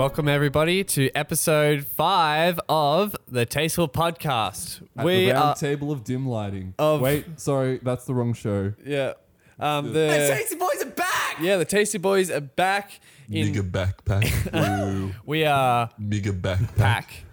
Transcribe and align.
Welcome 0.00 0.28
everybody 0.28 0.82
to 0.82 1.10
episode 1.14 1.84
five 1.84 2.58
of 2.70 3.14
the 3.28 3.44
Tasteful 3.44 3.86
Podcast. 3.86 4.80
At 4.96 5.04
we 5.04 5.26
the 5.26 5.32
round 5.32 5.44
are 5.44 5.54
table 5.54 5.92
of 5.92 6.04
dim 6.04 6.26
lighting. 6.26 6.72
Of- 6.78 7.02
Wait, 7.02 7.38
sorry, 7.38 7.80
that's 7.82 8.06
the 8.06 8.14
wrong 8.14 8.32
show. 8.32 8.72
yeah. 8.82 9.12
Um, 9.58 9.88
The- 9.92 9.98
the 9.98 10.26
Tasty 10.38 10.56
Boys 10.56 10.82
are 10.82 10.86
back! 10.90 11.36
yeah 11.42 11.58
the 11.58 11.66
Tasty 11.66 11.98
Boys 11.98 12.30
are 12.30 12.40
back 12.40 12.98
in. 13.30 13.52
Nigga 13.52 13.70
backpack. 13.70 14.90
Ooh, 14.94 15.12
We 15.26 15.44
are 15.44 15.90
nigga 16.00 16.32
backpack. 16.40 16.76
back. 16.78 17.24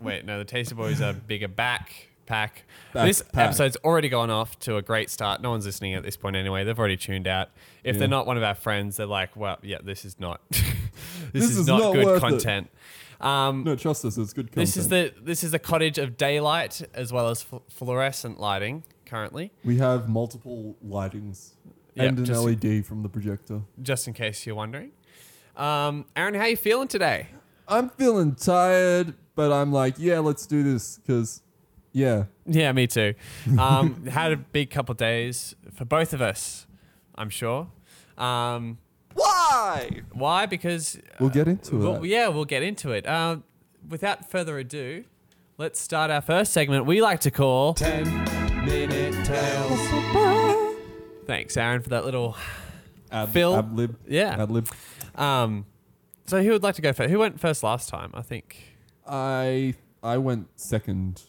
Wait, 0.00 0.24
no, 0.24 0.38
the 0.38 0.44
Tasty 0.44 0.76
Boys 0.76 1.00
are 1.00 1.12
bigger 1.12 1.48
back 1.48 1.90
pack. 2.26 2.64
Back 2.92 3.06
this 3.06 3.22
pack. 3.22 3.46
episode's 3.48 3.76
already 3.84 4.08
gone 4.08 4.30
off 4.30 4.58
to 4.60 4.76
a 4.76 4.82
great 4.82 5.10
start. 5.10 5.40
No 5.42 5.50
one's 5.50 5.66
listening 5.66 5.94
at 5.94 6.02
this 6.02 6.16
point 6.16 6.36
anyway. 6.36 6.64
They've 6.64 6.78
already 6.78 6.96
tuned 6.96 7.26
out. 7.28 7.50
If 7.82 7.94
Yeah. 7.96 8.00
they're 8.00 8.08
not 8.08 8.26
one 8.26 8.36
of 8.36 8.42
our 8.42 8.54
friends, 8.54 8.96
they're 8.96 9.06
like, 9.06 9.36
well, 9.36 9.58
yeah, 9.62 9.78
this 9.82 10.04
is 10.04 10.18
not. 10.20 10.40
this, 10.50 10.62
This 11.32 11.44
is, 11.50 11.58
is 11.58 11.66
not, 11.66 11.80
not 11.80 11.92
good 11.94 12.20
content. 12.20 12.70
Um, 13.20 13.64
No, 13.64 13.76
trust 13.76 14.04
us, 14.04 14.18
it's 14.18 14.32
good 14.32 14.46
content. 14.52 14.66
This 14.66 14.76
is 14.76 14.88
the 14.88 15.14
this 15.22 15.44
is 15.44 15.52
the 15.52 15.58
cottage 15.58 15.98
of 15.98 16.16
daylight 16.16 16.82
as 16.94 17.12
well 17.12 17.28
as 17.28 17.42
fl- 17.42 17.58
fluorescent 17.70 18.38
lighting 18.40 18.82
currently. 19.06 19.52
we 19.64 19.78
have 19.78 20.08
multiple 20.08 20.76
lightings 20.84 21.52
Yeah, 21.94 22.04
and 22.04 22.18
an 22.28 22.34
LED 22.44 22.84
from 22.84 23.02
the 23.02 23.08
projector. 23.08 23.62
Just 23.80 24.08
in 24.08 24.14
case 24.14 24.44
you're 24.46 24.56
wondering. 24.56 24.90
Um, 25.56 26.06
Aaron, 26.16 26.34
how 26.34 26.40
are 26.42 26.48
you 26.48 26.56
feeling 26.56 26.88
today? 26.88 27.28
I'm 27.68 27.88
feeling 27.90 28.34
tired, 28.34 29.14
but 29.36 29.52
I'm 29.52 29.72
like, 29.72 29.94
yeah, 29.98 30.18
let's 30.18 30.44
do 30.46 30.62
this 30.62 30.98
because, 30.98 31.40
yeah, 31.94 32.24
Yeah, 32.44 32.72
me 32.72 32.86
too. 32.86 33.14
Um, 33.58 34.04
had 34.10 34.32
a 34.32 34.36
big 34.36 34.68
couple 34.70 34.92
of 34.92 34.98
days 34.98 35.54
for 35.72 35.84
both 35.86 36.12
of 36.12 36.20
us, 36.20 36.66
I'm 37.14 37.30
sure. 37.30 37.68
Um, 38.18 38.76
Why? 39.14 40.02
why? 40.12 40.46
Because 40.46 40.98
we'll 41.18 41.30
get 41.30 41.48
into 41.48 41.78
well, 41.78 42.04
it. 42.04 42.08
yeah, 42.08 42.28
we'll 42.28 42.44
get 42.44 42.62
into 42.62 42.90
it. 42.92 43.06
Uh, 43.06 43.38
without 43.88 44.28
further 44.30 44.58
ado, 44.58 45.04
let's 45.56 45.80
start 45.80 46.10
our 46.10 46.20
first 46.20 46.52
segment. 46.52 46.84
We 46.86 47.00
like 47.00 47.20
to 47.20 47.30
call 47.30 47.74
10 47.74 48.04
Minute 48.66 49.24
Tales. 49.24 50.74
Thanks, 51.26 51.56
Aaron, 51.56 51.80
for 51.82 51.88
that 51.90 52.04
little 52.04 52.36
Ad, 53.10 53.28
Phil- 53.30 53.54
ad 53.56 53.74
lib. 53.76 53.96
yeah. 54.06 54.42
Ad 54.42 54.50
lib. 54.50 54.68
Um, 55.14 55.64
so 56.26 56.42
who 56.42 56.50
would 56.50 56.62
like 56.62 56.74
to 56.74 56.82
go 56.82 56.92
first? 56.92 57.10
Who 57.10 57.18
went 57.18 57.38
first 57.40 57.62
last 57.62 57.88
time? 57.88 58.10
I 58.14 58.22
think. 58.22 58.56
I 59.06 59.74
I 60.02 60.18
went 60.18 60.48
second, 60.56 61.22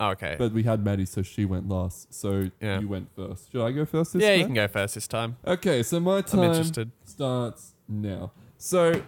Oh, 0.00 0.10
okay. 0.10 0.36
but 0.38 0.52
we 0.52 0.62
had 0.62 0.84
Maddie, 0.84 1.06
so 1.06 1.22
she 1.22 1.44
went 1.44 1.68
last. 1.68 2.14
So 2.14 2.50
Yeah. 2.60 2.78
you 2.80 2.88
went 2.88 3.08
first. 3.16 3.50
Should 3.50 3.64
I 3.64 3.72
go 3.72 3.84
first 3.84 4.12
this 4.12 4.22
time? 4.22 4.28
yeah, 4.30 4.34
you 4.36 4.42
time? 4.42 4.48
can 4.48 4.54
go 4.54 4.68
first 4.68 4.94
this 4.94 5.08
time. 5.08 5.36
Okay, 5.46 5.82
so 5.82 5.98
my 6.00 6.18
I'm 6.18 6.22
time 6.22 6.42
interested. 6.44 6.90
starts 7.04 7.74
now. 7.88 8.30
So 8.58 9.02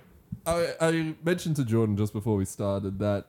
I, 0.47 0.75
I 0.81 1.15
mentioned 1.25 1.57
to 1.57 1.65
Jordan 1.65 1.97
just 1.97 2.13
before 2.13 2.37
we 2.37 2.45
started 2.45 2.99
that 3.01 3.27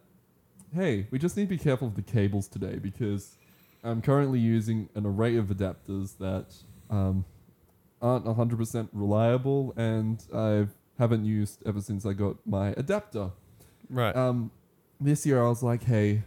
hey, 0.74 1.06
we 1.12 1.20
just 1.20 1.36
need 1.36 1.44
to 1.44 1.50
be 1.50 1.58
careful 1.58 1.88
of 1.90 1.96
the 1.96 2.02
cables 2.02 2.48
today 2.48 2.78
because 2.80 3.36
I'm 3.84 4.02
currently 4.02 4.40
using 4.40 4.88
an 4.96 5.06
array 5.06 5.36
of 5.36 5.48
adapters 5.48 6.18
that 6.20 6.54
um, 6.90 7.26
aren't 8.02 8.24
100% 8.26 8.88
reliable 8.94 9.74
and 9.76 10.24
I 10.34 10.68
haven't 10.98 11.26
used 11.26 11.62
ever 11.66 11.82
since 11.82 12.06
I 12.06 12.14
got 12.14 12.38
my 12.46 12.70
adapter. 12.78 13.32
Right. 13.90 14.16
Um, 14.16 14.50
this 15.02 15.26
year 15.26 15.44
I 15.44 15.50
was 15.50 15.62
like, 15.62 15.84
hey, 15.84 16.24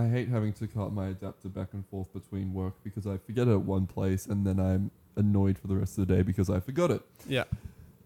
I 0.00 0.08
hate 0.08 0.28
having 0.28 0.52
to 0.54 0.66
cut 0.66 0.92
my 0.92 1.08
adapter 1.08 1.48
back 1.48 1.68
and 1.72 1.86
forth 1.88 2.12
between 2.12 2.54
work 2.54 2.74
because 2.82 3.06
I 3.06 3.18
forget 3.18 3.48
it 3.48 3.52
at 3.52 3.60
one 3.62 3.86
place 3.86 4.26
and 4.26 4.46
then 4.46 4.58
I'm 4.58 4.90
annoyed 5.16 5.58
for 5.58 5.66
the 5.66 5.76
rest 5.76 5.98
of 5.98 6.06
the 6.08 6.14
day 6.16 6.22
because 6.22 6.48
I 6.48 6.60
forgot 6.60 6.90
it. 6.90 7.02
yeah. 7.26 7.44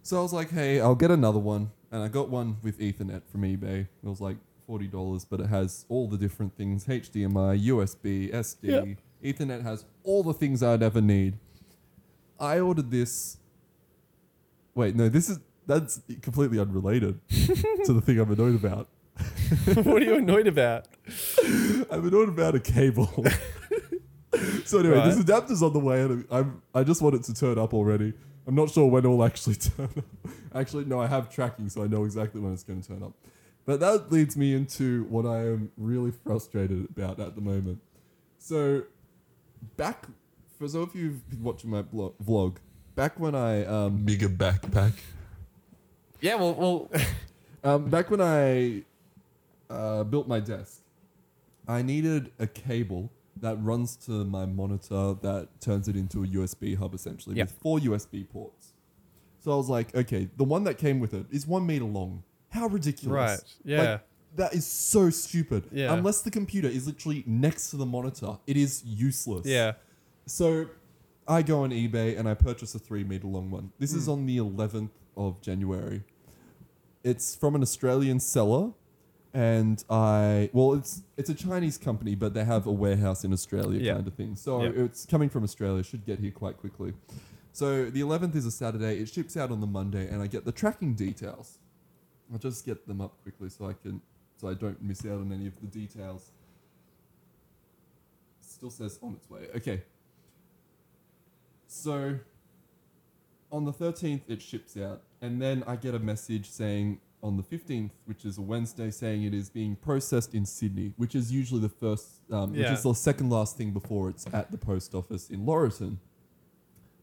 So 0.02 0.18
I 0.18 0.22
was 0.22 0.32
like, 0.34 0.50
hey, 0.50 0.80
I'll 0.80 0.94
get 0.94 1.10
another 1.10 1.38
one. 1.38 1.70
And 1.90 2.02
I 2.02 2.08
got 2.08 2.28
one 2.28 2.56
with 2.62 2.78
Ethernet 2.78 3.22
from 3.30 3.42
eBay. 3.42 3.80
It 3.82 3.88
was 4.02 4.20
like 4.20 4.36
$40, 4.68 5.24
but 5.30 5.40
it 5.40 5.46
has 5.46 5.86
all 5.88 6.08
the 6.08 6.18
different 6.18 6.56
things 6.56 6.84
HDMI, 6.86 7.66
USB, 7.68 8.30
SD. 8.32 8.96
Ethernet 9.22 9.62
has 9.62 9.84
all 10.02 10.22
the 10.22 10.34
things 10.34 10.62
I'd 10.62 10.82
ever 10.82 11.00
need. 11.00 11.38
I 12.38 12.58
ordered 12.58 12.90
this. 12.90 13.38
Wait, 14.74 14.94
no, 14.94 15.08
this 15.08 15.30
is. 15.30 15.38
That's 15.66 16.02
completely 16.20 16.58
unrelated 16.58 17.18
to 17.30 17.92
the 17.94 18.02
thing 18.02 18.18
I'm 18.18 18.30
annoyed 18.30 18.56
about. 18.56 18.88
what 19.74 20.02
are 20.02 20.04
you 20.04 20.16
annoyed 20.16 20.46
about? 20.46 20.86
I'm 21.90 22.06
annoyed 22.06 22.28
about 22.28 22.54
a 22.54 22.60
cable. 22.60 23.06
so 24.64 24.78
anyway, 24.80 24.96
Right. 24.96 25.06
this 25.06 25.18
adapter's 25.18 25.62
on 25.62 25.72
the 25.72 25.78
way, 25.80 26.02
and 26.02 26.24
I'm 26.30 26.62
I 26.74 26.82
just 26.82 27.02
want 27.02 27.14
it 27.14 27.22
to 27.24 27.34
turn 27.34 27.58
up 27.58 27.72
already. 27.74 28.14
I'm 28.46 28.54
not 28.54 28.70
sure 28.70 28.86
when 28.86 29.04
it 29.04 29.08
will 29.08 29.24
actually 29.24 29.54
turn 29.54 29.88
up. 29.96 30.04
Actually, 30.54 30.84
no, 30.84 31.00
I 31.00 31.06
have 31.06 31.30
tracking, 31.30 31.68
so 31.68 31.82
I 31.82 31.86
know 31.86 32.04
exactly 32.04 32.40
when 32.40 32.52
it's 32.52 32.62
going 32.64 32.80
to 32.82 32.88
turn 32.88 33.02
up. 33.02 33.12
But 33.64 33.80
that 33.80 34.12
leads 34.12 34.36
me 34.36 34.54
into 34.54 35.04
what 35.04 35.24
I 35.24 35.38
am 35.46 35.70
really 35.78 36.10
frustrated 36.10 36.86
about 36.90 37.18
at 37.18 37.34
the 37.34 37.40
moment. 37.40 37.80
So, 38.38 38.82
back 39.78 40.06
for 40.58 40.68
some 40.68 40.82
of 40.82 40.94
you 40.94 41.02
who've 41.10 41.30
been 41.30 41.42
watching 41.42 41.70
my 41.70 41.80
blog, 41.80 42.14
vlog, 42.22 42.56
back 42.94 43.18
when 43.18 43.34
I 43.34 43.64
um, 43.64 44.04
Nigga 44.04 44.36
backpack. 44.36 44.92
Yeah, 46.20 46.34
well, 46.36 46.54
well 46.54 46.90
um, 47.64 47.88
back 47.88 48.10
when 48.10 48.20
I 48.20 48.82
uh, 49.74 50.04
built 50.04 50.26
my 50.28 50.40
desk, 50.40 50.80
I 51.66 51.82
needed 51.82 52.32
a 52.38 52.46
cable 52.46 53.10
that 53.40 53.56
runs 53.62 53.96
to 54.06 54.24
my 54.24 54.46
monitor 54.46 55.14
that 55.22 55.48
turns 55.60 55.88
it 55.88 55.96
into 55.96 56.22
a 56.22 56.26
USB 56.26 56.76
hub 56.76 56.94
essentially 56.94 57.36
Yep. 57.36 57.48
with 57.48 57.56
four 57.58 57.78
USB 57.80 58.28
ports. 58.28 58.72
So 59.40 59.52
I 59.52 59.56
was 59.56 59.68
like, 59.68 59.94
okay, 59.94 60.28
the 60.36 60.44
one 60.44 60.64
that 60.64 60.78
came 60.78 61.00
with 61.00 61.12
it 61.14 61.26
is 61.30 61.46
one 61.46 61.66
meter 61.66 61.84
long. 61.84 62.22
How 62.50 62.66
ridiculous! 62.68 63.12
Right, 63.12 63.40
yeah. 63.64 63.82
Like, 63.92 64.00
that 64.36 64.54
is 64.54 64.66
so 64.66 65.10
stupid. 65.10 65.68
Yeah. 65.72 65.92
Unless 65.92 66.22
the 66.22 66.30
computer 66.30 66.68
is 66.68 66.86
literally 66.86 67.22
next 67.26 67.70
to 67.70 67.76
the 67.76 67.86
monitor, 67.86 68.38
it 68.46 68.56
is 68.56 68.82
useless. 68.84 69.46
yeah. 69.46 69.72
So 70.26 70.66
I 71.28 71.42
go 71.42 71.62
on 71.64 71.70
eBay 71.70 72.18
and 72.18 72.28
I 72.28 72.34
purchase 72.34 72.74
a 72.74 72.78
three 72.78 73.04
meter 73.04 73.26
long 73.26 73.50
one. 73.50 73.72
This 73.78 73.92
is 73.94 74.08
on 74.08 74.26
the 74.26 74.38
11th 74.38 74.90
of 75.16 75.40
January. 75.40 76.02
It's 77.02 77.34
from 77.36 77.54
an 77.54 77.62
Australian 77.62 78.20
seller, 78.20 78.72
and 79.34 79.84
I 79.90 80.48
well, 80.52 80.74
it's 80.74 81.02
it's 81.16 81.28
a 81.28 81.34
Chinese 81.34 81.76
company, 81.76 82.14
but 82.14 82.32
they 82.34 82.44
have 82.44 82.66
a 82.66 82.72
warehouse 82.72 83.24
in 83.24 83.32
Australia, 83.32 83.80
Yeah. 83.80 83.94
kind 83.94 84.06
of 84.06 84.14
thing. 84.14 84.36
So 84.36 84.62
Yeah. 84.62 84.70
it's 84.84 85.04
coming 85.04 85.28
from 85.28 85.42
Australia. 85.42 85.82
Should 85.82 86.06
get 86.06 86.20
here 86.20 86.30
quite 86.30 86.56
quickly. 86.56 86.94
So 87.52 87.90
the 87.90 88.00
11th 88.00 88.34
is 88.36 88.46
a 88.46 88.50
Saturday. 88.50 88.98
It 89.00 89.08
ships 89.08 89.36
out 89.36 89.50
on 89.50 89.60
the 89.60 89.66
Monday, 89.66 90.08
and 90.08 90.22
I 90.22 90.26
get 90.28 90.44
the 90.44 90.52
tracking 90.52 90.94
details. 90.94 91.58
I'll 92.32 92.38
just 92.38 92.64
get 92.64 92.86
them 92.86 93.00
up 93.00 93.20
quickly 93.22 93.48
so 93.50 93.66
I 93.68 93.74
can 93.74 94.00
so 94.36 94.48
I 94.48 94.54
don't 94.54 94.80
miss 94.82 95.04
out 95.04 95.20
on 95.20 95.32
any 95.32 95.46
of 95.46 95.60
the 95.60 95.66
details. 95.66 96.30
Still 98.40 98.70
says 98.70 98.98
on 99.02 99.14
its 99.14 99.28
way. 99.28 99.48
Okay. 99.56 99.82
So 101.66 102.18
on 103.50 103.64
the 103.64 103.72
13th, 103.72 104.22
it 104.28 104.40
ships 104.42 104.76
out, 104.76 105.02
and 105.20 105.40
then 105.42 105.64
I 105.66 105.74
get 105.76 105.94
a 105.94 105.98
message 105.98 106.48
saying 106.50 107.00
on 107.24 107.38
the 107.38 107.42
15th, 107.42 107.90
which 108.04 108.24
is 108.26 108.36
a 108.36 108.42
Wednesday, 108.42 108.90
saying 108.90 109.24
it 109.24 109.32
is 109.32 109.48
being 109.48 109.74
processed 109.76 110.34
in 110.34 110.44
Sydney, 110.44 110.92
which 110.98 111.14
is 111.14 111.32
usually 111.32 111.60
the 111.62 111.70
first, 111.70 112.20
um, 112.30 112.54
Yeah. 112.54 112.68
which 112.68 112.78
is 112.78 112.82
the 112.84 112.92
second 112.94 113.30
last 113.30 113.56
thing 113.56 113.72
before 113.72 114.10
it's 114.10 114.26
at 114.32 114.50
the 114.50 114.58
post 114.58 114.94
office 114.94 115.30
in 115.30 115.46
Laurelton. 115.46 115.96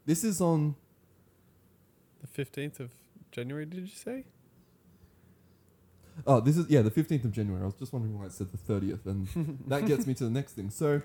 This 0.05 0.23
is 0.23 0.39
on 0.39 0.75
The 2.21 2.27
15th 2.27 2.79
of 2.79 2.91
January, 3.31 3.65
did 3.65 3.79
you 3.81 3.87
say? 3.87 4.25
Oh, 6.27 6.39
this 6.39 6.55
is 6.55 6.69
yeah, 6.69 6.81
the 6.83 6.91
fifteenth 6.91 7.25
of 7.25 7.31
January. 7.31 7.63
I 7.63 7.65
was 7.65 7.73
just 7.73 7.91
wondering 7.93 8.19
why 8.19 8.25
it 8.25 8.31
said 8.33 8.51
the 8.51 8.57
thirtieth, 8.57 9.05
and 9.07 9.27
that 9.67 9.87
gets 9.87 10.05
me 10.05 10.13
to 10.15 10.25
the 10.25 10.29
next 10.29 10.53
thing. 10.53 10.69
So, 10.69 11.01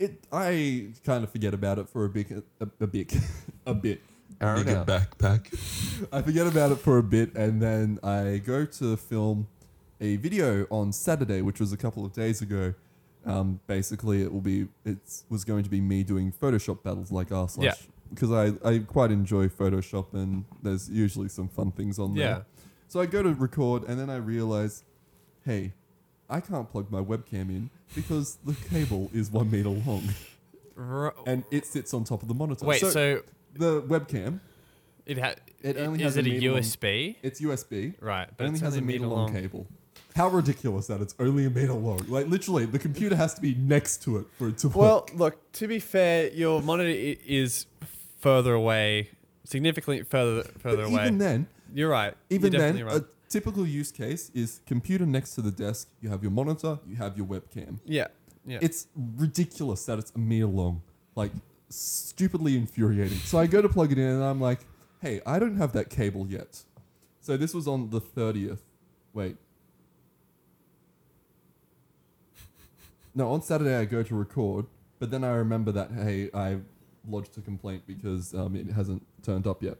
it 0.00 0.26
I 0.32 0.88
kind 1.04 1.22
of 1.22 1.30
forget 1.30 1.54
about 1.54 1.78
it 1.78 1.88
for 1.88 2.04
a 2.04 2.08
bit, 2.08 2.30
a, 2.60 2.68
a 2.80 2.86
bit, 2.88 3.14
a 3.66 3.74
bit. 3.74 4.00
Nigga 4.40 4.84
backpack. 4.86 6.06
I 6.12 6.22
forget 6.22 6.46
about 6.46 6.72
it 6.72 6.76
for 6.76 6.98
a 6.98 7.02
bit, 7.02 7.34
and 7.34 7.60
then 7.62 7.98
I 8.02 8.42
go 8.44 8.64
to 8.66 8.96
film 8.96 9.46
a 10.00 10.16
video 10.16 10.66
on 10.70 10.92
Saturday, 10.92 11.40
which 11.40 11.60
was 11.60 11.72
a 11.72 11.76
couple 11.76 12.04
of 12.04 12.12
days 12.12 12.42
ago. 12.42 12.74
Um, 13.26 13.60
basically, 13.66 14.22
it 14.22 14.32
will 14.32 14.40
be 14.42 14.68
it 14.84 14.98
was 15.30 15.44
going 15.44 15.64
to 15.64 15.70
be 15.70 15.80
me 15.80 16.02
doing 16.02 16.30
Photoshop 16.32 16.82
battles 16.82 17.10
like 17.10 17.28
slash 17.28 17.56
Yeah. 17.58 17.74
because 18.10 18.30
I 18.32 18.68
I 18.68 18.78
quite 18.80 19.10
enjoy 19.10 19.48
Photoshop, 19.48 20.12
and 20.12 20.44
there's 20.62 20.90
usually 20.90 21.28
some 21.28 21.48
fun 21.48 21.70
things 21.72 21.98
on 21.98 22.14
there. 22.14 22.28
Yeah. 22.28 22.40
So 22.88 23.00
I 23.00 23.06
go 23.06 23.22
to 23.22 23.32
record, 23.32 23.84
and 23.88 23.98
then 23.98 24.10
I 24.10 24.16
realize, 24.16 24.84
hey, 25.44 25.72
I 26.28 26.40
can't 26.40 26.70
plug 26.70 26.90
my 26.90 27.00
webcam 27.00 27.48
in 27.48 27.70
because 27.94 28.36
the 28.44 28.54
cable 28.68 29.10
is 29.14 29.30
one 29.30 29.50
meter 29.50 29.70
long, 29.70 30.02
and 31.26 31.44
it 31.50 31.64
sits 31.66 31.94
on 31.94 32.04
top 32.04 32.20
of 32.22 32.28
the 32.28 32.34
monitor. 32.34 32.66
Wait, 32.66 32.80
so, 32.80 33.22
the 33.54 33.82
webcam, 33.82 34.40
it 35.06 35.18
had. 35.18 35.40
It 35.62 35.76
only 35.78 36.00
is 36.00 36.04
has 36.04 36.16
a 36.16 36.20
it 36.20 36.26
a 36.26 36.28
meter 36.30 36.52
long- 36.52 36.60
USB? 36.62 37.16
it's 37.22 37.40
USB, 37.40 37.94
Right, 38.00 38.26
but 38.28 38.36
but 38.36 38.44
it 38.44 38.46
only 38.48 38.56
it's 38.58 38.62
has 38.62 38.76
only 38.76 38.94
a 38.94 38.98
meter 38.98 39.06
long, 39.06 39.32
cable. 39.32 39.66
How 40.14 40.28
ridiculous 40.28 40.86
that 40.88 41.00
it's 41.00 41.14
only 41.18 41.44
a 41.46 41.50
meter 41.50 41.72
long. 41.72 42.04
Like 42.08 42.28
literally, 42.28 42.66
the 42.66 42.78
computer 42.78 43.16
has 43.16 43.34
to 43.34 43.40
be 43.40 43.54
next 43.54 44.02
to 44.04 44.18
it 44.18 44.26
for 44.38 44.48
it 44.48 44.58
to 44.58 44.68
work. 44.68 44.76
Well, 44.76 45.08
look, 45.14 45.52
to 45.54 45.66
be 45.66 45.78
fair, 45.80 46.28
your 46.32 46.62
monitor 46.62 46.88
i- 46.90 47.18
is 47.26 47.66
further 48.20 48.52
away, 48.54 49.10
significantly 49.44 50.02
further 50.04 50.42
further 50.58 50.82
But 50.84 50.92
away. 50.92 51.02
even 51.02 51.18
then, 51.18 51.46
You're 51.74 51.90
right. 51.90 52.14
even 52.30 52.52
You're 52.52 52.60
then, 52.60 52.74
definitely 52.76 53.00
right. 53.00 53.08
typical 53.28 53.66
use 53.66 53.90
case 53.90 54.30
is 54.34 54.60
computer 54.66 55.04
next 55.06 55.34
to 55.34 55.42
the 55.42 55.50
desk. 55.50 55.88
You 56.00 56.10
have 56.10 56.22
your 56.22 56.30
monitor. 56.32 56.78
You 56.86 56.96
have 56.96 57.16
your 57.16 57.26
webcam. 57.26 57.80
Yeah. 57.84 58.06
Yeah. 58.46 58.58
It's 58.62 58.86
ridiculous 59.16 59.84
that 59.86 59.98
it's 59.98 60.12
a 60.14 60.18
meter 60.18 60.46
long, 60.46 60.82
like 61.16 61.32
stupidly 61.74 62.56
infuriating. 62.56 63.18
So 63.18 63.38
I 63.38 63.46
go 63.46 63.60
to 63.60 63.68
plug 63.68 63.92
it 63.92 63.98
in 63.98 64.04
and 64.08 64.22
I'm 64.22 64.40
like, 64.40 64.60
hey, 65.00 65.20
I 65.26 65.38
don't 65.38 65.56
have 65.56 65.72
that 65.72 65.90
cable 65.90 66.26
yet. 66.28 66.62
So 67.20 67.36
this 67.36 67.54
was 67.54 67.66
on 67.66 67.90
the 67.90 68.00
30th. 68.00 68.58
Wait. 69.12 69.36
No, 73.14 73.30
on 73.32 73.42
Saturday 73.42 73.76
I 73.76 73.84
go 73.84 74.02
to 74.02 74.14
record, 74.14 74.66
but 74.98 75.10
then 75.10 75.24
I 75.24 75.30
remember 75.30 75.72
that, 75.72 75.90
hey, 75.92 76.30
I 76.34 76.58
lodged 77.08 77.36
a 77.38 77.40
complaint 77.40 77.82
because 77.86 78.34
um, 78.34 78.56
it 78.56 78.66
hasn't 78.68 79.06
turned 79.22 79.46
up 79.46 79.62
yet. 79.62 79.76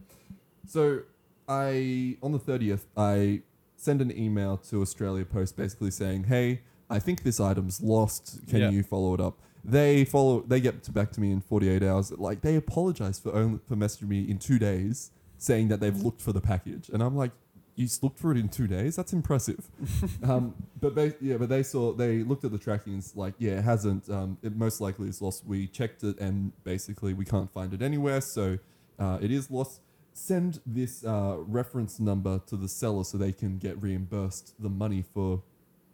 So 0.67 1.01
I, 1.49 2.17
on 2.23 2.33
the 2.33 2.39
30th, 2.39 2.85
I 2.97 3.43
send 3.77 4.01
an 4.01 4.17
email 4.17 4.57
to 4.71 4.83
Australia 4.83 5.25
Post 5.25 5.57
basically 5.57 5.91
saying, 5.91 6.25
hey, 6.25 6.61
I 6.89 6.99
think 6.99 7.23
this 7.23 7.41
item's 7.41 7.81
lost. 7.83 8.41
Can 8.49 8.61
Yeah. 8.61 8.71
you 8.71 8.83
follow 8.83 9.15
it 9.15 9.21
up? 9.21 9.39
They 9.65 10.05
follow. 10.05 10.41
They 10.47 10.61
get 10.61 10.93
back 10.93 11.11
to 11.13 11.21
me 11.21 11.33
in 11.33 11.41
48 11.41 11.83
hours. 11.83 12.13
Like 12.13 12.43
they 12.43 12.57
apologize 12.57 13.19
for 13.19 13.35
only 13.35 13.61
for 13.67 13.77
messaging 13.77 14.09
me 14.09 14.29
in 14.29 14.39
two 14.39 14.59
days, 14.59 15.11
saying 15.39 15.69
that 15.69 15.81
they've 15.81 15.97
looked 15.97 16.21
for 16.21 16.33
the 16.33 16.41
package, 16.41 16.91
and 16.91 17.03
I'm 17.03 17.17
like, 17.17 17.31
you 17.77 17.89
looked 18.03 18.19
for 18.19 18.31
it 18.31 18.37
in 18.37 18.49
two 18.49 18.67
days? 18.67 18.95
That's 18.97 19.13
impressive. 19.13 19.69
um, 20.23 20.55
but 20.81 20.95
they, 20.95 21.15
yeah, 21.21 21.39
but 21.39 21.49
they 21.49 21.63
saw 21.63 21.93
they 21.93 22.19
looked 22.23 22.45
at 22.45 22.53
the 22.53 22.59
tracking 22.59 22.93
and 22.93 23.03
it's 23.03 23.17
like, 23.17 23.35
yeah, 23.39 23.59
it 23.59 23.65
hasn't. 23.65 24.09
Um, 24.11 24.37
it 24.43 24.55
most 24.55 24.81
likely 24.81 25.09
is 25.09 25.21
lost. 25.23 25.45
We 25.47 25.67
checked 25.67 26.05
it 26.05 26.19
and 26.21 26.53
basically 26.65 27.15
we 27.15 27.25
can't 27.25 27.51
find 27.53 27.73
it 27.73 27.81
anywhere, 27.83 28.21
so 28.21 28.59
uh, 28.99 29.19
it 29.21 29.31
is 29.31 29.51
lost. 29.51 29.81
Send 30.13 30.61
this 30.65 31.05
uh, 31.05 31.37
reference 31.39 31.99
number 31.99 32.41
to 32.47 32.57
the 32.57 32.69
seller 32.69 33.03
so 33.03 33.19
they 33.19 33.33
can 33.33 33.59
get 33.59 33.83
reimbursed 33.83 34.55
the 34.63 34.69
money 34.69 35.03
for 35.13 35.43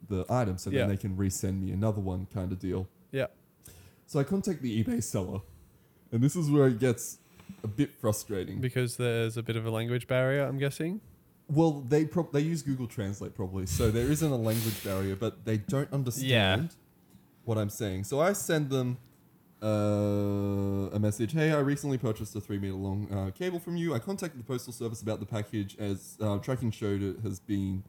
the 0.08 0.26
item, 0.28 0.58
so 0.58 0.68
Yeah. 0.70 0.80
then 0.80 0.88
they 0.90 0.96
can 0.98 1.16
resend 1.16 1.62
me 1.62 1.70
another 1.72 2.00
one, 2.00 2.26
kind 2.34 2.52
of 2.52 2.58
deal. 2.58 2.88
yeah. 3.12 3.26
So 4.10 4.18
I 4.18 4.24
contact 4.24 4.60
the 4.60 4.82
eBay 4.82 5.00
seller, 5.04 5.38
and 6.10 6.20
this 6.20 6.34
is 6.34 6.50
where 6.50 6.66
it 6.66 6.80
gets 6.80 7.18
a 7.62 7.68
bit 7.68 7.92
frustrating. 8.00 8.60
Because 8.60 8.96
there's 8.96 9.36
a 9.36 9.42
bit 9.44 9.54
of 9.54 9.64
a 9.64 9.70
language 9.70 10.08
barrier, 10.08 10.42
I'm 10.42 10.58
guessing. 10.58 11.00
Well, 11.48 11.84
they 11.88 12.06
prob 12.06 12.32
they 12.32 12.40
use 12.40 12.60
Google 12.60 12.88
Translate 12.88 13.36
probably, 13.36 13.66
so 13.66 13.92
there 13.92 14.10
isn't 14.10 14.28
a 14.28 14.34
language 14.34 14.82
barrier, 14.82 15.14
but 15.14 15.44
they 15.44 15.58
don't 15.58 15.92
understand 15.92 16.74
what 17.44 17.56
I'm 17.56 17.70
saying. 17.70 18.02
So 18.02 18.18
I 18.18 18.32
send 18.32 18.70
them 18.70 18.98
uh, 19.62 20.90
a 20.92 20.98
message. 20.98 21.32
Hey, 21.32 21.52
I 21.52 21.60
recently 21.60 21.96
purchased 21.96 22.34
a 22.34 22.40
three 22.40 22.58
meter 22.58 22.74
long 22.74 23.06
uh, 23.12 23.30
cable 23.30 23.60
from 23.60 23.76
you. 23.76 23.94
I 23.94 24.00
contacted 24.00 24.40
the 24.40 24.44
postal 24.44 24.72
service 24.72 25.02
about 25.02 25.20
the 25.20 25.26
package 25.26 25.76
as 25.78 26.18
uh, 26.20 26.38
tracking 26.38 26.72
showed 26.72 27.00
it 27.00 27.20
has 27.22 27.38
been, 27.38 27.84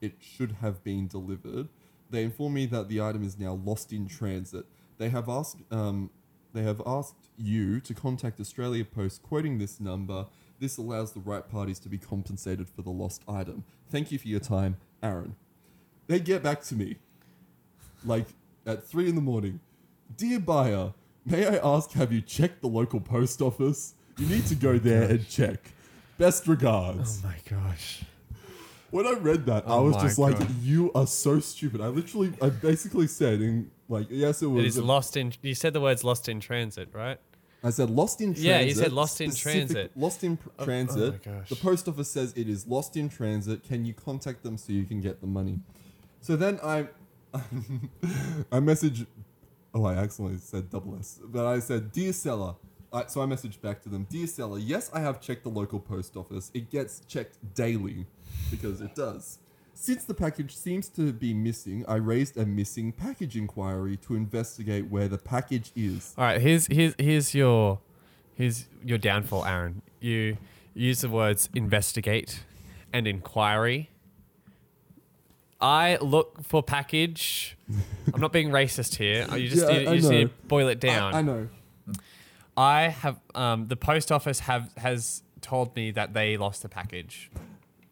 it 0.00 0.14
should 0.18 0.56
have 0.62 0.82
been 0.82 1.06
delivered. 1.06 1.68
They 2.10 2.24
informed 2.24 2.56
me 2.56 2.66
that 2.66 2.88
the 2.88 3.00
item 3.00 3.22
is 3.22 3.38
now 3.38 3.52
lost 3.64 3.92
in 3.92 4.08
transit. 4.08 4.66
They 4.98 5.08
have 5.08 5.28
asked, 5.28 5.58
um, 5.70 6.10
they 6.52 6.62
have 6.62 6.80
asked 6.86 7.28
you 7.36 7.80
to 7.80 7.94
contact 7.94 8.40
Australia 8.40 8.84
Post, 8.84 9.22
quoting 9.22 9.58
this 9.58 9.80
number. 9.80 10.26
This 10.60 10.76
allows 10.76 11.12
the 11.12 11.20
right 11.20 11.48
parties 11.48 11.78
to 11.80 11.88
be 11.88 11.98
compensated 11.98 12.68
for 12.68 12.82
the 12.82 12.90
lost 12.90 13.22
item. 13.28 13.64
Thank 13.90 14.12
you 14.12 14.18
for 14.18 14.28
your 14.28 14.40
time, 14.40 14.76
Aaron. 15.02 15.34
They 16.06 16.20
get 16.20 16.42
back 16.42 16.62
to 16.64 16.74
me, 16.74 16.96
like 18.04 18.26
at 18.66 18.84
three 18.84 19.08
in 19.08 19.14
the 19.14 19.20
morning. 19.20 19.60
Dear 20.16 20.38
buyer, 20.38 20.92
may 21.26 21.46
I 21.46 21.56
ask, 21.56 21.92
have 21.92 22.12
you 22.12 22.20
checked 22.20 22.60
the 22.60 22.68
local 22.68 23.00
post 23.00 23.42
office? 23.42 23.94
You 24.16 24.26
need 24.26 24.46
to 24.46 24.54
go 24.54 24.78
there 24.78 25.10
and 25.10 25.28
check. 25.28 25.72
Best 26.18 26.46
regards. 26.46 27.20
Oh 27.24 27.28
my 27.28 27.36
gosh. 27.48 28.04
When 28.90 29.08
I 29.08 29.14
read 29.14 29.44
that, 29.46 29.66
I 29.66 29.72
Oh 29.72 29.86
was 29.86 29.96
my 29.96 30.02
just 30.02 30.18
like, 30.20 30.38
God. 30.38 30.62
"You 30.62 30.92
are 30.94 31.08
so 31.08 31.40
stupid." 31.40 31.80
I 31.80 31.88
literally, 31.88 32.32
I 32.40 32.50
basically 32.50 33.08
said, 33.08 33.40
in 33.40 33.72
like, 33.88 34.06
yes, 34.10 34.42
it 34.42 34.46
was. 34.46 34.64
It 34.64 34.66
is 34.66 34.78
lost 34.78 35.16
in. 35.16 35.32
You 35.42 35.54
said 35.54 35.72
the 35.72 35.80
words 35.80 36.04
lost 36.04 36.28
in 36.28 36.40
transit, 36.40 36.88
right? 36.92 37.18
I 37.62 37.70
said 37.70 37.88
lost 37.88 38.20
in 38.20 38.34
transit. 38.34 38.44
Yeah, 38.44 38.60
you 38.60 38.74
said 38.74 38.92
lost 38.92 39.20
in 39.22 39.34
transit. 39.34 39.92
Lost 39.96 40.22
in 40.22 40.36
pr- 40.36 40.48
oh 40.58 40.64
transit. 40.64 41.14
Oh 41.26 41.30
my 41.30 41.38
gosh. 41.38 41.48
The 41.48 41.56
post 41.56 41.88
office 41.88 42.10
says 42.10 42.34
it 42.36 42.48
is 42.48 42.66
lost 42.66 42.96
in 42.96 43.08
transit. 43.08 43.62
Can 43.64 43.86
you 43.86 43.94
contact 43.94 44.42
them 44.42 44.58
so 44.58 44.72
you 44.72 44.84
can 44.84 45.00
get 45.00 45.22
the 45.22 45.26
money? 45.26 45.60
So 46.20 46.36
then 46.36 46.60
I, 46.62 46.88
I 48.52 48.60
message. 48.60 49.06
Oh, 49.72 49.84
I 49.86 49.94
accidentally 49.94 50.38
said 50.38 50.70
double 50.70 50.96
S, 50.98 51.20
but 51.24 51.46
I 51.46 51.58
said, 51.58 51.90
"Dear 51.90 52.12
seller." 52.12 52.54
I, 52.92 53.06
so 53.06 53.22
I 53.22 53.26
messaged 53.26 53.60
back 53.60 53.82
to 53.82 53.88
them, 53.88 54.06
"Dear 54.10 54.26
seller, 54.26 54.58
yes, 54.58 54.90
I 54.92 55.00
have 55.00 55.20
checked 55.20 55.42
the 55.42 55.50
local 55.50 55.80
post 55.80 56.16
office. 56.16 56.50
It 56.54 56.70
gets 56.70 57.00
checked 57.00 57.38
daily, 57.54 58.06
because 58.50 58.82
it 58.82 58.94
does." 58.94 59.38
Since 59.74 60.04
the 60.04 60.14
package 60.14 60.56
seems 60.56 60.88
to 60.90 61.12
be 61.12 61.34
missing, 61.34 61.84
I 61.86 61.96
raised 61.96 62.36
a 62.36 62.46
missing 62.46 62.92
package 62.92 63.36
inquiry 63.36 63.96
to 63.98 64.14
investigate 64.14 64.88
where 64.88 65.08
the 65.08 65.18
package 65.18 65.72
is. 65.74 66.14
All 66.16 66.24
right. 66.24 66.40
Here's 66.40 66.66
here's 66.68 66.94
here's 66.98 67.34
your 67.34 67.80
here's 68.34 68.66
your 68.84 68.98
downfall, 68.98 69.44
Aaron. 69.44 69.82
You 70.00 70.38
use 70.74 71.00
the 71.00 71.08
words 71.08 71.48
investigate 71.54 72.44
and 72.92 73.06
inquiry. 73.06 73.90
I 75.60 75.96
look 76.00 76.42
for 76.42 76.62
package. 76.62 77.56
I'm 78.12 78.20
not 78.20 78.32
being 78.32 78.50
racist 78.50 78.96
here. 78.96 79.26
You 79.36 79.48
just 79.48 79.66
Yeah, 79.66 79.78
need, 79.78 79.88
you 79.88 79.96
just 79.96 80.10
need 80.10 80.24
to 80.28 80.46
boil 80.46 80.68
it 80.68 80.78
down. 80.78 81.14
I, 81.14 81.18
I 81.18 81.22
know. 81.22 81.48
I 82.56 82.82
have 82.88 83.18
um, 83.34 83.66
the 83.68 83.76
post 83.76 84.12
office 84.12 84.40
have 84.40 84.70
has 84.76 85.22
told 85.40 85.74
me 85.74 85.90
that 85.90 86.14
they 86.14 86.36
lost 86.36 86.62
the 86.62 86.68
package. 86.68 87.30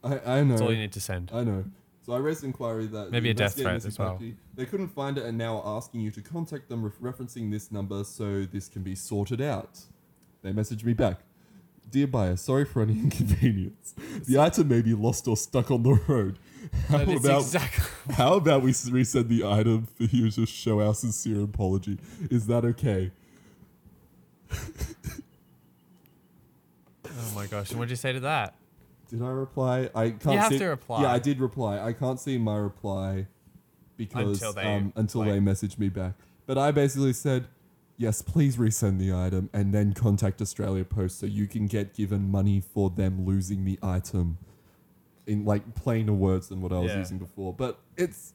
I, 0.03 0.19
I 0.39 0.43
know. 0.43 0.49
That's 0.49 0.61
all 0.61 0.71
you 0.71 0.77
need 0.77 0.91
to 0.93 1.01
send. 1.01 1.31
I 1.33 1.43
know. 1.43 1.63
So 2.05 2.11
I 2.11 2.17
raised 2.17 2.43
an 2.43 2.47
inquiry 2.49 2.87
that 2.87 3.11
Maybe 3.11 3.29
a 3.29 3.33
death 3.33 3.55
threat 3.55 3.85
as 3.85 3.97
well. 3.97 4.19
They 4.55 4.65
couldn't 4.65 4.89
find 4.89 5.17
it 5.17 5.23
and 5.23 5.37
now 5.37 5.61
are 5.61 5.77
asking 5.77 6.01
you 6.01 6.11
to 6.11 6.21
contact 6.21 6.67
them 6.67 6.83
ref- 6.83 6.99
referencing 6.99 7.49
this 7.49 7.71
number 7.71 8.03
so 8.03 8.43
this 8.43 8.67
can 8.67 8.83
be 8.83 8.93
sorted 8.93 9.39
out. 9.39 9.79
They 10.41 10.51
messaged 10.51 10.83
me 10.83 10.93
back. 10.93 11.21
Dear 11.89 12.07
buyer, 12.07 12.35
sorry 12.35 12.65
for 12.65 12.81
any 12.81 12.93
inconvenience. 12.99 13.93
The 14.27 14.39
item 14.39 14.67
may 14.67 14.81
be 14.81 14.93
lost 14.93 15.27
or 15.27 15.37
stuck 15.37 15.71
on 15.71 15.83
the 15.83 15.93
road. 16.07 16.39
How 16.89 16.97
That 16.99 17.17
about 17.17 17.41
exactly. 17.41 17.85
how 18.15 18.35
about 18.35 18.63
we 18.63 18.71
resend 18.71 19.27
the 19.27 19.45
item 19.45 19.85
for 19.85 20.03
you 20.03 20.31
to 20.31 20.45
show 20.45 20.81
our 20.81 20.93
sincere 20.93 21.43
apology? 21.43 21.99
Is 22.31 22.47
that 22.47 22.63
okay? 22.63 23.11
Oh 27.05 27.31
my 27.35 27.47
gosh! 27.47 27.71
And 27.71 27.79
what'd 27.79 27.89
you 27.89 27.97
say 27.97 28.13
to 28.13 28.21
that? 28.21 28.55
Did 29.13 29.21
I 29.21 29.29
reply? 29.29 29.89
I 29.93 30.09
can't. 30.09 30.25
You 30.33 30.37
have 30.39 30.51
see, 30.51 30.57
to 30.57 30.67
reply. 30.69 31.03
Yeah, 31.03 31.11
I 31.11 31.19
did 31.19 31.39
reply. 31.39 31.79
I 31.79 31.93
can't 31.93 32.19
see 32.19 32.39
my 32.39 32.57
reply 32.57 33.27
because 33.95 34.41
Until 34.41 34.53
they, 34.53 34.75
um, 34.75 34.91
until 34.95 35.21
like- 35.21 35.29
they 35.29 35.39
messaged 35.39 35.77
me 35.77 35.89
back. 35.89 36.15
But 36.47 36.57
I 36.57 36.71
basically 36.71 37.13
said, 37.13 37.45
yes, 37.95 38.23
please 38.23 38.57
resend 38.57 38.97
the 38.97 39.13
item 39.13 39.51
and 39.53 39.71
then 39.71 39.93
contact 39.93 40.41
Australia 40.41 40.83
Post 40.83 41.19
so 41.19 41.27
you 41.27 41.45
can 41.45 41.67
get 41.67 41.93
given 41.93 42.31
money 42.31 42.59
for 42.59 42.89
them 42.89 43.23
losing 43.23 43.65
the 43.65 43.77
item. 43.83 44.39
In 45.27 45.45
like 45.45 45.75
plainer 45.75 46.11
words 46.11 46.49
than 46.49 46.59
what 46.59 46.73
I 46.73 46.79
was 46.79 46.91
Yeah. 46.91 46.97
using 46.97 47.19
before. 47.19 47.53
But 47.53 47.79
it's, 47.95 48.33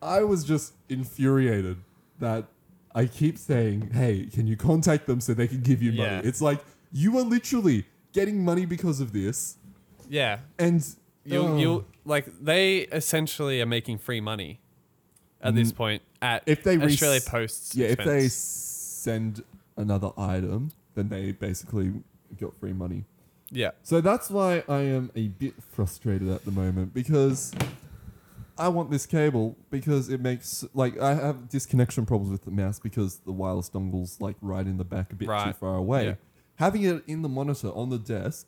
I 0.00 0.22
was 0.24 0.42
just 0.42 0.72
infuriated 0.88 1.76
that 2.18 2.46
I 2.94 3.04
keep 3.06 3.36
saying, 3.36 3.90
hey, 3.92 4.26
can 4.32 4.46
you 4.46 4.56
contact 4.56 5.06
them 5.06 5.20
so 5.20 5.34
they 5.34 5.46
can 5.46 5.60
give 5.60 5.82
you 5.82 5.92
money? 5.92 6.02
Yeah. 6.10 6.20
It's 6.24 6.40
like 6.40 6.64
you 6.90 7.16
are 7.18 7.22
literally 7.22 7.84
getting 8.12 8.42
money 8.42 8.64
because 8.64 9.00
of 9.00 9.12
this. 9.12 9.57
Yeah, 10.08 10.38
And 10.58 10.84
you 11.24 11.38
oh, 11.40 11.56
you 11.58 11.84
like 12.04 12.26
they 12.40 12.78
essentially 12.92 13.60
are 13.60 13.66
making 13.66 13.98
free 13.98 14.20
money 14.20 14.60
at 15.42 15.54
this 15.54 15.72
Mm, 15.72 15.76
point 15.76 16.02
at 16.22 16.42
if 16.46 16.62
they 16.64 16.76
res- 16.78 16.94
Australia 16.94 17.20
Post's 17.26 17.74
yeah, 17.74 17.88
if 17.88 17.98
they 17.98 18.28
send 18.28 19.42
another 19.76 20.10
item, 20.16 20.70
then 20.94 21.08
they 21.08 21.32
basically 21.32 21.92
got 22.40 22.56
free 22.58 22.72
money. 22.72 23.04
yeah 23.50 23.70
So 23.82 24.00
that's 24.00 24.30
why 24.30 24.62
I 24.68 24.80
am 24.80 25.10
a 25.14 25.28
bit 25.28 25.54
frustrated 25.70 26.28
at 26.28 26.44
the 26.44 26.50
moment 26.50 26.92
because 26.94 27.52
I 28.58 28.68
want 28.68 28.90
this 28.90 29.06
cable 29.06 29.56
because 29.70 30.08
it 30.08 30.20
makes 30.20 30.64
like 30.74 30.98
I 30.98 31.14
have 31.14 31.48
disconnection 31.48 32.04
problems 32.06 32.32
with 32.32 32.44
the 32.44 32.50
mouse 32.50 32.78
because 32.80 33.18
the 33.18 33.32
wireless 33.32 33.68
dongle's 33.68 34.20
like 34.20 34.36
right 34.40 34.66
in 34.66 34.76
the 34.78 34.84
back 34.84 35.12
a 35.12 35.16
bit 35.16 35.26
too 35.28 35.52
far 35.52 35.76
away. 35.76 36.04
Yeah. 36.06 36.14
Having 36.56 36.82
it 36.84 37.02
in 37.06 37.22
the 37.22 37.28
monitor 37.28 37.68
on 37.68 37.90
the 37.90 37.98
desk 37.98 38.46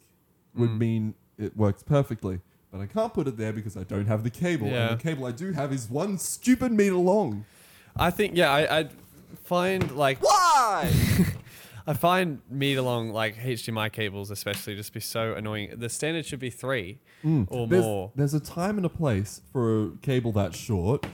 would 0.56 0.70
Mm. 0.70 0.78
mean 0.78 1.14
it 1.40 1.56
works 1.56 1.82
perfectly. 1.82 2.40
But 2.70 2.80
I 2.80 2.86
can't 2.86 3.12
put 3.12 3.26
it 3.26 3.36
there 3.36 3.52
because 3.52 3.76
I 3.76 3.82
don't 3.82 4.06
have 4.06 4.22
the 4.22 4.30
cable. 4.30 4.68
Yeah. 4.68 4.90
And 4.90 4.98
the 4.98 5.02
cable 5.02 5.26
I 5.26 5.32
do 5.32 5.52
have 5.52 5.72
is 5.72 5.90
one 5.90 6.18
stupid 6.18 6.70
meter 6.72 6.94
long. 6.94 7.44
I 7.96 8.10
think 8.10 8.36
yeah 8.36 8.52
I 8.52 8.78
I 8.80 8.88
find 9.42 9.90
like 9.92 10.22
Why? 10.22 10.92
I 11.86 11.94
find 11.94 12.40
meter 12.48 12.82
long 12.82 13.10
like 13.10 13.36
HDMI 13.36 13.90
cables 13.90 14.30
especially 14.30 14.76
just 14.76 14.92
be 14.92 15.00
so 15.00 15.34
annoying. 15.34 15.72
The 15.76 15.88
standard 15.88 16.26
should 16.26 16.38
be 16.38 16.50
three 16.50 17.00
or 17.48 17.66
there's, 17.66 17.82
more. 17.84 18.12
There's 18.14 18.34
a 18.34 18.40
time 18.40 18.76
and 18.76 18.86
a 18.86 18.90
place 18.90 19.42
for 19.52 19.86
a 19.86 19.90
cable 20.02 20.30
that 20.32 20.54
short. 20.54 21.04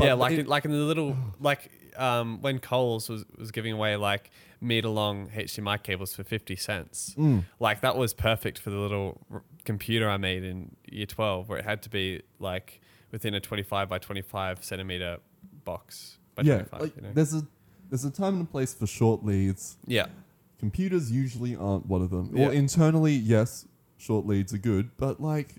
yeah, 0.00 0.14
like 0.14 0.32
it- 0.32 0.40
in, 0.40 0.46
like 0.46 0.64
in 0.64 0.72
the 0.72 0.78
little 0.78 1.16
like 1.40 1.70
um 1.96 2.40
when 2.42 2.58
Coles 2.58 3.08
was 3.08 3.24
was 3.38 3.52
giving 3.52 3.72
away 3.72 3.94
like 3.96 4.30
meter 4.60 4.88
long 4.88 5.28
HDMI 5.28 5.80
cables 5.82 6.14
for 6.14 6.24
50 6.24 6.56
cents. 6.56 7.14
Mm. 7.16 7.44
Like 7.60 7.80
that 7.82 7.96
was 7.96 8.12
perfect 8.12 8.58
for 8.58 8.70
the 8.70 8.78
little 8.78 9.20
computer 9.66 10.08
I 10.08 10.16
made 10.16 10.42
in 10.44 10.74
year 10.90 11.04
12 11.06 11.48
where 11.48 11.58
it 11.58 11.64
had 11.64 11.82
to 11.82 11.90
be 11.90 12.22
like 12.38 12.80
within 13.12 13.34
a 13.34 13.40
25 13.40 13.88
by 13.88 13.98
25 13.98 14.64
centimeter 14.64 15.18
box 15.64 16.18
by 16.34 16.42
yeah, 16.44 16.62
25, 16.62 16.80
like, 16.80 16.96
you 16.96 17.02
know? 17.02 17.10
there's 17.12 17.34
a 17.34 17.46
there's 17.90 18.04
a 18.04 18.10
time 18.10 18.34
and 18.34 18.42
a 18.42 18.50
place 18.50 18.74
for 18.74 18.86
short 18.86 19.24
leads. 19.24 19.76
Yeah. 19.86 20.06
Computers 20.58 21.12
usually 21.12 21.54
aren't 21.54 21.86
one 21.86 22.02
of 22.02 22.10
them. 22.10 22.30
Yeah. 22.32 22.46
Well, 22.46 22.50
internally, 22.50 23.12
yes, 23.12 23.66
short 23.96 24.26
leads 24.26 24.52
are 24.54 24.58
good, 24.58 24.90
but 24.96 25.20
like 25.20 25.54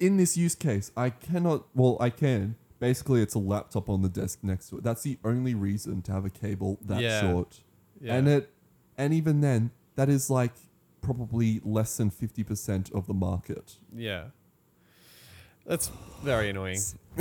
in 0.00 0.16
this 0.16 0.36
use 0.36 0.54
case, 0.54 0.90
I 0.96 1.10
cannot. 1.10 1.64
Well, 1.74 1.96
I 2.00 2.10
can. 2.10 2.56
Basically, 2.80 3.22
it's 3.22 3.34
a 3.34 3.38
laptop 3.38 3.88
on 3.88 4.02
the 4.02 4.08
desk 4.08 4.40
next 4.42 4.70
to 4.70 4.78
it. 4.78 4.82
That's 4.84 5.02
the 5.02 5.18
only 5.24 5.54
reason 5.54 6.02
to 6.02 6.12
have 6.12 6.24
a 6.24 6.30
cable 6.30 6.78
that 6.84 7.00
Yeah. 7.00 7.20
short. 7.20 7.60
Yeah. 8.00 8.16
And 8.16 8.26
it, 8.28 8.50
and 8.98 9.14
even 9.14 9.40
then, 9.40 9.70
that 9.94 10.08
is 10.08 10.28
like 10.28 10.52
probably 11.02 11.60
less 11.64 11.96
than 11.98 12.10
fifty 12.10 12.42
percent 12.42 12.90
of 12.92 13.06
the 13.06 13.14
market. 13.14 13.76
Yeah. 13.94 14.26
That's 15.66 15.90
very 16.22 16.50
annoying. 16.50 16.80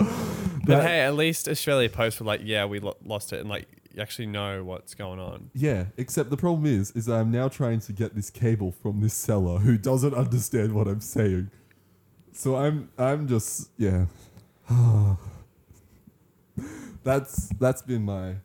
But 0.66 0.82
hey, 0.82 1.00
at 1.00 1.14
least 1.14 1.48
Australia 1.48 1.88
Post 1.88 2.20
were 2.20 2.26
like, 2.26 2.42
yeah, 2.44 2.64
we 2.64 2.80
lo- 2.80 2.96
lost 3.04 3.32
it, 3.32 3.40
and 3.40 3.48
like 3.48 3.66
you 3.92 4.00
actually 4.00 4.26
know 4.26 4.62
what's 4.62 4.94
going 4.94 5.18
on. 5.18 5.50
Yeah, 5.54 5.86
except 5.96 6.30
the 6.30 6.36
problem 6.36 6.66
is, 6.66 6.90
is 6.92 7.08
I'm 7.08 7.30
now 7.30 7.48
trying 7.48 7.80
to 7.80 7.92
get 7.92 8.14
this 8.14 8.30
cable 8.30 8.70
from 8.70 9.00
this 9.00 9.14
seller 9.14 9.58
who 9.58 9.76
doesn't 9.76 10.14
understand 10.14 10.74
what 10.74 10.86
I'm 10.86 11.00
saying. 11.00 11.50
So 12.32 12.56
I'm, 12.56 12.90
I'm 12.96 13.26
just, 13.26 13.70
yeah. 13.76 14.06
that's 17.02 17.48
that's 17.58 17.82
been 17.82 18.02
my 18.02 18.36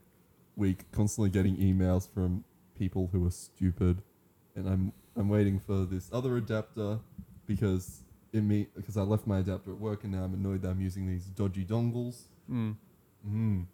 week. 0.56 0.92
Constantly 0.92 1.30
getting 1.30 1.58
emails 1.58 2.10
from 2.12 2.44
people 2.78 3.10
who 3.12 3.26
are 3.28 3.32
stupid, 3.32 4.02
and 4.56 4.68
I'm 4.68 4.94
I'm 5.18 5.30
waiting 5.30 5.60
for 5.60 5.86
this 5.86 6.10
other 6.12 6.38
adapter 6.38 7.00
because 7.46 8.02
it 8.34 8.42
me 8.42 8.68
because 8.76 8.98
I 8.98 9.02
left 9.02 9.28
my 9.28 9.40
adapter 9.40 9.72
at 9.72 9.80
work 9.80 10.04
and 10.04 10.14
now 10.14 10.24
I'm 10.24 10.34
annoyed 10.34 10.62
that 10.64 10.70
I'm 10.70 10.82
using 10.82 11.08
these 11.08 11.26
dodgy 11.26 11.66
dongles. 11.66 12.24
Mm. 12.52 12.76
Mm. 13.28 13.66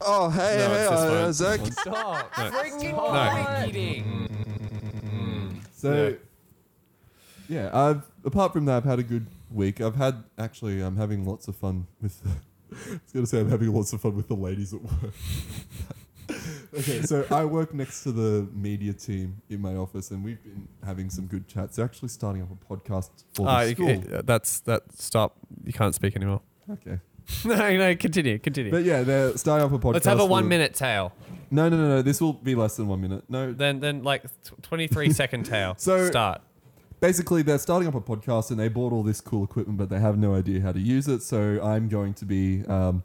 Oh, 0.00 0.28
hey, 0.28 0.56
No, 0.58 0.68
hey, 0.68 0.80
it's 0.82 0.90
this 0.90 1.00
uh, 1.00 1.22
one. 1.22 1.32
Zach. 1.32 1.72
Stop. 1.72 2.38
No. 2.38 2.50
Freaking 2.50 2.92
No. 2.92 3.66
eating. 3.66 5.60
So, 5.72 6.16
yeah. 7.48 7.70
I've 7.72 8.02
apart 8.24 8.52
from 8.52 8.66
that, 8.66 8.76
I've 8.78 8.84
had 8.84 8.98
a 8.98 9.02
good 9.02 9.26
week. 9.50 9.80
I've 9.80 9.96
had 9.96 10.24
actually, 10.38 10.80
I'm 10.80 10.96
having 10.96 11.24
lots 11.24 11.48
of 11.48 11.56
fun 11.56 11.86
with. 12.00 12.20
I 12.72 12.92
was 12.92 13.12
gonna 13.12 13.26
say 13.26 13.40
I'm 13.40 13.50
having 13.50 13.72
lots 13.72 13.92
of 13.92 14.00
fun 14.00 14.16
with 14.16 14.28
the 14.28 14.34
ladies 14.34 14.74
at 14.74 14.82
work. 14.82 15.14
okay, 16.78 17.02
so 17.02 17.26
I 17.30 17.44
work 17.44 17.72
next 17.74 18.02
to 18.04 18.12
the 18.12 18.48
media 18.54 18.92
team 18.92 19.40
in 19.48 19.60
my 19.60 19.74
office, 19.76 20.10
and 20.10 20.24
we've 20.24 20.42
been 20.42 20.68
having 20.84 21.10
some 21.10 21.26
good 21.26 21.46
chats. 21.48 21.76
They're 21.76 21.84
actually 21.84 22.08
starting 22.10 22.42
up 22.42 22.48
a 22.50 22.74
podcast 22.74 23.10
for 23.34 23.42
the 23.44 23.48
Ah, 23.50 23.60
you- 23.62 23.74
school. 23.74 23.88
it- 23.88 24.26
that's 24.26 24.60
that. 24.60 24.82
Stop. 24.96 25.36
You 25.64 25.72
can't 25.72 25.94
speak 25.94 26.16
anymore. 26.16 26.40
okay, 26.70 26.98
no, 27.44 27.76
no. 27.76 27.94
Continue. 27.96 28.38
Continue. 28.38 28.70
but 28.70 28.84
yeah, 28.84 29.02
they're 29.02 29.36
starting 29.36 29.64
up 29.66 29.72
a 29.72 29.78
podcast. 29.78 29.92
Let's 29.94 30.06
have 30.06 30.18
a 30.18 30.22
for- 30.22 30.28
one-minute 30.28 30.74
tale. 30.74 31.12
No, 31.50 31.68
no, 31.68 31.76
no, 31.76 31.88
no. 31.88 32.02
This 32.02 32.20
will 32.20 32.32
be 32.32 32.54
less 32.54 32.76
than 32.76 32.88
one 32.88 33.00
minute. 33.00 33.24
No, 33.28 33.52
Then, 33.52 33.78
then 33.80 34.02
like 34.02 34.24
tw- 34.42 34.60
23 34.62 35.12
second 35.22 35.44
tale. 35.46 35.74
So- 35.78 36.06
start. 36.08 36.40
basically 37.00 37.42
they're 37.42 37.58
starting 37.58 37.86
up 37.86 37.94
a 37.94 38.00
podcast 38.00 38.50
and 38.50 38.58
they 38.58 38.68
bought 38.68 38.90
all 38.92 39.02
this 39.02 39.20
cool 39.20 39.44
equipment 39.44 39.76
but 39.76 39.90
they 39.90 40.00
have 40.00 40.16
no 40.16 40.34
idea 40.34 40.58
how 40.62 40.72
to 40.72 40.80
use 40.80 41.06
it 41.06 41.20
so 41.22 41.60
i'm 41.62 41.86
going 41.88 42.14
to 42.14 42.24
be 42.24 42.64
um, 42.66 43.02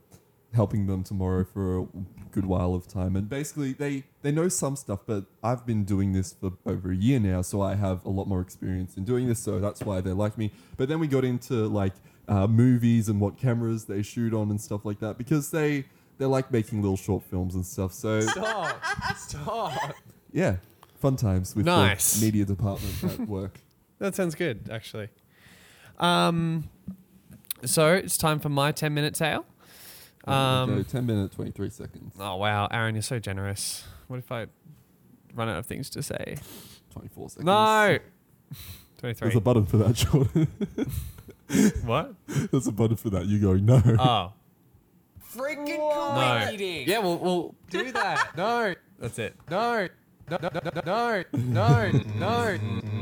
helping 0.53 0.85
them 0.87 1.03
tomorrow 1.03 1.43
for 1.43 1.79
a 1.79 1.87
good 2.31 2.45
while 2.45 2.73
of 2.73 2.87
time 2.87 3.15
and 3.15 3.27
basically 3.29 3.73
they 3.73 4.03
they 4.21 4.31
know 4.31 4.47
some 4.47 4.75
stuff 4.75 4.99
but 5.05 5.25
i've 5.43 5.65
been 5.65 5.83
doing 5.83 6.13
this 6.13 6.33
for 6.33 6.51
over 6.65 6.91
a 6.91 6.95
year 6.95 7.19
now 7.19 7.41
so 7.41 7.61
i 7.61 7.75
have 7.75 8.03
a 8.05 8.09
lot 8.09 8.27
more 8.27 8.41
experience 8.41 8.95
in 8.97 9.03
doing 9.03 9.27
this 9.27 9.39
so 9.39 9.59
that's 9.59 9.81
why 9.81 9.99
they 10.01 10.11
like 10.11 10.37
me 10.37 10.51
but 10.77 10.87
then 10.89 10.99
we 10.99 11.07
got 11.07 11.23
into 11.23 11.67
like 11.67 11.93
uh, 12.27 12.45
movies 12.47 13.09
and 13.09 13.19
what 13.19 13.37
cameras 13.37 13.85
they 13.85 14.01
shoot 14.01 14.33
on 14.33 14.49
and 14.51 14.61
stuff 14.61 14.85
like 14.85 14.99
that 14.99 15.17
because 15.17 15.49
they 15.51 15.83
they 16.17 16.25
like 16.25 16.51
making 16.51 16.81
little 16.81 16.97
short 16.97 17.23
films 17.23 17.55
and 17.55 17.65
stuff 17.65 17.91
so 17.93 18.21
Stop. 18.21 18.83
Stop. 19.17 19.95
yeah 20.31 20.57
fun 20.99 21.15
times 21.15 21.55
with 21.55 21.65
Nice. 21.65 22.19
the 22.19 22.25
media 22.25 22.45
department 22.45 23.03
at 23.03 23.19
work 23.27 23.59
That 23.99 24.15
sounds 24.15 24.33
good, 24.33 24.69
actually. 24.71 25.09
Um, 25.97 26.69
so 27.65 27.91
it's 27.93 28.15
time 28.17 28.39
for 28.39 28.47
my 28.47 28.71
10 28.71 28.93
minute 28.93 29.13
tale. 29.13 29.45
Um, 30.29 30.69
okay, 30.71 30.83
10 30.83 31.05
minutes 31.05 31.35
23 31.35 31.69
seconds 31.69 32.15
Oh, 32.19 32.35
wow. 32.37 32.67
Aaron, 32.71 32.95
you're 32.95 33.01
so 33.01 33.19
generous. 33.19 33.83
What 34.07 34.17
if 34.19 34.31
I 34.31 34.47
run 35.33 35.49
out 35.49 35.57
of 35.57 35.65
things 35.65 35.89
to 35.91 36.03
say? 36.03 36.37
24 36.91 37.29
seconds. 37.29 37.45
No! 37.45 37.97
Twenty 38.97 39.13
three. 39.13 39.25
There's 39.27 39.35
a 39.37 39.41
button 39.41 39.65
for 39.65 39.77
that, 39.77 39.95
Jordan. 39.95 40.47
what? 41.85 42.13
There's 42.51 42.67
a 42.67 42.71
button 42.71 42.97
for 42.97 43.09
that. 43.11 43.27
You 43.27 43.39
go, 43.39 43.53
no. 43.53 43.81
Oh, 43.97 44.33
Freaking 45.33 45.77
No. 45.77 46.49
eating. 46.51 46.87
Yeah, 46.87 46.99
we'll, 46.99 47.17
we'll 47.17 47.55
do 47.69 47.91
that. 47.91 48.31
No. 48.37 48.73
that's 48.99 49.19
it. 49.19 49.35
No. 49.49 49.87
No, 50.29 50.37
no, 50.41 50.49
no, 50.53 50.71
no, 50.85 51.23
no, 51.33 52.57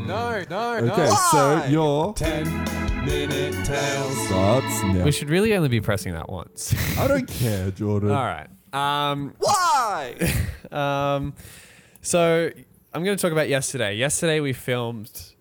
no, 0.08 0.46
no, 0.50 0.92
okay, 0.94 1.10
so 1.32 1.66
your 1.68 2.14
10 2.14 3.06
minute 3.06 3.66
tales. 3.66 4.28
starts 4.28 4.84
now. 4.84 5.04
We 5.04 5.12
should 5.12 5.30
really 5.30 5.54
only 5.54 5.68
be 5.68 5.82
pressing 5.82 6.14
that 6.14 6.30
once. 6.30 6.74
I 6.98 7.08
don't 7.08 7.28
care, 7.28 7.72
Jordan. 7.72 8.12
All 8.12 8.24
right. 8.24 8.48
Um, 8.72 9.34
Why? 9.40 10.16
Um, 10.72 11.34
so 12.02 12.50
I'm 12.94 13.04
going 13.04 13.18
to 13.18 13.22
talk 13.22 13.32
about 13.32 13.50
yesterday. 13.50 13.96
Yesterday 13.96 14.40
we 14.40 14.54
filmed 14.54 15.34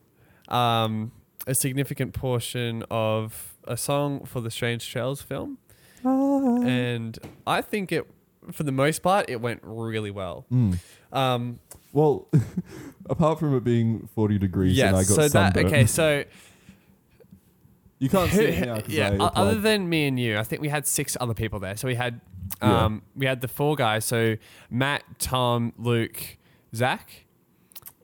um, 0.49 1.13
a 1.47 1.55
significant 1.55 2.15
portion 2.15 2.85
of 2.91 3.55
a 3.65 3.77
song 3.77 4.25
for 4.25 4.41
the 4.41 4.51
Strange 4.51 4.91
Trails 4.91 5.23
film, 5.23 5.59
and 6.05 7.19
I 7.47 7.61
think 7.63 7.93
it, 7.93 8.09
for 8.53 8.63
the 8.63 8.73
most 8.73 9.03
part, 9.03 9.29
it 9.31 9.41
went 9.41 9.61
really 9.63 10.11
well. 10.11 10.47
Mm. 10.53 10.79
Um, 11.13 11.59
Well, 11.93 12.29
apart 13.11 13.39
from 13.39 13.57
it 13.57 13.65
being 13.65 14.09
40 14.15 14.39
degrees 14.39 14.77
yes. 14.77 14.89
and 14.89 14.97
I 14.97 15.01
got 15.01 15.07
so 15.07 15.29
that 15.29 15.57
okay. 15.57 15.87
So 15.87 16.25
You 17.99 18.11
can't 18.11 18.31
see 18.31 18.45
it 18.45 18.67
now 18.67 18.81
yeah. 18.89 19.17
O- 19.19 19.31
Other 19.35 19.59
than 19.59 19.89
me 19.89 20.07
and 20.07 20.21
you, 20.21 20.39
I 20.39 20.43
think 20.43 20.61
we 20.61 20.69
had 20.69 20.87
six 20.87 21.17
other 21.19 21.33
people 21.35 21.59
there. 21.61 21.77
So 21.77 21.89
we 21.89 21.95
had 21.95 22.21
Yeah. 22.63 22.85
um, 22.85 23.03
we 23.15 23.25
had 23.27 23.41
the 23.41 23.49
four 23.49 23.75
guys. 23.77 24.05
So 24.05 24.37
Matt, 24.71 25.03
Tom, 25.19 25.73
Luke, 25.79 26.37
Zach. 26.75 27.25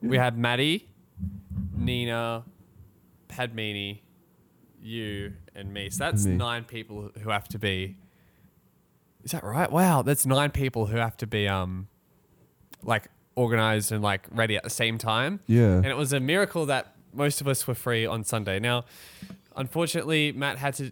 We 0.01 0.17
had 0.17 0.37
Maddie, 0.37 0.89
Nina, 1.77 2.43
Padmini, 3.29 3.99
you, 4.81 5.33
and 5.55 5.73
me. 5.73 5.89
So 5.89 6.03
that's 6.03 6.25
Me. 6.25 6.35
nine 6.35 6.65
people 6.65 7.09
who 7.21 7.29
have 7.29 7.47
to 7.49 7.59
be. 7.59 7.95
Is 9.23 9.31
that 9.31 9.43
right? 9.43 9.71
Wow, 9.71 10.01
that's 10.01 10.25
nine 10.25 10.51
people 10.51 10.87
who 10.87 10.97
have 10.97 11.15
to 11.17 11.27
be 11.27 11.47
um, 11.47 11.87
like 12.83 13.07
organized 13.35 13.91
and 13.91 14.01
like 14.01 14.27
ready 14.31 14.55
at 14.57 14.63
the 14.63 14.69
same 14.69 14.97
time. 14.97 15.39
Yeah. 15.47 15.75
And 15.75 15.85
it 15.85 15.97
was 15.97 16.13
a 16.13 16.19
miracle 16.19 16.65
that 16.67 16.95
most 17.13 17.41
of 17.41 17.47
us 17.47 17.65
were 17.67 17.75
free 17.75 18.05
on 18.05 18.23
Sunday. 18.23 18.59
Now, 18.59 18.85
unfortunately, 19.55 20.31
Matt 20.31 20.57
had 20.57 20.73
to. 20.75 20.91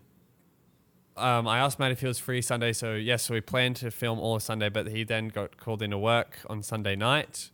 Um, 1.17 1.47
I 1.47 1.59
asked 1.59 1.77
Matt 1.77 1.91
if 1.91 1.99
he 1.99 2.07
was 2.07 2.19
free 2.19 2.41
Sunday, 2.41 2.73
so 2.73 2.93
yes, 2.93 3.23
so 3.23 3.33
we 3.33 3.41
planned 3.41 3.75
to 3.77 3.91
film 3.91 4.17
all 4.17 4.37
of 4.37 4.43
Sunday, 4.43 4.69
but 4.69 4.87
he 4.87 5.03
then 5.03 5.27
got 5.27 5.57
called 5.57 5.81
into 5.81 5.97
work 5.97 6.39
on 6.49 6.63
Sunday 6.63 6.95
night, 6.95 7.51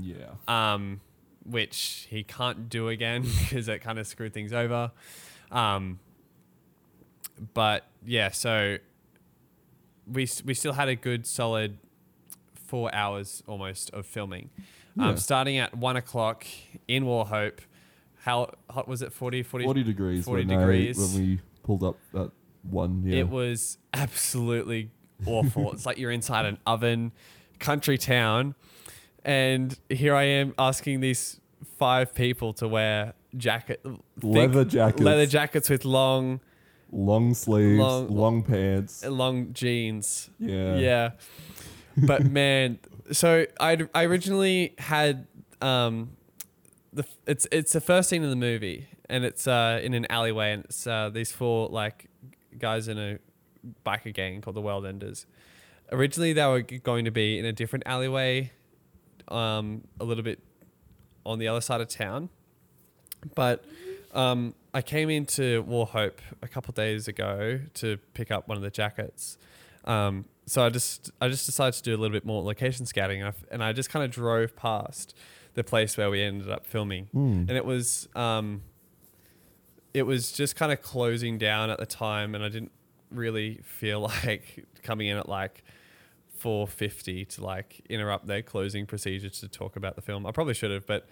yeah. 0.00 0.26
um, 0.46 1.00
which 1.44 2.06
he 2.08 2.22
can't 2.22 2.68
do 2.68 2.88
again 2.88 3.22
because 3.40 3.68
it 3.68 3.80
kind 3.80 3.98
of 3.98 4.06
screwed 4.06 4.32
things 4.32 4.52
over. 4.52 4.92
Um, 5.50 5.98
but 7.52 7.86
yeah, 8.06 8.30
so 8.30 8.78
we 10.10 10.28
we 10.44 10.54
still 10.54 10.72
had 10.72 10.88
a 10.88 10.96
good 10.96 11.26
solid 11.26 11.78
four 12.54 12.94
hours 12.94 13.42
almost 13.46 13.90
of 13.90 14.06
filming. 14.06 14.50
Yeah. 14.96 15.10
Um, 15.10 15.16
starting 15.16 15.58
at 15.58 15.76
one 15.76 15.96
o'clock 15.96 16.46
in 16.88 17.04
Warhope. 17.04 17.58
How 18.22 18.52
hot 18.70 18.88
was 18.88 19.02
it? 19.02 19.12
40, 19.12 19.42
40, 19.42 19.64
40 19.64 19.82
degrees 19.82 20.24
40 20.24 20.46
when, 20.46 20.58
degrees. 20.58 20.98
I, 20.98 21.18
when 21.18 21.26
we 21.26 21.40
pulled 21.62 21.82
up 21.82 21.98
that 22.12 22.30
one. 22.62 23.02
Yeah. 23.04 23.20
It 23.20 23.28
was 23.28 23.78
absolutely 23.92 24.90
awful. 25.26 25.72
it's 25.72 25.86
like 25.86 25.98
you're 25.98 26.10
inside 26.10 26.46
an 26.46 26.58
oven, 26.66 27.12
country 27.58 27.98
town, 27.98 28.54
and 29.24 29.78
here 29.88 30.14
I 30.14 30.24
am 30.24 30.54
asking 30.58 31.00
these 31.00 31.40
five 31.78 32.14
people 32.14 32.52
to 32.54 32.68
wear 32.68 33.14
jacket, 33.36 33.84
Leather 34.22 34.64
jackets. 34.64 35.02
leather 35.02 35.26
jackets 35.26 35.68
with 35.68 35.84
long, 35.84 36.40
long 36.94 37.34
sleeves, 37.34 37.80
Long- 37.80 38.08
long, 38.08 38.42
pants. 38.42 39.04
long 39.04 39.52
jeans. 39.52 40.30
Yeah. 40.38 40.76
Yeah. 40.76 41.10
But 41.96 42.24
man, 42.30 42.78
so 43.12 43.46
I 43.60 43.86
I 43.94 44.04
originally 44.04 44.74
had 44.78 45.26
um 45.60 46.12
the 46.92 47.04
it's 47.26 47.46
it's 47.50 47.72
the 47.72 47.80
first 47.80 48.08
scene 48.08 48.22
in 48.22 48.30
the 48.30 48.36
movie 48.36 48.86
and 49.10 49.24
it's 49.24 49.46
uh 49.46 49.80
in 49.82 49.94
an 49.94 50.06
alleyway 50.10 50.52
and 50.52 50.64
it's 50.64 50.86
uh 50.86 51.10
these 51.10 51.32
four 51.32 51.68
like 51.68 52.06
guys 52.58 52.86
in 52.88 52.98
a 52.98 53.18
biker 53.84 54.12
gang 54.14 54.40
called 54.40 54.54
the 54.56 54.60
World 54.60 54.86
Enders 54.86 55.26
originally 55.92 56.32
they 56.32 56.46
were 56.46 56.62
going 56.62 57.04
to 57.04 57.10
be 57.10 57.38
in 57.38 57.44
a 57.44 57.52
different 57.52 57.82
alleyway, 57.86 58.50
um, 59.28 59.82
a 60.00 60.04
little 60.04 60.24
bit 60.24 60.40
on 61.26 61.38
the 61.38 61.46
other 61.48 61.60
side 61.60 61.80
of 61.80 61.88
town. 61.88 62.28
But 63.34 63.64
um, 64.12 64.54
I 64.74 64.82
came 64.82 65.08
into 65.08 65.62
Warhope 65.64 66.18
a 66.42 66.48
couple 66.48 66.72
days 66.72 67.06
ago 67.08 67.60
to 67.74 67.96
pick 68.12 68.30
up 68.30 68.48
one 68.48 68.56
of 68.56 68.62
the 68.62 68.70
jackets. 68.70 69.38
Um, 69.84 70.24
so 70.46 70.64
I 70.64 70.68
just 70.68 71.10
I 71.20 71.28
just 71.28 71.46
decided 71.46 71.74
to 71.74 71.82
do 71.82 71.92
a 71.94 71.98
little 71.98 72.12
bit 72.12 72.24
more 72.26 72.42
location 72.42 72.84
scouting, 72.84 73.20
and 73.20 73.26
I, 73.26 73.28
f- 73.28 73.44
and 73.50 73.62
I 73.64 73.72
just 73.72 73.88
kind 73.90 74.04
of 74.04 74.10
drove 74.10 74.56
past 74.56 75.14
the 75.54 75.62
place 75.64 75.96
where 75.96 76.10
we 76.10 76.20
ended 76.22 76.50
up 76.50 76.66
filming, 76.66 77.08
and 77.48 77.50
it 77.50 77.64
was 77.64 78.08
um, 78.16 78.62
it 79.94 80.02
was 80.02 80.32
just 80.32 80.56
kind 80.56 80.72
of 80.72 80.82
closing 80.82 81.38
down 81.38 81.70
at 81.70 81.78
the 81.78 81.86
time, 81.86 82.34
and 82.34 82.42
I 82.44 82.48
didn't 82.48 82.72
really 83.10 83.60
feel 83.62 84.00
like 84.26 84.64
coming 84.82 85.06
in 85.06 85.16
at 85.16 85.28
like 85.28 85.62
450 86.38 87.24
to 87.24 87.44
like 87.44 87.80
interrupt 87.88 88.26
their 88.26 88.42
closing 88.42 88.86
procedure 88.86 89.30
to 89.30 89.48
talk 89.48 89.76
about 89.76 89.96
the 89.96 90.02
film. 90.02 90.26
I 90.26 90.32
probably 90.32 90.54
should 90.54 90.70
have, 90.72 90.86
but 90.86 91.06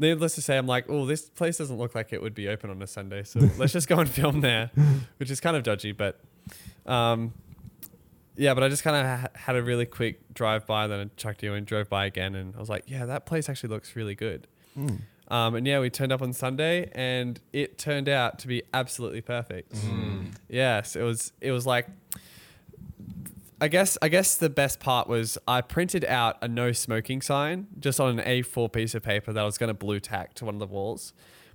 needless 0.00 0.34
to 0.36 0.42
say, 0.42 0.56
I'm 0.58 0.66
like, 0.66 0.86
oh, 0.88 1.06
this 1.06 1.28
place 1.28 1.58
doesn't 1.58 1.76
look 1.78 1.94
like 1.94 2.12
it 2.12 2.20
would 2.22 2.34
be 2.34 2.48
open 2.48 2.70
on 2.70 2.80
a 2.82 2.86
Sunday, 2.86 3.22
so 3.22 3.40
let's 3.58 3.72
just 3.72 3.88
go 3.88 3.98
and 3.98 4.08
film 4.08 4.40
there, 4.40 4.70
which 5.18 5.30
is 5.30 5.40
kind 5.40 5.56
of 5.56 5.62
dodgy, 5.62 5.92
but 5.92 6.20
um, 6.86 7.32
yeah, 8.36 8.54
but 8.54 8.64
I 8.64 8.68
just 8.68 8.82
kind 8.82 8.96
of 8.96 9.20
ha- 9.20 9.28
had 9.34 9.56
a 9.56 9.62
really 9.62 9.86
quick 9.86 10.32
drive 10.34 10.66
by, 10.66 10.86
then 10.86 11.00
I 11.00 11.10
chucked 11.16 11.42
you 11.42 11.54
and 11.54 11.66
drove 11.66 11.88
by 11.88 12.06
again, 12.06 12.34
and 12.34 12.54
I 12.56 12.58
was 12.58 12.68
like, 12.68 12.84
yeah, 12.86 13.04
that 13.06 13.26
place 13.26 13.48
actually 13.48 13.68
looks 13.70 13.94
really 13.94 14.14
good. 14.14 14.46
Um, 15.28 15.54
and 15.54 15.64
yeah, 15.66 15.78
we 15.78 15.90
turned 15.90 16.10
up 16.10 16.22
on 16.22 16.32
Sunday, 16.32 16.90
and 16.92 17.38
it 17.52 17.78
turned 17.78 18.08
out 18.08 18.40
to 18.40 18.48
be 18.48 18.62
absolutely 18.74 19.20
perfect. 19.20 19.74
Yes, 20.48 20.96
it 20.96 21.02
was. 21.02 21.32
It 21.40 21.52
was 21.52 21.66
like, 21.66 21.86
I 23.60 23.68
guess. 23.68 23.98
I 24.00 24.08
guess 24.08 24.36
the 24.36 24.50
best 24.50 24.80
part 24.80 25.08
was 25.08 25.36
I 25.46 25.60
printed 25.60 26.04
out 26.04 26.38
a 26.42 26.48
no 26.48 26.72
smoking 26.72 27.20
sign 27.20 27.66
just 27.78 28.00
on 28.00 28.18
an 28.18 28.26
A4 28.26 28.72
piece 28.72 28.94
of 28.94 29.02
paper 29.02 29.32
that 29.32 29.40
I 29.40 29.44
was 29.44 29.58
going 29.58 29.68
to 29.68 29.74
Blu 29.74 30.00
Tack 30.00 30.34
to 30.34 30.44
one 30.46 30.54
of 30.54 30.60
the 30.60 30.66
walls. 30.66 31.12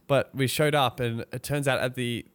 But 0.07 0.33
we 0.35 0.45
showed 0.47 0.75
up, 0.75 0.99
and 0.99 1.25
it 1.33 1.41
turns 1.41 1.67
out 1.67 1.79
at 1.79 1.95
the 1.95 2.25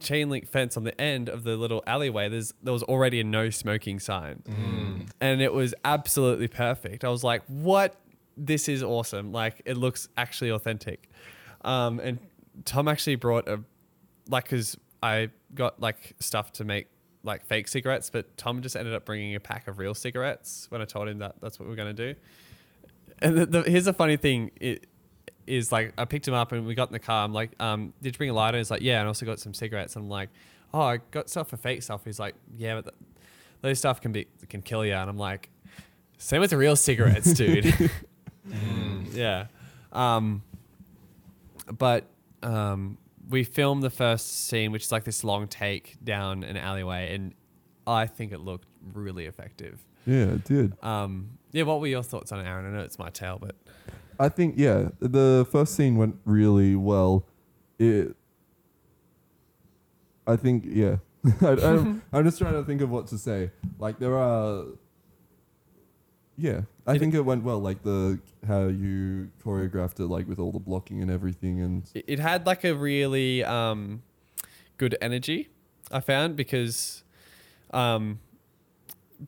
chain 0.00 0.28
link 0.30 0.48
fence 0.48 0.76
on 0.76 0.84
the 0.84 0.98
end 1.00 1.28
of 1.28 1.44
the 1.44 1.56
little 1.56 1.82
alleyway, 1.86 2.28
there's 2.28 2.52
there 2.62 2.72
was 2.72 2.82
already 2.82 3.20
a 3.20 3.24
no 3.24 3.50
smoking 3.50 4.00
sign, 4.00 4.42
and 5.20 5.40
it 5.40 5.52
was 5.52 5.74
absolutely 5.84 6.48
perfect. 6.48 7.04
I 7.04 7.08
was 7.08 7.22
like, 7.22 7.42
"What? 7.46 7.96
This 8.36 8.68
is 8.68 8.82
awesome! 8.82 9.32
Like, 9.32 9.62
it 9.64 9.76
looks 9.76 10.08
actually 10.16 10.50
authentic." 10.50 11.10
Um, 11.64 12.00
and 12.00 12.18
Tom 12.64 12.88
actually 12.88 13.16
brought 13.16 13.46
a 13.48 13.60
like 14.28 14.44
because 14.44 14.76
I 15.02 15.30
got 15.54 15.80
like 15.80 16.14
stuff 16.18 16.52
to 16.54 16.64
make 16.64 16.88
like 17.24 17.44
fake 17.44 17.68
cigarettes, 17.68 18.10
but 18.10 18.36
Tom 18.36 18.62
just 18.62 18.76
ended 18.76 18.94
up 18.94 19.04
bringing 19.04 19.34
a 19.34 19.40
pack 19.40 19.68
of 19.68 19.78
real 19.78 19.94
cigarettes 19.94 20.66
when 20.70 20.82
I 20.82 20.84
told 20.84 21.08
him 21.08 21.18
that 21.18 21.36
that's 21.40 21.58
what 21.58 21.68
we 21.68 21.72
are 21.74 21.76
gonna 21.76 21.92
do. 21.92 22.14
And 23.20 23.38
the, 23.38 23.46
the, 23.46 23.62
here's 23.62 23.84
the 23.84 23.92
funny 23.92 24.16
thing: 24.16 24.50
it 24.60 24.86
is 25.46 25.70
like 25.72 25.92
I 25.98 26.04
picked 26.04 26.26
him 26.26 26.34
up 26.34 26.52
and 26.52 26.66
we 26.66 26.74
got 26.74 26.88
in 26.88 26.92
the 26.92 26.98
car. 26.98 27.24
I'm 27.24 27.32
like, 27.32 27.50
um, 27.60 27.92
"Did 28.02 28.14
you 28.14 28.18
bring 28.18 28.30
a 28.30 28.34
lighter?" 28.34 28.58
He's 28.58 28.70
like, 28.70 28.82
"Yeah," 28.82 28.98
and 28.98 29.04
I 29.04 29.08
also 29.08 29.26
got 29.26 29.38
some 29.38 29.54
cigarettes. 29.54 29.96
I'm 29.96 30.08
like, 30.08 30.30
"Oh, 30.74 30.80
I 30.80 30.98
got 31.10 31.28
stuff 31.28 31.48
for 31.48 31.56
fake 31.56 31.82
stuff." 31.82 32.04
He's 32.04 32.18
like, 32.18 32.34
"Yeah, 32.56 32.76
but 32.76 32.84
th- 32.84 32.94
those 33.60 33.78
stuff 33.78 34.00
can 34.00 34.12
be 34.12 34.26
can 34.48 34.62
kill 34.62 34.84
you." 34.84 34.94
And 34.94 35.08
I'm 35.08 35.18
like, 35.18 35.50
"Same 36.18 36.40
with 36.40 36.50
the 36.50 36.56
real 36.56 36.76
cigarettes, 36.76 37.32
dude." 37.34 37.90
Yeah. 39.12 39.46
Um, 39.92 40.42
but 41.78 42.06
um, 42.42 42.98
we 43.32 43.42
filmed 43.44 43.82
the 43.82 43.90
first 43.90 44.46
scene, 44.46 44.70
which 44.70 44.84
is 44.84 44.92
like 44.92 45.04
this 45.04 45.24
long 45.24 45.48
take 45.48 45.96
down 46.04 46.44
an 46.44 46.56
alleyway, 46.56 47.14
and 47.14 47.34
I 47.86 48.06
think 48.06 48.32
it 48.32 48.40
looked 48.40 48.68
really 48.92 49.26
effective. 49.26 49.84
Yeah, 50.06 50.24
it 50.24 50.44
did. 50.44 50.74
Um, 50.84 51.38
yeah, 51.50 51.64
what 51.64 51.80
were 51.80 51.86
your 51.86 52.02
thoughts 52.02 52.30
on 52.30 52.40
it, 52.40 52.46
Aaron? 52.46 52.66
I 52.66 52.76
know 52.76 52.84
it's 52.84 52.98
my 52.98 53.08
tale, 53.08 53.38
but 53.40 53.56
I 54.20 54.28
think 54.28 54.54
yeah, 54.56 54.90
the 55.00 55.46
first 55.50 55.74
scene 55.74 55.96
went 55.96 56.16
really 56.24 56.76
well. 56.76 57.26
It, 57.78 58.14
I 60.26 60.36
think 60.36 60.64
yeah. 60.66 60.96
I, 61.40 61.96
I'm 62.12 62.24
just 62.24 62.38
trying 62.38 62.54
to 62.54 62.64
think 62.64 62.82
of 62.82 62.90
what 62.90 63.06
to 63.08 63.18
say. 63.18 63.50
Like 63.78 63.98
there 63.98 64.16
are, 64.16 64.64
yeah, 66.36 66.62
I 66.86 66.94
It- 66.94 66.98
think 66.98 67.14
it 67.14 67.20
went 67.20 67.44
well. 67.44 67.58
Like 67.60 67.82
the 67.82 68.18
how 68.46 68.66
you 68.66 69.30
choreographed 69.44 70.00
it, 70.00 70.06
like 70.06 70.26
with 70.28 70.38
all 70.38 70.50
the 70.52 70.58
blocking 70.58 71.00
and 71.02 71.10
everything, 71.10 71.60
and 71.60 71.88
it, 71.94 72.04
it 72.08 72.18
had 72.18 72.44
like 72.46 72.64
a 72.64 72.74
really 72.74 73.44
um, 73.44 74.02
good 74.78 74.96
energy. 75.00 75.48
I 75.90 76.00
found 76.00 76.36
because 76.36 77.04
um, 77.72 78.18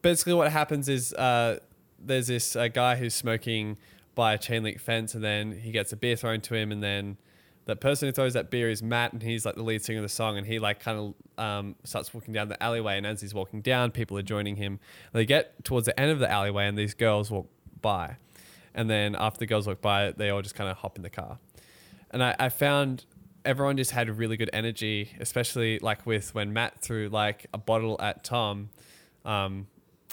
basically 0.03 0.35
what 0.35 0.51
happens 0.51 0.89
is 0.89 1.13
uh, 1.15 1.59
there's 1.99 2.27
this 2.27 2.57
uh, 2.57 2.69
guy 2.69 2.97
who's 2.97 3.15
smoking 3.15 3.79
by 4.15 4.33
a 4.35 4.39
chain 4.39 4.63
link 4.63 4.81
fence, 4.81 5.15
and 5.15 5.23
then 5.23 5.53
he 5.53 5.71
gets 5.71 5.93
a 5.93 5.97
beer 5.97 6.17
thrown 6.17 6.41
to 6.43 6.55
him, 6.55 6.73
and 6.73 6.83
then 6.83 7.17
that 7.67 7.81
person 7.81 8.09
who 8.09 8.13
throws 8.13 8.35
that 8.35 8.51
beer 8.51 8.69
is 8.69 8.83
Matt, 8.83 9.13
and 9.13 9.23
he's 9.23 9.47
like 9.47 9.55
the 9.55 9.63
lead 9.63 9.83
singer 9.83 9.99
of 9.99 10.03
the 10.03 10.09
song, 10.09 10.37
and 10.37 10.47
he 10.47 10.59
like 10.59 10.81
kind 10.81 11.15
of 11.39 11.43
um, 11.43 11.77
starts 11.85 12.13
walking 12.13 12.35
down 12.35 12.49
the 12.49 12.63
alleyway, 12.63 12.97
and 12.99 13.07
as 13.07 13.21
he's 13.21 13.35
walking 13.35 13.61
down, 13.63 13.91
people 13.91 14.19
are 14.19 14.23
joining 14.23 14.57
him. 14.57 14.81
They 15.13 15.25
get 15.25 15.65
towards 15.65 15.87
the 15.87 15.99
end 15.99 16.11
of 16.11 16.19
the 16.19 16.31
alleyway, 16.31 16.67
and 16.67 16.77
these 16.77 16.95
girls 16.95 17.31
walk 17.31 17.49
by, 17.81 18.17
and 18.75 18.91
then 18.91 19.17
after 19.19 19.39
the 19.39 19.47
girls 19.47 19.67
walk 19.67 19.81
by, 19.81 20.13
they 20.13 20.31
all 20.31 20.43
just 20.43 20.55
kind 20.55 20.71
of 20.71 20.77
hop 20.79 20.97
in 20.97 21.03
the 21.03 21.11
car, 21.11 21.39
and 22.11 22.23
I, 22.23 22.37
I 22.39 22.49
found 22.51 23.07
everyone 23.45 23.77
just 23.77 23.91
had 23.91 24.09
really 24.11 24.37
good 24.37 24.51
energy, 24.53 25.11
especially 25.21 25.79
like 25.79 26.07
with 26.07 26.35
when 26.35 26.53
Matt 26.53 26.81
threw 26.81 27.09
like 27.09 27.47
a 27.53 27.59
bottle 27.59 27.97
at 28.01 28.25
Tom, 28.25 28.71
um, 29.25 29.67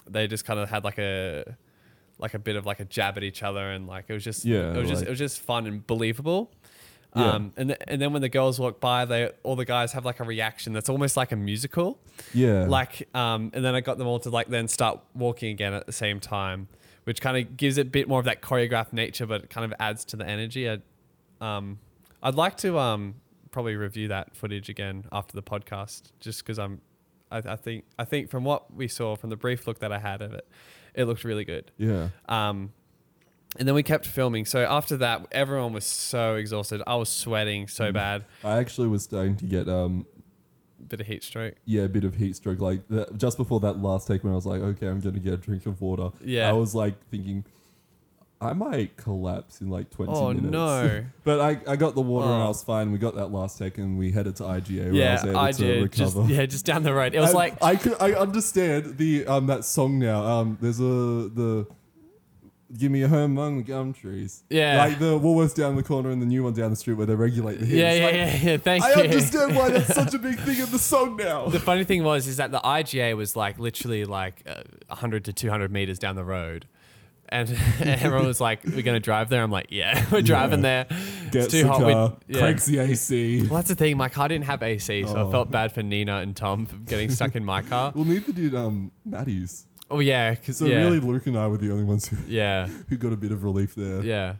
they 0.09 0.27
just 0.27 0.45
kind 0.45 0.59
of 0.59 0.69
had 0.69 0.83
like 0.83 0.99
a 0.99 1.57
like 2.17 2.33
a 2.33 2.39
bit 2.39 2.55
of 2.55 2.65
like 2.65 2.79
a 2.79 2.85
jab 2.85 3.17
at 3.17 3.23
each 3.23 3.43
other, 3.43 3.71
and 3.71 3.87
like 3.87 4.05
it 4.07 4.13
was 4.13 4.23
just 4.23 4.45
Yeah, 4.45 4.73
it 4.73 4.77
was 4.77 4.89
just 4.89 5.03
it 5.03 5.09
was 5.09 5.19
just 5.19 5.41
fun 5.41 5.67
and 5.67 5.85
believable. 5.85 6.51
Yeah. 7.15 7.31
Um, 7.31 7.53
and 7.57 7.69
th- 7.69 7.81
and 7.87 8.01
then 8.01 8.13
when 8.13 8.21
the 8.21 8.29
girls 8.29 8.57
walk 8.59 8.79
by, 8.79 9.03
they 9.05 9.29
all 9.43 9.55
the 9.57 9.65
guys 9.65 9.91
have 9.93 10.05
like 10.05 10.19
a 10.21 10.23
reaction 10.23 10.71
that's 10.71 10.87
almost 10.89 11.17
like 11.17 11.31
a 11.31 11.35
musical. 11.35 11.99
yeah, 12.33 12.65
Like, 12.67 13.09
um, 13.13 13.51
and 13.53 13.65
then 13.65 13.75
I 13.75 13.81
got 13.81 13.97
them 13.97 14.07
all 14.07 14.19
to 14.19 14.29
like 14.29 14.47
then 14.47 14.67
start 14.69 14.99
walking 15.13 15.49
again 15.51 15.73
at 15.73 15.85
the 15.87 15.91
same 15.91 16.19
time, 16.21 16.69
which 17.03 17.19
kind 17.19 17.35
of 17.37 17.57
gives 17.57 17.77
it 17.77 17.87
a 17.87 17.89
bit 17.89 18.07
more 18.07 18.19
of 18.19 18.25
that 18.25 18.41
choreographed 18.41 18.93
nature, 18.93 19.25
but 19.25 19.43
it 19.43 19.49
kind 19.49 19.65
of 19.65 19.73
adds 19.79 20.05
to 20.05 20.15
the 20.15 20.25
energy. 20.25 20.69
I, 20.69 20.77
um, 21.41 21.79
I'd 22.23 22.35
like 22.35 22.55
to 22.57 22.77
um, 22.79 23.15
probably 23.51 23.75
review 23.75 24.07
that 24.09 24.33
footage 24.35 24.69
again 24.69 25.03
after 25.11 25.33
the 25.35 25.43
podcast, 25.43 26.11
just 26.21 26.39
because 26.45 26.59
I'm, 26.59 26.79
I, 27.29 27.39
I 27.39 27.55
think 27.57 27.83
I 27.99 28.05
think 28.05 28.29
from 28.29 28.43
what 28.45 28.73
we 28.73 28.87
saw 28.87 29.15
from 29.17 29.31
the 29.31 29.35
brief 29.37 29.67
look 29.67 29.79
that 29.79 29.91
I 29.91 29.99
had 29.99 30.21
of 30.21 30.33
it, 30.33 30.47
it 30.93 31.05
looked 31.05 31.23
really 31.25 31.43
good. 31.45 31.71
yeah, 31.77 32.09
Um, 32.29 32.71
and 33.57 33.67
then 33.67 33.75
we 33.75 33.83
kept 33.83 34.05
filming. 34.05 34.45
So 34.45 34.59
after 34.63 34.97
that, 34.97 35.27
everyone 35.31 35.73
was 35.73 35.85
so 35.85 36.35
exhausted. 36.35 36.81
I 36.87 36.95
was 36.95 37.09
sweating 37.09 37.67
so 37.67 37.91
bad, 37.91 38.25
I 38.43 38.57
actually 38.59 38.87
was 38.87 39.03
starting 39.03 39.35
to 39.37 39.45
get 39.45 39.67
um 39.67 40.05
bit 40.87 40.99
of 40.99 41.07
heat 41.07 41.23
stroke. 41.23 41.55
yeah 41.65 41.83
a 41.83 41.87
bit 41.89 42.03
of 42.03 42.15
heat 42.15 42.35
stroke. 42.35 42.59
Like 42.59 42.87
that, 42.89 43.17
just 43.17 43.37
before 43.37 43.59
that 43.61 43.77
last 43.79 44.07
take, 44.07 44.23
when 44.23 44.33
I 44.33 44.35
was 44.35 44.45
like, 44.45 44.61
okay, 44.61 44.87
I'm 44.87 44.99
gonna 44.99 45.19
get 45.19 45.33
a 45.33 45.37
drink 45.37 45.65
of 45.65 45.79
water. 45.81 46.09
Yeah. 46.23 46.49
I 46.49 46.53
was 46.53 46.73
like 46.75 46.95
thinking. 47.09 47.45
I 48.43 48.53
might 48.53 48.97
collapse 48.97 49.61
in 49.61 49.69
like 49.69 49.91
20 49.91 50.11
Oh 50.11 50.27
minutes. 50.29 50.51
no! 50.51 51.05
But 51.23 51.39
I, 51.41 51.59
I 51.67 51.75
got 51.75 51.93
the 51.93 52.01
water 52.01 52.25
and 52.25 52.41
I 52.41 52.45
Oh. 52.45 52.47
was 52.47 52.63
fine. 52.63 52.91
We 52.91 52.97
got 52.97 53.13
that 53.13 53.27
last 53.27 53.59
take 53.59 53.77
and 53.77 53.99
we 53.99 54.11
headed 54.11 54.35
to 54.37 54.43
IGA 54.43 54.85
where 54.85 54.93
yeah, 54.93 55.09
I 55.11 55.13
was 55.13 55.23
able 55.25 55.37
I 55.37 55.51
to 55.51 55.57
did. 55.59 55.91
Just, 55.91 56.15
recover. 56.15 56.33
yeah, 56.33 56.45
just 56.47 56.65
down 56.65 56.81
the 56.81 56.91
road. 56.91 57.13
It 57.13 57.19
was 57.19 57.29
And 57.29 57.35
like 57.37 57.61
I 57.63 57.75
could 57.75 57.93
I 58.01 58.13
understand 58.13 58.97
the 58.97 59.27
um 59.27 59.45
that 59.45 59.63
song 59.63 59.99
now. 59.99 60.23
Um 60.25 60.57
there's 60.59 60.79
a 60.79 60.83
the 60.83 61.67
Give 62.77 62.91
me 62.91 63.01
a 63.03 63.07
home 63.07 63.31
among 63.37 63.57
the 63.57 63.63
gum 63.63 63.91
trees. 63.93 64.43
Yeah. 64.49 64.77
Like 64.85 64.97
the 64.99 65.19
Woolworths 65.19 65.53
down 65.53 65.75
the 65.75 65.83
corner 65.83 66.09
and 66.09 66.21
the 66.21 66.25
new 66.25 66.43
one 66.43 66.53
down 66.53 66.69
the 66.69 66.75
street 66.75 66.93
where 66.93 67.05
they 67.05 67.15
regulate 67.15 67.59
the 67.59 67.65
heat. 67.65 67.77
yeah, 67.79 67.93
yeah, 67.93 68.05
like, 68.05 68.13
yeah, 68.15 68.37
yeah. 68.51 68.57
Thank 68.57 68.83
I 68.83 68.93
you. 68.95 69.01
understand 69.03 69.55
why 69.55 69.69
that's 69.71 69.93
such 69.95 70.13
a 70.13 70.19
big 70.19 70.39
thing 70.39 70.59
in 70.59 70.71
the 70.71 70.79
song 70.79 71.17
now. 71.17 71.47
The 71.49 71.59
funny 71.59 71.83
thing 71.83 72.03
was 72.03 72.27
is 72.27 72.37
that 72.37 72.51
the 72.51 72.59
IGA 72.61 73.17
was 73.17 73.35
like 73.35 73.59
literally 73.59 74.05
like 74.05 74.43
uh, 74.47 74.63
100 74.87 75.25
to 75.25 75.33
200 75.33 75.71
meters 75.71 75.99
down 75.99 76.15
the 76.15 76.23
road. 76.23 76.65
And 77.33 77.49
everyone 77.79 78.25
was 78.27 78.41
like, 78.41 78.59
"We're 78.65 78.81
gonna 78.81 78.99
drive 78.99 79.29
there." 79.29 79.41
I'm 79.41 79.51
like, 79.51 79.67
"Yeah, 79.69 80.05
we're 80.11 80.21
driving 80.21 80.61
there." 80.63 80.83
Gets 81.31 81.45
it's 81.45 81.47
too 81.53 81.61
the 81.63 81.67
hot. 81.69 81.79
car, 81.79 82.17
yeah. 82.27 82.39
cranks 82.39 82.65
the 82.65 82.79
AC. 82.79 83.43
Well, 83.43 83.55
that's 83.55 83.69
the 83.69 83.75
thing. 83.75 83.95
My 83.95 84.09
car 84.09 84.27
didn't 84.27 84.43
have 84.45 84.61
AC, 84.61 85.05
so 85.05 85.15
Oh. 85.15 85.29
I 85.29 85.31
felt 85.31 85.49
bad 85.49 85.71
for 85.71 85.81
Nina 85.81 86.17
and 86.17 86.35
Tom 86.35 86.65
for 86.65 86.75
getting 86.75 87.09
stuck 87.09 87.33
in 87.37 87.45
my 87.45 87.61
car. 87.61 87.93
Well, 87.95 88.03
neither 88.03 88.33
did 88.33 88.53
um 88.53 88.91
Maddie's. 89.05 89.65
Oh 89.91 89.99
yeah, 89.99 90.31
because 90.31 90.57
So 90.57 90.65
yeah, 90.65 90.77
really, 90.77 90.99
Luke 90.99 91.27
and 91.27 91.37
I 91.37 91.47
were 91.47 91.57
the 91.57 91.69
only 91.71 91.83
ones 91.83 92.07
who, 92.07 92.17
yeah, 92.27 92.67
who 92.89 92.97
got 92.97 93.11
a 93.13 93.17
bit 93.17 93.31
of 93.31 93.43
relief 93.43 93.75
there. 93.75 94.01
yeah. 94.03 94.35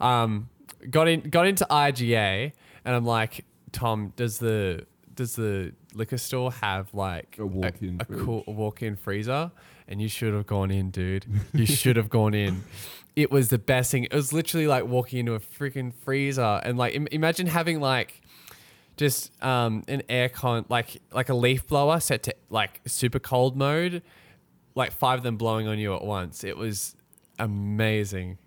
Um, 0.00 0.48
got 0.90 1.06
in, 1.08 1.20
got 1.20 1.46
into 1.46 1.66
IGA, 1.70 2.52
and 2.84 2.94
I'm 2.94 3.04
like, 3.04 3.44
Tom, 3.70 4.12
does 4.16 4.38
the 4.38 4.86
does 5.14 5.36
the 5.36 5.72
liquor 5.94 6.16
store 6.18 6.50
have 6.52 6.92
like 6.94 7.36
A 7.38 7.44
walk-in 7.46 8.00
a, 8.00 8.04
fridge. 8.06 8.20
cool 8.24 8.44
walk-in 8.46 8.96
freezer? 8.96 9.52
And 9.88 10.00
you 10.00 10.08
should 10.08 10.32
have 10.32 10.46
gone 10.46 10.70
in, 10.70 10.90
dude. 10.90 11.26
You 11.52 11.66
should 11.66 11.96
have 11.96 12.08
gone 12.08 12.32
in. 12.34 12.62
It 13.14 13.30
was 13.30 13.48
the 13.50 13.58
best 13.58 13.90
thing. 13.90 14.04
It 14.04 14.14
was 14.14 14.32
literally 14.32 14.66
like 14.66 14.86
walking 14.86 15.18
into 15.18 15.34
a 15.34 15.40
freaking 15.40 15.92
freezer, 15.92 16.60
and 16.64 16.78
like 16.78 16.94
Im- 16.94 17.08
imagine 17.12 17.46
having 17.46 17.78
like 17.80 18.22
just 18.96 19.32
um, 19.42 19.82
an 19.88 20.02
aircon 20.08 20.64
like 20.70 21.02
like 21.12 21.28
a 21.28 21.34
leaf 21.34 21.66
blower 21.66 22.00
set 22.00 22.22
to 22.22 22.34
like 22.48 22.80
super 22.86 23.18
cold 23.18 23.54
mode 23.56 24.02
like 24.74 24.92
five 24.92 25.18
of 25.18 25.22
them 25.22 25.36
blowing 25.36 25.68
on 25.68 25.78
you 25.78 25.94
at 25.94 26.02
once. 26.04 26.44
It 26.44 26.56
was 26.56 26.96
amazing. 27.38 28.38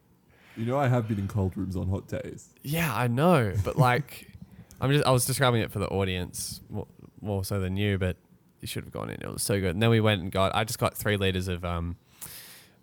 You 0.57 0.65
know, 0.65 0.77
I 0.77 0.88
have 0.88 1.07
been 1.07 1.19
in 1.19 1.27
cold 1.27 1.57
rooms 1.57 1.75
on 1.75 1.89
hot 1.89 2.07
days. 2.07 2.53
Yeah, 2.63 2.95
I 2.95 3.07
know, 3.07 3.53
but 3.63 3.77
like, 3.77 4.31
I'm 4.81 4.91
just 4.91 5.05
I 5.05 5.11
was 5.11 5.25
describing 5.25 5.61
it 5.61 5.71
for 5.71 5.79
the 5.79 5.88
audience 5.88 6.61
more, 6.69 6.88
more 7.21 7.43
so 7.43 7.59
than 7.59 7.75
you, 7.77 7.97
but 7.97 8.17
you 8.61 8.67
should 8.67 8.83
have 8.83 8.93
gone 8.93 9.09
in. 9.09 9.21
It 9.21 9.31
was 9.31 9.43
so 9.43 9.59
good. 9.59 9.71
And 9.71 9.81
then 9.81 9.89
we 9.89 9.99
went 9.99 10.21
and 10.21 10.31
got. 10.31 10.55
I 10.55 10.63
just 10.63 10.79
got 10.79 10.95
three 10.95 11.17
liters 11.17 11.47
of 11.49 11.65
um, 11.65 11.97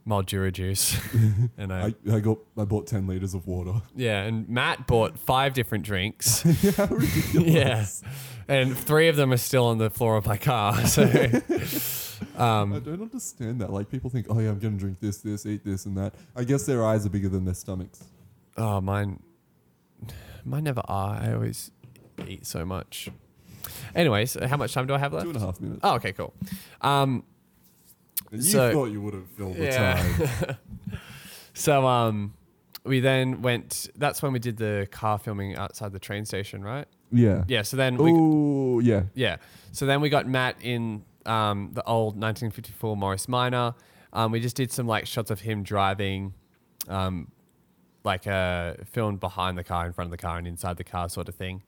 Mildura 0.06 0.52
juice, 0.52 0.98
and 1.58 1.72
I, 1.72 1.94
I, 2.08 2.16
I 2.16 2.20
got 2.20 2.38
I 2.58 2.64
bought 2.64 2.86
ten 2.86 3.06
liters 3.06 3.34
of 3.34 3.46
water. 3.46 3.80
yeah, 3.94 4.22
and 4.22 4.48
Matt 4.48 4.86
bought 4.86 5.18
five 5.18 5.54
different 5.54 5.84
drinks. 5.84 6.44
yeah, 6.62 6.88
ridiculous! 6.90 8.02
yeah, 8.04 8.10
and 8.48 8.76
three 8.76 9.08
of 9.08 9.16
them 9.16 9.32
are 9.32 9.36
still 9.38 9.66
on 9.66 9.78
the 9.78 9.90
floor 9.90 10.16
of 10.16 10.26
my 10.26 10.36
car. 10.36 10.86
So, 10.86 11.06
I 12.38 12.60
um, 12.60 12.80
don't 12.84 13.02
understand 13.02 13.60
that. 13.60 13.72
Like 13.72 13.90
people 13.90 14.10
think, 14.10 14.26
oh 14.28 14.38
yeah, 14.38 14.48
I'm 14.50 14.58
gonna 14.58 14.76
drink 14.76 14.98
this, 15.00 15.18
this, 15.18 15.46
eat 15.46 15.64
this, 15.64 15.86
and 15.86 15.96
that. 15.96 16.14
I 16.36 16.44
guess 16.44 16.64
their 16.64 16.84
eyes 16.84 17.04
are 17.06 17.10
bigger 17.10 17.28
than 17.28 17.44
their 17.44 17.54
stomachs. 17.54 18.04
oh 18.56 18.80
mine, 18.80 19.20
mine 20.44 20.64
never 20.64 20.82
are. 20.86 21.16
I 21.16 21.32
always 21.34 21.70
eat 22.26 22.46
so 22.46 22.64
much. 22.64 23.08
Anyways, 23.94 24.36
how 24.44 24.56
much 24.56 24.72
time 24.74 24.86
do 24.86 24.94
I 24.94 24.98
have 24.98 25.12
left? 25.12 25.24
Two 25.24 25.30
and 25.30 25.36
a 25.36 25.40
half 25.40 25.60
minutes. 25.60 25.80
Oh, 25.82 25.94
okay, 25.94 26.12
cool. 26.12 26.34
Um, 26.80 27.24
and 28.30 28.42
you 28.42 28.50
so- 28.50 28.72
thought 28.72 28.86
you 28.90 29.00
would 29.02 29.14
have 29.14 29.28
filled 29.28 29.56
the 29.56 29.64
Yeah. 29.64 29.94
time. 29.94 30.56
so 31.54 31.86
um, 31.86 32.34
we 32.84 33.00
then 33.00 33.42
went. 33.42 33.90
That's 33.96 34.22
when 34.22 34.32
we 34.32 34.38
did 34.38 34.56
the 34.56 34.88
car 34.90 35.18
filming 35.18 35.56
outside 35.56 35.92
the 35.92 35.98
train 35.98 36.24
station, 36.24 36.62
right? 36.64 36.86
Yeah. 37.12 37.44
Yeah. 37.46 37.62
So 37.62 37.76
then 37.76 37.96
we, 37.96 38.10
Oh 38.12 38.78
yeah. 38.80 39.02
yeah. 39.14 39.36
So 39.72 39.84
then 39.86 40.00
we 40.00 40.08
got 40.08 40.26
Matt 40.26 40.56
in 40.62 41.04
um, 41.26 41.70
the 41.72 41.82
old 41.84 42.14
1954 42.14 42.96
Morris 42.96 43.28
Minor. 43.28 43.74
Um, 44.12 44.30
we 44.32 44.40
just 44.40 44.56
did 44.56 44.70
some 44.72 44.86
like 44.86 45.06
shots 45.06 45.30
of 45.30 45.40
him 45.40 45.62
driving, 45.62 46.34
um, 46.88 47.30
like 48.04 48.26
uh, 48.26 48.74
film 48.84 49.16
behind 49.16 49.56
the 49.56 49.64
car, 49.64 49.86
in 49.86 49.92
front 49.92 50.06
of 50.06 50.10
the 50.10 50.18
car, 50.22 50.38
and 50.38 50.46
inside 50.46 50.76
the 50.76 50.84
car, 50.84 51.08
sort 51.08 51.28
of 51.28 51.34
thing. 51.34 51.62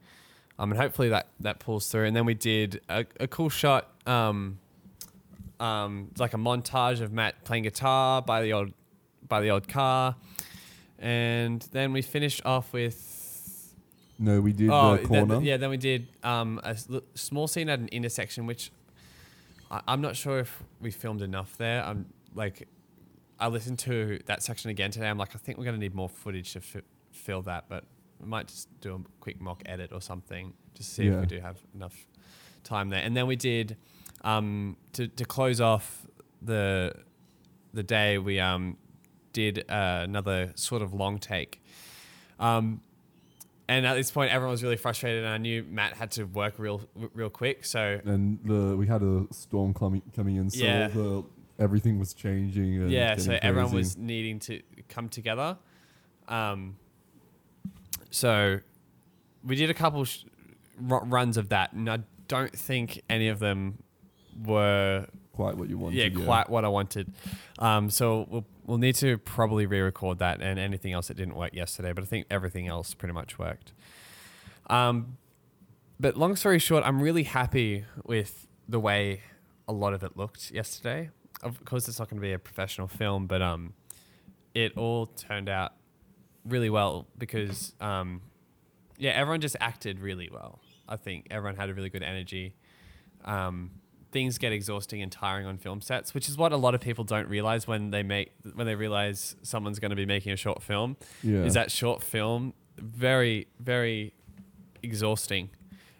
Um, 0.59 0.71
and 0.71 0.79
hopefully 0.79 1.09
that 1.09 1.27
that 1.39 1.59
pulls 1.59 1.87
through. 1.89 2.05
And 2.05 2.15
then 2.15 2.25
we 2.25 2.33
did 2.33 2.81
a, 2.89 3.05
a 3.19 3.27
cool 3.27 3.49
shot, 3.49 3.89
um, 4.05 4.59
um, 5.59 6.11
like 6.17 6.33
a 6.33 6.37
montage 6.37 7.01
of 7.01 7.11
Matt 7.11 7.43
playing 7.43 7.63
guitar 7.63 8.21
by 8.21 8.41
the 8.41 8.53
old 8.53 8.71
by 9.27 9.41
the 9.41 9.49
old 9.49 9.67
car, 9.67 10.15
and 10.99 11.61
then 11.71 11.91
we 11.93 12.01
finished 12.01 12.41
off 12.45 12.71
with 12.73 13.73
No, 14.19 14.39
we 14.39 14.53
did 14.53 14.69
Oh, 14.69 14.91
the 14.97 15.07
then- 15.07 15.27
corner. 15.27 15.41
yeah. 15.43 15.57
Then 15.57 15.69
we 15.71 15.77
did 15.77 16.07
um, 16.23 16.59
a 16.63 16.77
small 17.15 17.47
scene 17.47 17.69
at 17.69 17.79
an 17.79 17.87
intersection, 17.89 18.45
which 18.45 18.71
I, 19.71 19.81
I'm 19.87 20.01
not 20.01 20.15
sure 20.15 20.39
if 20.39 20.63
we 20.79 20.91
filmed 20.91 21.21
enough 21.21 21.57
there. 21.57 21.83
I'm 21.83 22.07
like, 22.33 22.67
I 23.39 23.47
listened 23.47 23.79
to 23.79 24.19
that 24.25 24.43
section 24.43 24.69
again 24.69 24.91
today. 24.91 25.07
I'm 25.07 25.17
like, 25.17 25.35
I 25.35 25.37
think 25.37 25.57
we're 25.57 25.65
gonna 25.65 25.77
need 25.77 25.95
more 25.95 26.09
footage 26.09 26.53
to 26.53 26.61
fi- 26.61 26.81
fill 27.11 27.41
that, 27.43 27.65
but 27.69 27.83
we 28.19 28.27
might 28.27 28.47
just 28.47 28.67
do 28.81 28.95
a 28.95 28.99
quick 29.19 29.41
mock 29.41 29.61
edit 29.65 29.91
or 29.91 30.01
something 30.01 30.53
to 30.75 30.83
see 30.83 31.07
if 31.07 31.19
we 31.19 31.25
do 31.25 31.39
have 31.39 31.57
enough 31.73 32.07
time 32.63 32.89
there. 32.89 33.01
And 33.01 33.15
then 33.15 33.27
we 33.27 33.35
did 33.35 33.77
um, 34.23 34.77
to 34.93 35.07
to 35.07 35.25
close 35.25 35.61
off 35.61 36.05
the 36.41 36.93
the 37.73 37.83
day. 37.83 38.17
We 38.17 38.39
um, 38.39 38.77
did 39.33 39.65
uh, 39.69 40.01
another 40.03 40.51
sort 40.55 40.81
of 40.81 40.93
long 40.93 41.19
take. 41.19 41.61
Um, 42.39 42.81
and 43.67 43.85
at 43.85 43.95
this 43.95 44.11
point, 44.11 44.31
everyone 44.31 44.51
was 44.51 44.63
really 44.63 44.75
frustrated, 44.77 45.23
and 45.23 45.33
I 45.33 45.37
knew 45.37 45.63
Matt 45.63 45.93
had 45.93 46.11
to 46.11 46.25
work 46.25 46.55
real, 46.59 46.81
real 47.13 47.29
quick. 47.29 47.65
So 47.65 47.99
And 48.05 48.39
the 48.43 48.75
we 48.77 48.87
had 48.87 49.01
a 49.01 49.25
storm 49.31 49.73
coming 49.73 50.01
coming 50.15 50.35
in, 50.35 50.49
so 50.49 50.63
Yeah. 50.63 50.87
the 50.87 51.23
everything 51.57 51.97
was 51.99 52.13
changing. 52.13 52.75
And 52.81 52.91
yeah, 52.91 53.15
so 53.17 53.37
everyone 53.41 53.71
crazy. 53.71 53.77
was 53.77 53.97
needing 53.97 54.39
to 54.39 54.61
come 54.89 55.09
together. 55.09 55.57
Um, 56.27 56.75
so 58.11 58.59
we 59.43 59.55
did 59.55 59.69
a 59.69 59.73
couple 59.73 60.03
sh- 60.05 60.25
runs 60.79 61.37
of 61.37 61.49
that, 61.49 61.73
and 61.73 61.89
I 61.89 61.99
don't 62.27 62.53
think 62.53 63.01
any 63.09 63.27
of 63.27 63.39
them 63.39 63.79
were 64.43 65.07
quite 65.35 65.55
what 65.57 65.69
you 65.69 65.77
wanted. 65.77 65.97
yeah, 65.97 66.25
quite 66.25 66.49
what 66.49 66.65
I 66.65 66.69
wanted. 66.69 67.13
Um, 67.59 67.89
so 67.89 68.25
we'll 68.29 68.45
we'll 68.65 68.77
need 68.77 68.95
to 68.95 69.17
probably 69.19 69.65
re-record 69.65 70.19
that 70.19 70.41
and 70.41 70.57
anything 70.57 70.93
else 70.93 71.07
that 71.09 71.17
didn't 71.17 71.35
work 71.35 71.53
yesterday. 71.53 71.91
But 71.93 72.03
I 72.03 72.07
think 72.07 72.25
everything 72.31 72.67
else 72.67 72.93
pretty 72.93 73.13
much 73.13 73.37
worked. 73.37 73.73
Um, 74.67 75.17
but 75.99 76.17
long 76.17 76.35
story 76.35 76.59
short, 76.59 76.83
I'm 76.85 77.01
really 77.01 77.23
happy 77.23 77.85
with 78.03 78.47
the 78.67 78.79
way 78.79 79.21
a 79.67 79.73
lot 79.73 79.93
of 79.93 80.03
it 80.03 80.17
looked 80.17 80.51
yesterday. 80.51 81.09
Of 81.43 81.63
course, 81.65 81.87
it's 81.87 81.99
not 81.99 82.09
going 82.09 82.19
to 82.19 82.25
be 82.25 82.33
a 82.33 82.39
professional 82.39 82.87
film, 82.87 83.27
but 83.27 83.41
um, 83.41 83.73
it 84.53 84.77
all 84.77 85.05
turned 85.05 85.49
out 85.49 85.73
really 86.45 86.69
well 86.69 87.07
because 87.17 87.73
um, 87.81 88.21
yeah, 88.97 89.11
everyone 89.11 89.41
just 89.41 89.55
acted 89.59 89.99
really 89.99 90.29
well. 90.31 90.59
I 90.87 90.95
think 90.95 91.27
everyone 91.31 91.55
had 91.55 91.69
a 91.69 91.73
really 91.73 91.89
good 91.89 92.03
energy. 92.03 92.55
Um, 93.23 93.71
things 94.15 94.37
get 94.37 94.51
exhausting 94.53 95.01
and 95.01 95.11
tiring 95.11 95.45
on 95.45 95.57
film 95.57 95.81
sets, 95.81 96.13
which 96.15 96.29
is 96.29 96.37
what 96.37 96.51
a 96.53 96.57
lot 96.57 96.73
of 96.73 96.81
people 96.81 97.03
don't 97.03 97.27
realize 97.27 97.67
when 97.67 97.91
they 97.91 98.01
make 98.01 98.31
when 98.53 98.65
they 98.65 98.75
realize 98.75 99.35
someone's 99.43 99.79
going 99.79 99.89
to 99.89 99.95
be 100.03 100.05
making 100.05 100.31
a 100.31 100.37
short 100.37 100.63
film. 100.63 100.95
Yeah. 101.21 101.43
Is 101.43 101.53
that 101.55 101.69
short 101.71 102.01
film 102.01 102.53
very 102.77 103.47
very 103.59 104.13
exhausting? 104.81 105.49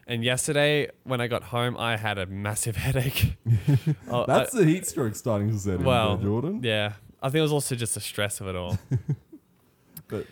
And 0.08 0.24
yesterday 0.24 0.90
when 1.04 1.20
I 1.20 1.28
got 1.28 1.44
home, 1.56 1.76
I 1.78 1.98
had 1.98 2.18
a 2.18 2.26
massive 2.26 2.76
headache. 2.86 3.36
Oh, 4.10 4.26
That's 4.26 4.56
I- 4.56 4.60
the 4.60 4.66
heat 4.66 4.88
stroke 4.88 5.16
starting 5.16 5.52
to 5.52 5.58
set 5.60 5.76
in, 5.80 5.84
well, 5.84 6.16
there, 6.16 6.26
Jordan. 6.26 6.62
yeah. 6.64 6.94
I 7.22 7.28
think 7.30 7.40
it 7.40 7.42
was 7.42 7.52
also 7.52 7.76
just 7.76 7.96
the 7.96 8.02
stress 8.02 8.40
of 8.42 8.48
it 8.48 8.56
all. 8.56 8.78
But 10.08 10.28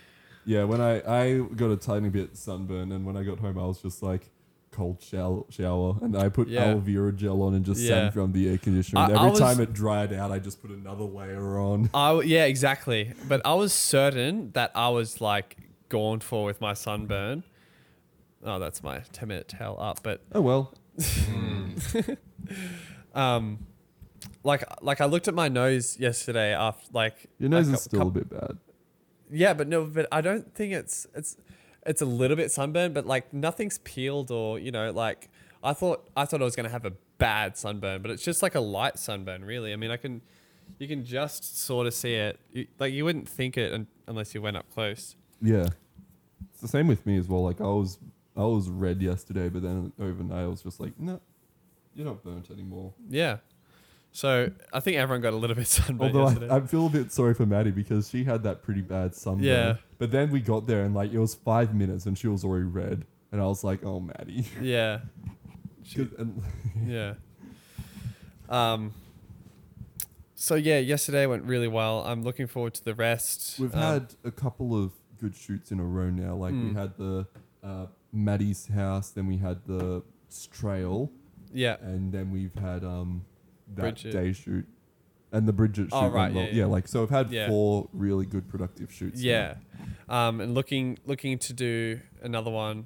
yeah, 0.46 0.64
when 0.66 0.80
I 0.82 0.94
I 1.22 1.38
got 1.62 1.72
a 1.72 1.76
tiny 1.78 2.10
bit 2.10 2.38
sunburn, 2.38 2.92
and 2.92 3.06
when 3.06 3.18
I 3.18 3.24
got 3.24 3.40
home, 3.40 3.58
I 3.58 3.66
was 3.66 3.82
just 3.82 4.04
like 4.04 4.30
cold 4.74 5.02
shower, 5.02 5.44
shower 5.50 5.96
and 6.02 6.18
I 6.18 6.28
put 6.30 6.48
Yeah. 6.50 6.66
aloe 6.66 6.80
vera 6.80 7.14
gel 7.14 7.42
on 7.44 7.54
and 7.54 7.64
just 7.64 7.80
Yeah. 7.82 7.90
sat 8.08 8.14
from 8.14 8.32
the 8.34 8.50
air 8.50 8.58
conditioner. 8.58 9.02
I- 9.02 9.06
And 9.06 9.14
I 9.14 9.20
every 9.20 9.32
was- 9.32 9.40
time 9.40 9.60
it 9.62 9.72
dried 9.74 10.12
out, 10.12 10.32
I 10.32 10.40
just 10.40 10.62
put 10.62 10.72
another 10.72 11.06
layer 11.06 11.58
on. 11.60 11.90
I 11.94 12.10
w- 12.10 12.28
yeah, 12.30 12.46
exactly. 12.46 13.14
But 13.28 13.42
I 13.46 13.54
was 13.54 13.72
certain 13.72 14.52
that 14.54 14.72
I 14.76 14.90
was 14.90 15.22
like 15.22 15.58
gone 15.90 16.20
for 16.20 16.44
with 16.44 16.60
my 16.60 16.74
sunburn. 16.74 17.44
Oh, 18.44 18.60
that's 18.60 18.84
my 18.84 19.00
ten 19.14 19.30
minute 19.30 19.48
tail 19.48 19.78
up. 19.80 20.00
But 20.04 20.22
Oh 20.34 20.42
well, 20.42 20.74
um, 23.16 23.66
like 24.44 24.64
like 24.82 25.02
I 25.02 25.06
looked 25.06 25.28
at 25.28 25.34
my 25.34 25.48
nose 25.50 25.98
yesterday 26.00 26.54
after 26.54 26.88
like 26.94 27.28
your 27.40 27.50
nose 27.50 27.70
a 27.70 27.74
is 27.74 27.82
still 27.84 28.08
a 28.08 28.12
bit 28.12 28.30
bad. 28.30 28.58
Yeah, 29.32 29.54
but 29.54 29.68
no, 29.68 29.86
but 29.86 30.08
I 30.12 30.22
don't 30.22 30.54
think 30.54 30.74
it's 30.74 31.08
it's 31.16 31.38
it's 31.86 32.02
a 32.02 32.06
little 32.06 32.38
bit 32.38 32.52
sunburned, 32.52 32.94
but 32.94 33.06
like 33.06 33.34
nothing's 33.34 33.78
peeled 33.80 34.32
or 34.32 34.60
you 34.60 34.72
know 34.72 34.92
like 34.92 35.30
I 35.64 35.74
thought 35.74 36.10
I 36.16 36.26
thought 36.26 36.42
I 36.42 36.46
was 36.46 36.56
gonna 36.56 36.70
have 36.70 36.86
a 36.86 36.94
bad 37.18 37.58
sunburn, 37.58 38.02
but 38.02 38.12
it's 38.12 38.24
just 38.24 38.42
like 38.42 38.56
a 38.56 38.60
light 38.60 39.00
sunburn, 39.00 39.46
really. 39.46 39.74
I 39.74 39.76
mean, 39.76 39.92
I 39.92 39.98
can 39.98 40.22
you 40.80 40.88
can 40.88 41.06
just 41.06 41.60
sort 41.60 41.88
of 41.88 41.94
see 41.94 42.16
it. 42.16 42.40
You, 42.52 42.68
like 42.80 42.94
you 42.94 43.06
wouldn't 43.06 43.28
think 43.30 43.58
it 43.58 43.74
un- 43.74 43.88
unless 44.08 44.34
you 44.34 44.42
went 44.42 44.58
up 44.58 44.66
close. 44.74 45.16
Yeah, 45.42 45.68
it's 46.52 46.62
the 46.62 46.68
same 46.68 46.88
with 46.88 47.06
me 47.06 47.18
as 47.18 47.28
well. 47.28 47.44
Like 47.44 47.62
I 47.62 47.66
was 47.66 48.00
I 48.36 48.44
was 48.44 48.70
red 48.70 49.02
yesterday, 49.02 49.50
but 49.50 49.62
then 49.62 49.94
overnight 50.00 50.44
I 50.44 50.48
was 50.48 50.64
just 50.64 50.80
like, 50.80 51.00
no, 51.00 51.22
you're 51.96 52.06
not 52.06 52.24
burnt 52.24 52.50
anymore. 52.50 52.94
Yeah. 53.10 53.38
So 54.16 54.52
I 54.72 54.80
think 54.80 54.98
everyone 54.98 55.22
got 55.22 55.34
a 55.34 55.38
little 55.38 55.56
bit 55.56 55.68
sunburned 55.78 56.16
Although. 56.16 56.48
I, 56.48 56.58
I 56.58 56.62
feel 56.62 56.86
a 56.86 56.90
bit 56.90 57.12
sorry 57.12 57.34
for 57.34 57.46
Maddie 57.48 57.72
because 57.72 58.10
she 58.10 58.24
had 58.24 58.44
that 58.44 58.62
pretty 58.62 58.82
bad 58.82 59.16
sunburn. 59.16 59.44
Yeah. 59.44 59.76
But 59.98 60.12
then 60.12 60.30
we 60.32 60.40
got 60.40 60.68
there 60.68 60.84
and 60.86 60.94
like 60.94 61.12
it 61.12 61.18
was 61.20 61.34
five 61.34 61.74
minutes 61.74 62.06
and 62.06 62.16
she 62.18 62.28
was 62.28 62.44
already 62.46 62.66
red, 62.66 63.06
and 63.32 63.42
I 63.42 63.46
was 63.46 63.64
like, 63.64 63.84
oh 63.84 64.00
Maddie. 64.00 64.46
yeah. 64.62 65.00
and 66.18 66.42
Yeah. 66.88 67.16
Um. 68.50 68.94
So 70.36 70.56
yeah, 70.56 70.80
yesterday 70.80 71.26
went 71.26 71.44
really 71.46 71.68
well. 71.70 72.04
I'm 72.06 72.24
looking 72.24 72.48
forward 72.48 72.74
to 72.76 72.84
the 72.84 72.94
rest. 72.94 73.60
We've 73.60 73.74
Um, 73.74 73.80
had 73.82 74.16
a 74.24 74.32
couple 74.32 74.76
of 74.82 74.92
good 75.20 75.36
shoots 75.36 75.72
in 75.72 75.80
a 75.80 75.84
row 75.86 76.10
now. 76.10 76.36
Like 76.36 76.52
we 76.52 76.58
Mm. 76.72 76.76
had 76.76 76.98
the 76.98 77.28
uh, 77.64 77.86
Maddie's 78.12 78.68
house, 78.68 79.10
then 79.12 79.26
we 79.28 79.38
had 79.38 79.66
the 79.66 80.04
trail, 80.52 81.10
yeah. 81.54 81.78
and 81.82 82.12
then 82.12 82.30
we've 82.32 82.54
had 82.56 82.84
um 82.84 83.24
that 83.76 83.82
Bridget. 83.82 84.12
day 84.12 84.34
shoot, 84.34 84.68
and 85.32 85.48
the 85.48 85.54
Bridget 85.54 85.84
shoot. 85.86 85.94
Oh, 85.94 86.08
right, 86.10 86.34
well. 86.34 86.46
yeah, 86.46 86.52
yeah. 86.52 86.66
Like 86.66 86.88
so, 86.88 87.04
I've 87.04 87.10
had 87.10 87.32
Yeah. 87.32 87.48
four 87.48 87.90
really 87.94 88.26
good 88.26 88.48
productive 88.48 88.92
shoots. 88.92 89.22
Yeah. 89.22 89.56
Um, 90.10 90.42
and 90.42 90.54
looking 90.54 90.98
looking 91.06 91.38
to 91.40 91.54
do 91.54 92.00
another 92.22 92.52
one. 92.52 92.86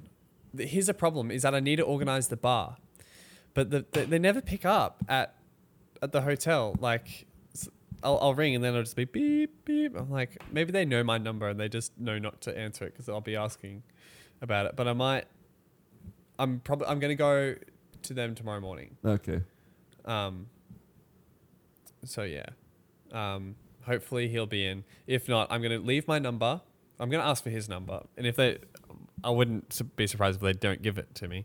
Here's 0.56 0.88
a 0.88 0.94
problem: 0.94 1.30
is 1.30 1.42
that 1.42 1.54
I 1.54 1.60
need 1.60 1.76
to 1.76 1.82
organize 1.84 2.28
the 2.28 2.36
bar, 2.36 2.76
but 3.54 3.70
the, 3.70 3.84
the, 3.92 4.04
they 4.06 4.18
never 4.18 4.40
pick 4.40 4.64
up 4.64 5.04
at 5.08 5.34
at 6.00 6.12
the 6.12 6.22
hotel. 6.22 6.74
Like, 6.80 7.26
I'll, 8.02 8.18
I'll 8.22 8.34
ring 8.34 8.54
and 8.54 8.62
then 8.64 8.70
it'll 8.70 8.82
just 8.84 8.96
be 8.96 9.04
beep 9.04 9.64
beep. 9.64 9.96
I'm 9.96 10.10
like, 10.10 10.42
maybe 10.52 10.72
they 10.72 10.84
know 10.84 11.02
my 11.04 11.18
number 11.18 11.48
and 11.48 11.58
they 11.60 11.68
just 11.68 11.98
know 11.98 12.18
not 12.18 12.40
to 12.42 12.56
answer 12.56 12.84
it 12.84 12.92
because 12.94 13.08
I'll 13.08 13.20
be 13.20 13.36
asking 13.36 13.82
about 14.40 14.66
it. 14.66 14.76
But 14.76 14.88
I 14.88 14.92
might. 14.92 15.24
I'm 16.38 16.60
probably 16.60 16.86
I'm 16.86 17.00
gonna 17.00 17.14
go 17.16 17.56
to 18.04 18.14
them 18.14 18.34
tomorrow 18.34 18.60
morning. 18.60 18.96
Okay. 19.04 19.40
Um, 20.04 20.46
so 22.04 22.22
yeah, 22.22 22.46
um, 23.12 23.56
hopefully 23.82 24.28
he'll 24.28 24.46
be 24.46 24.66
in. 24.66 24.84
If 25.06 25.28
not, 25.28 25.48
I'm 25.50 25.62
gonna 25.62 25.78
leave 25.78 26.06
my 26.08 26.18
number. 26.18 26.60
I'm 27.00 27.10
gonna 27.10 27.24
ask 27.24 27.42
for 27.42 27.50
his 27.50 27.68
number, 27.68 28.02
and 28.16 28.26
if 28.26 28.36
they, 28.36 28.58
I 29.22 29.30
wouldn't 29.30 29.80
be 29.96 30.06
surprised 30.06 30.36
if 30.36 30.42
they 30.42 30.52
don't 30.52 30.82
give 30.82 30.98
it 30.98 31.14
to 31.16 31.28
me. 31.28 31.44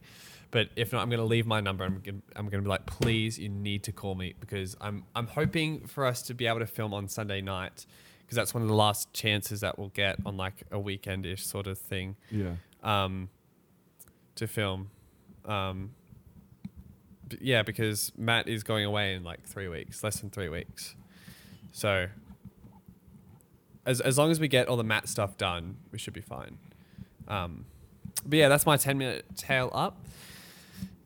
But 0.52 0.70
if 0.76 0.94
not, 0.94 1.02
I'm 1.02 1.10
gonna 1.10 1.26
leave 1.26 1.46
my 1.48 1.62
number. 1.62 1.84
I'm 1.84 2.00
gonna, 2.04 2.20
I'm 2.36 2.48
gonna 2.50 2.64
be 2.64 2.70
like, 2.70 2.86
please, 2.86 3.40
you 3.40 3.50
need 3.50 3.84
to 3.84 3.92
call 3.92 4.16
me 4.16 4.36
because 4.40 4.76
I'm 4.82 5.04
I'm 5.16 5.28
hoping 5.28 5.88
for 5.88 6.06
us 6.06 6.22
to 6.24 6.34
be 6.34 6.46
able 6.48 6.60
to 6.60 6.68
film 6.68 6.94
on 6.94 7.08
Sunday 7.08 7.42
night 7.42 7.86
because 8.22 8.36
that's 8.36 8.54
one 8.54 8.62
of 8.64 8.70
the 8.70 8.76
last 8.76 9.12
chances 9.14 9.62
that 9.62 9.78
we'll 9.78 9.90
get 9.90 10.18
on 10.26 10.38
like 10.38 10.64
a 10.72 10.80
weekend-ish 10.80 11.46
sort 11.46 11.68
of 11.68 11.78
thing 11.78 12.16
Yeah. 12.32 12.54
um, 12.84 13.30
to 14.36 14.48
film. 14.48 14.90
Um, 15.46 15.92
yeah, 17.40 17.64
because 17.64 18.12
Matt 18.18 18.48
is 18.48 18.64
going 18.64 18.86
away 18.86 19.14
in 19.14 19.24
like 19.24 19.44
three 19.44 19.68
weeks, 19.68 20.04
less 20.04 20.20
than 20.20 20.30
three 20.30 20.50
weeks. 20.50 20.96
So, 21.72 22.08
as 23.86 24.02
as 24.02 24.18
long 24.18 24.32
as 24.32 24.40
we 24.40 24.48
get 24.48 24.68
all 24.68 24.78
the 24.78 24.84
Matt 24.84 25.08
stuff 25.08 25.38
done, 25.38 25.78
we 25.92 25.98
should 25.98 26.14
be 26.14 26.22
fine. 26.22 26.58
Um, 27.28 27.66
but 28.26 28.38
yeah, 28.38 28.50
that's 28.50 28.66
my 28.66 28.78
ten 28.78 28.98
minute 28.98 29.26
tail 29.36 29.70
up. 29.74 29.98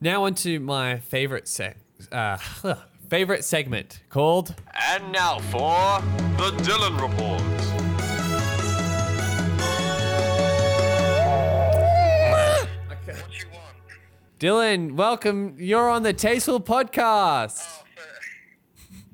Now 0.00 0.24
onto 0.24 0.60
my 0.60 0.98
favorite 0.98 1.48
sec, 1.48 1.76
uh, 2.12 2.36
favorite 3.08 3.44
segment 3.44 4.00
called 4.10 4.54
And 4.92 5.10
now 5.12 5.38
for 5.38 6.00
the 6.36 6.50
Dylan 6.62 7.00
Report. 7.00 7.77
Dylan. 14.38 14.92
Welcome, 14.92 15.56
you're 15.58 15.90
on 15.90 16.04
the 16.04 16.12
Tasteful 16.12 16.60
Podcast. 16.60 17.60
Oh, 17.60 17.84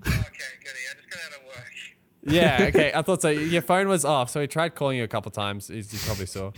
for... 0.02 0.10
okay, 0.10 0.20
goody. 0.62 0.80
I 0.90 0.94
just 0.96 1.08
got 1.08 1.20
out 1.20 1.40
of 1.40 1.46
work. 1.46 1.72
Yeah, 2.24 2.66
okay. 2.68 2.92
I 2.94 3.00
thought 3.00 3.22
so. 3.22 3.30
Your 3.30 3.62
phone 3.62 3.88
was 3.88 4.04
off, 4.04 4.28
so 4.28 4.40
we 4.40 4.46
tried 4.46 4.74
calling 4.74 4.98
you 4.98 5.04
a 5.04 5.08
couple 5.08 5.30
times, 5.30 5.70
as 5.70 5.90
you 5.94 5.98
probably 6.00 6.26
saw. 6.26 6.52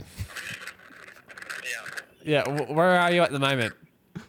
Yeah. 2.24 2.42
Yeah, 2.44 2.62
where 2.72 2.98
are 2.98 3.12
you 3.12 3.22
at 3.22 3.30
the 3.30 3.38
moment? 3.38 3.72
Uh, 4.16 4.20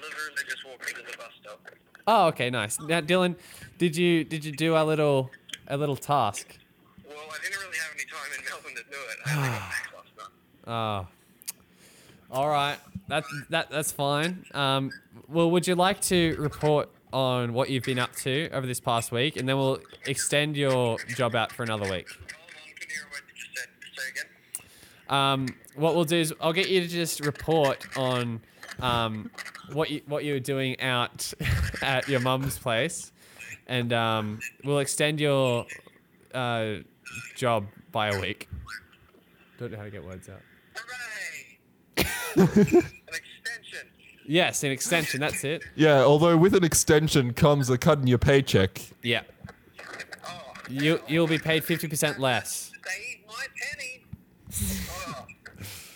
literally 0.00 0.42
just 0.48 0.62
the 0.62 1.16
bus 1.18 1.30
stop. 1.40 1.68
Oh, 2.06 2.26
okay, 2.28 2.50
nice. 2.50 2.78
Now, 2.78 3.00
Dylan, 3.00 3.34
did 3.78 3.96
you 3.96 4.22
did 4.22 4.44
you 4.44 4.52
do 4.52 4.76
a 4.76 4.84
little 4.84 5.28
a 5.66 5.76
little 5.76 5.96
task? 5.96 6.56
Well, 7.04 7.16
I 7.18 7.38
didn't 7.42 7.60
really 7.60 7.78
have 7.78 7.90
any 7.96 8.04
time 8.04 8.30
in 8.38 8.44
Melbourne 8.44 8.76
to 8.76 8.84
do 8.88 8.96
it. 9.10 9.18
I 9.26 9.36
only 9.36 9.48
got 9.48 9.60
back 9.70 9.92
last 9.96 10.30
night. 10.68 11.06
Oh, 12.30 12.36
all 12.38 12.48
right. 12.48 12.78
That's 13.12 13.28
that 13.50 13.70
that's 13.70 13.92
fine. 13.92 14.46
Um, 14.54 14.90
well, 15.28 15.50
would 15.50 15.66
you 15.66 15.74
like 15.74 16.00
to 16.02 16.34
report 16.38 16.88
on 17.12 17.52
what 17.52 17.68
you've 17.68 17.84
been 17.84 17.98
up 17.98 18.16
to 18.16 18.48
over 18.52 18.66
this 18.66 18.80
past 18.80 19.12
week, 19.12 19.36
and 19.36 19.46
then 19.46 19.58
we'll 19.58 19.80
extend 20.06 20.56
your 20.56 20.96
job 21.14 21.34
out 21.34 21.52
for 21.52 21.62
another 21.62 21.90
week. 21.90 22.08
Um, 25.10 25.46
what 25.74 25.94
we'll 25.94 26.06
do 26.06 26.16
is 26.16 26.32
I'll 26.40 26.54
get 26.54 26.70
you 26.70 26.80
to 26.80 26.88
just 26.88 27.20
report 27.20 27.86
on 27.98 28.40
um, 28.80 29.30
what 29.74 29.90
you 29.90 30.00
what 30.06 30.24
you 30.24 30.32
were 30.32 30.40
doing 30.40 30.80
out 30.80 31.34
at 31.82 32.08
your 32.08 32.20
mum's 32.20 32.58
place, 32.58 33.12
and 33.66 33.92
um, 33.92 34.40
we'll 34.64 34.78
extend 34.78 35.20
your 35.20 35.66
uh, 36.32 36.76
job 37.36 37.66
by 37.90 38.08
a 38.08 38.18
week. 38.22 38.48
Don't 39.58 39.70
know 39.70 39.76
how 39.76 39.84
to 39.84 39.90
get 39.90 40.02
words 40.02 40.30
out. 40.30 40.40
Hooray! 42.34 42.46
An 42.62 42.64
extension. 43.14 43.88
Yes, 44.26 44.62
an 44.64 44.70
extension. 44.70 45.20
That's 45.20 45.42
it. 45.44 45.62
Yeah, 45.74 46.02
although 46.02 46.36
with 46.36 46.54
an 46.54 46.64
extension 46.64 47.32
comes 47.32 47.68
a 47.70 47.76
cut 47.78 47.98
in 47.98 48.06
your 48.06 48.18
paycheck. 48.18 48.80
Yeah, 49.02 49.22
Oh, 50.26 50.52
you 50.70 51.00
you'll 51.08 51.26
be 51.26 51.38
paid 51.38 51.64
fifty 51.64 51.88
percent 51.88 52.18
less. 52.20 52.70
save 52.86 53.26
my 53.26 53.46
penny. 53.60 54.04
Oh, 55.08 55.26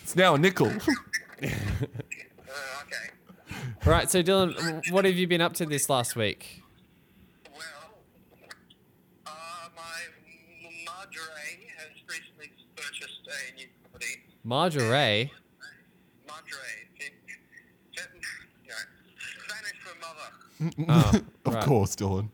It's 0.02 0.16
now 0.16 0.34
a 0.34 0.38
nickel. 0.38 0.66
uh, 0.66 0.70
okay. 1.42 1.50
Right. 3.84 4.10
So 4.10 4.22
Dylan, 4.22 4.90
what 4.90 5.04
have 5.04 5.14
you 5.14 5.26
been 5.28 5.40
up 5.40 5.54
to 5.54 5.66
this 5.66 5.88
last 5.88 6.16
week? 6.16 6.62
Well, 7.52 7.60
uh, 9.26 9.30
my 9.76 9.82
m- 10.62 10.72
Marjorie 10.84 11.68
has 11.78 11.90
recently 12.08 12.50
purchased 12.74 13.20
a 13.26 13.54
new 13.56 13.66
property. 13.82 14.22
Marjorie. 14.42 15.32
Marjorie, 16.28 16.60
it, 16.96 17.12
it, 17.28 17.38
you 17.92 18.00
know, 18.68 18.74
Spanish 19.44 19.78
for 19.82 19.98
mother. 20.00 20.28
Oh, 20.88 21.12
of 21.44 21.54
right. 21.54 21.64
course, 21.64 21.94
Dylan. 21.96 22.28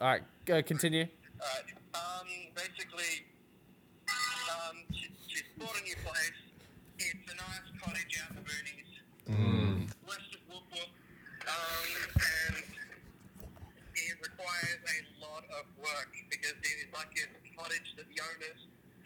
All 0.00 0.08
right. 0.08 0.22
Go 0.44 0.62
continue. 0.62 1.06
Alright, 1.42 1.74
um, 1.94 2.28
basically, 2.54 3.26
um, 4.06 4.76
she, 4.94 5.10
she's 5.26 5.42
bought 5.58 5.74
a 5.74 5.82
new 5.82 5.96
place. 6.06 6.38
It's 6.98 7.26
a 7.26 7.34
nice 7.36 7.66
cottage 7.82 8.22
out 8.22 8.30
in 8.30 8.36
the 8.38 8.44
boonies, 8.46 9.90
west 10.06 10.30
of 10.32 10.40
Whoop 10.48 10.62
Whoop, 10.70 10.90
um, 11.44 11.88
and 12.14 12.62
it 13.98 14.16
requires 14.22 14.80
a 14.86 14.96
lot 15.20 15.44
of 15.58 15.66
work 15.82 16.14
because 16.30 16.54
it 16.62 16.76
is 16.86 16.90
like 16.94 17.10
a 17.18 17.26
cottage 17.58 17.88
that 17.98 18.06
the 18.06 18.18
owners 18.22 18.60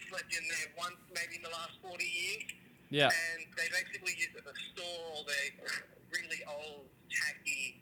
slept 0.08 0.30
in 0.36 0.44
there 0.52 0.68
once, 0.76 1.00
maybe 1.16 1.40
in 1.40 1.42
the 1.42 1.54
last 1.56 1.80
40 1.82 2.04
years. 2.04 2.44
Yeah. 2.90 3.08
And 3.08 3.46
they 3.56 3.70
basically 3.72 4.14
use 4.18 4.34
it 4.36 4.44
to 4.44 4.54
store 4.74 5.00
all 5.14 5.24
their 5.24 5.48
really 6.12 6.42
old, 6.46 6.90
tacky, 7.08 7.80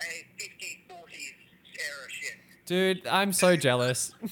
a 0.00 0.42
50s, 0.42 0.78
40s 0.88 1.34
era 1.78 2.08
shit. 2.10 2.36
Dude, 2.66 3.06
I'm 3.06 3.32
so 3.32 3.56
jealous. 3.56 4.12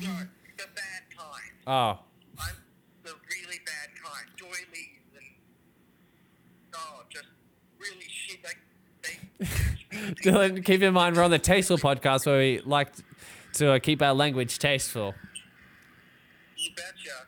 No, 0.00 0.10
the 0.56 0.62
bad 0.76 1.02
kind. 1.18 1.52
Oh. 1.66 1.98
I'm 2.38 2.54
the 3.02 3.10
really 3.10 3.58
bad 3.66 3.90
kind. 4.00 4.26
Doilies 4.36 5.10
and 5.16 5.26
oh, 6.76 7.02
just 7.10 7.26
really 7.80 8.06
shit. 8.08 8.38
Like 8.44 8.58
they. 9.02 9.18
Dylan, 10.22 10.64
keep 10.64 10.82
in 10.82 10.94
mind 10.94 11.16
we're 11.16 11.24
on 11.24 11.32
the 11.32 11.40
Tasteful 11.40 11.78
podcast 11.78 12.26
where 12.26 12.38
we 12.38 12.60
like 12.64 12.92
to 13.54 13.72
uh, 13.72 13.78
keep 13.80 14.00
our 14.02 14.14
language 14.14 14.60
tasteful. 14.60 15.14
you 16.56 16.70
betcha. 16.76 17.26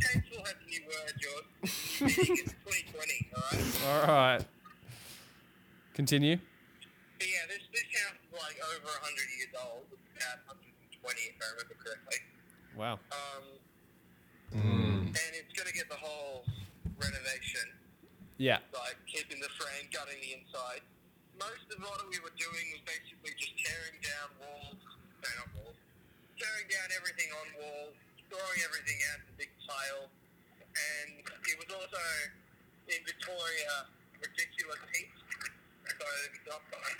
Tasteful 0.00 0.44
has 0.44 0.54
a 0.54 0.70
new 0.70 0.80
word, 0.86 1.12
George. 1.20 1.44
In 2.00 2.36
2020. 2.36 3.30
All 3.36 3.42
right. 3.52 4.08
All 4.08 4.14
right. 4.14 4.44
Continue. 5.98 6.38
But 7.18 7.26
yeah, 7.26 7.42
this 7.50 7.58
this 7.74 7.82
house 7.98 8.14
is 8.22 8.30
like 8.30 8.54
over 8.70 8.86
100 8.86 9.18
years 9.34 9.50
old. 9.58 9.82
It's 9.90 10.14
about 10.14 10.46
120 10.46 10.94
if 10.94 11.34
I 11.42 11.46
remember 11.58 11.74
correctly. 11.74 12.22
Wow. 12.78 13.02
Um, 13.10 13.58
and 14.54 15.30
it's 15.34 15.50
gonna 15.58 15.74
get 15.74 15.90
the 15.90 15.98
whole 15.98 16.46
renovation. 17.02 17.74
Yeah. 18.38 18.62
like 18.70 18.94
keeping 19.10 19.42
the 19.42 19.50
frame, 19.58 19.90
gutting 19.90 20.22
the 20.22 20.38
inside. 20.38 20.86
Most 21.34 21.66
of 21.74 21.82
what 21.82 21.98
we 22.06 22.22
were 22.22 22.30
doing 22.38 22.66
was 22.78 22.82
basically 22.86 23.34
just 23.34 23.58
tearing 23.58 23.98
down 23.98 24.30
walls, 24.38 24.78
no, 25.18 25.26
not 25.34 25.50
walls, 25.58 25.74
tearing 26.38 26.70
down 26.70 26.94
everything 26.94 27.26
on 27.42 27.46
walls, 27.58 27.98
throwing 28.30 28.60
everything 28.62 29.02
out 29.10 29.26
the 29.26 29.34
big 29.34 29.50
pile, 29.66 30.06
and 30.62 31.26
it 31.26 31.58
was 31.58 31.66
also 31.74 31.98
in 32.86 33.02
Victoria 33.02 33.90
ridiculous 34.22 34.82
heat, 34.94 35.07
not. 36.08 36.98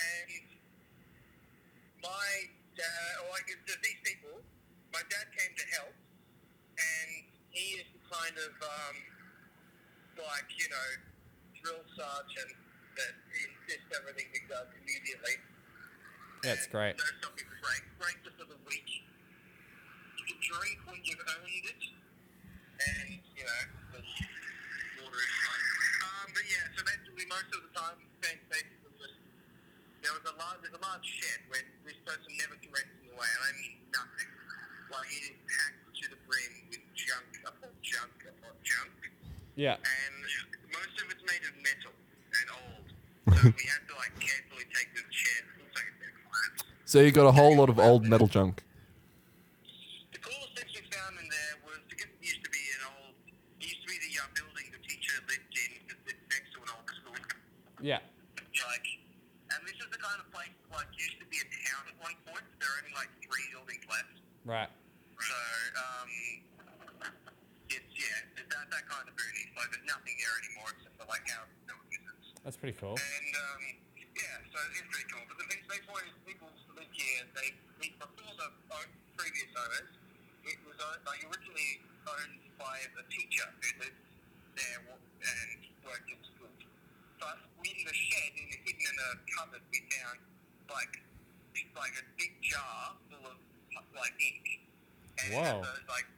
And 0.00 0.44
my 2.02 2.30
dad, 2.76 3.12
or 3.26 3.36
I 3.36 3.40
guess 3.46 3.60
these 3.82 4.00
people, 4.04 4.40
my 4.92 5.02
dad 5.10 5.26
came 5.36 5.52
to 5.54 5.66
help, 5.78 5.94
and 5.94 7.08
he 7.50 7.82
is 7.82 7.86
the 7.92 8.02
kind 8.08 8.36
of 8.36 8.52
um, 8.62 8.96
like, 10.18 10.48
you 10.56 10.68
know, 10.70 10.88
drill 11.62 11.84
sergeant 11.94 12.56
that 12.96 13.14
insists 13.32 13.90
everything 13.94 14.26
be 14.32 14.40
done 14.48 14.66
immediately. 14.82 15.36
That's 16.42 16.64
And 16.64 16.72
great. 16.72 16.94
For 16.96 18.48
the 18.48 18.56
week. 18.66 18.90
You 20.16 20.24
can 20.24 20.40
drink 20.40 20.78
when 20.88 21.00
you've 21.04 21.20
earned 21.20 21.66
it. 21.68 21.82
And, 22.80 23.20
you 23.36 23.44
know, 23.44 24.00
the 25.18 25.34
water 25.44 25.66
is. 25.66 25.90
Um, 26.06 26.26
but 26.30 26.44
yeah, 26.46 26.64
so 26.76 26.80
basically 26.86 27.26
most 27.26 27.50
of 27.50 27.60
the 27.66 27.72
time 27.74 27.96
spent 28.20 28.40
basically 28.52 28.92
just 29.00 29.16
there 30.04 30.14
was 30.16 30.24
a 30.30 30.34
large 30.38 30.58
there's 30.62 30.76
a 30.76 30.82
large 30.84 31.04
shed 31.04 31.40
where 31.50 31.64
this 31.84 31.98
person 32.06 32.30
never 32.40 32.54
threw 32.62 32.72
anything 32.72 33.10
away, 33.12 33.28
and 33.28 33.42
I 33.44 33.52
mean 33.58 33.74
nothing. 33.92 34.30
Like 34.90 35.06
it 35.12 35.22
is 35.30 35.38
packed 35.46 35.80
to 36.02 36.04
the 36.10 36.18
brim 36.26 36.52
with 36.72 36.82
junk 36.98 37.30
upon 37.46 37.70
junk 37.84 38.16
upon 38.26 38.54
junk 38.66 38.96
Yeah. 39.54 39.78
and 39.78 40.14
most 40.74 40.94
of 40.98 41.06
it's 41.14 41.22
made 41.22 41.44
of 41.46 41.54
metal 41.62 41.94
and 41.94 42.46
old. 42.58 42.86
So 43.40 43.46
we 43.54 43.64
had 43.70 43.84
to 43.86 43.94
like 43.94 44.14
carefully 44.18 44.66
take 44.74 44.90
the 44.96 45.04
shed. 45.06 45.44
Like 45.76 45.86
it's 45.86 46.00
been 46.02 46.14
collapsed. 46.26 46.64
So 46.90 46.98
you 47.00 47.12
got 47.14 47.28
a 47.30 47.36
whole 47.36 47.54
lot 47.54 47.70
of 47.70 47.78
old 47.78 48.02
metal 48.04 48.26
junk. 48.26 48.64
The 50.10 50.18
coolest 50.18 50.58
thing 50.58 50.66
we 50.74 50.82
found 50.90 51.14
in 51.22 51.28
there 51.30 51.54
was 51.62 51.78
because 51.86 52.10
it 52.10 52.18
used 52.26 52.42
to 52.42 52.50
be 52.50 52.64
an 52.80 52.82
old. 52.90 53.14
It 53.62 53.70
used 53.70 53.82
to 53.86 53.88
be 53.88 53.96
the 54.02 54.12
uh, 54.18 54.26
building 54.34 54.66
the 54.74 54.82
teacher 54.82 55.14
lived 55.30 55.54
in 55.54 55.70
because 55.86 56.02
it's 56.10 56.24
next 56.34 56.50
to 56.52 56.58
an 56.66 56.70
old 56.74 56.88
school. 56.90 57.20
Yeah. 57.78 58.02
Like, 58.42 58.88
and 59.54 59.60
this 59.62 59.78
is 59.78 59.88
the 59.94 60.00
kind 60.02 60.20
three 63.30 63.46
buildings 63.54 63.86
left. 63.86 64.16
Right. 64.48 64.72
So, 65.20 65.36
um, 65.76 66.08
it's, 67.68 67.92
yeah, 67.92 68.40
it's 68.40 68.48
that, 68.48 68.66
that 68.72 68.84
kind 68.88 69.04
of 69.04 69.12
boony. 69.12 69.44
So 69.52 69.60
there's 69.68 69.84
nothing 69.84 70.16
there 70.16 70.36
anymore 70.40 70.68
except 70.72 70.96
for 70.96 71.06
like 71.12 71.24
our 71.36 71.44
visits. 71.92 72.32
That's 72.40 72.56
pretty 72.56 72.76
cool. 72.80 72.96
And, 72.96 73.30
um, 73.36 73.60
yeah, 74.00 74.40
so 74.48 74.58
it's 74.72 74.88
pretty 74.88 75.08
cool. 75.12 75.24
But 75.28 75.36
the 75.44 75.46
thing, 75.52 75.60
they 75.68 75.80
wanted 75.92 76.16
people 76.24 76.48
live 76.72 76.88
here. 76.88 77.22
They, 77.36 77.52
they 77.84 77.92
before 78.00 78.32
the 78.40 78.48
own, 78.72 78.88
previous 79.20 79.52
owners, 79.52 79.92
it 80.48 80.56
was 80.64 80.76
owned, 80.80 81.04
like 81.04 81.20
originally 81.28 81.84
owned 82.08 82.40
by 82.56 82.80
a 82.96 83.04
teacher 83.12 83.44
who 83.44 83.68
lived 83.84 84.00
there 84.56 84.80
and 84.88 85.48
worked 85.84 86.08
in 86.08 86.20
school. 86.24 86.48
But 87.20 87.44
in 87.60 87.76
the 87.84 87.92
shed, 87.92 88.32
in 88.40 88.48
hidden 88.56 88.88
in 88.88 88.96
a 89.04 89.08
cupboard, 89.36 89.64
we 89.68 89.84
found 89.92 90.24
like 90.72 90.96
like 91.76 91.92
a 92.00 92.04
big 92.16 92.32
jar 92.40 92.96
full 93.12 93.24
of 93.28 93.36
like 93.94 94.14
ink. 94.20 94.64
And 95.24 95.34
Whoa. 95.34 95.62
Those, 95.62 95.84
like 95.88 96.08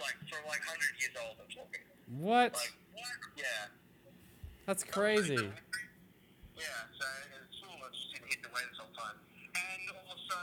like 0.00 0.18
for 0.30 0.40
like 0.46 0.62
hundred 0.62 0.94
years 1.00 1.16
old. 1.18 1.36
I'm 1.40 1.50
talking. 1.50 1.84
What? 2.18 2.54
Like 2.54 2.74
what? 2.94 3.18
Yeah. 3.36 3.72
That's 4.68 4.84
crazy. 4.84 5.48
Yeah, 6.58 6.84
so 7.00 7.06
it's 7.40 7.56
just 7.56 8.44
away 8.44 8.60
this 8.68 8.76
whole 8.76 8.92
time. 8.92 9.16
And 9.56 9.82
also, 9.96 10.36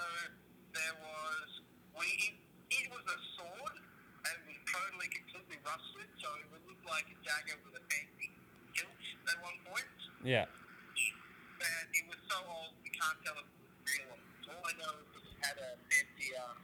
there 0.74 0.98
was, 0.98 1.62
we, 1.94 2.10
it, 2.26 2.34
it 2.74 2.86
was 2.90 3.06
a 3.06 3.18
sword 3.38 3.76
and 3.78 4.36
was 4.50 4.58
totally, 4.66 5.14
completely 5.14 5.62
rusted, 5.62 6.10
so 6.18 6.28
it 6.42 6.50
would 6.50 6.66
look 6.66 6.82
like 6.90 7.06
a 7.12 7.18
dagger 7.22 7.62
with 7.70 7.78
a 7.78 7.84
fancy 7.86 8.34
hilt 8.74 8.98
at 9.30 9.38
one 9.46 9.62
point. 9.70 9.86
Yeah. 10.26 10.50
And 10.50 11.86
it 11.94 12.06
was 12.10 12.18
so 12.26 12.42
old, 12.50 12.74
we 12.82 12.90
can't 12.90 13.22
tell 13.22 13.38
if 13.38 13.46
it 13.46 13.62
was 13.62 13.78
real. 13.86 14.16
All 14.56 14.64
I 14.66 14.74
know 14.82 15.06
is 15.06 15.15
had 15.46 15.56
a 15.62 15.70
fancy, 15.90 16.34
um, 16.42 16.58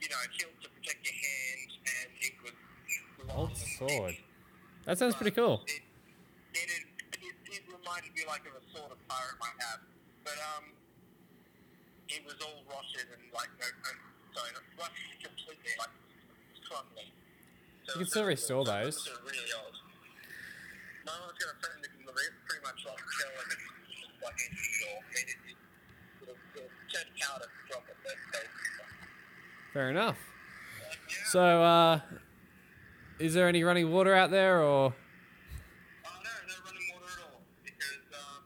you 0.00 0.08
know, 0.08 0.20
hilt 0.40 0.56
to 0.64 0.68
protect 0.72 1.00
your 1.04 1.16
hand, 1.20 1.70
and 1.84 2.08
it 2.24 2.34
was 2.40 2.56
Old 3.30 3.52
and 3.52 3.58
sword. 3.76 4.16
thick. 4.16 4.24
That 4.88 4.96
sounds 4.98 5.14
pretty 5.14 5.36
cool. 5.36 5.60
It, 5.68 5.84
it, 6.56 6.68
it, 6.72 6.84
it, 7.20 7.36
it 7.52 7.62
reminded 7.68 8.10
me 8.16 8.24
like 8.26 8.42
of 8.48 8.56
a 8.56 8.64
sort 8.72 8.90
of 8.90 8.98
pirate 9.06 9.36
might 9.38 9.58
have, 9.68 9.80
but 10.24 10.38
um, 10.56 10.72
it 12.08 12.24
was 12.24 12.40
all 12.40 12.64
rotted 12.66 13.06
and 13.12 13.22
like 13.36 13.52
no, 13.60 13.68
no 13.68 13.92
sorry, 14.32 14.50
not 14.56 14.64
rusted 14.80 15.20
completely, 15.20 15.76
like. 15.78 15.92
So 16.70 17.98
You 17.98 18.06
can 18.06 18.06
still 18.06 18.24
restore 18.30 18.64
those. 18.64 18.94
Those 19.02 19.18
are 19.18 19.26
really 19.26 19.50
old. 19.58 19.74
My 21.02 21.10
mum's 21.18 21.34
got 21.42 21.50
a 21.50 21.58
friend 21.58 21.82
that 21.82 21.90
can 21.90 22.06
pretty 22.06 22.62
much 22.62 22.78
like 22.86 22.94
it's 22.94 24.22
like 24.22 24.38
anything 24.38 24.86
or 24.86 25.02
it, 25.10 25.26
it, 25.34 25.58
it'll, 26.22 26.38
it'll 26.54 26.70
turn 26.70 26.70
powder 26.70 26.78
to 26.78 26.78
drop 26.78 26.78
it, 26.78 26.78
but 26.78 26.78
they, 26.78 26.79
Fair 29.72 29.90
enough. 29.90 30.18
yeah. 31.08 31.16
So, 31.26 31.62
uh, 31.62 32.00
is 33.18 33.34
there 33.34 33.48
any 33.48 33.62
running 33.62 33.90
water 33.90 34.14
out 34.14 34.30
there, 34.30 34.60
or? 34.60 34.92
Oh 34.92 36.10
no, 36.24 36.30
no 36.48 36.54
running 36.64 36.88
water 36.92 37.06
at 37.06 37.22
all 37.22 37.40
because 37.62 37.98
um, 38.14 38.44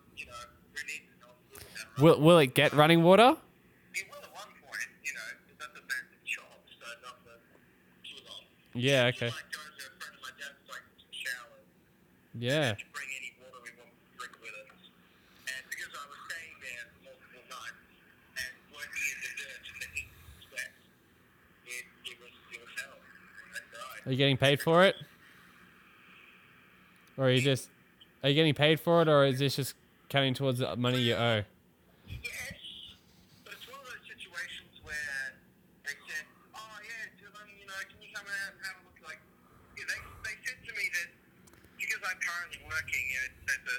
Are 24.07 24.13
you 24.13 24.17
getting 24.17 24.37
paid 24.37 24.61
for 24.61 24.85
it? 24.85 24.97
Or 27.17 27.27
are 27.27 27.31
you 27.31 27.41
just 27.41 27.69
are 28.25 28.29
you 28.29 28.35
getting 28.35 28.55
paid 28.55 28.81
for 28.81 29.03
it, 29.03 29.09
or 29.09 29.25
is 29.25 29.39
this 29.39 29.57
just 29.57 29.77
counting 30.09 30.35
towards 30.35 30.59
the 30.59 30.77
money 30.77 30.99
you 30.99 31.15
owe? 31.15 31.45
Yes, 32.09 32.57
but 33.45 33.53
it's 33.53 33.69
one 33.69 33.79
of 33.81 33.87
those 33.87 34.05
situations 34.09 34.81
where 34.81 35.37
they 35.85 35.95
said, 36.09 36.25
"Oh 36.57 36.77
yeah, 36.81 37.21
Dylan, 37.21 37.49
you 37.55 37.69
know, 37.69 37.77
can 37.85 38.01
you 38.01 38.11
come 38.17 38.25
out 38.25 38.51
and 38.57 38.61
have 38.65 38.77
a 38.81 38.83
look?" 38.89 38.99
Like, 39.05 39.21
yeah, 39.79 39.87
they 39.87 40.01
they 40.27 40.37
said 40.41 40.57
to 40.57 40.73
me 40.73 40.89
that 40.89 41.09
because 41.77 42.03
I'm 42.03 42.19
currently 42.19 42.65
working, 42.65 43.05
you 43.13 43.21
know, 43.21 43.29
there's 43.45 43.69
a, 43.77 43.79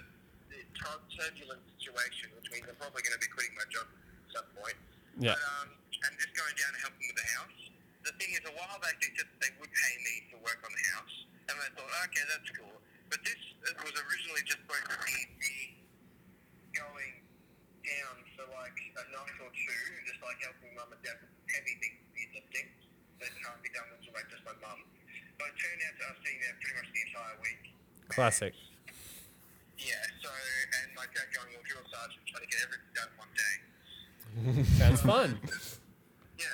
turbulent 1.16 1.64
situation, 1.80 2.28
which 2.36 2.48
means 2.52 2.68
I'm 2.68 2.78
probably 2.78 3.02
going 3.02 3.16
to 3.16 3.24
be 3.24 3.32
quitting 3.32 3.56
my 3.56 3.66
job 3.72 3.88
at 3.88 4.30
some 4.36 4.48
point. 4.54 4.78
Yeah. 5.18 5.34
But 5.34 5.42
um, 5.58 5.68
I'm 6.06 6.16
just 6.20 6.36
going 6.36 6.54
down 6.60 6.72
to 6.76 6.80
help 6.86 6.94
them 6.94 7.08
with 7.08 7.18
the 7.18 7.30
house. 7.40 7.60
The 8.04 8.14
thing 8.22 8.36
is, 8.36 8.44
a 8.46 8.54
while 8.54 8.78
back 8.84 9.00
they 9.02 9.10
said 9.18 9.26
that 9.26 9.40
they 9.42 9.52
would 9.58 9.72
pay 9.74 9.94
me 10.06 10.14
to 10.30 10.36
work 10.46 10.62
on 10.62 10.70
the 10.70 10.86
house, 10.94 11.16
and 11.50 11.56
I 11.58 11.65
thought, 11.76 11.92
okay, 12.10 12.26
that's 12.32 12.50
cool. 12.56 12.78
But 13.12 13.20
this 13.22 13.40
was 13.68 13.96
originally 13.96 14.44
just 14.48 14.64
supposed 14.66 14.90
to 14.90 14.98
be 15.06 15.20
me 15.38 15.58
going 16.74 17.14
down 17.86 18.16
for 18.34 18.46
like 18.50 18.80
a 18.98 19.04
night 19.14 19.38
or 19.44 19.52
two, 19.54 19.80
just 20.10 20.20
like 20.26 20.40
helping 20.42 20.74
mum 20.74 20.90
and 20.90 21.02
dad 21.06 21.22
with 21.22 21.32
heavy 21.54 21.76
things 21.78 22.00
to 22.02 22.10
be 22.16 22.24
lifting 22.34 22.68
that 23.22 23.32
can't 23.32 23.62
be 23.64 23.72
done 23.72 23.88
with 23.94 24.04
like 24.12 24.28
just 24.28 24.44
my 24.44 24.56
mum. 24.60 24.80
But 25.38 25.52
it 25.52 25.56
turned 25.60 25.82
out 25.84 25.96
to 26.00 26.04
us 26.16 26.18
being 26.24 26.40
there 26.40 26.56
pretty 26.60 26.76
much 26.80 26.90
the 26.92 27.02
entire 27.12 27.38
week. 27.44 27.64
Classic. 28.12 28.54
Yeah, 29.76 30.00
so, 30.24 30.32
and 30.32 30.96
my 30.96 31.04
dad 31.12 31.28
going 31.36 31.52
all 31.52 31.66
drill 31.68 31.84
sergeant 31.92 32.24
trying 32.32 32.44
to 32.48 32.50
get 32.50 32.60
everything 32.64 32.94
done 32.96 33.12
in 33.12 33.18
one 33.20 33.34
day. 33.36 33.56
Sounds 34.80 35.04
fun. 35.04 35.36
Yeah, 36.40 36.48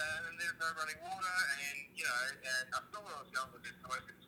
uh, 0.00 0.28
and 0.28 0.36
there's 0.40 0.56
no 0.56 0.68
running 0.80 1.00
water, 1.04 1.36
and 1.60 1.76
you 1.92 2.04
know, 2.08 2.24
and 2.40 2.66
I 2.72 2.80
thought 2.88 3.04
where 3.04 3.16
I 3.16 3.20
was 3.20 3.32
going 3.32 3.52
with 3.52 3.64
this, 3.68 3.76
so 3.84 3.88
I 3.92 4.00
could 4.00 4.20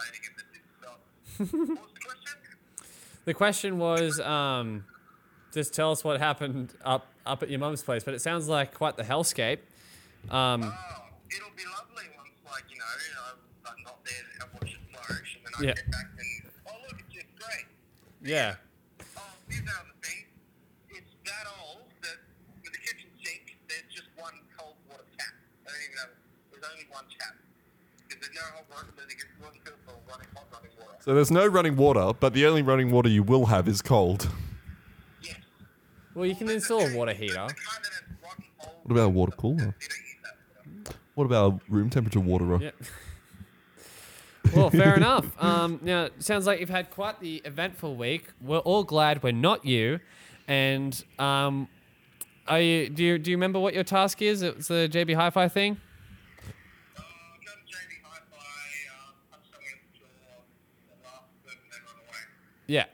start 0.00 0.12
complaining 0.12 0.24
and 0.26 0.36
this 0.38 0.46
didn't 0.52 1.76
what 1.76 1.82
was 1.84 1.92
the 1.94 2.00
question? 2.00 2.36
The 3.24 3.34
question 3.34 3.78
was, 3.78 4.20
um, 4.20 4.84
just 5.52 5.74
tell 5.74 5.92
us 5.92 6.02
what 6.04 6.18
happened 6.20 6.74
up 6.84 7.06
up 7.26 7.42
at 7.42 7.50
your 7.50 7.60
mum's 7.60 7.82
place. 7.82 8.02
But 8.04 8.14
it 8.14 8.20
sounds 8.22 8.48
like 8.48 8.74
quite 8.74 8.96
the 8.96 9.04
hellscape. 9.04 9.58
Um, 10.30 10.62
Oh, 10.64 11.04
it'll 11.30 11.48
be 11.56 11.64
lovely 11.68 12.08
once, 12.16 12.36
like, 12.44 12.64
you 12.70 12.76
know, 12.78 12.84
I'm 13.68 13.82
not 13.84 14.04
there 14.04 14.24
to 14.40 14.46
watch 14.56 14.72
it 14.74 14.80
flourish, 14.92 15.36
and 15.36 15.44
then 15.46 15.52
I 15.56 15.62
Yeah. 15.68 15.74
get 15.80 15.90
back 15.90 16.06
and, 16.16 16.50
oh, 16.68 16.76
look, 16.88 17.00
it's 17.00 17.12
just 17.14 17.28
great. 17.40 17.66
yeah. 18.22 18.56
Oh, 19.16 19.22
here's 19.48 19.60
another 19.60 19.94
thing. 20.02 20.24
It's 20.90 21.12
that 21.24 21.46
old 21.60 21.88
that 22.02 22.18
with 22.64 22.72
the 22.72 22.78
kitchen 22.84 23.08
sink, 23.24 23.56
there's 23.68 23.88
just 23.92 24.08
one 24.16 24.34
cold 24.58 24.76
water 24.88 25.04
tap. 25.18 25.32
I 25.64 25.70
don't 25.72 25.82
even 25.84 25.96
know. 25.96 26.10
There's 26.52 26.64
only 26.72 26.86
one 26.90 27.04
tap. 27.16 27.36
Because 28.08 28.20
there's 28.26 28.36
no 28.36 28.44
hot 28.58 28.66
water, 28.68 28.92
filter 28.96 29.76
for 29.86 29.94
running 30.08 30.28
hot 30.34 30.48
running 30.52 30.72
water. 30.80 30.89
So 31.00 31.14
there's 31.14 31.30
no 31.30 31.46
running 31.46 31.76
water, 31.76 32.12
but 32.18 32.34
the 32.34 32.46
only 32.46 32.62
running 32.62 32.90
water 32.90 33.08
you 33.08 33.22
will 33.22 33.46
have 33.46 33.66
is 33.66 33.80
cold. 33.80 34.28
Yes. 35.22 35.36
Well, 36.14 36.26
you 36.26 36.34
can 36.34 36.50
install 36.50 36.82
a 36.82 36.94
water 36.94 37.14
heater. 37.14 37.32
The 37.32 37.38
kind 37.38 37.48
that 37.48 37.92
has 37.92 38.02
rotten 38.22 38.44
old 38.60 38.74
What 38.82 38.92
about 38.92 39.06
a 39.06 39.08
water 39.08 39.32
cooler? 39.32 39.54
You 39.54 39.58
don't 39.58 39.72
use 39.80 40.16
that. 40.84 40.94
What 41.14 41.24
about 41.24 41.60
room 41.68 41.88
temperature 41.90 42.20
water? 42.20 42.58
Yeah. 42.60 42.70
Well, 44.54 44.70
fair 44.70 44.96
enough. 44.96 45.26
Um, 45.40 45.78
now, 45.80 46.08
sounds 46.18 46.44
like 46.44 46.58
you've 46.58 46.70
had 46.70 46.90
quite 46.90 47.20
the 47.20 47.36
eventful 47.44 47.94
week. 47.94 48.32
We're 48.40 48.58
all 48.58 48.82
glad 48.82 49.22
we're 49.22 49.30
not 49.30 49.64
you. 49.64 50.00
And 50.48 51.04
um, 51.20 51.68
are 52.48 52.60
you? 52.60 52.88
Do 52.88 53.04
you 53.04 53.18
do 53.18 53.30
you 53.30 53.36
remember 53.36 53.60
what 53.60 53.74
your 53.74 53.84
task 53.84 54.20
is? 54.22 54.42
It's 54.42 54.66
the 54.66 54.88
JB 54.90 55.14
Hi-Fi 55.14 55.46
thing. 55.48 55.80
Yeah, 62.70 62.84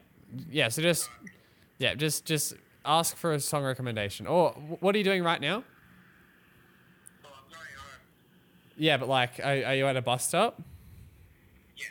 yeah. 0.51 0.69
So 0.69 0.81
just 0.81 1.11
yeah, 1.79 1.95
just 1.95 2.25
just 2.25 2.55
ask 2.87 3.15
for 3.15 3.35
a 3.35 3.41
song 3.41 3.63
recommendation. 3.63 4.27
Or 4.27 4.53
what 4.81 4.95
are 4.95 4.99
you 4.99 5.05
doing 5.05 5.23
right 5.23 5.39
now? 5.41 5.65
So 7.23 7.29
I'm 7.29 7.45
going 7.51 7.61
home. 7.77 8.01
Yeah, 8.79 8.97
but 8.97 9.09
like, 9.11 9.39
are, 9.41 9.65
are 9.67 9.75
you 9.75 9.87
at 9.87 9.97
a 9.97 10.01
bus 10.01 10.27
stop? 10.27 10.63
Yes. 11.77 11.89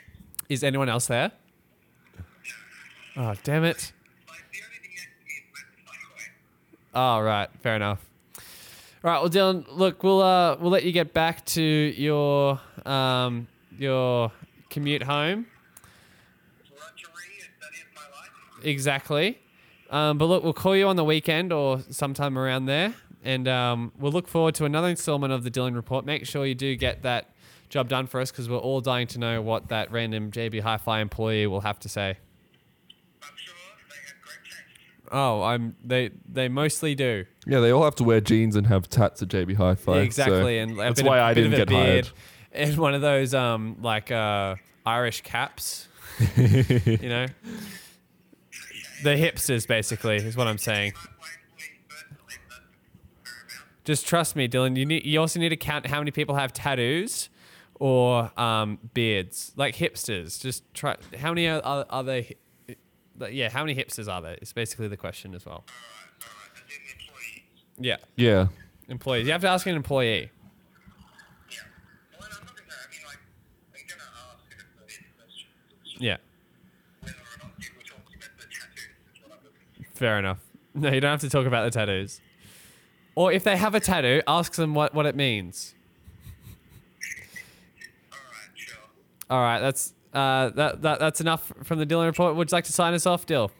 Is 0.48 0.64
anyone 0.64 0.88
else 0.88 1.06
there? 1.06 1.30
Oh, 3.16 3.34
damn 3.44 3.62
it. 3.64 3.92
Like, 4.28 4.38
the 4.52 4.58
only 4.64 4.78
thing 4.82 4.90
next 4.96 5.04
to 5.04 5.24
me 5.24 5.34
is 5.38 5.44
West 5.52 5.66
Highway. 5.86 7.20
Oh, 7.20 7.20
right. 7.24 7.48
Fair 7.62 7.76
enough. 7.76 8.04
All 9.04 9.10
right. 9.12 9.20
Well, 9.20 9.30
Dylan, 9.30 9.64
look, 9.70 10.02
we'll 10.02 10.20
uh, 10.22 10.56
we'll 10.58 10.72
let 10.72 10.82
you 10.82 10.90
get 10.90 11.14
back 11.14 11.44
to 11.46 11.62
your 11.62 12.60
um, 12.84 13.46
your 13.78 14.32
commute 14.70 15.04
home. 15.04 15.46
Drudgery, 16.66 17.38
is- 17.38 17.46
that 17.60 17.72
is 17.72 17.84
my 17.94 18.02
life. 18.02 18.30
Exactly. 18.62 19.38
Um, 19.90 20.18
but 20.18 20.26
look, 20.26 20.42
we'll 20.42 20.52
call 20.52 20.76
you 20.76 20.88
on 20.88 20.96
the 20.96 21.04
weekend 21.04 21.52
or 21.52 21.80
sometime 21.90 22.38
around 22.38 22.66
there, 22.66 22.94
and 23.24 23.46
um, 23.46 23.92
we'll 23.98 24.12
look 24.12 24.28
forward 24.28 24.54
to 24.56 24.64
another 24.64 24.88
installment 24.88 25.32
of 25.32 25.44
the 25.44 25.50
Dylan 25.50 25.74
Report. 25.74 26.04
Make 26.04 26.26
sure 26.26 26.44
you 26.44 26.54
do 26.54 26.74
get 26.76 27.02
that 27.02 27.30
job 27.68 27.88
done 27.88 28.06
for 28.06 28.20
us 28.20 28.30
because 28.30 28.48
we're 28.48 28.58
all 28.58 28.80
dying 28.80 29.06
to 29.08 29.18
know 29.18 29.42
what 29.42 29.68
that 29.68 29.90
random 29.90 30.30
JB 30.30 30.60
Hi-Fi 30.62 31.00
employee 31.00 31.46
will 31.46 31.60
have 31.60 31.78
to 31.80 31.88
say. 31.88 32.16
I'm 33.22 33.28
sure 33.36 33.54
they 33.88 33.94
have 34.06 34.22
great. 34.22 35.12
Oh, 35.12 35.42
I'm. 35.42 35.76
They 35.84 36.10
they 36.28 36.48
mostly 36.48 36.94
do. 36.94 37.24
Yeah, 37.46 37.60
they 37.60 37.70
all 37.70 37.84
have 37.84 37.96
to 37.96 38.04
wear 38.04 38.20
jeans 38.20 38.56
and 38.56 38.66
have 38.66 38.88
tats 38.88 39.22
at 39.22 39.28
JB 39.28 39.56
Hi-Fi. 39.56 39.92
Yeah, 39.92 39.98
so 39.98 40.02
exactly, 40.02 40.58
and 40.58 40.78
that's 40.78 41.02
why 41.02 41.18
of, 41.18 41.24
I 41.24 41.34
didn't 41.34 41.52
get 41.52 41.70
hired. 41.70 42.08
and 42.52 42.76
one 42.76 42.94
of 42.94 43.02
those 43.02 43.34
um 43.34 43.76
like 43.82 44.10
uh 44.10 44.56
Irish 44.84 45.22
caps. 45.22 45.88
you 46.36 47.08
know, 47.08 47.26
the 49.02 49.10
hipsters 49.10 49.66
basically 49.66 50.16
is 50.16 50.36
what 50.36 50.46
I'm 50.46 50.58
saying. 50.58 50.92
My 50.94 51.00
employees 51.10 51.70
personally, 51.88 52.16
but 52.48 52.48
that's 52.48 53.24
a 53.24 53.24
fair 53.24 53.34
amount. 53.42 53.84
Just 53.84 54.06
trust 54.06 54.36
me, 54.36 54.48
Dylan. 54.48 54.76
You 54.76 54.86
need. 54.86 55.04
You 55.06 55.20
also 55.20 55.38
need 55.40 55.50
to 55.50 55.56
count 55.56 55.86
how 55.86 55.98
many 55.98 56.10
people 56.10 56.34
have 56.34 56.52
tattoos 56.52 57.28
or 57.74 58.30
um 58.40 58.78
beards, 58.94 59.52
like 59.56 59.76
hipsters. 59.76 60.40
Just 60.40 60.62
try. 60.74 60.96
How 61.18 61.30
many 61.30 61.46
are, 61.48 61.60
are, 61.62 61.86
are 61.90 62.02
there? 62.04 62.24
like, 63.18 63.32
Yeah, 63.32 63.48
how 63.50 63.62
many 63.64 63.74
hipsters 63.74 64.12
are 64.12 64.20
there? 64.22 64.36
It's 64.42 64.52
basically 64.52 64.88
the 64.88 64.96
question 64.96 65.34
as 65.34 65.44
well. 65.46 65.64
Alright, 65.68 66.22
alright. 66.22 66.62
As 67.76 67.78
in. 67.78 67.84
Yeah, 67.84 67.96
Yeah. 68.16 68.46
employees. 68.88 69.26
You 69.26 69.32
have 69.32 69.40
to 69.42 69.48
ask 69.48 69.66
an 69.66 69.76
employee. 69.76 70.30
Yeah. 71.50 71.60
Well, 72.18 72.28
I'm 72.30 72.44
not 72.46 72.56
gonna, 72.56 72.72
I 72.72 72.90
mean, 72.90 73.00
like, 73.06 73.20
I'm 73.74 73.86
gonna 73.88 74.02
ask 74.32 74.44
an 74.52 74.60
employee 74.64 75.06
question. 75.16 75.48
Yeah. 75.98 76.16
Whether 77.00 77.16
or 77.16 77.38
not 77.44 77.52
you 77.58 77.70
were 77.76 77.82
talking 77.84 78.16
about 78.16 78.36
the 78.36 78.44
tattoos 78.48 78.96
is 79.12 79.20
what 79.22 79.32
I'm 79.32 79.44
looking 79.44 79.84
for. 79.84 79.85
Fair 79.96 80.18
enough. 80.18 80.38
No, 80.78 80.92
you 80.92 81.00
don't 81.00 81.12
have 81.12 81.22
to 81.22 81.30
talk 81.30 81.46
about 81.46 81.64
the 81.64 81.70
tattoos. 81.70 82.20
Or 83.14 83.32
if 83.32 83.44
they 83.44 83.56
have 83.56 83.74
a 83.74 83.80
tattoo, 83.80 84.20
ask 84.28 84.56
them 84.56 84.74
what, 84.74 84.92
what 84.92 85.06
it 85.06 85.16
means. 85.16 85.74
Alright, 88.12 88.50
sure. 88.54 88.76
All 89.30 89.40
right, 89.40 89.58
that's 89.58 89.94
uh, 90.12 90.50
that, 90.50 90.82
that 90.82 90.98
that's 90.98 91.22
enough 91.22 91.50
from 91.62 91.78
the 91.78 91.86
Dylan 91.86 92.04
report. 92.04 92.36
Would 92.36 92.50
you 92.50 92.54
like 92.54 92.64
to 92.64 92.74
sign 92.74 92.92
us 92.92 93.06
off, 93.06 93.24
Dill? 93.24 93.50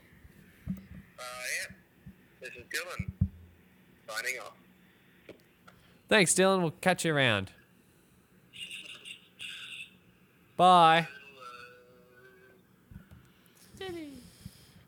Uh, 0.68 0.72
yeah. 1.18 1.74
This 2.42 2.50
is 2.50 2.64
Dylan. 2.64 3.10
Signing 4.06 4.34
off. 4.44 4.52
Thanks, 6.10 6.34
Dylan. 6.34 6.60
We'll 6.60 6.74
catch 6.82 7.06
you 7.06 7.16
around. 7.16 7.50
Bye. 10.58 11.08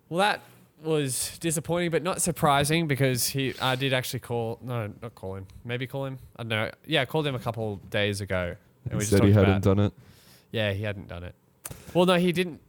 Well, 0.09 0.18
that 0.18 0.40
was 0.82 1.38
disappointing, 1.38 1.90
but 1.90 2.02
not 2.02 2.22
surprising 2.22 2.86
because 2.86 3.26
he 3.26 3.54
I 3.60 3.74
did 3.76 3.92
actually 3.92 4.20
call 4.20 4.58
no, 4.62 4.92
not 5.02 5.14
call 5.14 5.36
him. 5.36 5.46
Maybe 5.64 5.86
call 5.86 6.04
him. 6.06 6.18
I 6.36 6.42
don't 6.42 6.48
know. 6.50 6.70
Yeah, 6.86 7.02
I 7.02 7.04
called 7.04 7.26
him 7.26 7.34
a 7.34 7.38
couple 7.38 7.76
days 7.90 8.20
ago. 8.20 8.56
And 8.84 8.94
He 8.94 8.98
just 9.00 9.10
said 9.10 9.24
he 9.24 9.32
hadn't 9.32 9.64
done 9.64 9.78
it. 9.78 9.92
Yeah, 10.50 10.72
he 10.72 10.82
hadn't 10.82 11.08
done 11.08 11.24
it. 11.24 11.34
Well, 11.92 12.06
no, 12.06 12.14
he 12.14 12.32
didn't. 12.32 12.60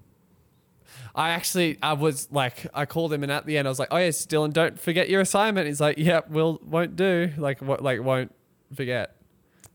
I 1.16 1.30
actually, 1.30 1.78
I 1.82 1.94
was 1.94 2.28
like, 2.32 2.68
I 2.74 2.86
called 2.86 3.12
him, 3.12 3.24
and 3.24 3.32
at 3.32 3.46
the 3.46 3.58
end, 3.58 3.68
I 3.68 3.72
was 3.72 3.80
like, 3.80 3.90
"Oh 3.92 3.98
yes, 3.98 4.26
Dylan, 4.26 4.54
don't 4.54 4.80
forget 4.80 5.10
your 5.10 5.22
assignment." 5.22 5.68
He's 5.68 5.82
like, 5.82 5.98
"Yep, 5.98 6.30
will 6.30 6.60
won't 6.64 6.96
do." 6.96 7.32
Like, 7.38 7.62
what, 7.62 7.82
like 7.82 8.02
won't 8.02 8.34
forget. 8.74 9.16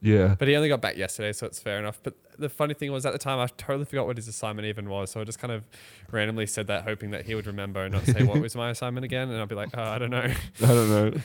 Yeah. 0.00 0.36
But 0.38 0.48
he 0.48 0.56
only 0.56 0.68
got 0.68 0.80
back 0.80 0.96
yesterday, 0.96 1.32
so 1.32 1.46
it's 1.46 1.58
fair 1.58 1.78
enough. 1.78 2.00
But 2.02 2.14
the 2.38 2.48
funny 2.48 2.74
thing 2.74 2.90
was, 2.92 3.04
at 3.06 3.12
the 3.12 3.18
time, 3.18 3.38
I 3.38 3.46
totally 3.56 3.84
forgot 3.84 4.06
what 4.06 4.16
his 4.16 4.28
assignment 4.28 4.66
even 4.66 4.88
was. 4.88 5.10
So 5.10 5.20
I 5.20 5.24
just 5.24 5.38
kind 5.38 5.52
of 5.52 5.64
randomly 6.10 6.46
said 6.46 6.66
that, 6.68 6.84
hoping 6.84 7.10
that 7.10 7.26
he 7.26 7.34
would 7.34 7.46
remember 7.46 7.82
and 7.84 7.94
not 7.94 8.04
say 8.06 8.22
what 8.24 8.40
was 8.40 8.54
my 8.56 8.70
assignment 8.70 9.04
again. 9.04 9.30
And 9.30 9.40
I'd 9.40 9.48
be 9.48 9.54
like, 9.54 9.70
"Oh, 9.74 9.82
I 9.82 9.98
don't 9.98 10.10
know." 10.10 10.22
I 10.62 10.66
don't 10.66 10.90
know. 10.90 11.20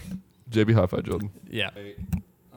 JB 0.50 0.74
Hi-Fi 0.74 1.02
Jordan. 1.02 1.32
yeah, 1.50 1.70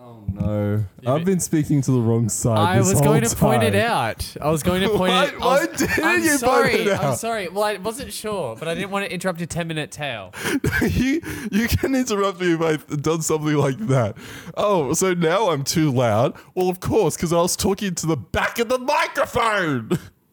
Oh 0.04 0.24
no! 0.32 0.84
I've 1.06 1.24
been 1.24 1.38
speaking 1.38 1.80
to 1.82 1.90
the 1.92 2.00
wrong 2.00 2.28
side. 2.28 2.58
I 2.58 2.78
this 2.78 2.88
was 2.88 2.98
whole 2.98 3.04
going 3.08 3.22
to 3.22 3.36
point 3.36 3.62
it 3.62 3.70
time. 3.72 3.80
out. 3.82 4.36
I 4.40 4.50
was 4.50 4.62
going 4.64 4.80
to 4.82 4.88
point 4.96 5.12
Why- 5.12 5.24
it. 5.26 5.34
I 5.34 5.38
why 5.38 5.64
was- 5.66 5.78
didn't 5.80 6.04
I'm 6.04 6.22
you 6.22 6.28
point 6.30 6.40
sorry. 6.40 6.72
it 6.74 6.88
I'm 6.98 7.04
out? 7.06 7.18
sorry. 7.18 7.48
Well, 7.48 7.62
I 7.62 7.76
wasn't 7.76 8.12
sure, 8.12 8.56
but 8.56 8.66
I 8.66 8.74
didn't 8.74 8.90
want 8.90 9.04
to 9.06 9.12
interrupt 9.12 9.38
your 9.38 9.46
ten 9.46 9.68
minute 9.68 9.92
tale. 9.92 10.32
you 10.82 11.20
you 11.52 11.68
can 11.68 11.94
interrupt 11.94 12.40
me 12.40 12.54
if 12.54 12.60
I've 12.60 12.86
done 13.02 13.22
something 13.22 13.54
like 13.54 13.78
that. 13.88 14.16
Oh, 14.56 14.92
so 14.94 15.14
now 15.14 15.50
I'm 15.50 15.62
too 15.62 15.92
loud? 15.92 16.34
Well, 16.56 16.68
of 16.68 16.80
course, 16.80 17.14
because 17.16 17.32
I 17.32 17.36
was 17.36 17.54
talking 17.54 17.94
to 17.94 18.06
the 18.06 18.16
back 18.16 18.58
of 18.58 18.68
the 18.68 18.78
microphone. 18.78 19.90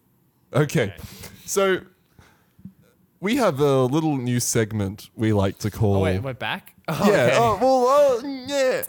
okay, 0.53 0.95
so 1.45 1.81
we 3.19 3.35
have 3.35 3.59
a 3.59 3.83
little 3.83 4.17
new 4.17 4.39
segment 4.39 5.09
we 5.15 5.31
like 5.33 5.59
to 5.59 5.69
call. 5.69 5.97
Oh 5.97 5.99
wait, 6.01 6.19
we're 6.19 6.33
back. 6.33 6.73
Oh, 6.87 6.99
yeah. 7.05 7.11
okay. 7.11 7.37
Oh 7.37 7.57
well. 7.61 7.85
Oh, 7.87 8.45
yeah. 8.47 8.83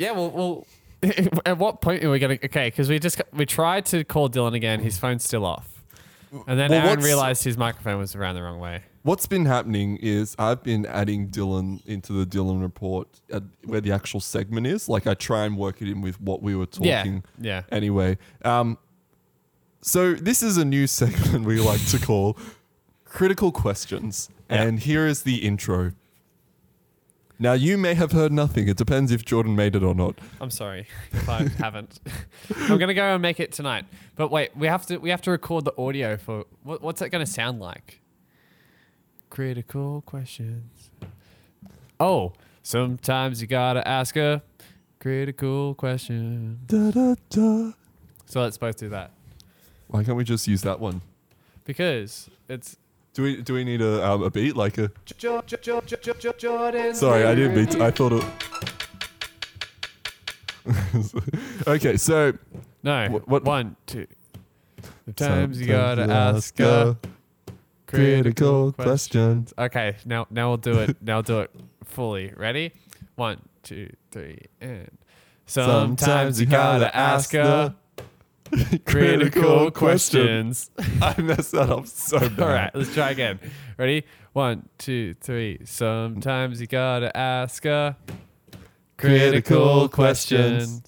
Yeah. 0.00 0.12
Well, 0.12 0.30
well. 0.30 0.66
At 1.46 1.56
what 1.56 1.80
point 1.80 2.04
are 2.04 2.10
we 2.10 2.18
gonna? 2.18 2.34
Okay, 2.44 2.66
because 2.68 2.88
we 2.90 2.98
just 2.98 3.22
we 3.32 3.46
tried 3.46 3.86
to 3.86 4.04
call 4.04 4.28
Dylan 4.28 4.54
again. 4.54 4.80
His 4.80 4.98
phone's 4.98 5.24
still 5.24 5.46
off, 5.46 5.82
and 6.46 6.58
then 6.58 6.70
Well, 6.70 6.80
Aaron 6.80 6.90
what's- 6.90 7.04
realized 7.06 7.42
his 7.44 7.56
microphone 7.56 7.98
was 7.98 8.14
around 8.14 8.34
the 8.34 8.42
wrong 8.42 8.60
way. 8.60 8.82
What's 9.02 9.24
been 9.26 9.46
happening 9.46 9.96
is 10.02 10.36
I've 10.38 10.62
been 10.62 10.84
adding 10.84 11.28
Dylan 11.30 11.80
into 11.86 12.12
the 12.12 12.26
Dylan 12.26 12.60
report 12.60 13.08
at 13.32 13.42
where 13.64 13.80
the 13.80 13.92
actual 13.92 14.20
segment 14.20 14.66
is. 14.66 14.90
Like 14.90 15.06
I 15.06 15.14
try 15.14 15.46
and 15.46 15.56
work 15.56 15.80
it 15.80 15.88
in 15.88 16.02
with 16.02 16.20
what 16.20 16.42
we 16.42 16.54
were 16.54 16.66
Yeah, 16.78 16.98
talking. 16.98 17.24
yeah. 17.40 17.62
Anyway, 17.72 18.18
um, 18.44 18.76
so 19.80 20.12
this 20.12 20.42
is 20.42 20.58
a 20.58 20.66
new 20.66 20.86
segment 21.00 21.46
we 21.46 21.60
like 21.60 21.82
to 21.86 21.98
call 21.98 22.36
critical 23.06 23.50
questions, 23.52 24.28
and 24.50 24.80
here 24.80 25.06
is 25.06 25.22
the 25.22 25.36
intro. 25.46 25.92
Now 27.42 27.54
you 27.54 27.78
may 27.78 27.94
have 27.94 28.12
heard 28.12 28.32
nothing. 28.32 28.68
It 28.68 28.76
depends 28.76 29.10
if 29.10 29.24
Jordan 29.24 29.56
made 29.56 29.74
it 29.74 29.82
or 29.82 29.94
not. 29.94 30.18
I'm 30.42 30.50
sorry 30.50 30.86
if 31.12 31.26
I 31.26 31.48
haven't. 31.58 31.98
I'm 32.68 32.76
gonna 32.76 32.92
go 32.92 33.14
and 33.14 33.22
make 33.22 33.40
it 33.40 33.50
tonight. 33.50 33.86
But 34.14 34.30
wait, 34.30 34.54
we 34.54 34.66
have 34.66 34.84
to 34.86 34.98
we 34.98 35.08
have 35.08 35.22
to 35.22 35.30
record 35.30 35.64
the 35.64 35.74
audio 35.78 36.18
for 36.18 36.44
what, 36.62 36.82
what's 36.82 37.00
that 37.00 37.08
gonna 37.08 37.24
sound 37.24 37.58
like? 37.58 38.02
Critical 39.30 40.02
questions. 40.02 40.90
Oh, 41.98 42.34
sometimes 42.62 43.40
you 43.40 43.46
gotta 43.46 43.86
ask 43.88 44.16
a 44.16 44.42
critical 44.98 45.74
question. 45.76 46.60
Da, 46.66 46.90
da, 46.90 47.14
da. 47.30 47.72
So 48.26 48.42
let's 48.42 48.58
both 48.58 48.76
do 48.76 48.88
that 48.90 49.10
Why 49.88 50.04
can't 50.04 50.16
we 50.16 50.24
just 50.24 50.46
use 50.46 50.60
that 50.62 50.78
one? 50.78 51.00
because 51.64 52.28
it's 52.48 52.76
Do 53.12 53.22
we 53.24 53.42
do 53.42 53.54
we 53.54 53.64
need 53.64 53.80
a 53.82 54.06
um, 54.08 54.22
a 54.22 54.30
beat 54.30 54.54
like 54.56 54.78
a? 54.78 54.90
Jordan. 56.38 56.94
Sorry, 56.94 57.24
I 57.24 57.34
didn't 57.34 57.56
mean. 57.56 57.66
To, 57.66 57.82
I 57.84 57.90
thought 57.90 58.12
it. 58.12 58.24
okay, 61.66 61.96
so 61.96 62.32
No. 62.82 63.08
What- 63.10 63.28
what- 63.28 63.44
One, 63.44 63.76
two. 63.86 64.06
Sometimes 65.06 65.60
you 65.60 65.66
gotta 65.66 66.02
you 66.04 66.10
ask 66.10 66.60
ask 66.60 66.60
a 66.60 66.90
a 66.90 67.52
critical 67.86 68.72
question. 68.72 69.46
Okay, 69.58 69.96
now 70.04 70.26
now 70.30 70.48
we'll 70.48 70.56
do 70.58 70.78
it. 70.78 70.96
Now 71.02 71.16
I'll 71.16 71.22
do 71.22 71.40
it 71.40 71.50
fully. 71.84 72.32
Ready? 72.36 72.72
One, 73.16 73.38
two, 73.64 73.90
three, 74.12 74.38
and 74.60 74.88
sometimes 75.46 76.40
you 76.40 76.46
gotta 76.46 76.94
ask 76.96 77.34
a 77.34 77.74
critical 78.86 79.70
questions. 79.70 80.70
I 81.02 81.20
messed 81.20 81.52
that 81.52 81.70
up 81.70 81.86
so 81.86 82.18
bad. 82.18 82.40
All 82.40 82.48
right, 82.48 82.70
let's 82.74 82.92
try 82.94 83.10
again. 83.10 83.38
Ready? 83.78 84.04
One, 84.32 84.68
two, 84.78 85.14
three. 85.20 85.60
Sometimes 85.64 86.60
you 86.60 86.66
gotta 86.66 87.14
ask 87.16 87.64
a 87.64 87.96
critical 88.96 89.88
question. 89.88 90.82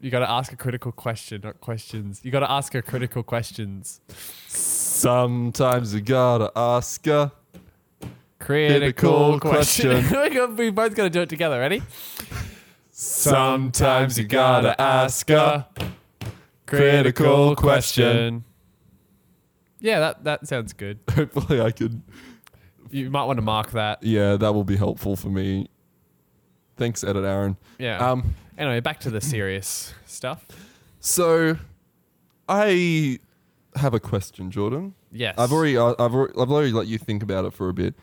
You 0.00 0.10
gotta 0.10 0.30
ask 0.30 0.52
a 0.52 0.56
critical 0.56 0.92
question, 0.92 1.40
not 1.42 1.60
questions. 1.60 2.20
You 2.22 2.30
gotta 2.30 2.50
ask 2.50 2.74
a 2.74 2.82
critical 2.82 3.22
questions. 3.22 4.00
Sometimes 4.48 5.94
you 5.94 6.02
gotta 6.02 6.52
ask 6.54 7.06
a 7.06 7.32
Critical 8.44 9.40
question. 9.40 10.04
we 10.56 10.68
both 10.68 10.94
gotta 10.94 11.08
do 11.08 11.22
it 11.22 11.30
together. 11.30 11.58
Ready? 11.58 11.82
Sometimes 12.90 14.18
you 14.18 14.24
gotta 14.24 14.78
ask 14.78 15.30
a 15.30 15.66
critical 16.66 17.56
question. 17.56 18.44
Yeah, 19.80 20.00
that, 20.00 20.24
that 20.24 20.48
sounds 20.48 20.72
good. 20.72 20.98
Hopefully, 21.10 21.60
I 21.60 21.70
could. 21.70 22.02
You 22.90 23.10
might 23.10 23.24
want 23.24 23.36
to 23.38 23.42
mark 23.42 23.72
that. 23.72 24.02
Yeah, 24.02 24.36
that 24.36 24.54
will 24.54 24.64
be 24.64 24.76
helpful 24.76 25.16
for 25.16 25.28
me. 25.28 25.68
Thanks, 26.76 27.04
Edit 27.04 27.24
Aaron. 27.24 27.56
Yeah. 27.78 27.98
Um, 27.98 28.34
anyway, 28.56 28.80
back 28.80 29.00
to 29.00 29.10
the 29.10 29.20
serious 29.20 29.92
stuff. 30.06 30.46
so 31.00 31.58
I 32.48 33.18
have 33.76 33.94
a 33.94 34.00
question, 34.00 34.50
Jordan. 34.50 34.94
Yes. 35.12 35.34
I've 35.38 35.52
already, 35.52 35.76
uh, 35.76 35.94
I've 35.98 36.14
already, 36.14 36.32
I've 36.40 36.50
already 36.50 36.72
let 36.72 36.86
you 36.86 36.98
think 36.98 37.22
about 37.22 37.44
it 37.44 37.52
for 37.52 37.68
a 37.68 37.74
bit. 37.74 37.94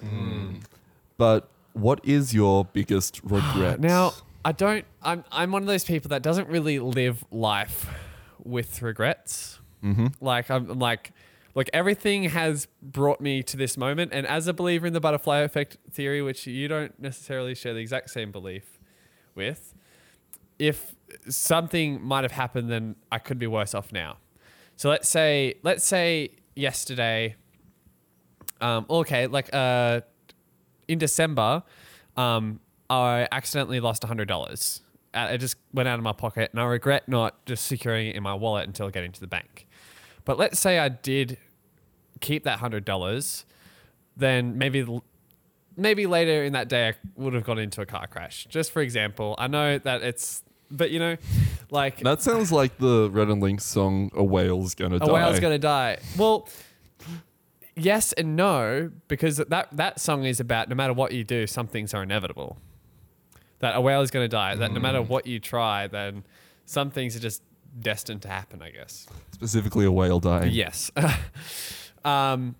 But 1.18 1.49
what 1.74 1.99
is 2.03 2.34
your 2.34 2.66
biggest 2.66 3.22
regret? 3.24 3.80
Now, 3.80 4.14
I 4.43 4.51
don't. 4.51 4.86
I'm. 5.01 5.24
I'm 5.32 5.51
one 5.51 5.62
of 5.64 5.68
those 5.68 5.84
people 5.84 6.09
that 6.09 6.22
doesn't 6.22 6.47
really 6.47 6.80
live 6.80 7.24
life 7.32 7.88
with 8.43 8.81
regrets. 8.81 9.59
Mm-hmm. 9.83 10.07
Like 10.19 10.49
I'm, 10.51 10.79
like, 10.79 11.11
look, 11.55 11.69
everything 11.73 12.25
has 12.25 12.67
brought 12.81 13.21
me 13.21 13.43
to 13.43 13.57
this 13.57 13.77
moment, 13.77 14.11
and 14.13 14.27
as 14.27 14.47
a 14.47 14.53
believer 14.53 14.87
in 14.87 14.93
the 14.93 14.99
butterfly 14.99 15.39
effect 15.39 15.77
theory, 15.89 16.21
which 16.21 16.47
you 16.47 16.67
don't 16.67 16.99
necessarily 16.99 17.55
share 17.55 17.73
the 17.73 17.79
exact 17.79 18.09
same 18.09 18.31
belief 18.31 18.79
with, 19.35 19.73
if 20.59 20.95
something 21.27 22.01
might 22.03 22.23
have 22.23 22.31
happened, 22.31 22.69
then 22.69 22.95
I 23.11 23.17
could 23.17 23.39
be 23.39 23.47
worse 23.47 23.73
off 23.73 23.91
now. 23.91 24.17
So 24.75 24.89
let's 24.89 25.09
say, 25.09 25.55
let's 25.63 25.83
say 25.83 26.31
yesterday. 26.55 27.35
Um, 28.59 28.85
okay, 28.89 29.27
like 29.27 29.49
uh, 29.53 30.01
in 30.87 30.99
December, 30.99 31.63
um, 32.15 32.59
I 32.89 33.27
accidentally 33.31 33.79
lost 33.79 34.03
a 34.03 34.07
hundred 34.07 34.27
dollars. 34.27 34.81
It 35.14 35.39
just 35.39 35.55
went 35.74 35.89
out 35.89 35.99
of 35.99 36.03
my 36.03 36.14
pocket, 36.14 36.51
and 36.51 36.59
I 36.62 36.66
regret 36.66 37.07
not 37.09 37.45
just 37.45 37.66
securing 37.66 38.07
it 38.07 38.16
in 38.16 38.24
my 38.24 38.34
wallet 38.34 38.66
until 38.68 38.89
getting 38.89 39.12
to 39.12 39.20
the 39.20 39.28
bank. 39.28 39.68
But 40.24 40.38
let's 40.38 40.59
say 40.59 40.80
I 40.80 40.89
did 40.89 41.38
keep 42.22 42.43
that 42.43 42.59
hundred 42.59 42.86
dollars, 42.86 43.45
then 44.16 44.57
maybe 44.57 44.86
maybe 45.76 46.05
later 46.05 46.43
in 46.43 46.53
that 46.53 46.70
day 46.70 46.89
I 46.89 46.93
would 47.16 47.34
have 47.34 47.43
got 47.43 47.59
into 47.59 47.82
a 47.82 47.86
car 47.86 48.07
crash. 48.07 48.45
Just 48.49 48.72
for 48.72 48.82
example, 48.82 49.36
I 49.38 49.47
know 49.47 49.78
that 49.80 50.01
it's, 50.03 50.43
but 50.70 50.91
you 50.91 50.99
know, 50.99 51.18
like 51.70 51.99
That 51.99 52.22
sounds 52.22 52.51
like 52.51 52.78
the 52.78 53.09
Rhett 53.12 53.30
and 53.30 53.41
Link 53.41 53.62
song 53.62 54.12
"A 54.14 54.24
Whale's 54.24 54.76
Gonna 54.76 54.99
Die." 54.99 55.05
a 55.05 55.14
whale's 55.14 55.39
gonna 55.39 55.59
die. 55.59 55.97
Well, 56.18 56.47
yes 57.76 58.14
and 58.14 58.36
no, 58.36 58.91
because 59.07 59.38
that 59.38 59.76
that 59.76 59.99
song 59.99 60.26
is 60.26 60.39
about 60.39 60.70
no 60.70 60.76
matter 60.76 60.93
what 60.93 61.12
you 61.12 61.24
do, 61.24 61.47
some 61.47 61.68
things 61.68 61.93
are 61.93 62.03
inevitable. 62.03 62.57
That 63.62 63.76
a 63.76 63.82
whale 63.82 64.01
is 64.01 64.12
gonna 64.12 64.28
die. 64.28 64.55
That 64.55 64.72
no 64.72 64.80
matter 64.80 65.01
what 65.01 65.26
you 65.26 65.39
try, 65.39 65.88
then 65.88 66.24
some 66.66 66.91
things 66.91 67.16
are 67.16 67.20
just 67.20 67.41
destined 67.80 68.24
to 68.24 68.28
happen. 68.28 68.62
I 68.62 68.72
guess. 68.72 69.07
Specifically, 69.32 69.86
a 69.86 69.91
whale 69.91 70.20
dying. 70.20 70.51
Yes. 70.51 70.91
um. 72.05 72.55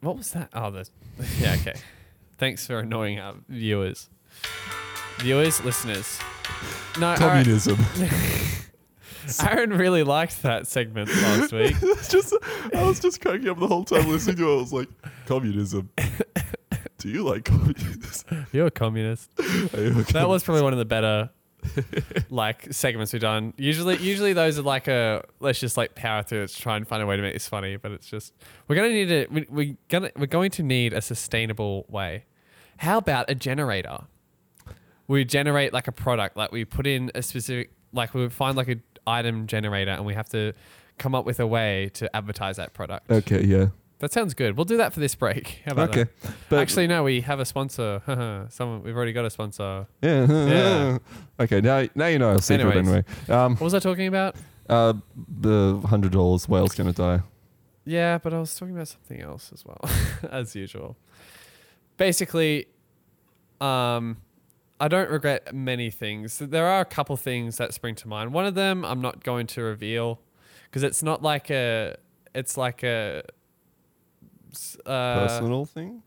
What 0.00 0.16
was 0.18 0.30
that? 0.32 0.50
Oh, 0.52 0.70
the 0.70 0.88
yeah. 1.40 1.56
Okay. 1.60 1.74
Thanks 2.36 2.66
for 2.66 2.80
annoying 2.80 3.20
our 3.20 3.34
viewers, 3.48 4.10
viewers, 5.18 5.64
listeners. 5.64 6.18
No, 6.98 7.14
Communism. 7.16 7.78
Aaron 9.42 9.70
really 9.70 10.02
liked 10.02 10.42
that 10.42 10.66
segment 10.66 11.08
last 11.08 11.52
week. 11.52 11.74
It's 11.80 12.08
just, 12.08 12.34
I 12.74 12.82
was 12.82 13.00
just 13.00 13.20
cracking 13.20 13.48
up 13.48 13.58
the 13.58 13.66
whole 13.66 13.84
time 13.84 14.08
listening 14.08 14.36
to 14.36 14.50
it. 14.50 14.52
I 14.52 14.56
was 14.56 14.72
like, 14.72 14.88
communism. 15.26 15.88
Do 17.04 17.10
you 17.10 17.22
like 17.22 17.44
communists? 17.44 18.24
You're 18.52 18.68
a 18.68 18.70
communist. 18.70 19.30
Are 19.38 19.78
you 19.78 19.90
a 19.90 20.04
That 20.04 20.26
was 20.26 20.42
probably 20.42 20.62
one 20.62 20.72
of 20.72 20.78
the 20.78 20.86
better 20.86 21.28
like 22.30 22.72
segments 22.72 23.12
we've 23.12 23.20
done. 23.20 23.52
Usually 23.58 23.98
usually 23.98 24.32
those 24.32 24.58
are 24.58 24.62
like 24.62 24.88
a 24.88 25.22
let's 25.38 25.60
just 25.60 25.76
like 25.76 25.94
power 25.94 26.22
through 26.22 26.44
it 26.44 26.48
to 26.48 26.58
try 26.58 26.78
and 26.78 26.88
find 26.88 27.02
a 27.02 27.06
way 27.06 27.16
to 27.16 27.20
make 27.20 27.34
this 27.34 27.46
funny, 27.46 27.76
but 27.76 27.92
it's 27.92 28.06
just 28.06 28.32
we're 28.68 28.76
gonna 28.76 28.88
need 28.88 29.12
a 29.12 29.26
we, 29.30 29.46
we 29.50 29.76
gonna 29.90 30.12
we're 30.16 30.24
going 30.24 30.50
to 30.52 30.62
need 30.62 30.94
a 30.94 31.02
sustainable 31.02 31.84
way. 31.90 32.24
How 32.78 32.96
about 32.96 33.28
a 33.28 33.34
generator? 33.34 33.98
We 35.06 35.26
generate 35.26 35.74
like 35.74 35.88
a 35.88 35.92
product, 35.92 36.38
like 36.38 36.52
we 36.52 36.64
put 36.64 36.86
in 36.86 37.10
a 37.14 37.20
specific 37.20 37.70
like 37.92 38.14
we 38.14 38.22
would 38.22 38.32
find 38.32 38.56
like 38.56 38.68
a 38.68 38.76
item 39.06 39.46
generator 39.46 39.90
and 39.90 40.06
we 40.06 40.14
have 40.14 40.30
to 40.30 40.54
come 40.96 41.14
up 41.14 41.26
with 41.26 41.38
a 41.38 41.46
way 41.46 41.90
to 41.92 42.16
advertise 42.16 42.56
that 42.56 42.72
product. 42.72 43.10
Okay, 43.10 43.44
yeah. 43.44 43.66
That 44.00 44.12
sounds 44.12 44.34
good. 44.34 44.56
We'll 44.56 44.64
do 44.64 44.76
that 44.78 44.92
for 44.92 45.00
this 45.00 45.14
break. 45.14 45.62
How 45.64 45.72
about 45.72 45.90
Okay. 45.90 46.04
that? 46.22 46.32
But 46.50 46.58
Actually, 46.58 46.88
no, 46.88 47.02
we 47.04 47.20
have 47.22 47.40
a 47.40 47.44
sponsor. 47.44 48.02
Someone 48.50 48.82
we've 48.82 48.96
already 48.96 49.12
got 49.12 49.24
a 49.24 49.30
sponsor. 49.30 49.86
yeah. 50.02 50.26
Yeah. 50.28 50.98
Okay, 51.40 51.60
now 51.60 51.86
now 51.94 52.06
you 52.06 52.18
know 52.18 52.30
our 52.30 52.40
secret 52.40 52.66
Anyways. 52.76 52.88
anyway. 52.88 53.04
Um, 53.28 53.52
What 53.56 53.62
was 53.62 53.74
I 53.74 53.78
talking 53.80 54.06
about? 54.06 54.36
uh, 54.68 54.94
the 55.40 55.80
hundred 55.86 56.12
dollars 56.12 56.48
whale's 56.48 56.74
gonna 56.74 56.92
die. 56.92 57.20
Yeah, 57.84 58.18
but 58.18 58.32
I 58.32 58.38
was 58.38 58.54
talking 58.54 58.74
about 58.74 58.88
something 58.88 59.20
else 59.20 59.50
as 59.52 59.64
well, 59.64 59.80
as 60.30 60.54
usual. 60.56 60.96
Basically, 61.96 62.66
um, 63.60 64.18
I 64.80 64.88
don't 64.88 65.10
regret 65.10 65.54
many 65.54 65.90
things. 65.90 66.38
There 66.38 66.66
are 66.66 66.80
a 66.80 66.84
couple 66.84 67.16
things 67.16 67.56
that 67.58 67.74
spring 67.74 67.94
to 67.96 68.08
mind. 68.08 68.32
One 68.32 68.46
of 68.46 68.54
them 68.54 68.84
I'm 68.84 69.00
not 69.00 69.22
going 69.22 69.46
to 69.48 69.62
reveal 69.62 70.20
because 70.64 70.82
it's 70.82 71.02
not 71.02 71.22
like 71.22 71.50
a. 71.50 71.96
It's 72.34 72.56
like 72.56 72.82
a. 72.82 73.22
Uh, 74.84 75.26
Personal 75.26 75.64
thing. 75.64 76.02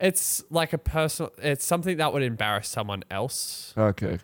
It's 0.00 0.42
like 0.50 0.72
a 0.72 0.78
personal. 0.78 1.32
It's 1.38 1.64
something 1.64 1.96
that 1.98 2.12
would 2.12 2.22
embarrass 2.22 2.68
someone 2.68 3.04
else, 3.10 3.72
Okay. 3.78 4.18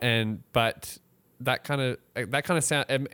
and 0.00 0.42
but 0.52 0.98
that 1.40 1.64
kind 1.64 1.80
of 1.82 2.30
that 2.30 2.44
kind 2.44 2.56
of 2.58 2.64
sound. 2.64 2.86
Um, 2.90 3.06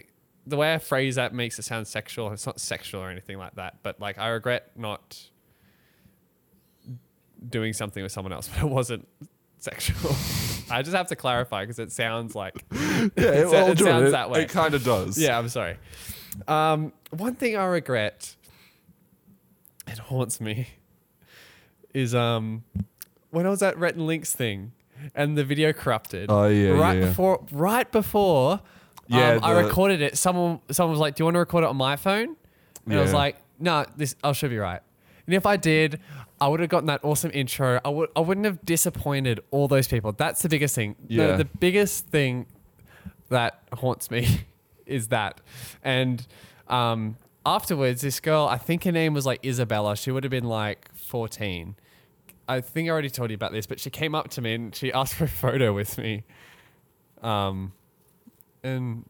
the 0.46 0.56
way 0.56 0.74
I 0.74 0.78
phrase 0.78 1.14
that 1.16 1.32
makes 1.34 1.58
it 1.58 1.62
sound 1.62 1.86
sexual. 1.88 2.32
It's 2.32 2.46
not 2.46 2.60
sexual 2.60 3.00
or 3.00 3.10
anything 3.10 3.38
like 3.38 3.54
that. 3.56 3.76
But 3.82 4.00
like 4.00 4.18
I 4.18 4.28
regret 4.28 4.70
not 4.76 5.28
doing 7.48 7.72
something 7.72 8.02
with 8.02 8.12
someone 8.12 8.32
else, 8.32 8.48
but 8.54 8.62
it 8.64 8.68
wasn't 8.68 9.08
sexual. 9.58 10.14
I 10.70 10.82
just 10.82 10.96
have 10.96 11.08
to 11.08 11.16
clarify 11.16 11.62
because 11.64 11.78
it 11.78 11.92
sounds 11.92 12.34
like 12.34 12.64
Yeah, 12.72 13.08
It 13.16 13.48
sa- 13.50 13.66
it 13.68 13.78
sounds 13.78 14.12
that 14.12 14.30
way. 14.30 14.42
It 14.42 14.48
kind 14.50 14.74
of 14.74 14.84
does. 14.84 15.18
yeah. 15.18 15.38
I'm 15.38 15.48
sorry. 15.48 15.76
Um, 16.48 16.92
one 17.10 17.34
thing 17.34 17.56
I 17.56 17.64
regret, 17.66 18.36
it 19.86 19.98
haunts 19.98 20.40
me, 20.40 20.68
is 21.94 22.14
um, 22.14 22.64
when 23.30 23.46
I 23.46 23.50
was 23.50 23.62
at 23.62 23.78
Rhett 23.78 23.94
and 23.94 24.06
Link's 24.06 24.32
thing, 24.32 24.72
and 25.14 25.36
the 25.36 25.44
video 25.44 25.72
corrupted. 25.72 26.26
Oh, 26.30 26.46
yeah, 26.46 26.70
right 26.70 26.94
yeah, 26.94 27.00
yeah. 27.02 27.08
before, 27.08 27.44
right 27.50 27.90
before, 27.90 28.60
Yeah, 29.08 29.32
um, 29.34 29.40
I 29.44 29.60
recorded 29.60 30.00
it. 30.00 30.16
Someone, 30.16 30.60
someone 30.70 30.92
was 30.92 31.00
like, 31.00 31.16
"Do 31.16 31.22
you 31.22 31.26
want 31.26 31.34
to 31.34 31.40
record 31.40 31.64
it 31.64 31.68
on 31.68 31.76
my 31.76 31.96
phone?" 31.96 32.36
And 32.86 32.94
I 32.98 33.02
was 33.02 33.12
like, 33.12 33.36
"No, 33.58 33.84
this 33.96 34.14
I'll 34.24 34.32
show 34.32 34.46
you 34.48 34.60
right." 34.62 34.80
And 35.26 35.34
if 35.34 35.44
I 35.46 35.56
did, 35.56 36.00
I 36.40 36.48
would 36.48 36.60
have 36.60 36.68
gotten 36.68 36.86
that 36.86 37.00
awesome 37.04 37.30
intro. 37.34 37.80
I 37.84 37.88
would, 37.88 38.08
I 38.16 38.20
wouldn't 38.20 38.44
have 38.46 38.64
disappointed 38.64 39.40
all 39.52 39.68
those 39.68 39.86
people. 39.86 40.12
That's 40.12 40.42
the 40.42 40.48
biggest 40.48 40.74
thing. 40.74 40.96
The- 41.08 41.14
Yeah. 41.14 41.36
the 41.36 41.44
biggest 41.44 42.06
thing 42.06 42.46
that 43.28 43.60
haunts 43.72 44.10
me 44.10 44.40
is 44.86 45.08
that. 45.08 45.40
And 45.84 46.26
um, 46.68 47.16
afterwards, 47.44 48.02
this 48.02 48.20
girl, 48.20 48.46
I 48.46 48.58
think 48.58 48.84
her 48.84 48.92
name 48.92 49.14
was 49.14 49.26
like 49.26 49.44
Isabella. 49.44 49.96
She 49.96 50.10
would 50.10 50.24
have 50.24 50.30
been 50.30 50.44
like 50.44 50.90
14. 50.94 51.76
I 52.48 52.60
think 52.60 52.88
I 52.88 52.92
already 52.92 53.10
told 53.10 53.30
you 53.30 53.34
about 53.34 53.52
this, 53.52 53.66
but 53.66 53.78
she 53.80 53.88
came 53.90 54.14
up 54.14 54.28
to 54.30 54.40
me 54.42 54.54
and 54.54 54.74
she 54.74 54.92
asked 54.92 55.14
for 55.14 55.24
a 55.24 55.28
photo 55.28 55.72
with 55.72 55.96
me. 55.98 56.24
Um, 57.22 57.72
and 58.62 59.04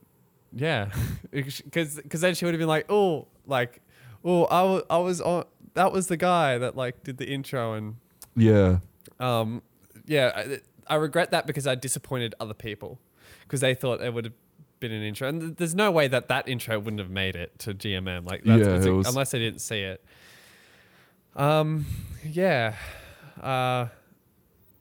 yeah, 0.55 0.91
because 1.30 2.03
then 2.11 2.35
she 2.35 2.45
would 2.45 2.55
have 2.55 2.59
been 2.59 2.68
like, 2.68 2.87
oh, 2.91 3.26
like, 3.47 3.80
oh, 4.24 4.45
I 4.91 4.95
I 4.95 4.99
was 4.99 5.20
on. 5.20 5.45
That 5.74 5.93
was 5.93 6.09
the 6.09 6.18
guy 6.18 6.59
that 6.59 6.76
like 6.76 7.03
did 7.03 7.16
the 7.16 7.26
intro 7.26 7.72
and 7.72 7.97
Yeah. 8.37 8.78
um, 9.18 9.62
yeah, 10.07 10.33
I, 10.37 10.61
I 10.87 10.97
regret 10.97 11.30
that 11.30 11.47
because 11.47 11.66
I 11.66 11.74
disappointed 11.74 12.35
other 12.39 12.53
people 12.55 12.99
because 13.43 13.61
they 13.62 13.74
thought 13.74 14.03
it 14.03 14.12
would 14.12 14.26
have 14.26 14.35
been 14.83 14.93
an 14.93 15.03
intro, 15.03 15.28
and 15.28 15.41
th- 15.41 15.55
there's 15.57 15.74
no 15.74 15.91
way 15.91 16.07
that 16.09 16.28
that 16.28 16.47
intro 16.49 16.78
wouldn't 16.78 17.01
have 17.01 17.09
made 17.11 17.35
it 17.37 17.59
to 17.61 17.72
GMM. 17.72 18.26
Like, 18.26 18.45
that's, 18.45 18.66
Yeah, 18.85 18.91
a- 18.91 18.95
was- 18.95 19.09
unless 19.09 19.30
they 19.30 19.39
didn't 19.39 19.61
see 19.62 19.80
it. 19.80 20.05
Um, 21.35 21.87
yeah, 22.24 22.74
uh, 23.41 23.87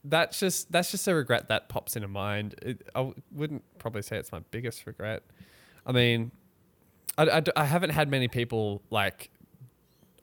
that's 0.04 0.40
just 0.40 0.72
that's 0.72 0.92
just 0.92 1.08
a 1.08 1.16
regret 1.16 1.48
that 1.50 1.70
pops 1.70 1.96
into 1.96 2.08
mind. 2.08 2.56
It, 2.62 2.90
I 2.96 3.14
wouldn't 3.32 3.64
probably 3.80 4.02
say 4.02 4.18
it's 4.18 4.32
my 4.32 4.42
biggest 4.52 4.86
regret. 4.86 5.24
I 5.86 5.92
mean, 5.94 6.32
I, 7.18 7.30
I 7.30 7.40
d- 7.40 7.52
I 7.56 7.66
haven't 7.66 7.92
had 7.92 8.10
many 8.10 8.28
people 8.28 8.82
like 8.90 9.30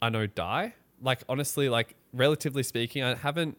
I 0.01 0.09
know 0.09 0.27
die. 0.27 0.75
Like 1.01 1.21
honestly, 1.29 1.69
like 1.69 1.95
relatively 2.13 2.61
speaking, 2.63 3.03
I 3.03 3.15
haven't 3.15 3.57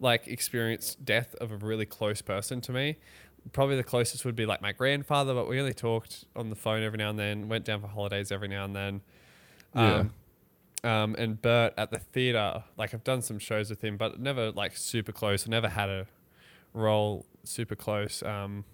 like 0.00 0.26
experienced 0.28 1.04
death 1.04 1.34
of 1.40 1.50
a 1.50 1.56
really 1.56 1.86
close 1.86 2.20
person 2.22 2.60
to 2.62 2.72
me. 2.72 2.96
Probably 3.52 3.76
the 3.76 3.84
closest 3.84 4.24
would 4.24 4.36
be 4.36 4.46
like 4.46 4.62
my 4.62 4.72
grandfather, 4.72 5.34
but 5.34 5.48
we 5.48 5.60
only 5.60 5.74
talked 5.74 6.24
on 6.34 6.50
the 6.50 6.56
phone 6.56 6.82
every 6.82 6.98
now 6.98 7.10
and 7.10 7.18
then. 7.18 7.48
Went 7.48 7.64
down 7.64 7.80
for 7.80 7.86
holidays 7.88 8.32
every 8.32 8.48
now 8.48 8.64
and 8.64 8.74
then. 8.74 9.00
Um, 9.74 10.12
um, 10.84 11.14
and 11.18 11.40
Bert 11.40 11.74
at 11.76 11.90
the 11.90 11.98
theater, 11.98 12.64
like 12.76 12.94
I've 12.94 13.04
done 13.04 13.22
some 13.22 13.38
shows 13.38 13.70
with 13.70 13.82
him, 13.82 13.96
but 13.96 14.20
never 14.20 14.50
like 14.50 14.76
super 14.76 15.12
close. 15.12 15.48
Never 15.48 15.68
had 15.68 15.88
a 15.88 16.06
role 16.72 17.26
super 17.42 17.74
close. 17.74 18.22
Um, 18.22 18.64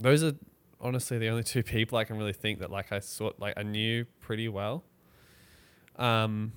those 0.00 0.22
are 0.22 0.32
honestly 0.80 1.18
the 1.18 1.28
only 1.28 1.42
two 1.42 1.62
people 1.62 1.98
I 1.98 2.04
can 2.04 2.16
really 2.16 2.32
think 2.32 2.58
that 2.60 2.70
like 2.70 2.90
I 2.92 3.00
sort 3.00 3.38
like 3.38 3.54
I 3.56 3.62
knew 3.62 4.06
pretty 4.20 4.48
well. 4.48 4.84
Um. 5.96 6.52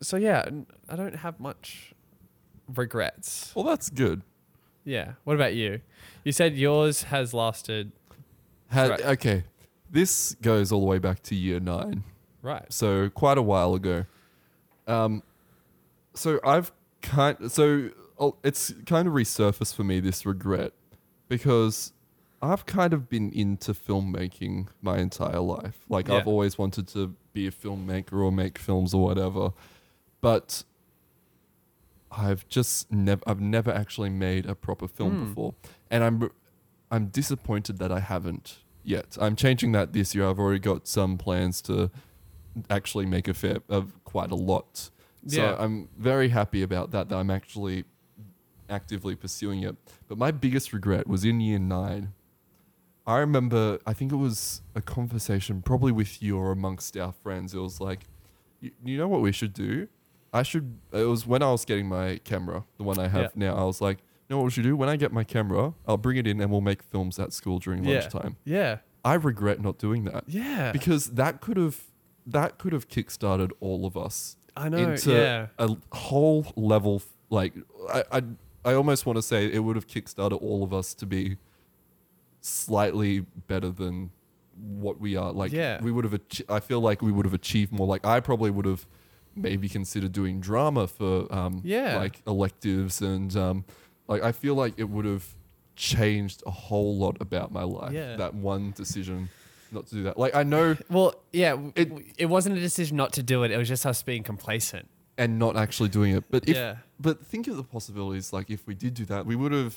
So 0.00 0.16
yeah, 0.16 0.48
I 0.88 0.96
don't 0.96 1.16
have 1.16 1.38
much 1.40 1.94
regrets. 2.74 3.52
Well, 3.54 3.64
that's 3.64 3.90
good. 3.90 4.22
Yeah. 4.84 5.12
What 5.24 5.34
about 5.34 5.54
you? 5.54 5.80
You 6.24 6.32
said 6.32 6.56
yours 6.56 7.04
has 7.04 7.34
lasted 7.34 7.92
Had, 8.68 8.90
Right. 8.90 9.04
Okay. 9.06 9.44
This 9.90 10.34
goes 10.42 10.72
all 10.72 10.80
the 10.80 10.86
way 10.86 10.98
back 10.98 11.22
to 11.24 11.34
year 11.34 11.60
nine. 11.60 12.04
right. 12.42 12.70
so 12.72 13.08
quite 13.10 13.38
a 13.38 13.42
while 13.42 13.74
ago. 13.74 14.04
Um, 14.86 15.22
so 16.14 16.40
I've 16.44 16.72
kind 17.02 17.50
so 17.50 17.90
oh, 18.18 18.36
it's 18.42 18.72
kind 18.86 19.06
of 19.06 19.14
resurfaced 19.14 19.74
for 19.74 19.84
me 19.84 20.00
this 20.00 20.26
regret 20.26 20.72
because 21.28 21.92
I've 22.42 22.66
kind 22.66 22.92
of 22.92 23.08
been 23.08 23.32
into 23.32 23.72
filmmaking 23.72 24.68
my 24.82 24.98
entire 24.98 25.40
life. 25.40 25.78
Like 25.88 26.10
I've 26.10 26.26
always 26.26 26.58
wanted 26.58 26.88
to 26.88 27.14
be 27.32 27.46
a 27.46 27.50
filmmaker 27.50 28.22
or 28.22 28.30
make 28.30 28.58
films 28.58 28.92
or 28.92 29.02
whatever, 29.02 29.52
but 30.20 30.64
I've 32.16 32.48
just 32.48 32.92
never 32.92 33.22
I've 33.26 33.40
never 33.40 33.70
actually 33.70 34.10
made 34.10 34.46
a 34.46 34.54
proper 34.54 34.88
film 34.88 35.16
hmm. 35.16 35.28
before, 35.28 35.54
and 35.90 36.04
I'm 36.04 36.30
I'm 36.90 37.06
disappointed 37.06 37.78
that 37.78 37.90
I 37.90 38.00
haven't 38.00 38.58
yet. 38.82 39.16
I'm 39.20 39.36
changing 39.36 39.72
that 39.72 39.92
this 39.92 40.14
year. 40.14 40.28
I've 40.28 40.38
already 40.38 40.60
got 40.60 40.86
some 40.86 41.18
plans 41.18 41.60
to 41.62 41.90
actually 42.70 43.06
make 43.06 43.26
a 43.26 43.34
fair 43.34 43.58
of 43.68 43.92
quite 44.04 44.30
a 44.30 44.36
lot 44.36 44.90
So 45.26 45.42
Yeah. 45.42 45.56
I'm 45.58 45.88
very 45.96 46.28
happy 46.28 46.62
about 46.62 46.90
that. 46.92 47.08
That 47.08 47.16
I'm 47.16 47.30
actually 47.30 47.84
actively 48.68 49.14
pursuing 49.16 49.62
it. 49.62 49.76
But 50.08 50.18
my 50.18 50.30
biggest 50.30 50.72
regret 50.72 51.06
was 51.06 51.24
in 51.24 51.40
year 51.40 51.58
nine. 51.58 52.12
I 53.06 53.18
remember, 53.18 53.78
I 53.86 53.92
think 53.92 54.12
it 54.12 54.16
was 54.16 54.62
a 54.74 54.80
conversation 54.80 55.62
probably 55.62 55.92
with 55.92 56.22
you 56.22 56.38
or 56.38 56.52
amongst 56.52 56.96
our 56.96 57.12
friends. 57.12 57.54
It 57.54 57.58
was 57.58 57.80
like, 57.80 58.00
you, 58.60 58.70
you 58.82 58.96
know 58.96 59.08
what 59.08 59.20
we 59.20 59.32
should 59.32 59.52
do? 59.52 59.88
I 60.34 60.42
should, 60.42 60.78
it 60.92 61.04
was 61.04 61.26
when 61.26 61.42
I 61.42 61.50
was 61.52 61.64
getting 61.64 61.86
my 61.88 62.18
camera, 62.24 62.64
the 62.76 62.82
one 62.82 62.98
I 62.98 63.08
have 63.08 63.32
Yeah. 63.36 63.50
now. 63.52 63.54
I 63.56 63.64
was 63.64 63.80
like, 63.80 63.98
you 63.98 64.34
know 64.34 64.38
what 64.38 64.44
we 64.46 64.50
should 64.50 64.64
do? 64.64 64.76
When 64.76 64.88
I 64.88 64.96
get 64.96 65.12
my 65.12 65.22
camera, 65.24 65.74
I'll 65.86 65.96
bring 65.96 66.16
it 66.16 66.26
in 66.26 66.40
and 66.40 66.50
we'll 66.50 66.60
make 66.60 66.82
films 66.82 67.18
at 67.18 67.32
school 67.32 67.58
during 67.60 67.84
Yeah. 67.84 68.00
lunchtime. 68.00 68.36
Yeah. 68.44 68.78
I 69.04 69.14
regret 69.14 69.60
not 69.60 69.78
doing 69.78 70.04
that 70.04 70.24
Yeah. 70.26 70.72
because 70.72 71.10
that 71.12 71.40
could 71.40 71.56
have 71.56 71.80
that 72.26 72.56
could 72.58 72.72
have 72.72 72.88
kickstarted 72.88 73.50
all 73.60 73.84
of 73.86 73.96
us 73.98 74.36
I 74.56 74.68
know. 74.70 74.78
into 74.78 75.12
yeah. 75.12 75.48
a 75.58 75.76
whole 75.92 76.46
level 76.56 77.02
like 77.30 77.52
I, 77.92 78.02
I 78.10 78.22
I 78.64 78.72
almost 78.74 79.04
want 79.04 79.16
to 79.18 79.22
say 79.22 79.44
it 79.52 79.58
would 79.58 79.76
have 79.76 79.86
kickstarted 79.86 80.40
all 80.42 80.64
of 80.64 80.72
us 80.72 80.94
to 80.94 81.06
be 81.06 81.36
slightly 82.40 83.20
better 83.46 83.70
than 83.70 84.10
what 84.56 85.00
we 85.00 85.16
are 85.16 85.32
like 85.32 85.52
Yeah. 85.52 85.82
we 85.82 85.90
would 85.92 86.04
have 86.04 86.14
ach- 86.14 86.42
I 86.48 86.60
feel 86.60 86.80
like 86.80 87.02
we 87.02 87.12
would 87.12 87.26
have 87.26 87.34
achieved 87.34 87.72
more 87.72 87.86
like 87.86 88.06
I 88.06 88.20
probably 88.20 88.50
would 88.50 88.66
have 88.66 88.86
maybe 89.36 89.68
consider 89.68 90.08
doing 90.08 90.40
drama 90.40 90.86
for 90.86 91.32
um 91.34 91.60
Yeah. 91.64 91.96
like 91.96 92.22
electives 92.26 93.00
and 93.02 93.36
um 93.36 93.64
like 94.08 94.22
I 94.22 94.32
feel 94.32 94.54
like 94.54 94.74
it 94.76 94.88
would 94.88 95.04
have 95.04 95.24
changed 95.76 96.42
a 96.46 96.50
whole 96.50 96.96
lot 96.96 97.16
about 97.20 97.52
my 97.52 97.62
life 97.62 97.92
Yeah. 97.92 98.16
that 98.16 98.34
one 98.34 98.72
decision 98.76 99.28
not 99.72 99.86
to 99.88 99.94
do 99.96 100.02
that 100.04 100.18
like 100.18 100.34
I 100.34 100.44
know 100.44 100.76
Well, 100.90 101.14
yeah. 101.32 101.56
It- 101.74 101.90
It, 102.16 102.26
wasn't 102.26 102.56
a 102.56 102.60
decision 102.60 102.96
not 102.96 103.12
to 103.14 103.22
do 103.22 103.42
it. 103.42 103.50
It 103.50 103.56
was 103.58 103.68
just 103.68 103.84
us 103.86 104.02
being 104.02 104.22
complacent. 104.22 104.88
and 105.16 105.38
not 105.38 105.56
actually 105.56 105.88
doing 105.88 106.12
it. 106.16 106.24
But 106.28 106.48
if, 106.48 106.56
Yeah. 106.56 106.76
but 106.98 107.24
think 107.26 107.46
of 107.46 107.56
the 107.56 107.62
possibilities. 107.62 108.32
Like 108.32 108.50
if 108.50 108.66
we 108.66 108.74
did 108.74 108.94
do 108.94 109.04
that, 109.06 109.26
we 109.26 109.36
would 109.36 109.52
have 109.52 109.76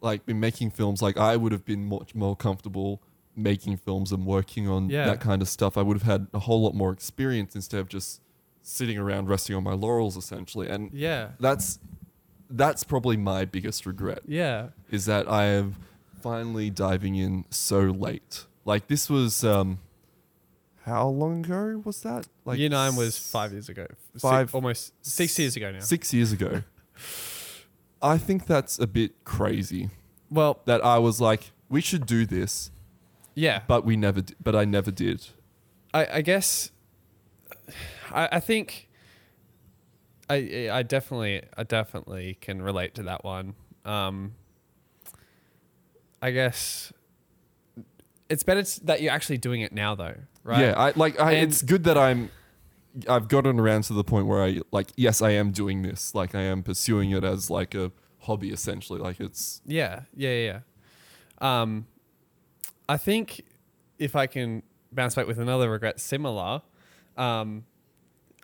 like 0.00 0.26
been 0.26 0.40
making 0.40 0.70
films. 0.70 1.00
Like 1.02 1.16
I 1.16 1.36
would 1.36 1.52
have 1.52 1.64
been 1.64 1.84
much 1.86 2.14
more 2.14 2.34
comfortable 2.36 3.00
making 3.36 3.76
films 3.76 4.10
and 4.12 4.24
working 4.26 4.68
on 4.68 4.88
Yeah. 4.90 5.06
that 5.06 5.20
kind 5.20 5.42
of 5.42 5.48
stuff. 5.48 5.76
I 5.76 5.82
would 5.82 5.96
have 6.00 6.02
had 6.14 6.26
a 6.34 6.40
whole 6.40 6.60
lot 6.62 6.74
more 6.74 6.92
experience 6.92 7.54
instead 7.56 7.80
of 7.80 7.88
just 7.88 8.20
sitting 8.66 8.98
around 8.98 9.28
resting 9.28 9.54
on 9.54 9.62
my 9.62 9.74
laurels 9.74 10.16
essentially. 10.16 10.68
And 10.68 10.90
Yeah. 10.92 11.32
that's 11.38 11.78
that's 12.50 12.82
probably 12.84 13.16
my 13.16 13.44
biggest 13.44 13.84
regret 13.86 14.20
Yeah. 14.26 14.68
is 14.90 15.04
that 15.06 15.30
I 15.30 15.44
am 15.44 15.76
finally 16.22 16.70
diving 16.70 17.14
in 17.14 17.44
so 17.50 17.80
late. 17.80 18.46
Like 18.64 18.86
this 18.88 19.08
was 19.10 19.44
um 19.44 19.78
how 20.84 21.08
long 21.08 21.44
ago 21.44 21.82
was 21.84 22.00
that? 22.02 22.26
Like 22.44 22.58
Year 22.58 22.68
nine 22.70 22.96
was 22.96 23.16
five 23.18 23.52
years 23.52 23.68
ago. 23.68 23.86
Six- 24.12 24.22
five- 24.22 24.54
almost 24.54 24.92
six 25.02 25.38
years 25.38 25.56
ago 25.56 25.70
now. 25.72 25.80
Six 25.80 26.12
years 26.12 26.32
ago. 26.32 26.62
I 28.02 28.18
think 28.18 28.46
that's 28.46 28.78
a 28.78 28.86
bit 28.86 29.24
crazy. 29.24 29.90
Well, 30.30 30.60
That 30.66 30.84
I 30.84 30.98
was 30.98 31.20
like, 31.20 31.52
we 31.68 31.80
should 31.80 32.06
do 32.06 32.26
this, 32.26 32.70
yeah. 33.34 33.60
but 33.66 33.84
we 33.84 33.96
never. 33.96 34.20
Di- 34.20 34.34
but 34.42 34.54
I 34.56 34.64
never 34.64 34.90
did. 34.90 35.26
I, 35.92 36.06
I 36.18 36.20
guess 36.22 36.70
I, 38.10 38.28
I 38.32 38.40
think 38.40 38.88
I 40.28 40.68
I 40.72 40.82
definitely 40.82 41.42
I 41.56 41.62
definitely 41.64 42.38
can 42.40 42.62
relate 42.62 42.94
to 42.96 43.02
that 43.04 43.24
one. 43.24 43.54
Um, 43.84 44.34
I 46.22 46.30
guess 46.30 46.92
it's 48.28 48.42
better 48.42 48.62
that 48.84 49.02
you're 49.02 49.12
actually 49.12 49.38
doing 49.38 49.60
it 49.60 49.72
now, 49.72 49.94
though, 49.94 50.16
right? 50.42 50.60
Yeah, 50.60 50.74
I 50.76 50.92
like. 50.96 51.20
I, 51.20 51.32
it's 51.32 51.62
good 51.62 51.84
that 51.84 51.98
I'm. 51.98 52.30
I've 53.08 53.28
gotten 53.28 53.58
around 53.58 53.82
to 53.84 53.92
the 53.92 54.04
point 54.04 54.26
where 54.26 54.42
I 54.42 54.60
like. 54.70 54.88
Yes, 54.96 55.20
I 55.20 55.30
am 55.30 55.50
doing 55.50 55.82
this. 55.82 56.14
Like 56.14 56.34
I 56.34 56.42
am 56.42 56.62
pursuing 56.62 57.10
it 57.10 57.24
as 57.24 57.50
like 57.50 57.74
a 57.74 57.92
hobby, 58.20 58.50
essentially. 58.50 59.00
Like 59.00 59.20
it's. 59.20 59.60
Yeah, 59.66 60.02
yeah, 60.16 60.30
yeah. 60.30 60.60
yeah. 61.40 61.60
Um, 61.62 61.86
I 62.88 62.96
think 62.96 63.44
if 63.98 64.16
I 64.16 64.26
can 64.26 64.62
bounce 64.92 65.14
back 65.14 65.26
with 65.26 65.38
another 65.38 65.70
regret 65.70 66.00
similar, 66.00 66.62
um, 67.16 67.64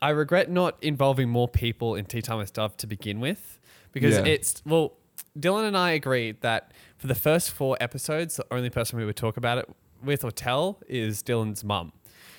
I 0.02 0.10
regret 0.10 0.50
not 0.50 0.76
involving 0.82 1.28
more 1.28 1.48
people 1.48 1.94
in 1.94 2.04
Tea 2.06 2.22
Time 2.22 2.38
with 2.38 2.52
Dove 2.52 2.76
to 2.78 2.86
begin 2.86 3.20
with, 3.20 3.60
because 3.92 4.16
Yeah. 4.16 4.24
it's 4.24 4.62
well, 4.64 4.94
Dylan 5.38 5.66
and 5.66 5.76
I 5.76 5.90
agreed 5.90 6.40
that 6.40 6.72
for 6.96 7.06
the 7.06 7.14
first 7.14 7.50
four 7.50 7.76
episodes, 7.80 8.36
the 8.36 8.46
only 8.50 8.70
person 8.70 8.98
we 8.98 9.04
would 9.04 9.16
talk 9.16 9.36
about 9.36 9.58
it 9.58 9.68
with 10.02 10.24
or 10.24 10.30
tell 10.30 10.78
is 10.88 11.22
Dylan's 11.22 11.62
mum, 11.62 11.92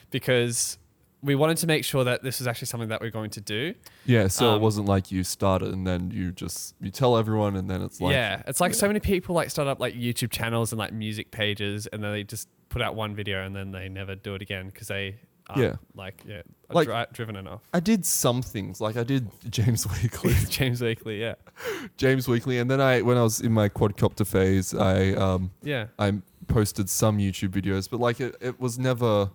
because 0.09 0.77
we 1.23 1.35
wanted 1.35 1.55
to 1.57 1.67
make 1.67 1.85
sure 1.85 2.03
that 2.03 2.23
this 2.23 2.39
was 2.39 2.47
actually 2.47 2.65
something 2.65 2.89
that 2.89 2.99
we're 2.99 3.11
going 3.11 3.29
to 3.29 3.41
do. 3.41 3.75
Yeah, 4.07 4.27
so 4.27 4.53
it 4.53 4.55
Um, 4.55 4.61
wasn't 4.63 4.87
like 4.87 5.11
you 5.11 5.23
started 5.23 5.71
and 5.71 5.85
then 5.85 6.09
you 6.09 6.31
just 6.31 6.73
you 6.81 6.89
tell 6.89 7.15
everyone 7.15 7.55
and 7.55 7.69
then 7.69 7.83
it's 7.83 8.01
like 8.01 8.13
yeah, 8.13 8.41
it's 8.47 8.59
like 8.59 8.73
so 8.73 8.87
many 8.87 8.99
people 8.99 9.35
like 9.35 9.51
start 9.51 9.67
up 9.67 9.79
like 9.79 9.93
YouTube 9.93 10.31
channels 10.31 10.71
and 10.71 10.79
like 10.79 10.91
music 10.93 11.29
pages, 11.29 11.85
and 11.85 12.03
then 12.03 12.11
they 12.11 12.23
just 12.23 12.49
put 12.69 12.81
out 12.81 12.95
one 12.95 13.13
video 13.13 13.45
and 13.45 13.55
then 13.55 13.71
they 13.71 13.87
never 13.87 14.15
do 14.15 14.33
it 14.33 14.41
again 14.41 14.65
because 14.67 14.87
they 14.87 15.17
Yeah. 15.57 15.75
like 15.95 16.23
yeah 16.27 16.41
Like- 16.69 16.87
dri- 16.87 17.05
driven 17.13 17.35
enough. 17.35 17.61
I 17.73 17.79
did 17.79 18.05
some 18.05 18.41
things. 18.41 18.79
Like 18.81 18.97
I 18.97 19.03
did 19.03 19.29
James 19.49 19.85
Weekly. 19.87 20.33
James 20.49 20.81
Weekly, 20.81 21.19
yeah, 21.21 21.35
James 21.97 22.27
Weekly, 22.27 22.59
and 22.59 22.69
then 22.69 22.79
I 22.81 23.01
when 23.01 23.17
I 23.17 23.23
was 23.23 23.41
in 23.41 23.51
my 23.51 23.69
quadcopter 23.69 24.25
phase, 24.25 24.73
I 24.73 25.11
um 25.13 25.51
yeah, 25.63 25.87
I 25.99 26.13
posted 26.47 26.89
some 26.89 27.17
YouTube 27.17 27.49
videos, 27.49 27.89
but 27.89 27.99
like 27.99 28.19
it, 28.19 28.35
it 28.41 28.59
was 28.59 28.77
never. 28.79 29.31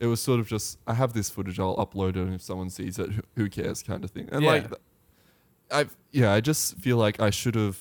It 0.00 0.06
was 0.08 0.20
sort 0.20 0.40
of 0.40 0.48
just 0.48 0.78
I 0.86 0.94
have 0.94 1.12
this 1.12 1.30
footage, 1.30 1.58
I'll 1.60 1.76
upload 1.76 2.10
it, 2.10 2.26
and 2.26 2.34
if 2.34 2.42
someone 2.42 2.68
sees 2.68 2.98
it, 2.98 3.10
who- 3.12 3.22
who 3.36 3.48
cares, 3.48 3.82
kind 3.82 4.02
of 4.04 4.10
thing. 4.10 4.28
And 4.32 4.42
Yeah. 4.42 4.50
like, 4.50 4.66
I've 5.70 5.96
yeah, 6.10 6.32
I 6.32 6.40
just 6.40 6.76
feel 6.78 6.96
like 6.96 7.20
I 7.20 7.30
should 7.30 7.54
have 7.54 7.78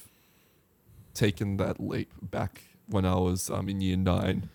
taken 1.13 1.57
that 1.57 1.79
leap 1.79 2.11
back 2.21 2.61
when 2.87 3.05
I 3.05 3.15
was 3.15 3.49
um 3.49 3.67
in 3.69 3.81
year 3.81 3.97
nine, 3.97 4.49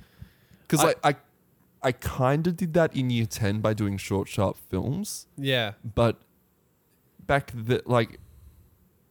because 0.62 0.80
I- 0.80 0.86
like 0.86 0.98
I. 1.04 1.16
I 1.82 1.92
kind 1.92 2.46
of 2.46 2.56
did 2.56 2.74
that 2.74 2.94
in 2.94 3.10
year 3.10 3.26
10 3.26 3.60
by 3.60 3.72
doing 3.74 3.96
short, 3.98 4.28
sharp 4.28 4.56
films, 4.68 5.26
yeah, 5.36 5.72
but 5.84 6.16
back 7.26 7.52
the 7.54 7.82
like, 7.86 8.18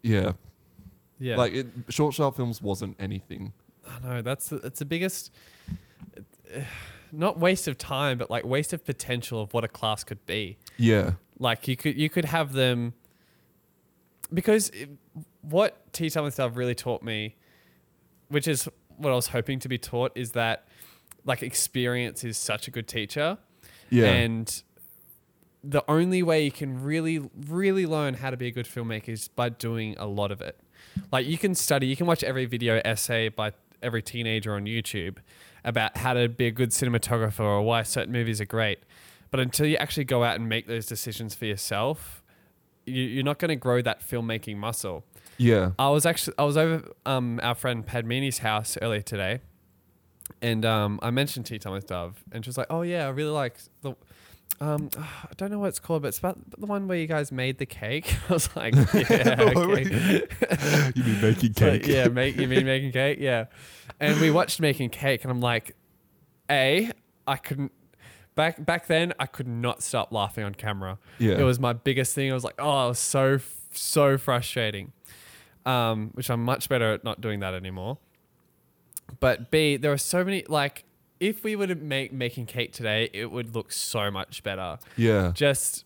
yeah, 0.02 0.34
yeah. 1.20 1.38
like 1.38 1.54
it, 1.54 1.68
short, 1.90 2.14
sharp 2.14 2.36
films 2.36 2.62
wasn't 2.62 2.96
anything. 3.00 3.54
I 3.88 4.06
know 4.06 4.22
that's 4.22 4.50
the, 4.50 4.58
it's 4.58 4.80
the 4.80 4.86
biggest, 4.86 5.32
not 7.12 7.40
waste 7.40 7.68
of 7.68 7.78
time, 7.78 8.18
but 8.18 8.30
like 8.30 8.44
waste 8.44 8.74
of 8.74 8.84
potential 8.84 9.42
of 9.42 9.54
what 9.54 9.64
a 9.64 9.70
class 9.70 10.04
could 10.04 10.26
be. 10.26 10.58
Yeah, 10.78 11.14
Like 11.40 11.68
you 11.68 11.78
could 11.78 11.98
you 11.98 12.10
could 12.10 12.26
have 12.26 12.54
them 12.54 12.94
because 14.34 14.70
it, 14.70 14.90
what 15.42 15.94
Tea 15.94 16.10
Time 16.10 16.24
with 16.24 16.36
Dove 16.36 16.58
really 16.58 16.76
taught 16.76 17.04
me, 17.04 17.36
which 18.28 18.48
is 18.48 18.68
what 18.98 19.12
I 19.12 19.16
was 19.16 19.28
hoping 19.28 19.60
to 19.60 19.70
be 19.70 19.78
taught, 19.78 20.12
is 20.16 20.32
that 20.32 20.67
like 21.28 21.44
experience 21.44 22.24
is 22.24 22.38
such 22.38 22.68
a 22.68 22.72
good 22.72 22.88
teacher. 22.88 23.38
yeah, 23.92 24.06
And 24.06 24.64
the 25.64 25.84
only 25.88 26.24
way 26.24 26.44
you 26.46 26.52
can 26.52 26.82
really, 26.82 27.30
really 27.48 27.86
learn 27.86 28.16
how 28.16 28.30
to 28.32 28.38
be 28.38 28.48
a 28.48 28.52
good 28.52 28.66
filmmaker 28.66 29.10
is 29.10 29.28
by 29.28 29.50
doing 29.50 29.96
a 30.00 30.08
lot 30.08 30.32
of 30.32 30.42
it. 30.42 30.60
Like 31.12 31.28
you 31.28 31.38
can 31.38 31.54
study, 31.54 31.86
you 31.88 31.96
can 31.96 32.08
watch 32.08 32.24
every 32.24 32.46
video 32.46 32.82
essay 32.84 33.30
by 33.30 33.52
every 33.84 34.02
teenager 34.02 34.56
on 34.56 34.66
YouTube 34.66 35.18
about 35.64 35.98
how 35.98 36.14
to 36.14 36.30
be 36.30 36.48
a 36.48 36.52
good 36.52 36.70
cinematographer 36.70 37.42
or 37.42 37.62
why 37.62 37.84
certain 37.84 38.14
movies 38.14 38.40
are 38.42 38.46
great. 38.46 38.80
But 39.30 39.42
until 39.42 39.66
you 39.66 39.76
actually 39.76 40.06
go 40.06 40.24
out 40.24 40.38
and 40.40 40.48
make 40.48 40.68
those 40.68 40.86
decisions 40.86 41.36
for 41.36 41.46
yourself, 41.46 42.24
you, 42.86 43.04
you're 43.04 43.24
not 43.24 43.38
going 43.38 43.50
to 43.50 43.56
grow 43.56 43.82
that 43.82 44.00
filmmaking 44.00 44.58
muscle. 44.58 45.04
yeah. 45.38 45.72
I 45.78 45.90
was 45.90 46.06
actually 46.06 46.36
I 46.40 46.44
was 46.44 46.56
over 46.56 46.90
um 47.06 47.40
our 47.44 47.54
friend 47.56 47.86
Padmini's 47.86 48.40
house 48.40 48.78
earlier 48.82 49.02
today, 49.02 49.42
and 50.42 50.66
um 50.66 51.00
I 51.02 51.12
mentioned 51.12 51.46
Tea 51.46 51.60
Time 51.60 51.74
with 51.74 51.88
Dove, 51.88 52.24
and 52.32 52.44
she 52.44 52.50
was 52.50 52.58
like, 52.58 52.68
"Oh 52.70 52.82
yeah, 52.82 53.06
I 53.06 53.10
really 53.10 53.32
like 53.32 53.58
the." 53.82 53.96
Um, 54.60 54.90
I 54.98 55.34
don't 55.36 55.52
know 55.52 55.60
what 55.60 55.70
it's 55.70 55.80
called, 55.80 56.02
but 56.02 56.10
it's 56.10 56.20
about 56.20 56.38
the 56.60 56.66
one 56.66 56.88
where 56.88 56.98
you 56.98 57.08
guys 57.08 57.32
made 57.32 57.58
the 57.58 57.66
cake. 57.66 58.16
I 58.30 58.34
was 58.34 58.56
like, 58.56 58.76
yeah, 58.94 59.36
okay. 59.40 60.28
you 60.96 61.04
mean 61.04 61.22
making 61.22 61.54
cake? 61.54 61.88
yeah, 61.88 62.08
make 62.08 62.38
you 62.38 62.48
mean 62.48 62.66
making 62.66 62.92
cake? 62.92 63.20
Yeah. 63.20 63.46
And 64.00 64.20
we 64.20 64.32
watched 64.32 64.60
making 64.60 64.90
cake, 64.90 65.24
and 65.24 65.32
I'm 65.32 65.42
like, 65.42 65.76
a, 66.50 66.92
I 67.28 67.36
couldn't. 67.38 67.72
Back 68.36 68.64
back 68.64 68.86
then, 68.86 69.14
I 69.20 69.26
could 69.26 69.48
not 69.48 69.82
stop 69.82 70.12
laughing 70.12 70.44
on 70.44 70.54
camera. 70.54 71.00
Yeah. 71.18 71.40
It 71.40 71.44
was 71.44 71.60
my 71.60 71.74
biggest 71.74 72.14
thing. 72.14 72.30
I 72.30 72.36
was 72.36 72.44
like, 72.44 72.56
oh, 72.60 72.86
it 72.86 72.90
was 72.90 73.00
so 73.00 73.40
so 73.72 74.18
frustrating. 74.18 74.94
Um, 75.66 76.12
which 76.14 76.30
I'm 76.30 76.44
much 76.46 76.70
better 76.70 76.94
at 76.94 77.04
not 77.04 77.20
doing 77.20 77.42
that 77.42 77.54
anymore. 77.54 77.98
But 79.20 79.52
B, 79.52 79.78
there 79.78 79.92
are 79.92 79.98
so 79.98 80.24
many 80.24 80.44
like 80.48 80.84
if 81.20 81.44
we 81.44 81.56
were 81.56 81.68
to 81.68 81.76
make 81.76 82.14
making 82.14 82.46
cake 82.46 82.72
today, 82.74 83.10
it 83.14 83.32
would 83.32 83.56
look 83.56 83.72
so 83.72 84.12
much 84.12 84.44
better 84.44 84.78
Yeah. 84.96 85.32
just 85.34 85.86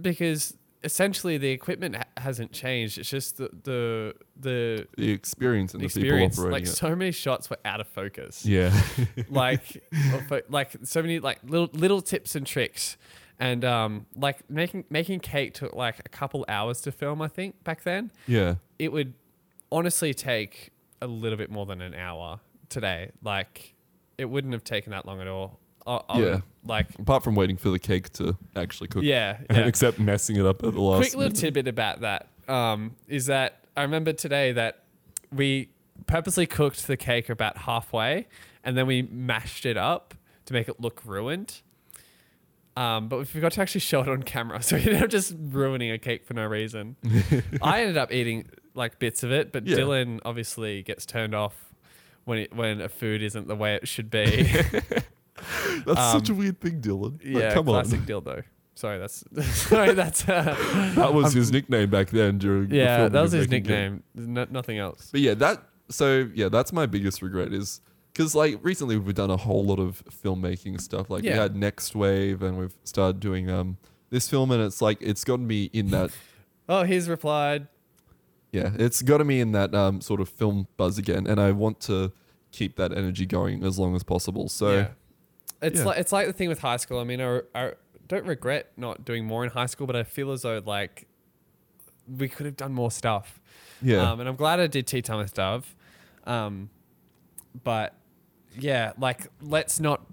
because 0.00 0.56
essentially 0.84 1.38
the 1.38 1.50
equipment 1.50 1.94
ha- 1.94 2.02
hasn't 2.16 2.50
changed. 2.50 2.98
It's 2.98 3.08
just 3.08 3.36
the 3.36 3.50
the 3.62 4.14
the 4.36 4.88
The 4.96 5.10
experience 5.12 5.74
and 5.74 5.80
the 5.82 5.86
experience. 5.86 6.36
people 6.36 6.50
Like 6.50 6.64
it. 6.64 6.68
so 6.68 6.96
many 6.96 7.12
shots 7.12 7.48
were 7.48 7.58
out 7.64 7.80
of 7.80 7.86
focus. 7.86 8.44
Yeah. 8.44 8.72
Like 9.28 9.82
fo- 10.28 10.40
like 10.48 10.70
so 10.82 11.02
many 11.02 11.20
like 11.20 11.38
little 11.44 11.70
little 11.72 12.00
tips 12.02 12.34
and 12.34 12.44
tricks. 12.46 12.96
and 13.38 13.64
um, 13.64 14.06
like 14.16 14.48
making 14.50 14.84
making 14.90 15.20
cake 15.20 15.54
took 15.54 15.74
like 15.76 16.00
a 16.04 16.08
couple 16.08 16.44
hours 16.48 16.80
to 16.82 16.90
film. 16.92 17.22
I 17.22 17.28
think 17.28 17.62
back 17.62 17.82
then 17.84 18.10
Yeah. 18.26 18.56
it 18.80 18.90
would 18.92 19.14
honestly 19.70 20.12
take 20.14 20.70
a 21.00 21.06
little 21.06 21.38
bit 21.38 21.50
more 21.50 21.66
than 21.66 21.80
an 21.80 21.94
hour 21.94 22.40
today. 22.72 23.10
Like 23.22 23.74
it 24.18 24.24
wouldn't 24.24 24.52
have 24.52 24.64
taken 24.64 24.90
that 24.90 25.06
long 25.06 25.20
at 25.20 25.28
all. 25.28 25.60
I, 25.86 26.00
I 26.08 26.18
would- 26.18 26.26
Yeah. 26.26 26.40
like 26.64 26.86
Apart 26.98 27.22
from 27.24 27.34
waiting 27.34 27.56
for 27.56 27.70
the 27.70 27.78
cake 27.78 28.10
to 28.14 28.36
actually 28.56 28.88
cook. 28.88 29.02
yeah, 29.04 29.38
yeah. 29.50 29.66
Except 29.66 29.98
messing 29.98 30.36
it 30.36 30.46
up 30.46 30.62
at 30.64 30.74
the 30.74 30.80
last 30.80 30.98
quick 31.00 31.14
little 31.14 31.30
minute. 31.30 31.36
tidbit 31.40 31.68
about 31.68 32.00
that 32.00 32.28
um, 32.48 32.96
is 33.08 33.26
that 33.26 33.58
I 33.76 33.82
remember 33.82 34.12
today 34.12 34.52
that 34.52 34.82
we 35.32 35.70
purposely 36.06 36.46
cooked 36.46 36.86
the 36.86 36.96
cake 36.96 37.28
about 37.28 37.56
halfway 37.58 38.26
and 38.64 38.76
then 38.76 38.86
we 38.86 39.02
mashed 39.02 39.64
it 39.66 39.76
up 39.76 40.14
to 40.46 40.52
make 40.52 40.68
it 40.68 40.80
look 40.80 41.02
ruined. 41.04 41.60
Um, 42.76 43.08
but 43.08 43.18
we 43.18 43.24
forgot 43.26 43.52
to 43.52 43.60
actually 43.60 43.82
show 43.82 44.00
it 44.00 44.08
on 44.08 44.22
camera, 44.22 44.62
so 44.62 44.76
we 44.76 44.82
ended 44.82 45.02
up 45.02 45.10
just 45.10 45.34
ruining 45.38 45.90
a 45.90 45.98
cake 45.98 46.24
for 46.24 46.32
no 46.34 46.46
reason. 46.46 46.96
I 47.62 47.82
ended 47.82 47.98
up 47.98 48.10
eating 48.12 48.46
like 48.74 48.98
bits 48.98 49.22
of 49.22 49.30
it, 49.32 49.52
but 49.52 49.66
Yeah. 49.66 49.76
Dylan 49.78 50.20
obviously 50.24 50.82
gets 50.82 51.04
turned 51.04 51.34
off 51.34 51.71
when 52.24 52.38
it, 52.38 52.54
when 52.54 52.80
a 52.80 52.88
food 52.88 53.22
isn't 53.22 53.48
the 53.48 53.56
way 53.56 53.74
it 53.76 53.88
should 53.88 54.10
be. 54.10 54.46
That's 55.86 56.00
such 56.12 56.28
a 56.28 56.34
weird 56.34 56.60
thing, 56.60 56.80
Dylan. 56.80 57.18
Like, 57.24 57.34
Um, 57.34 57.40
yeah, 57.42 57.54
come 57.54 57.64
classic 57.66 58.00
on. 58.00 58.06
dildo. 58.06 58.44
Sorry, 58.74 58.98
that's 58.98 59.22
sorry, 59.68 59.92
that's 59.92 60.26
uh, 60.28 60.56
That 60.96 61.12
was 61.12 61.34
his 61.34 61.52
nickname 61.52 61.90
back 61.90 62.08
then 62.08 62.38
during 62.38 62.70
yeah, 62.70 62.96
filming 62.96 63.12
that 63.12 63.20
was 63.22 63.32
his 63.32 63.48
nickname. 63.50 64.02
No, 64.14 64.46
nothing 64.50 64.78
else. 64.78 65.10
But 65.12 65.20
yeah, 65.20 65.34
that 65.34 65.62
so 65.90 66.28
yeah, 66.34 66.48
that's 66.48 66.72
my 66.72 66.86
biggest 66.86 67.20
regret 67.20 67.52
is 67.52 67.80
because 68.12 68.34
like 68.34 68.58
recently 68.62 68.96
we've 68.96 69.14
done 69.14 69.30
a 69.30 69.36
whole 69.36 69.62
lot 69.64 69.78
of 69.78 70.02
filmmaking 70.24 70.80
stuff. 70.80 71.10
Like 71.10 71.22
we 71.22 71.28
had 71.30 71.54
Next 71.54 71.94
Wave, 71.94 72.42
and 72.42 72.58
we've 72.58 72.74
started 72.84 73.20
doing 73.20 73.50
um 73.50 73.76
this 74.08 74.28
film, 74.28 74.50
and 74.50 74.62
it's 74.62 74.80
like 74.80 74.98
it's 75.02 75.22
gotten 75.24 75.46
me 75.46 75.64
in 75.74 75.88
that 75.90 76.10
Oh, 76.68 76.84
he's 76.84 77.08
replied. 77.10 77.68
Yeah, 78.52 78.70
it's 78.78 79.02
gotten 79.02 79.26
me 79.26 79.40
in 79.40 79.52
that 79.52 79.74
um 79.74 80.00
sort 80.00 80.20
of 80.20 80.28
film 80.28 80.68
buzz 80.76 80.98
again, 80.98 81.26
and 81.26 81.40
I 81.40 81.50
want 81.50 81.80
to 81.80 82.12
keep 82.52 82.76
that 82.76 82.92
energy 82.92 83.26
going 83.26 83.64
as 83.64 83.78
long 83.78 83.96
as 83.96 84.02
possible. 84.02 84.48
So 84.48 84.72
yeah. 84.72 84.88
It's 85.62 85.78
yeah. 85.78 85.84
like 85.86 85.98
it's 85.98 86.12
like 86.12 86.26
the 86.26 86.32
thing 86.32 86.48
with 86.48 86.58
high 86.58 86.76
school. 86.76 86.98
I 86.98 87.04
mean, 87.04 87.20
I, 87.20 87.40
I 87.54 87.72
don't 88.08 88.26
regret 88.26 88.72
not 88.76 89.04
doing 89.04 89.24
more 89.24 89.44
in 89.44 89.50
high 89.50 89.66
school, 89.66 89.86
but 89.86 89.96
I 89.96 90.02
feel 90.02 90.32
as 90.32 90.42
though 90.42 90.60
like 90.64 91.06
we 92.08 92.28
could 92.28 92.46
have 92.46 92.56
done 92.56 92.72
more 92.72 92.90
stuff. 92.90 93.40
yeah, 93.80 94.10
Um, 94.10 94.20
and 94.20 94.28
I'm 94.28 94.36
glad 94.36 94.58
I 94.60 94.66
did 94.66 94.86
Tea 94.86 95.02
Time 95.02 95.18
with 95.18 95.34
Dove. 95.34 95.74
Um, 96.24 96.70
but 97.62 97.94
yeah, 98.58 98.92
like 98.98 99.28
let's 99.40 99.78
not 99.78 100.04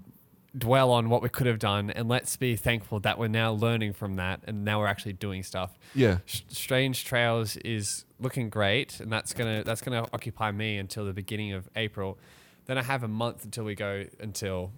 dwell 0.56 0.92
on 0.92 1.08
what 1.08 1.20
we 1.20 1.28
could 1.28 1.48
have 1.48 1.58
done, 1.58 1.90
and 1.90 2.08
let's 2.08 2.36
be 2.36 2.54
thankful 2.54 3.00
that 3.00 3.18
we're 3.18 3.28
now 3.28 3.52
learning 3.52 3.92
from 3.92 4.16
that, 4.16 4.40
and 4.46 4.64
now 4.64 4.78
we're 4.78 4.86
actually 4.86 5.14
doing 5.14 5.42
stuff. 5.42 5.76
yeah, 5.94 6.18
Sh- 6.26 6.42
Strange 6.48 7.04
Trails 7.04 7.56
is 7.58 8.04
looking 8.20 8.48
great, 8.50 9.00
and 9.00 9.10
that's 9.12 9.32
gonna 9.32 9.62
that's 9.64 9.80
gonna 9.82 10.06
occupy 10.12 10.50
me 10.52 10.78
until 10.78 11.04
the 11.04 11.12
beginning 11.12 11.52
of 11.52 11.68
April. 11.76 12.18
Then 12.66 12.78
I 12.78 12.82
have 12.82 13.02
a 13.02 13.08
month 13.08 13.44
until 13.44 13.64
we 13.64 13.74
go 13.74 14.04
until 14.20 14.72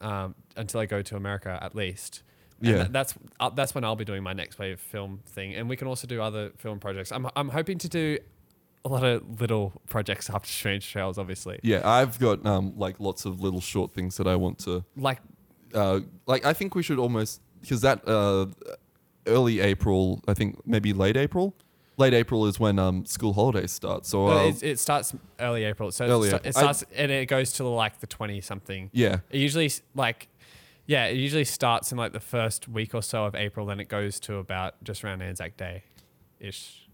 um, 0.00 0.34
until 0.56 0.80
I 0.80 0.86
go 0.86 1.02
to 1.02 1.16
America 1.16 1.58
at 1.62 1.74
least. 1.74 2.22
And 2.60 2.68
Yeah. 2.68 2.82
tha- 2.84 2.88
that's 2.92 3.14
uh, 3.40 3.50
that's 3.50 3.74
when 3.74 3.84
I'll 3.84 3.96
be 3.96 4.04
doing 4.04 4.22
my 4.22 4.32
next 4.32 4.58
wave 4.58 4.78
film 4.80 5.20
thing, 5.26 5.54
and 5.54 5.68
we 5.68 5.76
can 5.76 5.88
also 5.88 6.06
do 6.06 6.20
other 6.22 6.50
film 6.58 6.78
projects. 6.80 7.10
I'm 7.12 7.26
I'm 7.36 7.48
hoping 7.48 7.78
to 7.78 7.88
do 7.88 8.18
a 8.84 8.88
lot 8.88 9.04
of 9.04 9.40
little 9.40 9.72
projects 9.88 10.28
after 10.28 10.48
Strange 10.48 10.90
Trails, 10.90 11.16
obviously. 11.16 11.60
yeah. 11.62 11.88
I've 11.88 12.18
got 12.18 12.44
um 12.46 12.74
like 12.76 12.98
lots 13.00 13.24
of 13.24 13.40
little 13.40 13.60
short 13.60 13.92
things 13.92 14.16
that 14.16 14.26
I 14.26 14.34
want 14.36 14.58
to 14.60 14.84
Like 14.96 15.18
uh, 15.74 16.00
like 16.26 16.44
I 16.44 16.52
think 16.52 16.74
we 16.74 16.82
should 16.82 16.98
almost 16.98 17.40
because 17.60 17.80
that 17.82 18.06
uh, 18.08 18.46
early 19.26 19.60
April, 19.60 20.20
I 20.28 20.34
think 20.34 20.56
maybe 20.66 20.92
late 20.92 21.16
April. 21.16 21.54
Late 22.02 22.14
April 22.14 22.46
is 22.46 22.58
when 22.60 22.78
um, 22.78 23.04
school 23.06 23.32
holidays 23.32 23.72
start. 23.72 24.04
So 24.06 24.26
uh, 24.28 24.44
it, 24.48 24.62
it 24.62 24.78
starts 24.80 25.14
early 25.38 25.64
April, 25.64 25.90
so 25.92 26.04
Early 26.06 26.28
it, 26.28 26.30
sta- 26.30 26.48
it 26.48 26.56
I- 26.56 26.60
starts 26.60 26.84
and 26.94 27.10
it 27.10 27.26
goes 27.28 27.52
to 27.54 27.64
like 27.66 28.00
the 28.00 28.06
twenty 28.06 28.40
something. 28.40 28.90
yeah, 28.92 29.20
It 29.30 29.38
usually 29.38 29.70
like 29.94 30.28
yeah, 30.86 31.06
it 31.06 31.16
usually 31.16 31.44
starts 31.44 31.92
in 31.92 31.98
like 31.98 32.12
the 32.12 32.20
first 32.20 32.68
week 32.68 32.92
or 32.94 33.02
so 33.02 33.24
of 33.24 33.34
April, 33.34 33.64
then 33.66 33.78
it 33.80 33.88
goes 33.88 34.18
to 34.20 34.36
about 34.36 34.82
just 34.82 35.04
around 35.04 35.22
Anzac 35.22 35.56
Day, 35.56 35.84
ish. 36.40 36.88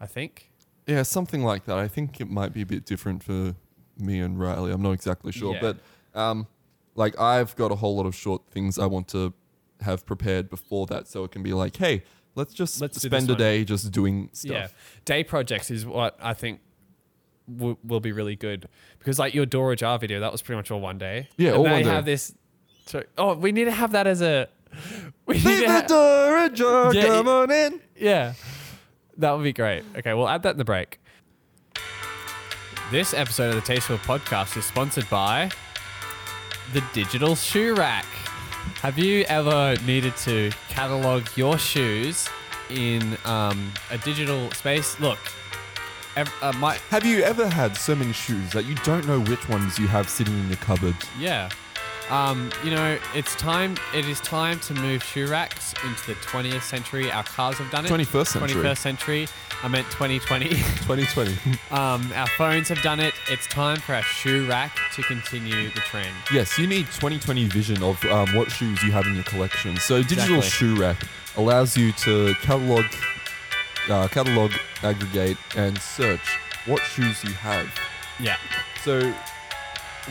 I 0.00 0.06
think. 0.06 0.50
yeah, 0.86 1.02
something 1.02 1.42
like 1.44 1.64
that. 1.66 1.78
I 1.78 1.88
think 1.88 2.20
it 2.20 2.28
might 2.28 2.52
be 2.52 2.62
a 2.62 2.66
bit 2.66 2.84
different 2.84 3.22
for 3.22 3.54
me 3.98 4.18
and 4.20 4.38
Riley. 4.38 4.72
I'm 4.72 4.82
not 4.82 4.90
exactly 4.92 5.32
sure, 5.32 5.54
Yeah. 5.54 5.60
but 5.60 5.76
um, 6.20 6.46
like 6.94 7.18
I've 7.18 7.54
got 7.56 7.70
a 7.72 7.76
whole 7.76 7.96
lot 7.96 8.06
of 8.06 8.14
short 8.14 8.42
things 8.50 8.78
I 8.78 8.86
want 8.86 9.08
to 9.08 9.32
have 9.80 10.04
prepared 10.04 10.50
before 10.50 10.86
that, 10.86 11.06
so 11.06 11.24
it 11.24 11.30
can 11.30 11.42
be 11.42 11.52
like, 11.54 11.76
hey, 11.76 12.02
let's 12.34 12.54
just 12.54 12.80
Let's 12.80 13.00
spend 13.00 13.28
a 13.30 13.34
day 13.34 13.64
just 13.64 13.90
doing 13.92 14.30
stuff. 14.32 14.50
Yeah, 14.52 14.68
day 15.04 15.24
projects 15.24 15.70
is 15.70 15.84
what 15.86 16.16
I 16.20 16.34
think 16.34 16.60
w- 17.52 17.76
will 17.84 18.00
be 18.00 18.12
really 18.12 18.36
good 18.36 18.68
because 18.98 19.18
like 19.18 19.34
your 19.34 19.46
Dora 19.46 19.76
Jar 19.76 19.98
video, 19.98 20.20
that 20.20 20.32
was 20.32 20.42
pretty 20.42 20.56
much 20.56 20.70
all 20.70 20.80
one 20.80 20.98
day. 20.98 21.28
Yeah, 21.36 21.48
and 21.50 21.56
all 21.58 21.64
one 21.64 21.82
day. 21.82 21.88
have 21.88 22.04
this. 22.04 22.34
So, 22.86 23.02
oh, 23.16 23.34
we 23.34 23.52
need 23.52 23.64
to 23.64 23.70
have 23.72 23.92
that 23.92 24.06
as 24.06 24.20
a. 24.22 24.48
We 25.26 25.36
need 25.36 25.44
Leave 25.44 25.60
to 25.60 25.66
the 25.66 25.72
ha- 25.72 25.82
door 25.86 26.44
ajar, 26.44 26.94
Yeah, 26.94 27.06
come 27.06 27.28
on 27.28 27.50
in. 27.50 27.80
Yeah. 27.96 28.34
That 29.16 29.32
would 29.32 29.44
be 29.44 29.52
great. 29.54 29.84
Okay, 29.96 30.12
we'll 30.12 30.28
add 30.28 30.42
that 30.42 30.50
in 30.50 30.58
the 30.58 30.64
break. 30.64 30.98
This 32.90 33.14
episode 33.14 33.48
of 33.48 33.54
the 33.54 33.60
Tasteful 33.62 33.96
Podcast 33.98 34.56
is 34.58 34.66
sponsored 34.66 35.08
by 35.08 35.50
the 36.74 36.82
Digital 36.92 37.34
Shoe 37.34 37.74
Rack. 37.74 38.04
Have 38.82 38.98
you 38.98 39.24
ever 39.28 39.76
needed 39.86 40.14
to 40.18 40.50
catalog 40.74 41.24
your 41.36 41.56
shoes 41.56 42.28
in 42.68 43.16
um, 43.24 43.72
a 43.90 43.98
digital 43.98 44.50
space? 44.50 44.98
Look, 44.98 45.18
ev- 46.16 46.32
uh, 46.42 46.52
my 46.54 46.74
Have 46.90 47.06
you 47.06 47.22
ever 47.22 47.48
had 47.48 47.76
so 47.76 47.94
many 47.94 48.12
shoes 48.12 48.50
that 48.52 48.64
you 48.64 48.74
don't 48.76 49.06
know 49.06 49.20
which 49.20 49.48
ones 49.48 49.78
you 49.78 49.86
have 49.86 50.08
sitting 50.08 50.36
in 50.36 50.48
your 50.48 50.56
cupboard? 50.56 50.96
Yeah. 51.18 51.48
Um, 52.10 52.50
you 52.62 52.70
know, 52.70 52.98
it's 53.14 53.34
time. 53.36 53.76
It 53.94 54.06
is 54.06 54.20
time 54.20 54.58
to 54.60 54.74
move 54.74 55.02
shoe 55.02 55.26
racks 55.26 55.72
into 55.86 56.06
the 56.08 56.14
20th 56.16 56.62
century. 56.62 57.10
Our 57.10 57.22
cars 57.22 57.56
have 57.58 57.70
done 57.70 57.86
it. 57.86 57.88
21st 57.90 58.26
century. 58.26 58.62
21st 58.62 58.78
century. 58.78 59.28
I 59.64 59.68
meant 59.68 59.86
2020. 59.92 60.48
2020. 60.50 61.32
um, 61.70 62.12
our 62.14 62.26
phones 62.36 62.68
have 62.68 62.82
done 62.82 63.00
it. 63.00 63.14
It's 63.30 63.46
time 63.46 63.78
for 63.78 63.94
our 63.94 64.02
shoe 64.02 64.46
rack 64.46 64.76
to 64.94 65.02
continue 65.04 65.70
the 65.70 65.80
trend. 65.80 66.14
yes, 66.30 66.58
you 66.58 66.66
need 66.66 66.84
2020 66.86 67.46
vision 67.48 67.82
of 67.82 68.04
um, 68.04 68.28
what 68.34 68.50
shoes 68.50 68.82
you 68.82 68.92
have 68.92 69.06
in 69.06 69.14
your 69.14 69.24
collection. 69.24 69.78
So 69.78 70.02
digital 70.02 70.36
Exactly. 70.36 70.50
shoe 70.50 70.76
rack 70.76 71.02
allows 71.38 71.78
you 71.78 71.92
to 71.92 72.34
catalog, 72.42 72.84
uh, 73.88 74.06
catalog, 74.08 74.52
aggregate, 74.82 75.38
and 75.56 75.78
search 75.78 76.20
what 76.66 76.82
shoes 76.82 77.24
you 77.24 77.32
have. 77.32 77.66
Yeah. 78.20 78.36
So 78.82 79.14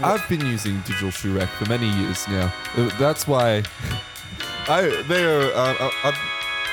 I've 0.02 0.28
been 0.30 0.44
using 0.48 0.80
digital 0.82 1.12
shoe 1.12 1.38
rack 1.38 1.50
for 1.50 1.70
many 1.70 1.88
years 2.00 2.28
now. 2.28 2.52
Uh, 2.76 2.90
That's 2.98 3.28
why 3.28 3.62
I 4.68 5.04
they 5.08 5.24
are. 5.26 5.52
Uh, 5.54 5.76
uh, 5.80 5.92
I've, 6.06 6.18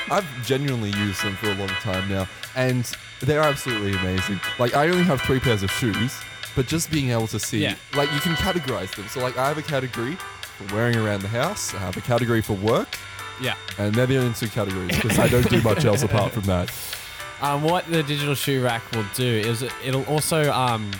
I've 0.09 0.45
genuinely 0.47 0.89
used 0.89 1.23
them 1.23 1.35
for 1.35 1.51
a 1.51 1.53
long 1.55 1.67
time 1.69 2.09
now, 2.09 2.27
and 2.55 2.89
they're 3.21 3.41
absolutely 3.41 3.93
amazing. 3.93 4.39
Like 4.59 4.75
I 4.75 4.87
only 4.89 5.03
have 5.03 5.21
three 5.21 5.39
pairs 5.39 5.63
of 5.63 5.71
shoes, 5.71 6.13
but 6.55 6.67
just 6.67 6.91
being 6.91 7.11
able 7.11 7.27
to 7.27 7.39
see, 7.39 7.59
Yeah. 7.59 7.75
like 7.95 8.11
you 8.13 8.19
can 8.19 8.33
categorize 8.35 8.93
them. 8.95 9.07
So 9.09 9.19
like 9.21 9.37
I 9.37 9.47
have 9.47 9.57
a 9.57 9.61
category 9.61 10.15
for 10.57 10.75
wearing 10.75 10.95
around 10.97 11.21
the 11.21 11.27
house. 11.29 11.73
I 11.73 11.79
have 11.79 11.95
a 11.97 12.01
category 12.01 12.41
for 12.41 12.53
work, 12.53 12.89
Yeah. 13.41 13.55
and 13.77 13.93
they're 13.95 14.05
the 14.07 14.17
only 14.17 14.33
two 14.33 14.47
categories 14.49 14.95
because 14.99 15.17
I 15.19 15.27
don't 15.27 15.49
do 15.49 15.61
much 15.61 15.85
else 15.85 16.03
apart 16.03 16.31
from 16.33 16.43
that. 16.43 16.71
Um, 17.41 17.63
what 17.63 17.89
the 17.89 18.03
digital 18.03 18.35
shoe 18.35 18.63
rack 18.63 18.83
will 18.91 19.03
do 19.15 19.25
is 19.25 19.63
it- 19.63 19.71
it'll 19.83 20.03
also 20.03 20.51
um, 20.53 20.91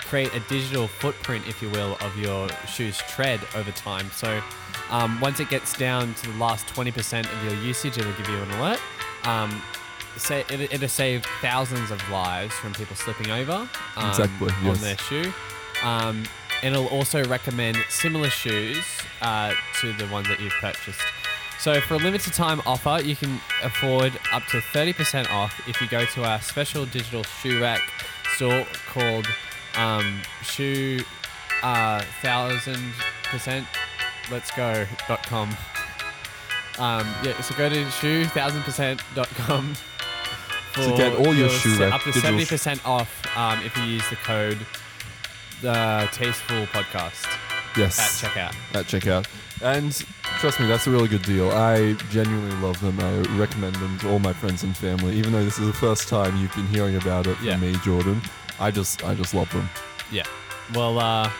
create 0.00 0.30
a 0.34 0.40
digital 0.40 0.86
footprint, 0.86 1.48
if 1.48 1.62
you 1.62 1.70
will, 1.70 1.96
of 2.02 2.14
your 2.18 2.46
shoe's 2.68 2.98
tread 2.98 3.40
over 3.54 3.70
time. 3.70 4.10
So 4.14 4.42
um, 4.90 5.18
once 5.18 5.40
it 5.40 5.48
gets 5.48 5.74
down 5.74 6.12
to 6.12 6.30
the 6.30 6.36
last 6.36 6.66
20% 6.66 7.24
of 7.24 7.44
your 7.50 7.54
usage, 7.64 7.96
it'll 7.96 8.12
give 8.12 8.28
you 8.28 8.36
an 8.36 8.50
alert. 8.50 8.80
Um, 10.12 10.18
say, 10.18 10.40
it, 10.50 10.72
it'll 10.72 10.88
save 10.88 11.24
thousands 11.40 11.90
of 11.90 12.06
lives 12.10 12.54
from 12.54 12.74
people 12.74 12.96
slipping 12.96 13.30
over 13.30 13.68
um, 13.96 14.08
Exactly, 14.10 14.50
on 14.60 14.64
yes. 14.66 14.80
their 14.80 14.98
shoe. 14.98 15.32
Um, 15.82 16.24
and 16.62 16.74
it'll 16.74 16.88
also 16.88 17.24
recommend 17.24 17.76
similar 17.88 18.30
shoes 18.30 18.84
uh, 19.20 19.52
to 19.80 19.92
the 19.94 20.06
ones 20.06 20.28
that 20.28 20.40
you've 20.40 20.52
purchased. 20.60 21.00
So 21.58 21.80
for 21.80 21.94
a 21.94 21.98
limited 21.98 22.32
time 22.32 22.60
offer, 22.66 23.00
you 23.02 23.16
can 23.16 23.40
afford 23.62 24.12
up 24.32 24.44
to 24.46 24.58
30% 24.58 25.30
off 25.30 25.60
if 25.68 25.80
you 25.80 25.88
go 25.88 26.04
to 26.04 26.24
our 26.24 26.40
special 26.40 26.86
digital 26.86 27.22
shoe 27.22 27.60
rack 27.60 27.80
store 28.34 28.66
called 28.88 29.26
um, 29.76 30.22
shoe 30.42 31.00
uh, 31.62 32.02
thousand 32.20 32.92
percent 33.24 33.66
let's 34.30 34.50
go 34.50 34.86
dot 35.08 35.22
com. 35.26 35.48
Um, 36.78 37.06
yeah, 37.22 37.40
so 37.40 37.54
go 37.56 37.68
to 37.68 37.90
shoe 37.90 38.24
thousand 38.26 38.62
percent 38.62 39.00
dot 39.14 39.28
com 39.28 39.74
To 40.74 40.94
get 40.96 41.14
all 41.16 41.34
your 41.34 41.48
shoe 41.50 41.82
up 41.84 42.02
to 42.02 42.12
seventy 42.12 42.46
percent 42.46 42.84
off 42.86 43.10
um, 43.36 43.62
if 43.64 43.76
you 43.76 43.84
use 43.84 44.08
the 44.10 44.16
code 44.16 44.58
the 45.60 46.08
Tasteful 46.12 46.66
Podcast 46.66 47.26
Yes. 47.76 48.22
at 48.24 48.30
checkout. 48.30 48.54
at 48.74 48.86
checkout. 48.86 49.26
And 49.62 49.92
Trust 50.40 50.58
me, 50.58 50.66
that's 50.66 50.86
a 50.88 50.90
really 50.90 51.06
good 51.08 51.22
deal. 51.22 51.50
I 51.52 51.92
genuinely 52.10 52.56
love 52.56 52.80
them. 52.80 52.98
I 52.98 53.18
recommend 53.38 53.76
them 53.76 53.96
to 54.00 54.10
all 54.10 54.18
my 54.18 54.32
friends 54.32 54.64
and 54.64 54.76
family. 54.76 55.14
Even 55.14 55.30
though 55.32 55.44
this 55.44 55.58
is 55.58 55.66
the 55.68 55.72
first 55.72 56.08
time 56.08 56.36
you've 56.38 56.54
been 56.56 56.66
hearing 56.66 56.96
about 56.96 57.26
it 57.28 57.36
from 57.36 57.46
Yeah. 57.46 57.56
me, 57.58 57.72
Jordan, 57.84 58.20
I 58.58 58.70
just 58.72 59.04
I 59.04 59.14
just 59.14 59.34
love 59.34 59.50
them. 59.52 59.68
Yeah. 60.10 60.24
Well, 60.74 60.98
uh, 60.98 61.30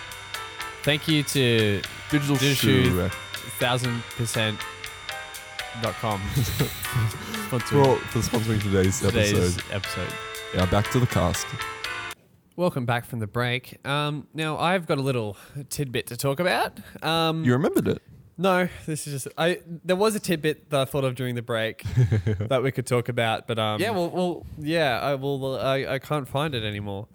thank 0.85 1.09
you 1.09 1.23
to 1.25 1.83
Digital, 2.11 2.37
Digital 2.37 2.55
shoe 2.55 2.85
shoe. 2.85 3.09
thousand 3.59 4.03
percent 4.17 4.61
com. 5.81 6.21
For, 7.53 7.61
for 7.61 8.19
sponsoring 8.21 8.63
today's, 8.63 9.01
today's 9.01 9.59
episode. 9.59 9.75
episode. 9.75 10.15
Yeah, 10.55 10.65
back 10.67 10.91
to 10.93 10.99
the 10.99 11.07
cast. 11.07 11.47
Welcome 12.57 12.87
back 12.87 13.05
from 13.05 13.19
the 13.19 13.27
break. 13.27 13.77
Um, 13.87 14.27
now 14.33 14.57
I've 14.59 14.87
got 14.87 14.97
a 14.97 15.03
little 15.03 15.37
tidbit 15.69 16.07
to 16.07 16.17
talk 16.17 16.41
about. 16.41 16.79
Um, 17.05 17.45
You 17.45 17.53
remembered 17.53 17.89
it? 17.89 18.03
no, 18.39 18.69
this 18.87 19.07
is 19.07 19.23
just 19.23 19.35
I. 19.39 19.61
There 19.85 19.97
was 19.97 20.15
a 20.15 20.21
tidbit 20.21 20.71
that 20.71 20.81
I 20.81 20.85
thought 20.87 21.05
of 21.05 21.15
during 21.15 21.35
the 21.35 21.43
break 21.43 21.83
that 22.39 22.63
we 22.63 22.73
could 22.73 22.87
talk 22.87 23.11
about, 23.11 23.47
but 23.47 23.59
um, 23.59 23.83
Yeah, 23.83 23.91
well, 23.91 24.09
well, 24.09 24.47
yeah, 24.59 24.99
I 25.01 25.15
will. 25.17 25.59
I, 25.59 25.85
I 25.87 25.99
can't 25.99 26.27
find 26.27 26.55
it 26.55 26.65
anymore. 26.65 27.09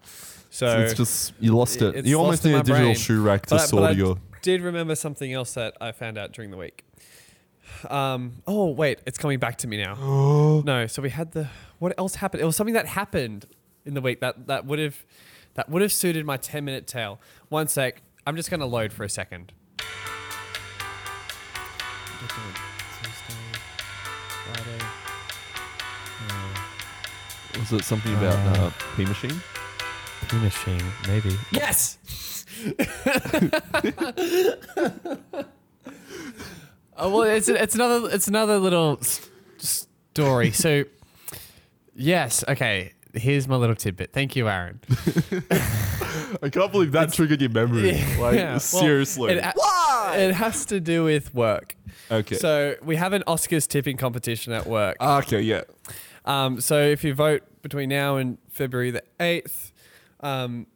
So 0.50 0.66
So 0.68 0.78
it's 0.80 0.94
just 0.94 1.34
you 1.40 1.56
lost 1.56 1.82
it. 1.82 2.06
you 2.06 2.16
lost 2.16 2.24
almost 2.24 2.44
in 2.46 2.52
need 2.52 2.58
a 2.58 2.62
digital 2.62 2.84
brain. 2.86 2.94
shoe 2.94 3.22
rack 3.22 3.46
to 3.46 3.56
But 3.56 3.56
I- 3.56 3.62
but 3.64 3.68
sort 3.68 3.82
I 3.84 3.90
your. 3.90 4.18
did 4.42 4.62
remember 4.62 4.94
something 4.94 5.32
else 5.32 5.54
that 5.54 5.76
I 5.80 5.90
found 5.90 6.16
out 6.16 6.30
during 6.32 6.52
the 6.52 6.56
week. 6.56 6.84
Um, 7.88 8.42
oh 8.46 8.70
wait, 8.70 9.00
it's 9.06 9.18
coming 9.18 9.38
back 9.38 9.56
to 9.58 9.68
me 9.68 9.82
now. 9.82 9.94
no, 10.64 10.86
so 10.86 11.02
we 11.02 11.10
had 11.10 11.32
the 11.32 11.48
what 11.78 11.94
else 11.98 12.16
happened? 12.16 12.42
It 12.42 12.46
was 12.46 12.56
something 12.56 12.74
that 12.74 12.86
happened 12.86 13.46
in 13.84 13.94
the 13.94 14.00
week 14.00 14.20
that 14.20 14.46
that 14.46 14.66
would 14.66 14.78
have 14.78 15.04
that 15.54 15.68
would 15.68 15.82
have 15.82 15.92
suited 15.92 16.24
my 16.26 16.36
ten 16.36 16.64
minute 16.64 16.86
tale. 16.86 17.20
One 17.48 17.68
sec, 17.68 18.02
I'm 18.26 18.36
just 18.36 18.50
gonna 18.50 18.66
load 18.66 18.92
for 18.92 19.04
a 19.04 19.08
second. 19.08 19.52
Was 27.58 27.72
it 27.72 27.84
something 27.84 28.14
about 28.14 28.58
uh, 28.58 28.70
P 28.96 29.04
machine? 29.04 29.40
P 30.28 30.36
machine, 30.38 30.82
maybe. 31.06 31.36
Yes. 31.52 31.98
oh 36.98 37.10
well, 37.10 37.22
it's 37.22 37.48
it's 37.48 37.74
another 37.74 38.08
it's 38.10 38.28
another 38.28 38.58
little 38.58 38.98
s- 39.00 39.28
story. 39.58 40.50
So, 40.52 40.84
yes, 41.94 42.44
okay. 42.48 42.92
Here's 43.14 43.48
my 43.48 43.56
little 43.56 43.74
tidbit. 43.74 44.12
Thank 44.12 44.36
you, 44.36 44.48
Aaron. 44.48 44.80
I 46.42 46.50
can't 46.50 46.70
believe 46.70 46.92
that 46.92 47.12
triggered 47.12 47.40
your 47.40 47.50
memory. 47.50 47.92
Like 48.18 48.34
Yeah, 48.36 48.50
well, 48.52 48.60
seriously. 48.60 49.32
it, 49.32 49.42
ha- 49.44 50.12
It 50.14 50.34
has 50.34 50.66
to 50.66 50.78
do 50.78 51.04
with 51.04 51.34
work. 51.34 51.74
Okay. 52.10 52.36
So 52.36 52.76
we 52.82 52.96
have 52.96 53.12
an 53.14 53.22
Oscars 53.26 53.66
tipping 53.66 53.96
competition 53.96 54.52
at 54.52 54.66
work. 54.66 54.96
okay, 55.00 55.40
yeah. 55.40 55.62
Um, 56.26 56.60
so 56.60 56.80
if 56.82 57.02
you 57.02 57.14
vote 57.14 57.42
between 57.62 57.88
now 57.88 58.16
and 58.16 58.36
February 58.50 58.90
the 58.90 59.02
eighth, 59.20 59.72
um, 60.20 60.66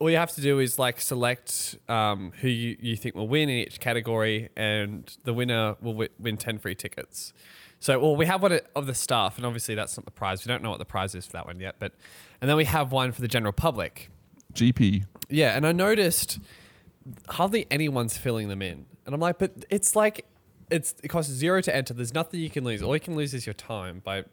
all 0.00 0.10
you 0.10 0.16
have 0.16 0.32
to 0.32 0.40
do 0.40 0.58
is 0.58 0.78
like 0.78 1.00
select 1.00 1.76
um, 1.88 2.32
who 2.40 2.48
you, 2.48 2.76
you 2.80 2.96
think 2.96 3.14
will 3.14 3.28
win 3.28 3.48
in 3.48 3.58
each 3.58 3.78
category, 3.78 4.48
and 4.56 5.16
the 5.24 5.32
winner 5.34 5.76
will 5.80 5.92
wi- 5.92 6.08
win 6.18 6.36
ten 6.36 6.58
free 6.58 6.74
tickets. 6.74 7.32
So, 7.78 7.98
well, 7.98 8.16
we 8.16 8.26
have 8.26 8.42
one 8.42 8.58
of 8.74 8.86
the 8.86 8.94
staff, 8.94 9.36
and 9.36 9.46
obviously 9.46 9.74
that's 9.74 9.96
not 9.96 10.04
the 10.04 10.10
prize. 10.10 10.44
We 10.44 10.48
don't 10.48 10.62
know 10.62 10.70
what 10.70 10.78
the 10.78 10.84
prize 10.84 11.14
is 11.14 11.26
for 11.26 11.32
that 11.32 11.46
one 11.46 11.60
yet, 11.60 11.76
but 11.78 11.92
and 12.40 12.48
then 12.48 12.56
we 12.56 12.64
have 12.64 12.92
one 12.92 13.12
for 13.12 13.20
the 13.20 13.28
general 13.28 13.52
public. 13.52 14.10
GP. 14.54 15.04
Yeah, 15.28 15.56
and 15.56 15.66
I 15.66 15.72
noticed 15.72 16.40
hardly 17.28 17.66
anyone's 17.70 18.16
filling 18.16 18.48
them 18.48 18.62
in. 18.62 18.86
And 19.06 19.14
I'm 19.14 19.20
like, 19.20 19.38
but 19.38 19.64
it's 19.70 19.94
like 19.94 20.26
it's 20.70 20.94
it 21.02 21.08
costs 21.08 21.32
zero 21.32 21.60
to 21.60 21.74
enter. 21.74 21.94
There's 21.94 22.14
nothing 22.14 22.40
you 22.40 22.50
can 22.50 22.64
lose. 22.64 22.82
All 22.82 22.94
you 22.94 23.00
can 23.00 23.16
lose 23.16 23.34
is 23.34 23.46
your 23.46 23.54
time 23.54 24.00
by 24.04 24.24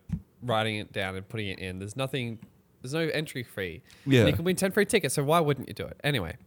writing 0.41 0.77
it 0.77 0.91
down 0.93 1.15
and 1.15 1.27
putting 1.27 1.49
it 1.49 1.59
in. 1.59 1.79
There's 1.79 1.95
nothing 1.95 2.39
there's 2.81 2.93
no 2.93 3.07
entry 3.07 3.43
fee. 3.43 3.81
Yeah. 4.05 4.21
And 4.21 4.29
you 4.29 4.35
can 4.35 4.45
win 4.45 4.55
10 4.55 4.71
free 4.71 4.85
tickets, 4.85 5.15
so 5.15 5.23
why 5.23 5.39
wouldn't 5.39 5.67
you 5.67 5.73
do 5.73 5.85
it? 5.85 5.99
Anyway. 6.03 6.37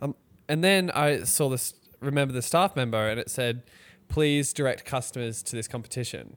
Um 0.00 0.14
and 0.48 0.64
then 0.64 0.90
I 0.90 1.24
saw 1.24 1.48
this 1.48 1.74
remember 2.00 2.32
the 2.32 2.42
staff 2.42 2.76
member 2.76 3.08
and 3.08 3.18
it 3.18 3.30
said, 3.30 3.62
please 4.08 4.52
direct 4.52 4.84
customers 4.84 5.42
to 5.42 5.56
this 5.56 5.68
competition. 5.68 6.36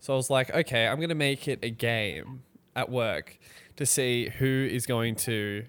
So 0.00 0.12
I 0.12 0.16
was 0.16 0.30
like, 0.30 0.54
okay, 0.54 0.86
I'm 0.86 0.96
going 0.96 1.08
to 1.08 1.14
make 1.14 1.48
it 1.48 1.58
a 1.62 1.70
game 1.70 2.42
at 2.76 2.90
work 2.90 3.38
to 3.76 3.86
see 3.86 4.28
who 4.28 4.68
is 4.70 4.86
going 4.86 5.16
to 5.16 5.64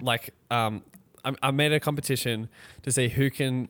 like 0.00 0.34
um 0.50 0.82
I, 1.24 1.34
I 1.42 1.50
made 1.50 1.72
a 1.72 1.80
competition 1.80 2.48
to 2.82 2.92
see 2.92 3.08
who 3.08 3.30
can 3.30 3.68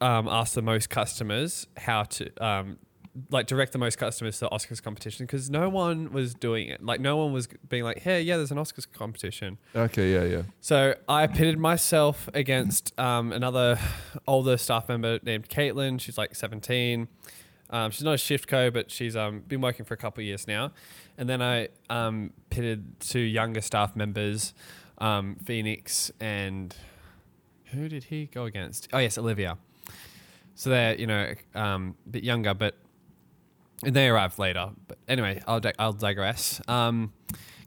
um, 0.00 0.28
ask 0.28 0.54
the 0.54 0.62
most 0.62 0.88
customers 0.88 1.66
how 1.76 2.04
to 2.04 2.44
um, 2.44 2.78
like 3.30 3.46
direct 3.46 3.72
the 3.72 3.78
most 3.78 3.98
customers 3.98 4.38
to 4.38 4.46
the 4.46 4.50
Oscars 4.50 4.82
competition 4.82 5.26
because 5.26 5.50
no 5.50 5.68
one 5.68 6.12
was 6.12 6.34
doing 6.34 6.68
it. 6.68 6.84
Like 6.84 7.00
no 7.00 7.16
one 7.16 7.32
was 7.32 7.48
being 7.68 7.84
like, 7.84 7.98
"Hey, 7.98 8.22
yeah, 8.22 8.36
there's 8.36 8.52
an 8.52 8.58
Oscars 8.58 8.86
competition." 8.90 9.58
Okay, 9.74 10.12
yeah, 10.12 10.24
yeah. 10.24 10.42
So 10.60 10.94
I 11.08 11.26
pitted 11.26 11.58
myself 11.58 12.28
against 12.34 12.98
um, 12.98 13.32
another 13.32 13.78
older 14.26 14.56
staff 14.56 14.88
member 14.88 15.18
named 15.22 15.48
Caitlin. 15.48 16.00
She's 16.00 16.16
like 16.18 16.34
17. 16.34 17.08
Um, 17.70 17.90
she's 17.90 18.02
not 18.02 18.14
a 18.14 18.18
shift 18.18 18.48
co, 18.48 18.70
but 18.70 18.90
she's 18.90 19.16
um, 19.16 19.40
been 19.40 19.60
working 19.60 19.84
for 19.84 19.94
a 19.94 19.96
couple 19.96 20.22
of 20.22 20.26
years 20.26 20.46
now. 20.46 20.72
And 21.16 21.28
then 21.28 21.40
I 21.40 21.68
um, 21.88 22.32
pitted 22.50 23.00
two 23.00 23.20
younger 23.20 23.60
staff 23.60 23.94
members, 23.94 24.54
um, 24.98 25.36
Phoenix 25.44 26.10
and 26.20 26.74
who 27.72 27.88
did 27.88 28.04
he 28.04 28.26
go 28.26 28.44
against? 28.44 28.88
Oh 28.92 28.98
yes, 28.98 29.18
Olivia. 29.18 29.58
So 30.54 30.70
they're 30.70 30.94
you 30.96 31.06
know 31.06 31.34
um, 31.54 31.94
a 32.06 32.10
bit 32.10 32.24
younger, 32.24 32.54
but 32.54 32.76
they 33.82 34.08
arrived 34.08 34.38
later. 34.38 34.70
But 34.86 34.98
anyway, 35.08 35.42
I'll 35.46 35.60
I'll 35.78 35.92
digress. 35.92 36.60
Um, 36.68 37.12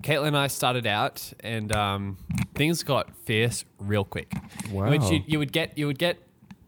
Caitlin 0.04 0.28
and 0.28 0.38
I 0.38 0.48
started 0.48 0.86
out, 0.86 1.32
and 1.40 1.72
um, 1.72 2.18
things 2.56 2.84
got 2.84 3.16
fierce 3.26 3.64
real 3.80 4.04
quick. 4.04 4.32
Wow. 4.72 4.90
Which 4.90 5.04
you, 5.10 5.24
you 5.26 5.40
would 5.40 5.52
get 5.52 5.78
you 5.78 5.88
would 5.88 6.00
get 6.00 6.18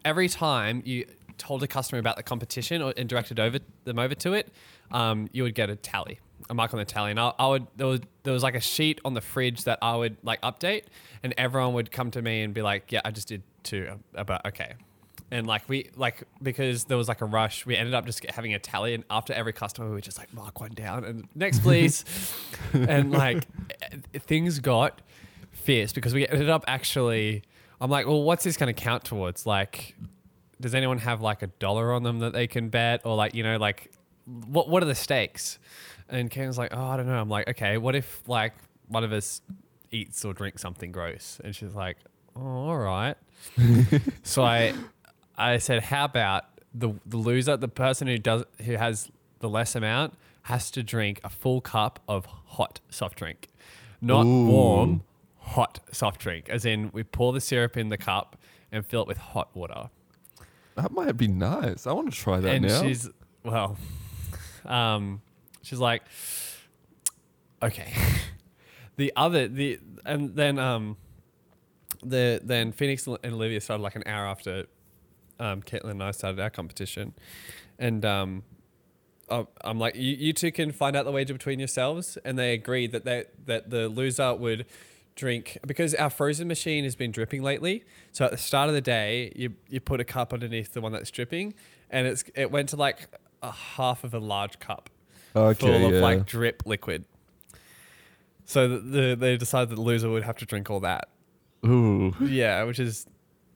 every 0.04 0.28
time 0.28 0.82
you 0.84 1.06
told 1.38 1.62
a 1.62 1.66
customer 1.66 1.98
about 1.98 2.16
the 2.16 2.22
competition 2.22 2.80
or, 2.80 2.94
and 2.96 3.08
directed 3.08 3.38
over 3.38 3.58
them 3.84 3.98
over 3.98 4.14
to 4.14 4.32
it, 4.32 4.50
um, 4.90 5.28
you 5.32 5.42
would 5.42 5.54
get 5.54 5.68
a 5.68 5.76
tally, 5.76 6.18
a 6.48 6.54
mark 6.54 6.72
on 6.72 6.78
the 6.78 6.84
tally, 6.84 7.10
and 7.10 7.20
I, 7.20 7.32
I 7.38 7.46
would 7.48 7.66
there 7.76 7.86
was 7.86 8.00
there 8.22 8.32
was 8.32 8.42
like 8.42 8.54
a 8.54 8.60
sheet 8.60 9.00
on 9.04 9.14
the 9.14 9.20
fridge 9.20 9.64
that 9.64 9.78
I 9.82 9.96
would 9.96 10.16
like 10.22 10.40
update, 10.40 10.84
and 11.22 11.34
everyone 11.36 11.74
would 11.74 11.90
come 11.90 12.10
to 12.12 12.22
me 12.22 12.42
and 12.42 12.54
be 12.54 12.62
like, 12.62 12.90
"Yeah, 12.90 13.02
I 13.04 13.10
just 13.10 13.28
did 13.28 13.42
two, 13.62 14.00
about 14.14 14.46
okay." 14.46 14.74
And 15.30 15.46
like 15.46 15.68
we 15.68 15.90
like 15.96 16.22
because 16.40 16.84
there 16.84 16.96
was 16.96 17.08
like 17.08 17.20
a 17.20 17.24
rush, 17.24 17.66
we 17.66 17.76
ended 17.76 17.94
up 17.94 18.06
just 18.06 18.24
having 18.30 18.54
a 18.54 18.58
tally, 18.58 18.94
and 18.94 19.04
after 19.10 19.32
every 19.32 19.52
customer, 19.52 19.88
we 19.88 19.94
would 19.94 20.04
just 20.04 20.18
like 20.18 20.32
mark 20.32 20.60
one 20.60 20.72
down 20.72 21.04
and 21.04 21.28
next, 21.34 21.60
please. 21.60 22.04
and 22.72 23.10
like 23.10 23.44
eh, 23.80 24.18
things 24.20 24.60
got 24.60 25.02
fierce 25.50 25.92
because 25.92 26.14
we 26.14 26.26
ended 26.28 26.48
up 26.48 26.64
actually. 26.68 27.42
I'm 27.80 27.90
like, 27.90 28.06
well, 28.06 28.22
what's 28.22 28.44
this 28.44 28.56
going 28.56 28.74
to 28.74 28.80
count 28.80 29.04
towards? 29.04 29.44
Like, 29.44 29.94
does 30.60 30.74
anyone 30.74 30.96
have 30.98 31.20
like 31.20 31.42
a 31.42 31.48
dollar 31.48 31.92
on 31.92 32.04
them 32.04 32.20
that 32.20 32.32
they 32.32 32.46
can 32.46 32.68
bet, 32.68 33.04
or 33.04 33.16
like 33.16 33.34
you 33.34 33.42
know, 33.42 33.56
like 33.56 33.90
what 34.26 34.68
what 34.68 34.82
are 34.82 34.86
the 34.86 34.94
stakes? 34.94 35.58
And 36.08 36.30
Ken 36.30 36.46
was 36.46 36.58
like, 36.58 36.72
oh, 36.72 36.84
I 36.84 36.96
don't 36.96 37.06
know. 37.06 37.20
I'm 37.20 37.28
like, 37.28 37.48
okay, 37.48 37.78
what 37.78 37.94
if 37.94 38.22
like 38.28 38.54
one 38.88 39.02
of 39.02 39.12
us 39.12 39.40
eats 39.90 40.24
or 40.24 40.32
drinks 40.32 40.62
something 40.62 40.92
gross? 40.92 41.40
And 41.42 41.54
she's 41.54 41.74
like, 41.74 41.96
oh, 42.36 42.40
all 42.40 42.78
right. 42.78 43.16
so 44.22 44.42
I 44.44 44.72
I 45.36 45.58
said, 45.58 45.84
how 45.84 46.04
about 46.04 46.44
the 46.74 46.94
the 47.04 47.16
loser, 47.16 47.56
the 47.56 47.68
person 47.68 48.06
who 48.06 48.18
does 48.18 48.44
who 48.64 48.74
has 48.74 49.10
the 49.40 49.48
less 49.48 49.74
amount, 49.74 50.14
has 50.42 50.70
to 50.72 50.82
drink 50.82 51.20
a 51.24 51.28
full 51.28 51.60
cup 51.60 52.00
of 52.08 52.26
hot 52.26 52.80
soft 52.90 53.18
drink, 53.18 53.48
not 54.00 54.24
warm, 54.24 55.02
hot 55.38 55.80
soft 55.92 56.20
drink. 56.20 56.48
As 56.48 56.64
in, 56.64 56.90
we 56.92 57.02
pour 57.02 57.32
the 57.32 57.40
syrup 57.40 57.76
in 57.76 57.88
the 57.88 57.98
cup 57.98 58.36
and 58.70 58.84
fill 58.84 59.02
it 59.02 59.08
with 59.08 59.18
hot 59.18 59.54
water. 59.54 59.90
That 60.76 60.92
might 60.92 61.16
be 61.16 61.28
nice. 61.28 61.86
I 61.86 61.92
want 61.92 62.12
to 62.12 62.18
try 62.18 62.40
that 62.40 62.54
and 62.54 62.66
now. 62.66 62.82
she's 62.82 63.08
well, 63.42 63.76
um, 64.64 65.22
she's 65.62 65.78
like, 65.78 66.02
okay. 67.62 67.92
the 68.96 69.12
other 69.16 69.48
the 69.48 69.78
and 70.04 70.34
then 70.36 70.58
um, 70.58 70.96
the 72.02 72.40
then 72.42 72.72
Phoenix 72.72 73.06
and 73.06 73.18
Olivia 73.24 73.60
started 73.60 73.82
like 73.82 73.96
an 73.96 74.02
hour 74.06 74.26
after 74.26 74.66
um, 75.38 75.62
Caitlin 75.62 75.92
and 75.92 76.02
I 76.02 76.10
started 76.10 76.40
our 76.40 76.50
competition, 76.50 77.14
and 77.78 78.04
um, 78.04 78.42
I- 79.30 79.46
I'm 79.62 79.78
like, 79.78 79.96
you, 79.96 80.16
you 80.16 80.32
two 80.32 80.52
can 80.52 80.72
find 80.72 80.96
out 80.96 81.04
the 81.04 81.12
wager 81.12 81.32
between 81.32 81.58
yourselves, 81.58 82.18
and 82.24 82.38
they 82.38 82.52
agreed 82.52 82.92
that 82.92 83.04
they 83.04 83.24
that 83.46 83.70
the 83.70 83.88
loser 83.88 84.34
would 84.34 84.66
drink 85.14 85.58
because 85.66 85.94
our 85.94 86.10
frozen 86.10 86.46
machine 86.46 86.84
has 86.84 86.94
been 86.94 87.10
dripping 87.10 87.42
lately. 87.42 87.84
So 88.12 88.24
at 88.26 88.30
the 88.30 88.36
start 88.36 88.68
of 88.68 88.74
the 88.74 88.80
day, 88.80 89.32
you 89.34 89.54
you 89.68 89.80
put 89.80 90.00
a 90.00 90.04
cup 90.04 90.32
underneath 90.32 90.72
the 90.72 90.80
one 90.80 90.92
that's 90.92 91.10
dripping, 91.10 91.54
and 91.90 92.06
it's 92.06 92.24
it 92.34 92.50
went 92.50 92.68
to 92.70 92.76
like 92.76 93.08
a 93.42 93.50
half 93.50 94.04
of 94.04 94.14
a 94.14 94.18
large 94.18 94.58
cup 94.58 94.90
okay, 95.34 95.58
full 95.66 95.80
yeah. 95.80 95.96
of 95.96 96.02
like 96.02 96.26
drip 96.26 96.62
liquid. 96.66 97.04
So 98.44 98.68
the, 98.68 98.78
the 98.78 99.16
they 99.16 99.36
decided 99.36 99.70
that 99.70 99.74
the 99.74 99.82
loser 99.82 100.08
would 100.08 100.22
have 100.22 100.36
to 100.38 100.46
drink 100.46 100.70
all 100.70 100.80
that. 100.80 101.08
Ooh. 101.64 102.14
Yeah, 102.20 102.62
which 102.64 102.78
is 102.78 103.06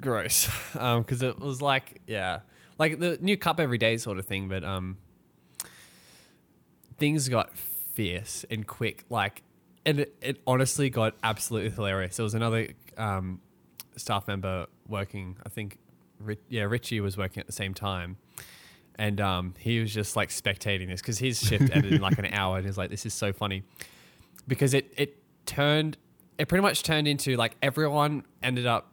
gross. 0.01 0.49
Um, 0.79 1.03
because 1.03 1.21
it 1.23 1.39
was 1.41 1.61
like, 1.61 2.01
yeah, 2.07 2.41
like 2.79 3.01
the 3.01 3.19
new 3.21 3.37
cup 3.37 3.59
every 3.59 3.77
day 3.77 3.97
sort 3.97 4.19
of 4.19 4.25
thing. 4.25 4.49
But 4.49 4.63
um, 4.63 4.99
things 6.97 7.29
got 7.29 7.57
fierce 7.57 8.45
and 8.51 8.67
quick. 8.67 9.05
Like, 9.11 9.43
and 9.85 10.01
it, 10.01 10.15
it 10.23 10.41
honestly 10.47 10.91
got 10.91 11.17
absolutely 11.25 11.71
hilarious. 11.71 12.17
There 12.17 12.25
was 12.25 12.35
another 12.35 12.69
um, 12.97 13.41
staff 13.97 14.29
member 14.29 14.67
working. 14.87 15.37
I 15.45 15.49
think, 15.49 15.79
yeah, 16.49 16.63
Richie 16.63 17.01
was 17.01 17.17
working 17.17 17.41
at 17.41 17.47
the 17.47 17.53
same 17.53 17.75
time. 17.75 18.17
And 18.97 19.21
um, 19.21 19.55
he 19.59 19.81
was 19.81 19.93
just 19.93 20.15
like 20.15 20.29
spectating 20.29 20.89
this 20.89 21.01
because 21.01 21.19
his 21.19 21.41
shift 21.41 21.75
ended 21.75 21.95
in 21.95 22.01
like 22.01 22.19
an 22.19 22.27
hour, 22.33 22.59
and 22.59 22.67
he's 22.67 22.77
like, 22.77 22.91
"This 22.91 23.07
is 23.07 23.15
so 23.15 23.33
funny," 23.33 23.63
because 24.47 24.75
it 24.75 24.93
it 24.95 25.17
turned, 25.47 25.97
it 26.37 26.49
pretty 26.49 26.61
much 26.61 26.83
turned 26.83 27.09
into 27.09 27.35
like 27.37 27.57
everyone 27.63 28.25
ended 28.43 28.67
up, 28.67 28.90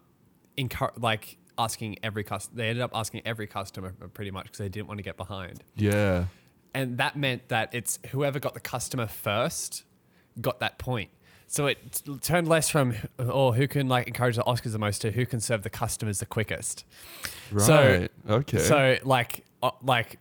encour- 0.57 0.93
like 1.01 1.37
asking 1.57 1.97
every 2.03 2.23
customer. 2.23 2.57
They 2.57 2.69
ended 2.69 2.83
up 2.83 2.91
asking 2.93 3.21
every 3.25 3.47
customer 3.47 3.91
pretty 4.13 4.31
much 4.31 4.45
because 4.45 4.59
they 4.59 4.69
didn't 4.69 4.87
want 4.87 4.97
to 4.99 5.03
get 5.03 5.17
behind 5.17 5.63
Yeah. 5.75 6.25
and 6.73 6.97
that 6.99 7.15
meant 7.15 7.47
that 7.49 7.73
it's 7.73 7.99
whoever 8.11 8.39
got 8.39 8.53
the 8.53 8.59
customer 8.59 9.07
first 9.07 9.83
got 10.39 10.59
that 10.59 10.77
point. 10.77 11.09
So 11.47 11.65
it 11.67 12.01
t- 12.05 12.17
turned 12.19 12.47
less 12.47 12.69
from 12.69 12.93
oh 13.17 13.53
who 13.53 13.67
can 13.67 13.87
like 13.87 14.05
encourage 14.07 14.35
the 14.35 14.43
Oscars 14.43 14.73
the 14.73 14.79
most 14.79 15.01
to 15.03 15.11
who 15.11 15.25
can 15.25 15.39
serve 15.39 15.63
the 15.63 15.69
customers 15.69 16.19
the 16.19 16.25
quickest. 16.25 16.83
Right. 17.51 17.65
So- 17.65 18.07
okay. 18.29 18.59
So 18.59 18.97
like 19.03 19.45
uh, 19.63 19.71
like 19.81 20.19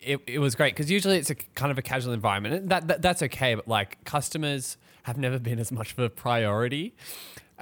it, 0.00 0.20
it 0.26 0.38
was 0.40 0.54
great 0.56 0.74
because 0.74 0.90
usually 0.90 1.16
it's 1.16 1.30
a 1.30 1.36
kind 1.36 1.70
of 1.70 1.78
a 1.78 1.82
casual 1.82 2.12
environment. 2.12 2.54
And 2.56 2.68
that, 2.70 2.88
that 2.88 3.02
that's 3.02 3.22
okay, 3.22 3.54
but 3.54 3.68
like 3.68 4.02
customers 4.04 4.76
have 5.04 5.16
never 5.16 5.38
been 5.38 5.58
as 5.60 5.70
much 5.72 5.92
of 5.92 5.98
a 6.00 6.10
priority 6.10 6.94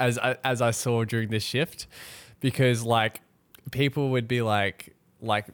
as 0.01 0.19
I, 0.19 0.37
as 0.43 0.61
I 0.61 0.73
saw 0.73 1.05
during 1.05 1.29
this 1.29 1.45
shift 1.45 1.87
because 2.41 2.83
like 2.83 3.21
people 3.71 4.11
would 4.11 4.27
be 4.27 4.43
like 4.43 4.97
like 5.21 5.47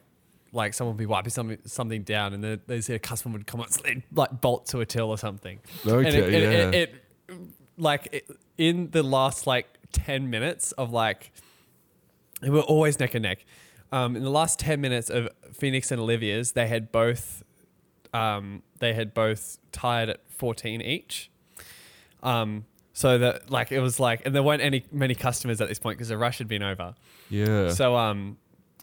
like 0.53 0.73
someone 0.73 0.95
would 0.95 0.99
be 0.99 1.05
wiping 1.05 1.29
something 1.29 1.57
something 1.65 2.03
down 2.03 2.33
and 2.33 2.43
then 2.43 2.61
they 2.65 2.81
see 2.81 2.93
a 2.93 2.99
customer 2.99 3.33
would 3.33 3.45
come 3.45 3.61
up 3.61 3.67
and 3.85 4.01
like 4.13 4.41
bolt 4.41 4.65
to 4.67 4.79
a 4.79 4.85
till 4.85 5.09
or 5.09 5.17
something. 5.17 5.59
Okay, 5.85 6.07
it, 6.07 6.15
it, 6.15 6.31
yeah. 6.31 6.49
it, 6.49 6.73
it 6.73 6.95
like 7.77 8.07
it, 8.11 8.31
in 8.57 8.89
the 8.91 9.03
last 9.03 9.45
like 9.45 9.67
10 9.91 10.29
minutes 10.29 10.71
of 10.71 10.91
like 10.91 11.31
we 12.41 12.49
were 12.49 12.61
always 12.61 12.99
neck 12.99 13.13
and 13.13 13.23
neck. 13.23 13.45
Um, 13.91 14.15
in 14.15 14.23
the 14.23 14.29
last 14.29 14.59
10 14.59 14.81
minutes 14.81 15.09
of 15.09 15.29
Phoenix 15.53 15.91
and 15.91 16.01
Olivia's, 16.01 16.53
they 16.53 16.67
had 16.67 16.91
both 16.91 17.43
um, 18.13 18.63
they 18.79 18.93
had 18.93 19.13
both 19.13 19.59
tied 19.71 20.09
at 20.09 20.21
14 20.29 20.81
each. 20.81 21.29
Um, 22.23 22.65
so 22.97 23.19
that 23.19 23.51
like 23.51 23.71
it 23.71 23.79
was 23.79 23.99
like 23.99 24.25
and 24.25 24.33
there 24.33 24.41
weren't 24.41 24.63
any 24.63 24.83
many 24.91 25.13
customers 25.13 25.61
at 25.61 25.67
this 25.67 25.77
point 25.77 25.99
because 25.99 26.07
the 26.07 26.17
rush 26.17 26.39
had 26.39 26.47
been 26.47 26.63
over. 26.63 26.95
yeah. 27.29 27.69
So 27.69 27.95
um, 27.95 28.37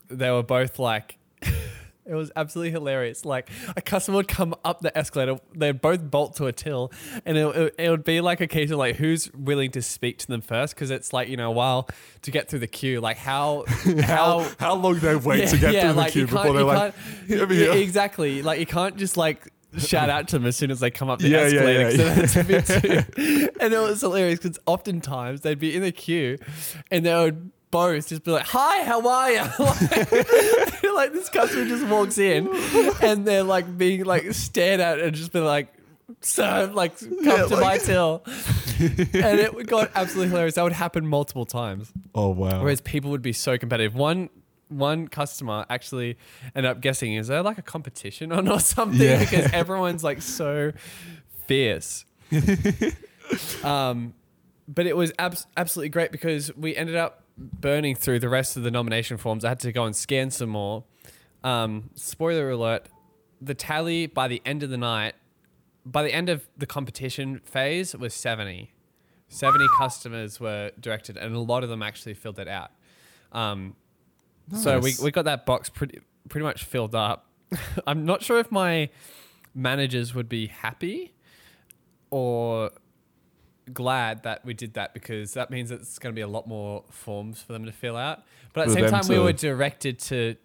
they 0.09 0.31
were 0.31 0.45
both 0.45 0.79
like, 0.79 1.19
it 1.43 2.15
was 2.15 2.31
absolutely 2.37 2.71
hilarious. 2.71 3.25
Like 3.25 3.51
a 3.77 3.83
customer 3.83 4.19
would 4.19 4.29
come 4.29 4.55
up 4.65 4.83
the 4.83 4.97
escalator, 4.97 5.41
they'd 5.57 5.81
both 5.81 6.09
bolt 6.13 6.37
to 6.37 6.47
a 6.47 6.53
till, 6.53 6.93
and 7.27 7.37
it, 7.37 7.57
it, 7.57 7.75
it 7.77 7.91
would 7.91 8.05
be 8.05 8.21
like 8.21 8.41
a 8.41 8.47
case 8.47 8.71
of 8.71 8.79
like 8.79 8.95
who's 8.95 9.33
willing 9.33 9.73
to 9.73 9.83
speak 9.83 10.19
to 10.19 10.29
them 10.29 10.43
first 10.43 10.77
because 10.77 10.93
it's 10.93 11.13
like 11.13 11.27
you 11.27 11.37
know 11.37 11.51
while 11.51 11.89
to 12.23 12.31
get 12.31 12.49
through 12.49 12.61
the 12.61 12.69
queue. 12.69 13.01
Like 13.01 13.17
how 13.17 13.65
how 14.03 14.49
how 14.61 14.75
long 14.77 15.01
they 15.01 15.17
wait 15.17 15.49
to 15.49 15.59
get 15.59 15.73
through 15.83 15.95
the 15.95 16.09
queue 16.11 16.27
before 16.27 16.53
they're 16.53 16.63
like, 16.63 16.95
can't- 16.95 17.27
"Here 17.27 17.47
we 17.49 17.67
yeah, 17.67 17.73
exactly. 17.75 18.43
Like 18.43 18.61
you 18.61 18.67
can't 18.67 18.97
just 18.97 19.17
like 19.17 19.49
shout 19.79 20.11
out 20.11 20.29
to 20.29 20.39
them 20.39 20.47
as 20.47 20.57
soon 20.57 20.71
as 20.71 20.81
they 20.81 20.91
come 20.91 21.09
up 21.11 21.19
the 21.21 21.29
Yeah, 21.29 21.47
yeah, 21.49 21.61
escalator. 21.61 21.91
yeah, 22.03 22.15
'cause 22.21 22.35
then 22.35 22.47
it's 22.51 23.15
too- 23.15 23.49
and 23.61 23.73
it 23.75 23.79
was 23.79 24.01
hilarious 24.01 24.39
because 24.41 24.59
oftentimes 24.67 25.41
they'd 25.43 25.59
be 25.59 25.75
in 25.75 25.83
the 25.83 25.93
queue 25.93 26.39
and 26.91 27.05
they 27.07 27.15
would 27.15 27.51
both 27.71 28.09
just 28.09 28.23
be 28.25 28.31
like, 28.31 28.47
"Hi, 28.47 28.85
how 28.85 29.07
are 29.09 29.31
you?" 29.33 29.39
like, 29.59 30.83
like 30.95 31.13
this 31.13 31.29
customer 31.29 31.65
just 31.67 31.85
walks 31.87 32.19
in 32.19 32.49
and 33.03 33.27
they're 33.27 33.43
like 33.43 33.77
being 33.77 34.05
like 34.05 34.33
stared 34.33 34.81
at 34.81 35.01
and 35.01 35.15
just 35.15 35.33
be 35.33 35.41
like. 35.41 35.69
Sir, 36.21 36.71
like 36.73 36.99
come 36.99 37.17
Yeah, 37.23 37.37
to 37.47 37.57
like- 37.57 37.61
my 37.61 37.79
till, 37.79 38.23
and 38.79 39.41
it 39.41 39.67
got 39.67 39.91
absolutely 39.95 40.29
hilarious. 40.29 40.55
That 40.55 40.63
would 40.65 40.73
happen 40.75 41.07
multiple 41.07 41.47
times. 41.47 41.93
oh 42.15 42.29
wow. 42.29 42.61
Whereas 42.63 42.83
people 42.83 43.11
would 43.11 43.23
be 43.23 43.33
so 43.33 43.57
competitive. 43.57 43.95
One 43.95 44.29
one 44.79 45.09
customer 45.09 45.65
actually 45.71 46.19
ended 46.55 46.71
up 46.71 46.81
guessing, 46.81 47.15
is 47.15 47.29
there 47.29 47.43
like 47.43 47.59
a 47.59 47.63
competition 47.63 48.33
on 48.33 48.49
or 48.49 48.61
something? 48.75 49.01
Yeah. 49.01 49.19
Because 49.19 49.53
everyone's 49.53 50.05
like 50.05 50.23
so 50.23 50.73
fierce. 51.47 52.05
um, 53.65 54.15
but 54.67 54.87
it 54.87 54.97
was 54.97 55.13
abs- 55.19 55.47
absolutely 55.57 55.91
great 55.91 56.11
because 56.11 56.55
we 56.57 56.75
ended 56.75 56.97
up 56.97 57.23
burning 57.37 57.95
through 57.95 58.19
the 58.19 58.29
rest 58.29 58.57
of 58.57 58.63
the 58.63 58.71
nomination 58.71 59.17
forms. 59.17 59.45
I 59.45 59.51
had 59.51 59.61
to 59.61 59.73
go 59.73 59.85
and 59.85 59.95
scan 59.95 60.31
some 60.31 60.51
more. 60.51 60.85
Um, 61.43 61.91
spoiler 61.95 62.51
alert: 62.51 62.89
the 63.41 63.55
tally 63.55 64.07
by 64.07 64.29
the 64.29 64.41
end 64.47 64.63
of 64.63 64.71
the 64.71 64.79
night, 64.79 65.15
by 65.85 66.03
the 66.03 66.15
end 66.15 66.29
of 66.29 66.49
the 66.57 66.67
competition 66.67 67.41
phase, 67.45 67.95
was 67.95 68.15
seventy. 68.15 68.71
70 69.29 69.67
customers 69.77 70.39
were 70.39 70.71
directed, 70.79 71.17
and 71.17 71.35
a 71.35 71.41
lot 71.41 71.65
of 71.65 71.69
them 71.69 71.83
actually 71.83 72.15
filled 72.15 72.39
it 72.39 72.47
out. 72.47 72.71
Um, 73.33 73.75
So 74.53 74.79
we, 74.79 74.95
we 75.03 75.11
got 75.11 75.25
that 75.25 75.47
box 75.47 75.69
pretty 75.69 76.01
pretty 76.29 76.45
much 76.45 76.65
filled 76.65 76.95
up. 76.95 77.27
I'm 77.87 78.05
not 78.05 78.23
sure 78.23 78.39
if 78.39 78.51
my 78.51 78.91
managers 79.55 80.15
would 80.15 80.29
be 80.29 80.49
happy 80.49 81.15
or 82.11 82.71
glad 83.73 84.23
that 84.25 84.45
we 84.45 84.55
did 84.55 84.75
that 84.75 84.93
because 84.93 85.35
that 85.35 85.51
means 85.51 85.71
it's 85.71 85.99
going 85.99 86.13
to 86.13 86.15
be 86.15 86.23
a 86.23 86.29
lot 86.29 86.47
more 86.47 86.85
forms 86.91 87.43
for 87.43 87.53
them 87.53 87.65
to 87.65 87.73
fill 87.73 87.97
out. 87.97 88.23
But 88.53 88.63
at 88.63 88.69
the 88.69 88.75
same 88.75 88.91
time, 88.91 89.09
we 89.09 89.19
were 89.19 89.33
directed 89.33 89.99
to 90.01 90.37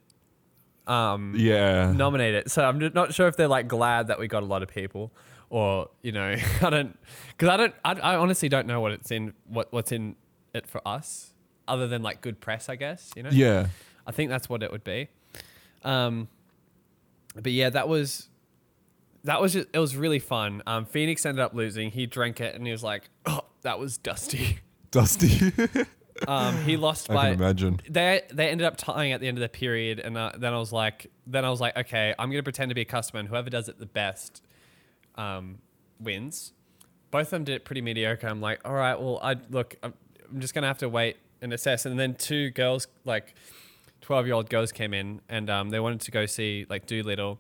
um, 0.87 1.35
yeah. 1.37 1.91
nominate 1.91 2.35
it. 2.35 2.51
So 2.51 2.63
I'm 2.65 2.79
not 2.93 3.13
sure 3.13 3.27
if 3.27 3.35
they're 3.35 3.47
like 3.47 3.67
glad 3.67 4.07
that 4.07 4.19
we 4.19 4.27
got 4.27 4.43
a 4.43 4.47
lot 4.47 4.63
of 4.63 4.69
people, 4.69 5.11
or 5.49 5.89
you 6.01 6.11
know, 6.11 6.35
I 6.61 6.69
don't, 6.69 6.97
because 7.29 7.49
I 7.49 7.57
don't, 7.57 7.75
I, 7.83 7.93
I 7.93 8.15
honestly 8.15 8.49
don't 8.49 8.67
know 8.67 8.81
what 8.81 8.91
it's 8.91 9.11
in, 9.11 9.33
what 9.47 9.71
what's 9.71 9.91
in 9.91 10.15
it 10.53 10.65
for 10.65 10.85
us, 10.87 11.33
other 11.67 11.87
than 11.87 12.01
like 12.01 12.21
good 12.21 12.39
press, 12.39 12.69
I 12.69 12.75
guess. 12.75 13.11
You 13.15 13.23
know. 13.23 13.29
Yeah. 13.31 13.67
I 14.09 14.11
think 14.11 14.31
that's 14.31 14.49
what 14.49 14.63
it 14.63 14.71
would 14.71 14.83
be. 14.83 15.07
Um, 15.83 16.27
but 17.35 17.51
yeah, 17.51 17.69
that 17.69 17.87
was 17.87 18.27
that 19.23 19.39
was 19.39 19.53
just, 19.53 19.67
it 19.71 19.77
was 19.77 19.95
really 19.95 20.17
fun. 20.17 20.63
Um, 20.65 20.85
Phoenix 20.85 21.25
ended 21.25 21.41
up 21.43 21.53
losing. 21.53 21.91
He 21.91 22.07
drank 22.07 22.41
it 22.41 22.55
and 22.55 22.65
he 22.65 22.71
was 22.71 22.83
like, 22.83 23.09
"Oh, 23.27 23.41
that 23.61 23.77
was 23.79 23.97
dusty." 23.97 24.59
Dusty. 24.91 25.53
Um, 26.27 26.57
he 26.63 26.75
lost 26.75 27.09
I 27.09 27.13
by 27.13 27.25
can 27.29 27.33
imagine. 27.35 27.79
they 27.89 28.23
they 28.33 28.49
ended 28.49 28.67
up 28.67 28.75
tying 28.75 29.13
at 29.13 29.21
the 29.21 29.27
end 29.29 29.37
of 29.37 29.41
the 29.41 29.47
period, 29.47 29.99
and 30.01 30.17
uh, 30.17 30.31
then 30.37 30.53
I 30.53 30.57
was 30.57 30.73
like, 30.73 31.09
then 31.25 31.45
I 31.45 31.49
was 31.49 31.61
like, 31.61 31.77
okay, 31.77 32.13
I'm 32.19 32.29
gonna 32.29 32.43
pretend 32.43 32.69
to 32.69 32.75
be 32.75 32.81
a 32.81 32.85
customer, 32.85 33.21
and 33.21 33.29
whoever 33.29 33.49
does 33.49 33.69
it 33.69 33.79
the 33.79 33.85
best, 33.85 34.43
um, 35.15 35.59
wins. 35.97 36.51
Both 37.09 37.27
of 37.27 37.29
them 37.29 37.43
did 37.45 37.55
it 37.55 37.63
pretty 37.63 37.81
mediocre. 37.81 38.27
I'm 38.27 38.41
like, 38.41 38.59
all 38.65 38.73
right, 38.73 38.99
well, 38.99 39.19
I 39.23 39.37
look, 39.49 39.77
I'm, 39.81 39.93
I'm 40.29 40.41
just 40.41 40.53
gonna 40.53 40.67
have 40.67 40.79
to 40.79 40.89
wait 40.89 41.15
and 41.41 41.53
assess. 41.53 41.85
And 41.85 41.97
then 41.97 42.15
two 42.15 42.49
girls, 42.49 42.87
like 43.05 43.33
twelve 44.01 44.25
year 44.25 44.35
old 44.35 44.49
girls, 44.49 44.71
came 44.71 44.93
in, 44.93 45.21
and 45.29 45.49
um, 45.49 45.69
they 45.69 45.79
wanted 45.79 46.01
to 46.01 46.11
go 46.11 46.25
see 46.25 46.65
like 46.69 46.85
Dolittle, 46.85 47.39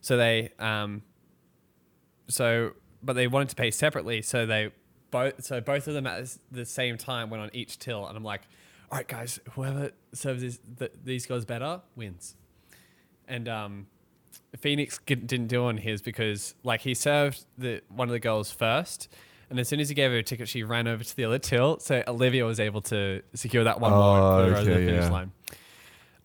so 0.00 0.16
they 0.16 0.50
um, 0.58 1.02
so 2.28 2.72
but 3.02 3.14
they 3.14 3.26
wanted 3.26 3.48
to 3.50 3.56
pay 3.56 3.70
separately, 3.70 4.22
so 4.22 4.46
they 4.46 4.70
both 5.10 5.44
so 5.44 5.60
both 5.60 5.86
of 5.86 5.94
them 5.94 6.06
at 6.06 6.36
the 6.50 6.64
same 6.64 6.96
time 6.98 7.30
went 7.30 7.42
on 7.42 7.50
each 7.52 7.78
till, 7.78 8.06
and 8.06 8.16
I'm 8.16 8.24
like, 8.24 8.42
all 8.90 8.98
right, 8.98 9.06
guys, 9.08 9.38
whoever 9.52 9.90
serves 10.12 10.42
this, 10.42 10.58
th- 10.78 10.92
these 11.04 11.26
guys 11.26 11.44
better 11.44 11.80
wins. 11.94 12.34
And 13.28 13.48
um, 13.48 13.86
Phoenix 14.58 14.98
g- 15.06 15.14
didn't 15.16 15.48
do 15.48 15.64
on 15.64 15.78
his 15.78 16.00
because 16.02 16.54
like 16.62 16.80
he 16.82 16.94
served 16.94 17.44
the 17.58 17.82
one 17.88 18.08
of 18.08 18.12
the 18.12 18.20
girls 18.20 18.50
first, 18.50 19.08
and 19.50 19.58
as 19.60 19.68
soon 19.68 19.80
as 19.80 19.88
he 19.88 19.94
gave 19.94 20.10
her 20.10 20.18
a 20.18 20.22
ticket, 20.22 20.48
she 20.48 20.62
ran 20.62 20.86
over 20.88 21.04
to 21.04 21.16
the 21.16 21.24
other 21.24 21.38
till, 21.38 21.78
so 21.78 22.02
Olivia 22.08 22.44
was 22.44 22.58
able 22.60 22.80
to 22.82 23.22
secure 23.34 23.64
that 23.64 23.80
one 23.80 23.92
more 23.92 24.00
Oh, 24.18 24.42
put 24.44 24.50
her 24.52 24.56
over 24.56 24.70
the 24.70 24.76
finish 24.86 25.04
yeah. 25.04 25.10
line. 25.10 25.32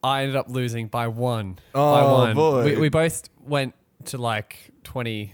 I 0.04 0.24
ended 0.24 0.36
up 0.36 0.50
losing 0.50 0.88
by 0.88 1.08
one. 1.08 1.56
by 1.74 1.80
Oh, 1.80 2.18
one. 2.20 2.36
boy. 2.36 2.64
We, 2.66 2.78
we 2.78 2.90
both 2.90 3.30
went 3.40 3.76
to 4.06 4.18
like 4.18 4.72
twenty 4.84 5.34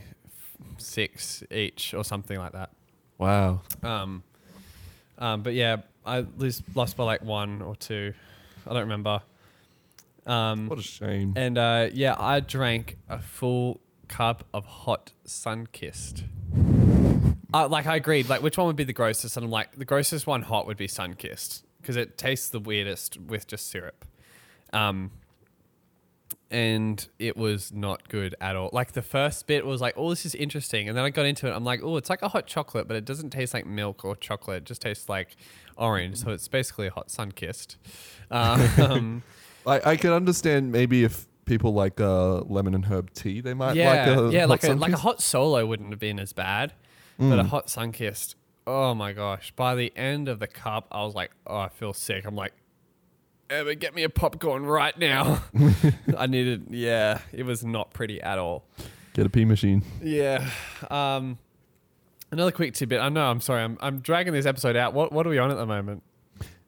six 0.78 1.43
each 1.51 1.93
or 1.93 2.03
something 2.03 2.38
like 2.38 2.51
that. 2.53 2.72
Wow. 3.18 3.61
Um, 3.82 4.24
um, 5.18 5.41
but 5.41 5.53
yeah, 5.53 5.78
I 6.05 6.26
lose, 6.38 6.61
lost 6.76 6.97
by 6.97 7.03
like 7.05 7.24
one 7.24 7.61
or 7.61 7.76
two. 7.76 8.13
I 8.65 8.74
don't 8.74 8.82
remember. 8.84 9.22
Um, 10.26 10.68
What 10.68 10.78
a 10.80 10.82
shame. 10.84 11.34
and 11.38 11.57
uh, 11.57 11.88
yeah, 11.93 12.15
I 12.20 12.41
drank 12.41 12.97
a 13.07 13.20
full 13.20 13.80
cup 14.09 14.43
of 14.53 14.65
hot 14.65 15.13
sun 15.24 15.68
kissed. 15.72 16.26
Uh, 17.53 17.68
like 17.70 17.88
I 17.88 17.95
agreed. 17.95 18.28
Like 18.28 18.41
which 18.43 18.57
one 18.57 18.68
would 18.68 18.76
be 18.76 18.84
the 18.84 18.93
grossest? 18.93 19.38
And 19.38 19.45
I'm 19.45 19.51
like, 19.51 19.78
the 19.78 19.86
grossest 19.86 20.28
one 20.28 20.41
hot 20.41 20.68
would 20.68 20.78
be 20.78 20.88
sun 20.88 21.13
kissed 21.13 21.65
because 21.82 21.95
it 21.95 22.18
tastes 22.18 22.49
the 22.49 22.59
weirdest 22.59 23.18
with 23.22 23.47
just 23.47 23.70
syrup. 23.70 24.03
Um, 24.74 25.11
and 26.49 27.05
it 27.20 27.36
was 27.36 27.74
not 27.74 28.07
good 28.07 28.34
at 28.39 28.55
all. 28.55 28.70
Like 28.72 28.93
the 28.93 29.01
first 29.01 29.47
bit 29.47 29.65
was 29.65 29.82
like, 29.82 29.95
oh, 29.97 30.09
this 30.09 30.26
is 30.26 30.34
interesting, 30.34 30.88
and 30.88 30.97
then 30.97 31.03
I 31.03 31.09
got 31.09 31.26
into 31.26 31.47
it. 31.47 31.51
I'm 31.51 31.65
like, 31.65 31.82
oh, 31.84 31.97
it's 31.97 32.09
like 32.09 32.22
a 32.22 32.30
hot 32.30 32.47
chocolate, 32.47 32.88
but 32.88 32.95
it 32.95 33.03
doesn't 33.05 33.32
taste 33.32 33.53
like 33.53 33.65
milk 33.65 34.05
or 34.05 34.15
chocolate. 34.15 34.57
It 34.59 34.63
just 34.65 34.82
tastes 34.82 35.09
like 35.09 35.36
orange. 35.76 36.18
So 36.18 36.30
it's 36.32 36.47
basically 36.47 36.88
a 36.88 36.91
hot 36.91 37.11
sun 37.11 37.34
kissed. 37.34 37.78
Um, 38.32 39.24
I, 39.68 39.91
I 39.91 39.95
can 39.97 40.11
understand 40.13 40.72
maybe 40.72 41.03
if 41.03 41.28
people 41.43 41.74
like 41.74 41.99
uh, 41.99 42.41
lemon 42.41 42.76
and 42.76 42.86
herb 42.86 43.13
tea, 43.13 43.41
they 43.41 43.53
might 43.53 43.76
yeah, 43.76 43.89
like 43.89 44.07
a 44.07 44.32
yeah, 44.32 44.39
hot 44.41 44.49
like 44.49 44.63
a 44.63 44.74
like 44.74 44.93
a 44.93 44.97
hot 44.97 45.22
solo 45.22 45.65
wouldn't 45.65 45.89
have 45.89 45.99
been 45.99 46.20
as 46.20 46.32
bad, 46.34 46.74
but 47.18 47.39
a 47.39 47.43
Mm. 47.43 47.47
hot 47.47 47.70
sun 47.70 47.91
kissed. 47.91 48.36
Oh 48.65 48.93
my 48.93 49.11
gosh! 49.11 49.51
By 49.55 49.76
the 49.76 49.91
end 49.97 50.30
of 50.30 50.39
the 50.39 50.47
cup, 50.47 50.88
I 50.91 51.03
was 51.03 51.13
like, 51.15 51.32
oh, 51.45 51.57
I 51.57 51.70
feel 51.70 51.93
sick. 51.93 52.26
I'm 52.26 52.36
like, 52.36 52.53
Emma, 53.49 53.75
get 53.75 53.95
me 53.95 54.03
a 54.03 54.09
popcorn 54.09 54.65
right 54.65 54.97
now. 54.97 55.43
I 56.17 56.27
needed. 56.27 56.67
Yeah, 56.69 57.19
it 57.31 57.43
was 57.43 57.63
not 57.63 57.93
pretty 57.93 58.21
at 58.21 58.37
all. 58.39 58.65
Get 59.13 59.25
a 59.25 59.29
pee 59.29 59.45
machine. 59.45 59.83
Yeah. 60.03 60.49
Um, 60.91 61.37
another 62.31 62.51
quick 62.51 62.73
tidbit. 62.73 62.99
I 63.01 63.09
know. 63.09 63.25
I'm 63.29 63.41
sorry. 63.41 63.63
I'm 63.63 63.77
I'm 63.81 63.99
dragging 63.99 64.33
this 64.33 64.45
episode 64.45 64.75
out. 64.75 64.93
What 64.93 65.11
what 65.11 65.25
are 65.25 65.29
we 65.29 65.37
on 65.37 65.49
at 65.49 65.57
the 65.57 65.65
moment? 65.65 66.03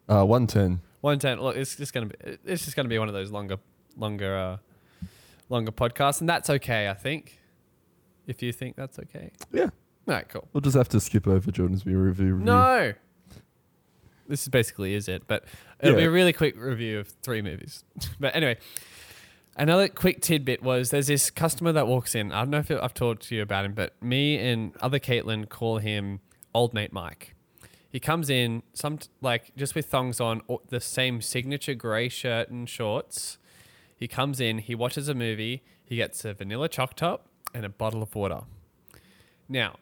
Uh, 0.08 0.24
one 0.24 0.48
ten. 0.48 0.80
One 1.02 1.20
ten. 1.20 1.40
Look, 1.40 1.56
it's 1.58 1.76
just 1.76 1.94
gonna 1.94 2.08
be. 2.08 2.16
It's 2.46 2.64
just 2.66 2.76
gonna 2.76 2.90
be 2.90 2.98
one 2.98 3.08
of 3.08 3.14
those 3.14 3.30
longer, 3.32 3.58
longer, 3.98 4.36
uh, 4.38 4.58
longer 5.50 5.72
podcasts, 5.72 6.22
and 6.22 6.30
that's 6.30 6.50
okay. 6.50 6.88
I 6.90 6.94
think. 6.94 7.40
If 8.26 8.42
you 8.44 8.52
think 8.54 8.76
that's 8.76 9.00
okay. 9.00 9.32
Yeah, 9.52 9.64
All 9.64 9.70
right. 10.14 10.30
Cool. 10.30 10.48
we'll 10.54 10.62
just 10.62 10.78
have 10.78 10.88
to 10.90 11.00
skip 11.00 11.28
over 11.28 11.50
Jordan's 11.52 11.84
review. 11.84 12.00
review. 12.00 12.36
No. 12.38 12.94
This 14.30 14.44
is 14.44 14.50
basically 14.50 14.94
is 14.94 15.10
it, 15.10 15.24
but 15.28 15.44
it'll 15.80 15.98
be 15.98 16.04
a 16.04 16.12
really 16.12 16.34
quick 16.34 16.56
review 16.56 17.00
of 17.00 17.08
three 17.24 17.42
movies. 17.42 17.84
but 18.20 18.36
anyway, 18.36 18.58
another 19.58 19.88
quick 19.88 20.22
tidbit 20.22 20.62
was 20.62 20.92
there's 20.92 21.08
this 21.08 21.32
customer 21.32 21.72
that 21.72 21.88
walks 21.88 22.14
in. 22.14 22.32
I 22.32 22.42
don't 22.42 22.52
know 22.52 22.60
if 22.60 22.70
I've 22.70 22.94
talked 22.94 23.28
to 23.30 23.36
you 23.36 23.42
about 23.42 23.66
him, 23.66 23.74
but 23.74 24.02
me 24.02 24.38
and 24.38 24.78
other 24.78 25.00
Caitlin 25.00 25.50
call 25.50 25.80
him 25.80 26.20
Old 26.54 26.76
Mate 26.76 26.94
Mike. 26.94 27.34
He 27.92 28.00
comes 28.00 28.30
in 28.30 28.62
some 28.74 29.00
like 29.20 29.52
just 29.58 29.74
with 29.74 29.88
thongs 29.88 30.22
on, 30.22 30.42
or 30.48 30.62
the 30.70 30.80
same 30.80 31.22
signature 31.22 31.74
grey 31.74 32.08
shirt 32.08 32.50
and 32.50 32.70
shorts. 32.70 33.40
He 33.98 34.08
comes 34.08 34.40
in, 34.40 34.60
he 34.60 34.76
watches 34.76 35.10
a 35.10 35.16
movie, 35.16 35.64
he 35.84 35.96
gets 35.96 36.24
a 36.24 36.36
vanilla 36.36 36.70
choc 36.70 36.94
top 36.94 37.26
and 37.52 37.66
a 37.66 37.70
bottle 37.70 38.04
of 38.04 38.14
water. 38.14 38.42
Now, 39.50 39.78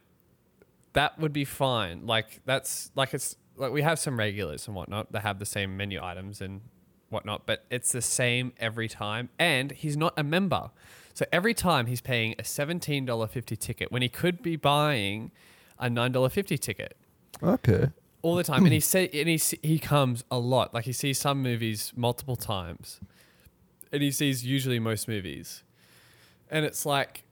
that 0.94 1.20
would 1.20 1.34
be 1.34 1.44
fine. 1.44 2.08
Like 2.08 2.40
that's 2.46 2.92
like 2.96 3.14
it's 3.14 3.36
like 3.58 3.72
we 3.72 3.82
have 3.82 4.00
some 4.00 4.18
regulars 4.20 4.68
and 4.68 4.76
whatnot 4.76 5.12
that 5.12 5.22
have 5.24 5.40
the 5.40 5.46
same 5.46 5.76
menu 5.78 6.00
items 6.02 6.42
and 6.42 6.62
whatnot, 7.10 7.46
but 7.46 7.66
it's 7.70 7.92
the 7.92 8.02
same 8.02 8.54
every 8.60 8.88
time. 8.88 9.30
And 9.40 9.72
he's 9.72 9.98
not 9.98 10.14
a 10.18 10.24
member, 10.24 10.72
so 11.14 11.26
every 11.32 11.54
time 11.54 11.88
he's 11.88 12.02
paying 12.02 12.36
a 12.40 12.44
seventeen 12.44 13.06
dollar 13.06 13.28
fifty 13.28 13.56
ticket 13.56 13.92
when 13.92 14.02
he 14.02 14.10
could 14.10 14.42
be 14.42 14.56
buying 14.56 15.32
a 15.80 15.90
nine 15.90 16.12
dollar 16.12 16.30
fifty 16.30 16.58
ticket 16.58 16.96
Okay. 17.42 17.90
all 18.22 18.36
the 18.36 18.44
time. 18.44 18.64
and 18.66 18.74
he 18.74 18.80
say 18.94 19.10
and 19.14 19.28
he 19.30 19.38
he 19.64 19.80
comes 19.80 20.24
a 20.30 20.38
lot. 20.40 20.74
Like 20.74 20.86
he 20.86 20.94
sees 20.94 21.18
some 21.20 21.42
movies 21.42 21.94
multiple 21.96 22.36
times, 22.36 23.00
and 23.92 24.02
he 24.04 24.12
sees 24.12 24.46
usually 24.46 24.80
most 24.80 25.08
movies, 25.08 25.64
and 26.52 26.66
it's 26.66 26.86
like. 26.86 27.24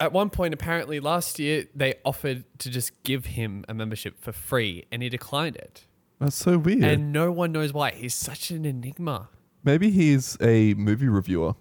At 0.00 0.12
one 0.12 0.28
point, 0.30 0.52
apparently 0.54 0.98
last 1.00 1.38
year, 1.38 1.66
they 1.74 1.94
offered 2.04 2.44
to 2.58 2.70
just 2.70 3.02
give 3.04 3.26
him 3.26 3.64
a 3.68 3.74
membership 3.74 4.20
for 4.20 4.32
free, 4.32 4.84
and 4.90 5.02
he 5.02 5.08
declined 5.08 5.56
it. 5.56 5.86
That's 6.20 6.36
so 6.36 6.58
weird. 6.58 6.82
And 6.84 7.12
no 7.12 7.30
one 7.30 7.52
knows 7.52 7.72
why. 7.72 7.90
He's 7.92 8.14
such 8.14 8.50
an 8.50 8.64
enigma. 8.64 9.28
maybe 9.62 9.90
he's 9.90 10.36
a 10.40 10.74
movie 10.74 11.08
reviewer. 11.08 11.54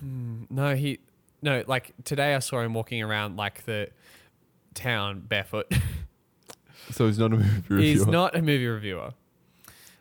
No, 0.00 0.74
he, 0.74 0.98
no. 1.42 1.64
Like 1.66 1.92
today, 2.04 2.34
I 2.34 2.38
saw 2.40 2.60
him 2.60 2.74
walking 2.74 3.02
around 3.02 3.36
like 3.36 3.64
the 3.64 3.88
town 4.74 5.20
barefoot. 5.20 5.72
So 6.90 7.06
he's 7.06 7.18
not 7.18 7.32
a 7.32 7.36
movie 7.36 7.48
reviewer. 7.68 7.80
he's 7.80 8.06
not 8.06 8.34
a 8.36 8.42
movie 8.42 8.66
reviewer. 8.66 9.12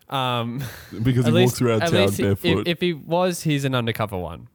Um, 0.09 0.61
because 1.03 1.25
he 1.25 1.29
At 1.29 1.33
walks 1.33 1.33
least- 1.33 1.61
around 1.61 1.79
town 1.81 1.91
least 1.93 2.17
he- 2.17 2.23
barefoot. 2.23 2.59
If, 2.61 2.67
if 2.67 2.81
he 2.81 2.93
was, 2.93 3.43
he's 3.43 3.63
an 3.65 3.73
undercover 3.75 4.17
one. 4.17 4.49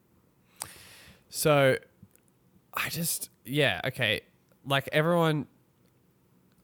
So, 1.31 1.77
I 2.85 2.89
just 2.91 3.31
yeah 3.45 3.81
okay, 3.87 4.21
like 4.65 4.89
everyone, 4.93 5.47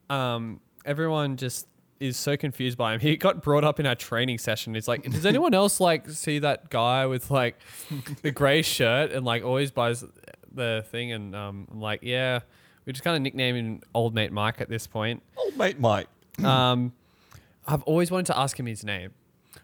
um, 0.08 0.60
everyone 0.84 1.36
just 1.36 1.66
is 2.00 2.16
so 2.16 2.36
confused 2.36 2.76
by 2.76 2.94
him. 2.94 3.00
He 3.00 3.16
got 3.16 3.42
brought 3.42 3.64
up 3.64 3.80
in 3.80 3.86
our 3.86 3.94
training 3.94 4.38
session. 4.38 4.74
He's 4.74 4.88
like, 4.88 5.02
does 5.04 5.26
anyone 5.26 5.54
else 5.62 5.80
like 5.80 6.08
see 6.10 6.38
that 6.40 6.70
guy 6.70 7.06
with 7.06 7.30
like 7.30 7.56
the 8.22 8.30
grey 8.30 8.62
shirt 8.62 9.12
and 9.12 9.24
like 9.24 9.44
always 9.44 9.70
buys 9.70 10.04
the 10.52 10.84
thing? 10.90 11.12
And 11.12 11.34
um, 11.34 11.68
I'm 11.70 11.80
like, 11.80 12.00
yeah. 12.02 12.40
We 12.84 12.92
just 12.92 13.02
kind 13.02 13.16
of 13.16 13.22
nickname 13.22 13.56
him 13.56 13.80
Old 13.94 14.14
Mate 14.14 14.30
Mike 14.30 14.60
at 14.60 14.68
this 14.68 14.86
point 14.86 15.22
Old 15.38 15.56
mate 15.56 15.80
Mike. 15.80 16.06
um, 16.44 16.92
I've 17.66 17.82
always 17.84 18.10
wanted 18.10 18.26
to 18.26 18.38
ask 18.38 18.60
him 18.60 18.66
his 18.66 18.84
name, 18.84 19.12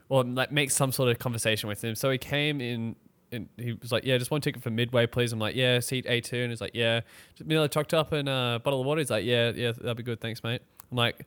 or 0.08 0.24
like 0.24 0.50
make 0.50 0.70
some 0.70 0.90
sort 0.90 1.10
of 1.10 1.18
conversation 1.18 1.68
with 1.68 1.84
him. 1.84 1.94
So 1.94 2.10
he 2.10 2.16
came 2.16 2.62
in, 2.62 2.96
and 3.32 3.48
he 3.56 3.72
was 3.74 3.92
like, 3.92 4.04
"Yeah, 4.04 4.18
just 4.18 4.30
one 4.30 4.40
ticket 4.40 4.62
for 4.62 4.70
Midway, 4.70 5.06
please." 5.06 5.32
I'm 5.32 5.38
like, 5.38 5.54
"Yeah, 5.54 5.80
seat 5.80 6.06
A 6.08 6.20
two, 6.20 6.36
and 6.36 6.50
he's 6.50 6.60
like, 6.60 6.72
"Yeah, 6.74 7.00
just 7.34 7.46
vanilla 7.46 7.68
choc 7.68 7.86
top 7.88 8.12
and 8.12 8.28
a 8.28 8.60
bottle 8.62 8.80
of 8.80 8.86
water." 8.86 9.00
He's 9.00 9.10
like, 9.10 9.24
"Yeah, 9.24 9.52
yeah, 9.54 9.72
that'd 9.72 9.96
be 9.96 10.02
good, 10.02 10.20
thanks, 10.20 10.42
mate." 10.42 10.62
I'm 10.90 10.96
like, 10.96 11.26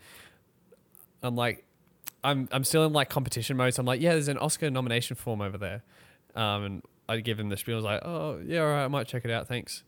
I'm 1.22 1.36
like, 1.36 1.66
I'm 2.24 2.48
I'm 2.52 2.64
still 2.64 2.86
in 2.86 2.94
like 2.94 3.10
competition 3.10 3.58
mode. 3.58 3.74
So 3.74 3.82
I'm 3.82 3.86
like, 3.86 4.02
"Yeah, 4.02 4.12
there's 4.14 4.28
an 4.28 4.38
Oscar 4.38 4.70
nomination 4.70 5.16
form 5.16 5.42
over 5.42 5.58
there," 5.58 5.84
um, 6.36 6.64
and 6.64 6.84
I 7.08 7.20
give 7.20 7.40
him 7.40 7.50
the 7.50 7.58
spiel. 7.58 7.76
I 7.76 7.78
was 7.78 7.86
like, 7.86 8.02
"Oh, 8.06 8.42
yeah, 8.46 8.62
all 8.62 8.68
right, 8.68 8.86
I 8.86 8.88
might 8.88 9.08
check 9.08 9.26
it 9.26 9.32
out, 9.32 9.48
thanks." 9.48 9.84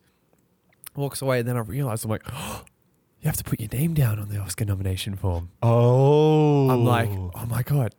Walks 0.95 1.21
away, 1.21 1.39
and 1.39 1.47
then 1.47 1.57
I 1.57 1.61
realize 1.61 2.03
I'm 2.03 2.09
like, 2.09 2.23
"You 2.27 3.25
have 3.25 3.37
to 3.37 3.43
put 3.43 3.59
your 3.59 3.69
name 3.69 3.93
down 3.93 4.19
on 4.19 4.29
the 4.29 4.37
Oscar 4.37 4.65
nomination 4.65 5.15
form." 5.15 5.49
Oh. 5.61 6.69
I'm 6.69 6.85
like, 6.85 7.09
oh 7.09 7.45
my 7.47 7.63
god, 7.63 7.95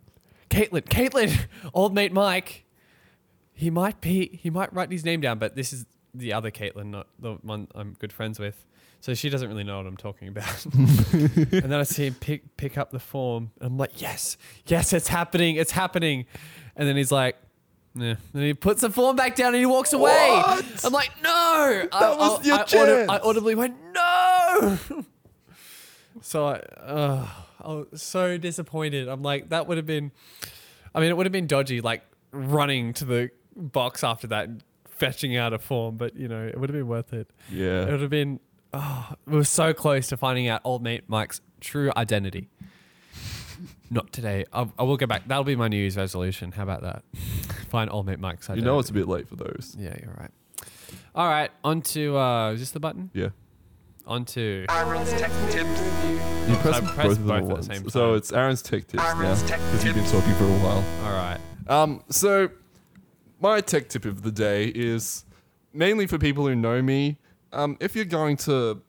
Caitlin, 0.50 0.82
Caitlin, 0.82 1.46
old 1.74 1.94
mate 1.94 2.12
Mike. 2.12 2.65
He 3.56 3.70
might 3.70 4.00
be, 4.00 4.38
he 4.40 4.50
might 4.50 4.72
write 4.72 4.92
his 4.92 5.04
name 5.04 5.20
down, 5.20 5.38
but 5.38 5.56
this 5.56 5.72
is 5.72 5.86
the 6.14 6.32
other 6.32 6.50
Caitlin, 6.50 6.86
not 6.86 7.08
the 7.18 7.34
one 7.42 7.68
I'm 7.74 7.94
good 7.98 8.12
friends 8.12 8.38
with. 8.38 8.64
So 9.00 9.14
she 9.14 9.28
doesn't 9.28 9.48
really 9.48 9.64
know 9.64 9.78
what 9.78 9.86
I'm 9.86 9.96
talking 9.96 10.28
about. 10.28 10.64
and 10.74 11.50
then 11.50 11.74
I 11.74 11.84
see 11.84 12.06
him 12.06 12.14
pick 12.14 12.56
pick 12.56 12.76
up 12.76 12.90
the 12.90 12.98
form. 12.98 13.50
And 13.60 13.68
I'm 13.68 13.78
like, 13.78 14.00
yes, 14.00 14.36
yes, 14.66 14.92
it's 14.92 15.08
happening, 15.08 15.56
it's 15.56 15.70
happening. 15.70 16.26
And 16.76 16.88
then 16.88 16.96
he's 16.96 17.12
like, 17.12 17.36
yeah. 17.94 18.16
And 18.34 18.42
he 18.42 18.52
puts 18.52 18.82
the 18.82 18.90
form 18.90 19.16
back 19.16 19.36
down 19.36 19.48
and 19.48 19.56
he 19.56 19.66
walks 19.66 19.92
away. 19.92 20.42
I'm 20.84 20.92
like, 20.92 21.10
no. 21.22 21.88
That 21.92 22.18
was 22.18 22.46
your 22.46 22.58
I, 22.58 22.62
chance. 22.64 23.08
I 23.08 23.18
audibly 23.18 23.54
went, 23.54 23.76
no. 23.92 24.78
So 26.22 26.46
I, 26.46 26.54
uh, 26.80 27.28
I 27.60 27.68
was 27.68 28.02
so 28.02 28.38
disappointed. 28.38 29.06
I'm 29.06 29.22
like, 29.22 29.50
that 29.50 29.66
would 29.66 29.76
have 29.76 29.86
been, 29.86 30.12
I 30.94 31.00
mean, 31.00 31.10
it 31.10 31.16
would 31.16 31.26
have 31.26 31.32
been 31.32 31.46
dodgy, 31.46 31.80
like 31.80 32.02
running 32.32 32.94
to 32.94 33.04
the 33.04 33.30
box 33.56 34.04
after 34.04 34.26
that, 34.28 34.48
fetching 34.88 35.36
out 35.36 35.52
a 35.52 35.58
form, 35.58 35.96
but 35.96 36.16
you 36.16 36.28
know, 36.28 36.46
it 36.46 36.58
would 36.58 36.70
have 36.70 36.76
been 36.76 36.88
worth 36.88 37.12
it. 37.12 37.28
Yeah, 37.50 37.82
it 37.82 37.90
would 37.90 38.00
have 38.00 38.10
been, 38.10 38.40
oh, 38.72 39.12
we 39.26 39.36
were 39.36 39.44
so 39.44 39.72
close 39.72 40.08
to 40.08 40.16
finding 40.16 40.48
out 40.48 40.60
old 40.64 40.82
mate 40.82 41.04
Mike's 41.08 41.40
true 41.60 41.92
identity. 41.96 42.48
Not 43.88 44.12
today. 44.12 44.44
I, 44.52 44.68
I 44.78 44.82
will 44.82 44.96
go 44.96 45.06
back. 45.06 45.28
That'll 45.28 45.44
be 45.44 45.54
my 45.54 45.68
New 45.68 45.76
Year's 45.76 45.96
resolution. 45.96 46.52
How 46.52 46.64
about 46.64 46.82
that? 46.82 47.02
Find 47.68 47.90
old 47.90 48.06
mate 48.06 48.18
Mike's 48.18 48.48
You 48.48 48.60
know 48.60 48.78
it's 48.78 48.90
a 48.90 48.92
bit 48.92 49.08
late 49.08 49.28
for 49.28 49.36
those. 49.36 49.76
Yeah, 49.78 49.94
you're 50.02 50.14
right. 50.18 50.30
All 51.14 51.28
right, 51.28 51.50
on 51.64 51.80
to, 51.82 52.18
uh, 52.18 52.52
is 52.52 52.60
this 52.60 52.72
the 52.72 52.80
button? 52.80 53.10
Yeah. 53.14 53.28
On 54.06 54.24
to, 54.26 54.66
Aaron's 54.68 55.10
Tech 55.12 55.30
Tips. 55.50 55.80
You 56.48 56.54
press, 56.56 56.76
I 56.76 56.80
both, 56.80 57.12
of 57.12 57.26
them 57.26 57.26
both 57.26 57.30
at 57.30 57.36
at 57.36 57.42
the 57.48 57.54
once. 57.54 57.66
same 57.66 57.88
So 57.88 58.14
it's 58.14 58.32
Aaron's 58.32 58.62
tech 58.62 58.86
tips 58.86 59.02
Aaron's 59.02 59.42
now 59.50 59.56
because 59.56 59.84
you've 59.84 59.94
been 59.96 60.04
talking 60.04 60.34
for 60.34 60.44
a 60.44 60.58
while. 60.58 60.84
all 61.04 61.12
right. 61.12 61.38
Um, 61.68 62.04
so 62.08 62.48
my 63.40 63.60
tech 63.60 63.88
tip 63.88 64.04
of 64.04 64.22
the 64.22 64.32
day 64.32 64.66
is 64.74 65.24
mainly 65.72 66.06
for 66.06 66.18
people 66.18 66.46
who 66.46 66.54
know 66.54 66.82
me. 66.82 67.18
Um, 67.52 67.76
if 67.80 67.94
you're 67.94 68.04
going 68.04 68.36
to 68.38 68.82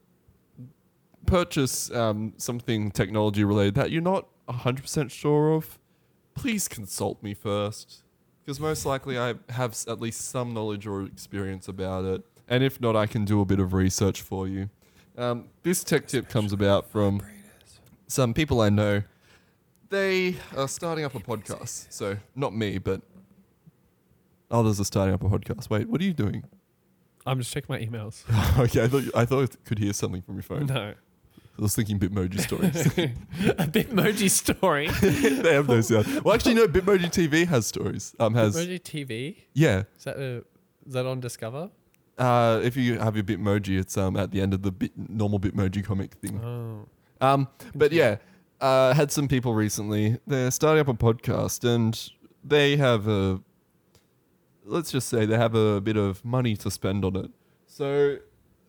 purchase 1.25 1.91
um, 1.91 2.33
something 2.37 2.91
technology 2.91 3.43
related 3.43 3.75
that 3.75 3.91
you're 3.91 4.01
not 4.01 4.27
100% 4.47 5.11
sure 5.11 5.53
of, 5.53 5.77
please 6.33 6.67
consult 6.67 7.21
me 7.21 7.33
first. 7.33 8.03
Because 8.43 8.59
most 8.59 8.85
likely 8.85 9.19
I 9.19 9.35
have 9.49 9.77
at 9.87 9.99
least 9.99 10.29
some 10.29 10.53
knowledge 10.53 10.87
or 10.87 11.03
experience 11.03 11.67
about 11.67 12.05
it. 12.05 12.23
And 12.47 12.63
if 12.63 12.79
not, 12.79 12.95
I 12.95 13.05
can 13.05 13.25
do 13.25 13.41
a 13.41 13.45
bit 13.45 13.59
of 13.59 13.73
research 13.73 14.21
for 14.21 14.47
you. 14.47 14.69
Um, 15.17 15.49
this 15.63 15.83
tech 15.83 16.07
tip 16.07 16.29
comes 16.29 16.53
about 16.53 16.89
from 16.89 17.21
some 18.07 18.33
people 18.33 18.61
I 18.61 18.69
know. 18.69 19.03
They 19.89 20.37
are 20.55 20.67
starting 20.67 21.03
up 21.03 21.15
a 21.15 21.19
podcast. 21.19 21.87
So, 21.91 22.17
not 22.35 22.55
me, 22.55 22.77
but 22.77 23.01
others 24.49 24.79
are 24.79 24.85
starting 24.85 25.13
up 25.13 25.23
a 25.23 25.29
podcast. 25.29 25.69
Wait, 25.69 25.89
what 25.89 26.01
are 26.01 26.03
you 26.03 26.13
doing? 26.13 26.43
I'm 27.25 27.39
just 27.39 27.53
checking 27.53 27.73
my 27.73 27.79
emails. 27.79 28.23
okay, 28.59 28.83
I 28.83 28.87
thought, 28.87 29.03
I 29.15 29.25
thought 29.25 29.51
I 29.51 29.67
could 29.67 29.79
hear 29.79 29.93
something 29.93 30.21
from 30.21 30.35
your 30.35 30.43
phone. 30.43 30.65
No. 30.67 30.93
I 31.57 31.61
was 31.61 31.75
thinking 31.75 31.99
Bitmoji 31.99 32.39
stories. 32.39 32.85
a 33.57 33.65
Bitmoji 33.65 34.29
story. 34.29 34.89
they 35.01 35.53
have 35.53 35.67
those. 35.67 35.89
Well, 35.89 36.33
actually, 36.33 36.53
no. 36.53 36.67
Bitmoji 36.67 37.11
TV 37.11 37.47
has 37.47 37.65
stories. 37.65 38.15
Um, 38.19 38.35
has 38.35 38.55
Bitmoji 38.55 38.79
TV. 38.81 39.35
yeah. 39.53 39.83
Is 39.97 40.03
that 40.03 40.17
a, 40.17 40.43
is 40.85 40.93
that 40.93 41.05
on 41.07 41.19
Discover? 41.19 41.71
Uh, 42.17 42.61
if 42.63 42.77
you 42.77 42.99
have 42.99 43.15
your 43.15 43.23
Bitmoji, 43.23 43.79
it's 43.79 43.97
um 43.97 44.15
at 44.17 44.31
the 44.31 44.39
end 44.39 44.53
of 44.53 44.61
the 44.61 44.71
bit, 44.71 44.91
normal 44.95 45.39
Bitmoji 45.39 45.83
comic 45.83 46.13
thing. 46.15 46.39
Oh. 46.43 46.87
Um, 47.21 47.47
but 47.73 47.91
yeah, 47.91 48.17
uh, 48.61 48.93
had 48.93 49.11
some 49.11 49.27
people 49.27 49.53
recently. 49.53 50.17
They're 50.27 50.51
starting 50.51 50.81
up 50.81 50.87
a 50.87 50.93
podcast, 50.93 51.63
and 51.63 52.11
they 52.43 52.77
have 52.77 53.07
a 53.07 53.41
let's 54.67 54.91
just 54.91 55.07
say 55.09 55.25
they 55.25 55.37
have 55.37 55.55
a 55.55 55.81
bit 55.81 55.97
of 55.97 56.23
money 56.25 56.55
to 56.57 56.69
spend 56.69 57.03
on 57.05 57.15
it. 57.15 57.31
So 57.65 58.17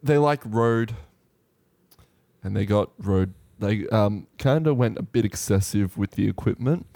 they 0.02 0.16
like 0.18 0.40
Rode 0.44 0.94
and 2.42 2.56
they 2.56 2.64
got 2.66 2.90
Rode 2.98 3.34
they 3.58 3.86
um 3.88 4.26
kind 4.38 4.66
of 4.66 4.76
went 4.76 4.98
a 4.98 5.02
bit 5.02 5.24
excessive 5.24 5.98
with 5.98 6.12
the 6.12 6.28
equipment 6.28 6.86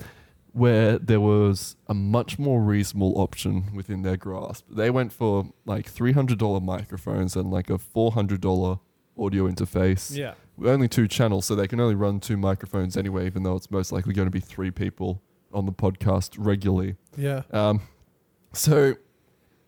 where 0.53 0.99
there 0.99 1.21
was 1.21 1.77
a 1.89 1.95
much 1.95 2.39
more 2.39 2.61
reasonable 2.63 3.19
option 3.21 3.75
within 3.75 4.03
their 4.03 4.19
grasp. 4.19 4.67
They 4.71 4.91
went 4.91 5.11
for 5.13 5.47
like 5.65 5.91
$300 5.93 6.63
microphones 6.63 7.35
and 7.37 7.51
like 7.51 7.71
a 7.71 7.79
$400 7.79 8.79
audio 9.19 9.49
interface 9.49 10.15
Yeah. 10.15 10.35
only 10.63 10.89
two 10.89 11.09
channels, 11.09 11.47
so 11.47 11.55
they 11.55 11.67
can 11.67 11.81
only 11.81 11.95
run 11.95 12.21
two 12.21 12.37
microphones 12.37 12.99
anyway, 12.99 13.25
even 13.27 13.45
though 13.45 13.57
it's 13.57 13.71
most 13.71 13.93
likely 13.93 14.13
going 14.13 14.27
to 14.27 14.31
be 14.31 14.41
three 14.41 14.71
people 14.71 15.23
on 15.55 15.65
the 15.65 15.73
podcast 15.73 16.37
regularly. 16.39 16.97
Yeah. 17.17 17.43
Um, 17.51 17.81
so 18.53 18.95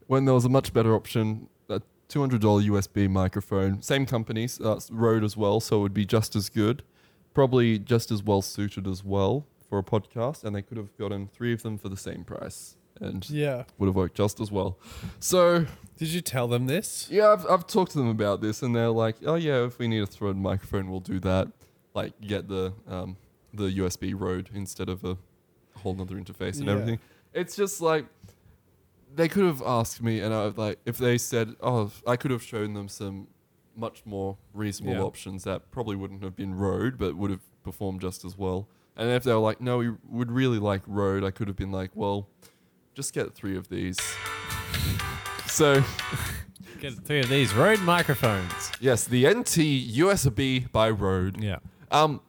when 0.06 0.24
there 0.24 0.34
was 0.34 0.44
a 0.44 0.48
much 0.48 0.72
better 0.72 0.94
option, 0.94 1.48
a 1.68 1.80
$200 2.08 2.38
USB 2.66 3.08
microphone, 3.08 3.82
same 3.82 4.06
companies, 4.06 4.60
uh, 4.60 4.78
Rode 4.90 5.24
as 5.24 5.36
well, 5.36 5.60
so 5.60 5.78
it 5.78 5.80
would 5.82 5.94
be 5.94 6.04
just 6.06 6.36
as 6.36 6.48
good, 6.48 6.82
probably 7.32 7.78
just 7.78 8.10
as 8.10 8.22
well 8.22 8.42
suited 8.42 8.86
as 8.86 9.02
well 9.04 9.46
for 9.68 9.78
a 9.78 9.82
podcast, 9.82 10.44
and 10.44 10.54
they 10.54 10.62
could 10.62 10.76
have 10.76 10.96
gotten 10.98 11.28
three 11.28 11.52
of 11.52 11.62
them 11.62 11.78
for 11.78 11.88
the 11.88 11.96
same 11.96 12.24
price 12.24 12.76
and 13.00 13.28
Yeah. 13.28 13.64
would 13.78 13.86
have 13.86 13.96
worked 13.96 14.16
just 14.16 14.38
as 14.40 14.52
well. 14.52 14.78
So 15.18 15.66
Did 15.96 16.08
you 16.10 16.20
tell 16.20 16.46
them 16.46 16.66
this? 16.66 17.08
yeah, 17.10 17.30
I've, 17.32 17.44
I've 17.46 17.66
talked 17.66 17.92
to 17.92 17.98
them 17.98 18.08
about 18.08 18.40
this, 18.40 18.62
and 18.62 18.74
they're 18.76 18.90
like, 18.90 19.16
"Oh 19.24 19.34
yeah, 19.36 19.64
if 19.64 19.78
we 19.78 19.88
need 19.88 20.02
a 20.02 20.06
thread 20.06 20.36
microphone, 20.36 20.90
we'll 20.90 21.00
do 21.00 21.18
that. 21.20 21.48
Like, 21.94 22.20
get 22.20 22.48
the 22.48 22.72
um, 22.88 23.16
the 23.52 23.64
USB 23.78 24.12
Rode 24.18 24.50
instead 24.54 24.88
of 24.88 25.04
a 25.04 25.16
whole 25.78 25.94
nother 25.94 26.16
interface 26.16 26.58
and 26.58 26.66
Yeah. 26.66 26.72
everything." 26.72 26.98
It's 27.32 27.56
just 27.56 27.80
like 27.80 28.06
they 29.14 29.28
could 29.28 29.44
have 29.44 29.62
asked 29.64 30.02
me, 30.02 30.20
and 30.20 30.34
I 30.34 30.46
like 30.46 30.78
if 30.84 30.98
they 30.98 31.18
said, 31.18 31.54
"Oh, 31.60 31.90
I 32.06 32.16
could 32.16 32.30
have 32.30 32.42
shown 32.42 32.74
them 32.74 32.88
some 32.88 33.28
much 33.76 34.06
more 34.06 34.36
reasonable 34.52 34.94
Yeah. 34.96 35.02
options 35.02 35.44
that 35.44 35.70
probably 35.70 35.96
wouldn't 35.96 36.22
have 36.22 36.36
been 36.36 36.54
Rode, 36.54 36.96
but 36.98 37.16
would 37.16 37.30
have 37.30 37.42
performed 37.62 38.00
just 38.00 38.24
as 38.24 38.36
well." 38.38 38.68
And 38.96 39.10
if 39.10 39.24
they 39.24 39.32
were 39.32 39.38
like, 39.40 39.60
"No, 39.60 39.78
we 39.78 39.90
would 40.08 40.30
really 40.30 40.58
like 40.58 40.82
Rode," 40.86 41.24
I 41.24 41.30
could 41.30 41.48
have 41.48 41.56
been 41.56 41.72
like, 41.72 41.90
"Well, 41.94 42.28
just 42.94 43.12
get 43.12 43.34
three 43.34 43.56
of 43.56 43.68
these." 43.68 43.98
So. 45.46 45.82
Get 46.80 46.92
three 47.04 47.20
of 47.20 47.30
these 47.30 47.54
Rode 47.54 47.80
microphones. 47.80 48.70
Yes, 48.78 49.04
the 49.04 49.26
NT 49.26 49.56
USB 49.96 50.70
by 50.70 50.90
Rode. 50.90 51.42
Yeah. 51.42 51.58
Um, 51.90 52.20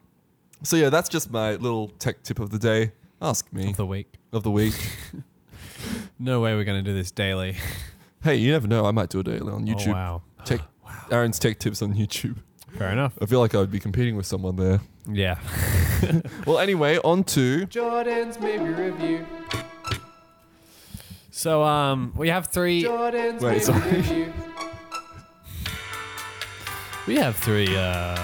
so 0.62 0.76
yeah, 0.76 0.88
that's 0.88 1.10
just 1.10 1.30
my 1.30 1.56
little 1.56 1.88
tech 1.88 2.22
tip 2.22 2.38
of 2.38 2.48
the 2.50 2.58
day. 2.58 2.92
Ask 3.20 3.52
me 3.52 3.68
Of 3.70 3.76
the 3.76 3.84
week. 3.84 4.14
of 4.32 4.44
the 4.44 4.50
week. 4.50 4.74
No 6.18 6.40
way 6.40 6.54
we're 6.54 6.64
going 6.64 6.82
to 6.82 6.90
do 6.90 6.96
this 6.96 7.10
daily. 7.10 7.56
hey, 8.22 8.36
you 8.36 8.52
never 8.52 8.66
know. 8.66 8.86
I 8.86 8.90
might 8.90 9.10
do 9.10 9.20
a 9.20 9.22
daily 9.22 9.52
on 9.52 9.66
YouTube. 9.66 9.88
Oh, 9.88 9.92
wow. 9.92 10.22
Tech, 10.44 10.60
Aaron's 11.10 11.38
tech 11.38 11.58
tips 11.58 11.82
on 11.82 11.94
YouTube. 11.94 12.38
Fair 12.78 12.90
enough. 12.90 13.16
I 13.20 13.26
feel 13.26 13.40
like 13.40 13.54
I 13.54 13.58
would 13.58 13.70
be 13.70 13.80
competing 13.80 14.16
with 14.16 14.26
someone 14.26 14.56
there. 14.56 14.80
Yeah. 15.10 15.38
Well, 16.46 16.58
anyway, 16.58 16.98
on 16.98 17.24
to 17.24 17.64
Jordan's 17.66 18.38
movie 18.38 18.58
review. 18.58 19.26
So 21.30 21.62
um, 21.62 22.12
we 22.14 22.28
have 22.28 22.48
three. 22.48 22.82
Jordan's 22.82 23.42
Wait, 23.42 23.52
movie 23.52 23.64
sorry. 23.64 23.90
review. 23.92 24.32
We 27.06 27.16
have 27.16 27.34
three 27.36 27.74
uh, 27.74 28.14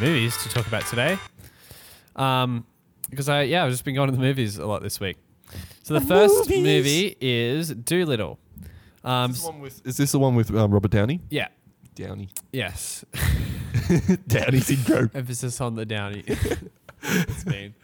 movies 0.00 0.36
to 0.42 0.48
talk 0.48 0.66
about 0.66 0.84
today. 0.86 1.16
Um, 2.16 2.66
because 3.08 3.28
I 3.28 3.42
yeah 3.42 3.64
I've 3.64 3.70
just 3.70 3.84
been 3.84 3.94
going 3.94 4.10
to 4.10 4.16
the 4.16 4.22
movies 4.22 4.58
a 4.58 4.66
lot 4.66 4.82
this 4.82 4.98
week. 4.98 5.16
So 5.90 5.98
the 5.98 6.06
first 6.06 6.48
movies. 6.48 6.62
movie 6.62 7.16
is 7.20 7.70
Dolittle. 7.70 8.38
Um, 9.02 9.32
is 9.32 9.38
this, 9.38 9.42
the 9.42 9.50
one 9.50 9.60
with, 9.60 9.86
is 9.86 9.96
this 9.96 10.12
the 10.12 10.18
one 10.20 10.36
with 10.36 10.54
um, 10.54 10.70
Robert 10.70 10.92
Downey? 10.92 11.18
yeah. 11.30 11.48
Downey. 11.96 12.28
Yes. 12.52 13.04
Downey 14.28 14.60
syndrome. 14.60 15.10
Emphasis 15.14 15.60
on 15.60 15.74
the 15.74 15.84
Downey. 15.84 16.22
it's 17.02 17.44
mean. 17.44 17.74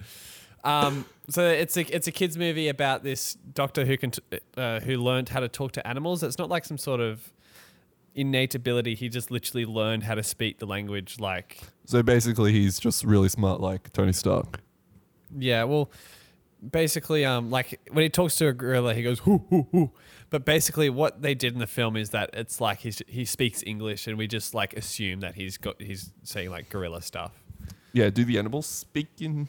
Um, 0.62 1.04
so 1.28 1.48
it's 1.48 1.76
a 1.76 1.80
it's 1.94 2.06
a 2.06 2.12
kids 2.12 2.38
movie 2.38 2.68
about 2.68 3.02
this 3.02 3.34
doctor 3.52 3.84
who 3.84 3.98
can 3.98 4.12
t- 4.12 4.22
uh, 4.56 4.78
who 4.78 4.98
learned 4.98 5.30
how 5.30 5.40
to 5.40 5.48
talk 5.48 5.72
to 5.72 5.84
animals. 5.84 6.22
It's 6.22 6.38
not 6.38 6.48
like 6.48 6.64
some 6.64 6.78
sort 6.78 7.00
of 7.00 7.32
innate 8.14 8.54
ability. 8.54 8.94
He 8.94 9.08
just 9.08 9.32
literally 9.32 9.66
learned 9.66 10.04
how 10.04 10.14
to 10.14 10.22
speak 10.22 10.60
the 10.60 10.66
language. 10.66 11.18
Like 11.18 11.58
So 11.86 12.04
basically, 12.04 12.52
he's 12.52 12.78
just 12.78 13.02
really 13.02 13.28
smart, 13.28 13.60
like 13.60 13.92
Tony 13.92 14.12
Stark. 14.12 14.60
yeah, 15.36 15.64
well, 15.64 15.90
basically, 16.70 17.24
um, 17.24 17.50
like 17.50 17.80
when 17.90 18.02
he 18.02 18.08
talks 18.08 18.36
to 18.36 18.48
a 18.48 18.52
gorilla, 18.52 18.94
he 18.94 19.02
goes 19.02 19.20
hoo 19.20 19.44
hoo 19.50 19.66
hoo. 19.72 19.90
But 20.30 20.44
basically, 20.44 20.90
what 20.90 21.22
they 21.22 21.34
did 21.34 21.52
in 21.52 21.58
the 21.58 21.66
film 21.66 21.96
is 21.96 22.10
that 22.10 22.30
it's 22.32 22.60
like 22.60 22.80
he's 22.80 23.02
he 23.06 23.24
speaks 23.24 23.62
English, 23.64 24.06
and 24.06 24.18
we 24.18 24.26
just 24.26 24.54
like 24.54 24.74
assume 24.74 25.20
that 25.20 25.34
he's 25.34 25.56
got 25.56 25.80
he's 25.80 26.12
saying 26.22 26.50
like 26.50 26.68
gorilla 26.68 27.02
stuff. 27.02 27.32
Yeah. 27.92 28.10
Do 28.10 28.24
the 28.24 28.38
animals 28.38 28.66
speak 28.66 29.08
in 29.20 29.48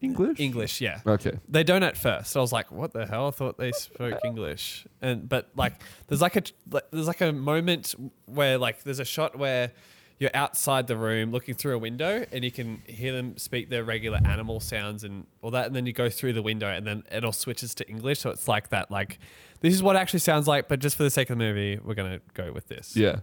English? 0.00 0.40
English, 0.40 0.80
yeah. 0.80 1.00
Okay. 1.06 1.38
They 1.48 1.64
don't 1.64 1.82
at 1.82 1.96
first. 1.96 2.36
I 2.36 2.40
was 2.40 2.52
like, 2.52 2.70
"What 2.70 2.92
the 2.92 3.06
hell?" 3.06 3.28
I 3.28 3.30
thought 3.30 3.58
they 3.58 3.72
spoke 3.72 4.18
English, 4.24 4.86
and 5.02 5.28
but 5.28 5.50
like, 5.54 5.74
there's 6.08 6.22
like 6.22 6.36
a 6.36 6.42
like, 6.70 6.84
there's 6.90 7.06
like 7.06 7.20
a 7.20 7.32
moment 7.32 7.94
where 8.26 8.56
like 8.56 8.82
there's 8.82 9.00
a 9.00 9.04
shot 9.04 9.36
where 9.36 9.72
you're 10.20 10.30
outside 10.34 10.86
the 10.86 10.98
room 10.98 11.32
looking 11.32 11.54
through 11.54 11.74
a 11.74 11.78
window, 11.78 12.24
and 12.30 12.44
you 12.44 12.52
can 12.52 12.82
hear 12.86 13.12
them 13.12 13.38
speak 13.38 13.70
their 13.70 13.82
regular 13.82 14.20
animal 14.26 14.60
sounds 14.60 15.02
and 15.02 15.26
all 15.40 15.50
that, 15.50 15.66
and 15.66 15.74
then 15.74 15.86
you 15.86 15.94
go 15.94 16.10
through 16.10 16.34
the 16.34 16.42
window, 16.42 16.68
and 16.68 16.86
then 16.86 17.02
it 17.10 17.24
all 17.24 17.32
switches 17.32 17.74
to 17.76 17.88
English, 17.88 18.20
so 18.20 18.28
it's 18.28 18.46
like 18.46 18.68
that. 18.68 18.90
Like, 18.90 19.18
this 19.60 19.72
is 19.72 19.82
what 19.82 19.96
it 19.96 19.98
actually 19.98 20.20
sounds 20.20 20.46
like, 20.46 20.68
but 20.68 20.78
just 20.78 20.94
for 20.94 21.02
the 21.04 21.10
sake 21.10 21.30
of 21.30 21.38
the 21.38 21.44
movie, 21.44 21.80
we're 21.82 21.94
gonna 21.94 22.20
go 22.34 22.52
with 22.52 22.68
this. 22.68 22.94
Yeah. 22.94 23.20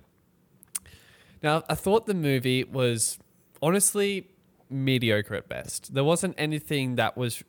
Now, 1.43 1.63
I 1.69 1.75
thought 1.75 2.07
the 2.07 2.15
movie 2.15 2.63
was 2.63 3.19
honestly 3.61 4.27
mediocre 4.67 5.35
at 5.35 5.47
best. 5.47 5.93
There 5.93 6.03
wasn't 6.03 6.33
anything 6.35 6.95
that 6.95 7.15
was 7.15 7.43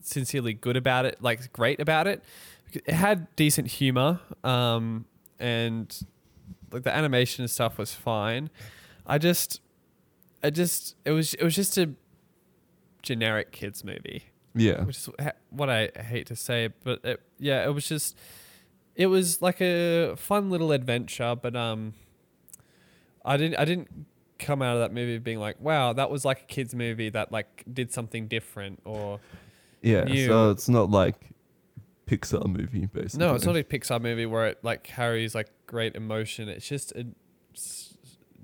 sincerely 0.00 0.54
good 0.54 0.78
about 0.78 1.04
it, 1.04 1.18
like 1.20 1.52
great 1.52 1.78
about 1.78 2.06
it. 2.06 2.24
It 2.72 2.94
had 2.94 3.36
decent 3.36 3.68
humor, 3.68 4.20
um, 4.42 5.04
and 5.38 5.94
like 6.72 6.82
the 6.82 6.94
animation 6.94 7.42
and 7.42 7.50
stuff 7.50 7.78
was 7.78 7.92
fine. 7.94 8.50
I 9.06 9.18
just, 9.18 9.60
I 10.42 10.50
just, 10.50 10.96
it 11.04 11.10
was, 11.12 11.34
it 11.34 11.42
was 11.44 11.54
just 11.54 11.76
a 11.78 11.90
generic 13.02 13.50
kids 13.52 13.82
movie 13.84 14.24
Yeah. 14.54 14.84
which 14.84 14.96
is 14.96 15.08
what 15.50 15.68
I 15.68 15.90
hate 15.96 16.26
to 16.28 16.36
say, 16.36 16.68
but 16.84 17.04
it, 17.04 17.20
yeah, 17.38 17.64
it 17.64 17.70
was 17.74 17.86
just, 17.88 18.16
it 18.94 19.06
was 19.06 19.42
like 19.42 19.60
a 19.60 20.14
fun 20.16 20.50
little 20.50 20.70
adventure, 20.72 21.34
but 21.34 21.56
um, 21.56 21.94
I 23.24 23.36
didn't, 23.36 23.58
I 23.58 23.64
didn't 23.64 23.88
come 24.38 24.62
out 24.62 24.74
of 24.76 24.80
that 24.82 24.92
movie 24.92 25.18
being 25.18 25.38
like, 25.38 25.60
wow, 25.60 25.92
that 25.92 26.10
was 26.10 26.24
like 26.24 26.42
a 26.42 26.44
kids 26.44 26.74
movie 26.74 27.08
that 27.10 27.32
like 27.32 27.64
did 27.72 27.92
something 27.92 28.28
different, 28.28 28.80
or 28.84 29.20
Yeah. 29.82 30.04
new. 30.04 30.26
So 30.26 30.50
it's 30.50 30.68
not 30.68 30.90
like 30.90 31.14
Pixar 32.16 32.46
movie, 32.46 32.86
basically. 32.86 33.26
no, 33.26 33.34
it's 33.34 33.44
not 33.46 33.56
a 33.56 33.64
Pixar 33.64 34.00
movie 34.00 34.26
where 34.26 34.46
it 34.46 34.58
like 34.62 34.82
carries 34.82 35.34
like 35.34 35.48
great 35.66 35.94
emotion. 35.96 36.48
It's 36.48 36.68
just 36.68 36.92
a 36.92 37.06
s- 37.54 37.94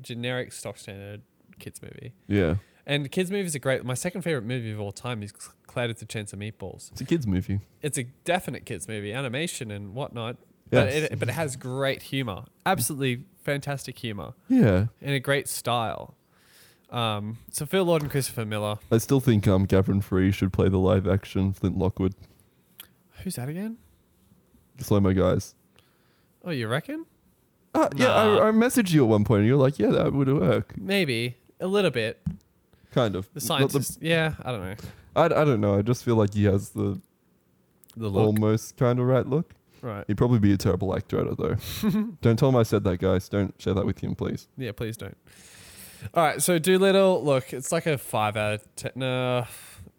generic 0.00 0.52
stock 0.52 0.78
standard 0.78 1.22
kids 1.58 1.82
movie. 1.82 2.12
Yeah. 2.26 2.56
And 2.86 3.10
kids 3.10 3.30
movies 3.30 3.54
are 3.54 3.58
great. 3.58 3.84
My 3.84 3.94
second 3.94 4.22
favorite 4.22 4.44
movie 4.46 4.70
of 4.72 4.80
all 4.80 4.92
time 4.92 5.22
is 5.22 5.32
Cloudy 5.66 5.88
with 5.90 5.98
the 5.98 6.06
Chance 6.06 6.32
of 6.32 6.38
Meatballs. 6.38 6.90
It's 6.92 7.00
a 7.02 7.04
kids 7.04 7.26
movie. 7.26 7.60
it's 7.82 7.98
a 7.98 8.04
definite 8.24 8.64
kids 8.64 8.88
movie, 8.88 9.12
animation 9.12 9.70
and 9.70 9.94
whatnot. 9.94 10.36
But 10.70 10.88
it, 10.88 11.18
but 11.18 11.28
it 11.28 11.32
has 11.32 11.56
great 11.56 12.02
humor, 12.02 12.44
absolutely 12.66 13.24
fantastic 13.42 13.98
humor, 13.98 14.34
Yeah. 14.50 14.86
and 15.00 15.14
a 15.14 15.20
great 15.20 15.48
style. 15.48 16.14
Um, 16.90 17.38
so 17.50 17.64
Phil 17.66 17.84
Lord 17.84 18.02
and 18.02 18.10
Christopher 18.10 18.44
Miller. 18.46 18.76
I 18.90 18.98
still 18.98 19.20
think 19.20 19.46
um 19.48 19.64
Gavin 19.66 20.00
Free 20.00 20.30
should 20.30 20.52
play 20.52 20.68
the 20.68 20.78
live 20.78 21.06
action 21.06 21.52
Flint 21.52 21.76
Lockwood. 21.78 22.14
Who's 23.22 23.36
that 23.36 23.48
again? 23.48 23.76
The 24.76 24.84
slow 24.84 25.00
mo 25.00 25.12
guys. 25.12 25.54
Oh, 26.44 26.50
you 26.50 26.68
reckon? 26.68 27.04
Uh, 27.74 27.88
Yeah, 27.96 28.06
Nah. 28.06 28.38
I, 28.38 28.48
I 28.48 28.50
messaged 28.52 28.92
you 28.92 29.04
at 29.04 29.08
one 29.08 29.24
point 29.24 29.40
and 29.40 29.48
you're 29.48 29.56
like, 29.56 29.78
yeah, 29.78 29.90
that 29.90 30.12
would 30.12 30.32
work. 30.32 30.74
Maybe 30.78 31.36
a 31.60 31.66
little 31.66 31.90
bit. 31.90 32.20
Kind 32.92 33.16
of. 33.16 33.24
The 33.34 33.40
Not 33.40 33.42
scientist. 33.42 33.98
yeah, 34.00 34.34
I 34.42 34.52
don't 34.52 34.62
know. 34.62 34.74
I, 35.16 35.24
I 35.24 35.44
don't 35.44 35.60
know. 35.60 35.76
I 35.78 35.82
just 35.82 36.04
feel 36.04 36.16
like 36.16 36.32
he 36.34 36.44
has 36.44 36.70
the 36.70 37.00
The 37.96 38.08
look. 38.08 38.24
almost 38.26 38.76
kind 38.76 38.98
of 39.00 39.06
right 39.06 39.26
look. 39.26 39.52
right. 39.82 40.04
He'd 40.06 40.16
probably 40.16 40.38
be 40.38 40.52
a 40.52 40.56
terrible 40.56 40.96
actor 40.96 41.20
at 41.20 41.26
it, 41.26 41.36
though. 41.36 41.56
don't 42.22 42.38
tell 42.38 42.48
him 42.48 42.56
I 42.56 42.62
said 42.62 42.84
that, 42.84 42.98
guys. 42.98 43.28
Don't 43.28 43.54
share 43.60 43.74
that 43.74 43.84
with 43.84 43.98
him, 43.98 44.14
please. 44.14 44.46
Yeah, 44.56 44.72
please 44.72 44.96
don't. 44.96 45.16
All 46.14 46.22
right, 46.24 46.40
so 46.40 46.58
Dolittle. 46.60 47.22
Look, 47.24 47.52
it's 47.52 47.72
like 47.72 47.86
a 47.86 47.98
five 47.98 48.36
out 48.36 48.54
of 48.54 48.76
ten. 48.76 48.92
No, 48.94 49.44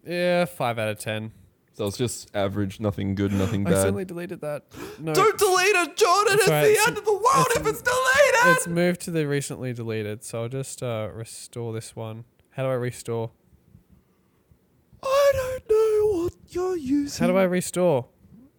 yeah, 0.04 0.46
five 0.46 0.78
out 0.78 0.88
of 0.88 0.98
ten. 0.98 1.32
So 1.74 1.86
it's 1.86 1.96
just 1.96 2.34
average, 2.36 2.78
nothing 2.80 3.14
good, 3.14 3.32
nothing 3.32 3.62
I 3.66 3.70
bad. 3.70 3.72
accidentally 3.74 4.04
deleted 4.04 4.40
that. 4.42 4.64
No, 4.98 5.14
Don't 5.14 5.38
delete 5.38 5.68
it, 5.76 5.96
Jordan. 5.96 6.32
That's 6.36 6.42
It's 6.42 6.48
right, 6.50 6.62
the 6.64 6.70
it's- 6.72 6.88
end 6.88 6.98
of 6.98 7.04
the 7.04 7.12
world 7.12 7.46
if 7.56 7.66
it's 7.66 7.80
deleted. 7.82 8.56
it's 8.56 8.66
moved 8.66 9.00
to 9.02 9.10
the 9.10 9.26
recently 9.26 9.72
deleted. 9.72 10.22
So 10.24 10.42
I'll 10.42 10.48
just 10.48 10.82
uh, 10.82 11.08
restore 11.14 11.72
this 11.72 11.94
one. 11.96 12.24
How 12.50 12.64
do 12.64 12.68
I 12.68 12.74
restore? 12.74 13.30
I 15.02 15.30
don't 15.32 15.70
know 15.70 16.28
You're 16.50 16.76
you're 16.76 16.76
using. 16.76 17.24
How 17.26 17.32
do 17.32 17.38
I 17.38 17.44
restore? 17.44 18.06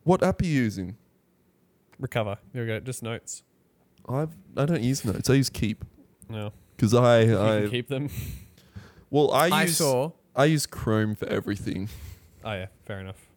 What 0.03 0.23
app 0.23 0.41
are 0.41 0.45
you 0.45 0.51
using? 0.63 0.95
Recover. 1.99 2.37
Here 2.53 2.61
we 2.63 2.67
go. 2.67 2.79
Just 2.79 3.03
notes. 3.03 3.43
I've 4.09 4.35
I 4.57 4.65
don't 4.65 4.81
use 4.81 5.05
notes. 5.05 5.29
I 5.29 5.33
use 5.33 5.49
Keep 5.49 5.85
No. 6.29 6.51
because 6.75 6.93
I 6.95 7.21
You 7.21 7.39
I 7.39 7.61
can 7.61 7.69
keep 7.69 7.87
them. 7.89 8.09
well 9.11 9.31
I 9.31 9.49
I 9.49 9.63
use 9.63 9.77
saw. 9.77 10.11
I 10.35 10.45
use 10.45 10.65
Chrome 10.65 11.13
for 11.13 11.27
everything. 11.27 11.89
Oh 12.43 12.53
yeah, 12.53 12.67
fair 12.85 12.99
enough. 12.99 13.27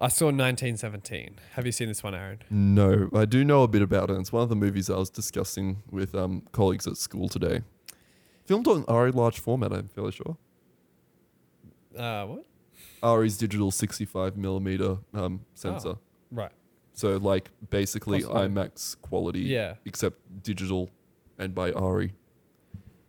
I 0.00 0.08
saw 0.08 0.26
1917. 0.26 1.38
Have 1.54 1.66
you 1.66 1.72
seen 1.72 1.88
this 1.88 2.02
one, 2.02 2.14
Aaron? 2.14 2.40
No, 2.50 3.08
I 3.14 3.24
do 3.24 3.44
know 3.44 3.62
a 3.64 3.68
bit 3.68 3.82
about 3.82 4.10
it. 4.10 4.14
It's 4.18 4.32
one 4.32 4.42
of 4.44 4.48
the 4.48 4.54
movies 4.56 4.88
I 4.88 4.96
was 4.96 5.10
discussing 5.10 5.82
with 5.90 6.14
um, 6.14 6.42
colleagues 6.52 6.86
at 6.86 6.96
school 6.96 7.28
today. 7.28 7.62
Filmed 8.46 8.68
on 8.68 8.84
ARRI 8.84 9.12
large 9.12 9.40
format, 9.40 9.72
I'm 9.72 9.88
fairly 9.88 10.12
sure. 10.12 10.36
Uh, 11.96 12.26
what? 12.26 12.44
ARRI's 13.02 13.36
digital 13.36 13.70
65 13.70 14.36
millimeter 14.36 14.98
um, 15.14 15.40
sensor. 15.54 15.94
Right. 16.30 16.52
So 16.92 17.16
like 17.16 17.50
basically 17.70 18.22
Possibly. 18.22 18.48
IMAX 18.48 19.00
quality, 19.00 19.40
Yeah. 19.40 19.74
except 19.84 20.42
digital 20.42 20.90
and 21.38 21.54
by. 21.54 21.72
ARRI. 21.72 22.12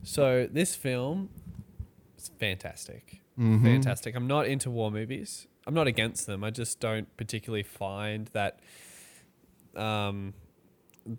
So 0.03 0.47
this 0.51 0.75
film 0.75 1.29
is 2.17 2.31
fantastic. 2.39 3.21
Mhm. 3.39 3.63
Fantastic. 3.63 4.15
I'm 4.15 4.27
not 4.27 4.47
into 4.47 4.69
war 4.69 4.91
movies. 4.91 5.47
I'm 5.65 5.73
not 5.73 5.87
against 5.87 6.27
them. 6.27 6.43
I 6.43 6.49
just 6.51 6.79
don't 6.79 7.15
particularly 7.15 7.63
find 7.63 8.27
that 8.33 8.59
um 9.75 10.33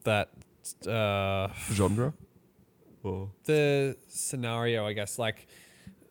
that 0.04 0.28
uh 0.86 1.48
Genre. 1.72 2.12
Or 3.02 3.30
the 3.44 3.96
scenario, 4.08 4.86
I 4.86 4.92
guess, 4.92 5.18
like 5.18 5.46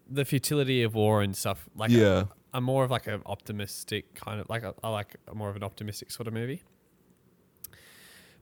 the 0.10 0.26
futility 0.26 0.82
of 0.82 0.96
war 0.96 1.22
and 1.22 1.36
stuff. 1.38 1.70
Like, 1.76 1.92
Yeah. 1.92 2.26
I'm 2.52 2.64
more 2.64 2.84
of 2.84 2.90
like 2.90 3.06
an 3.06 3.22
optimistic 3.28 4.16
kind 4.16 4.40
of 4.42 4.50
like 4.50 4.64
I 4.84 4.90
like 4.90 5.18
a 5.28 5.36
more 5.36 5.50
of 5.52 5.56
an 5.56 5.64
optimistic 5.64 6.10
sort 6.10 6.28
of 6.28 6.34
movie. 6.34 6.64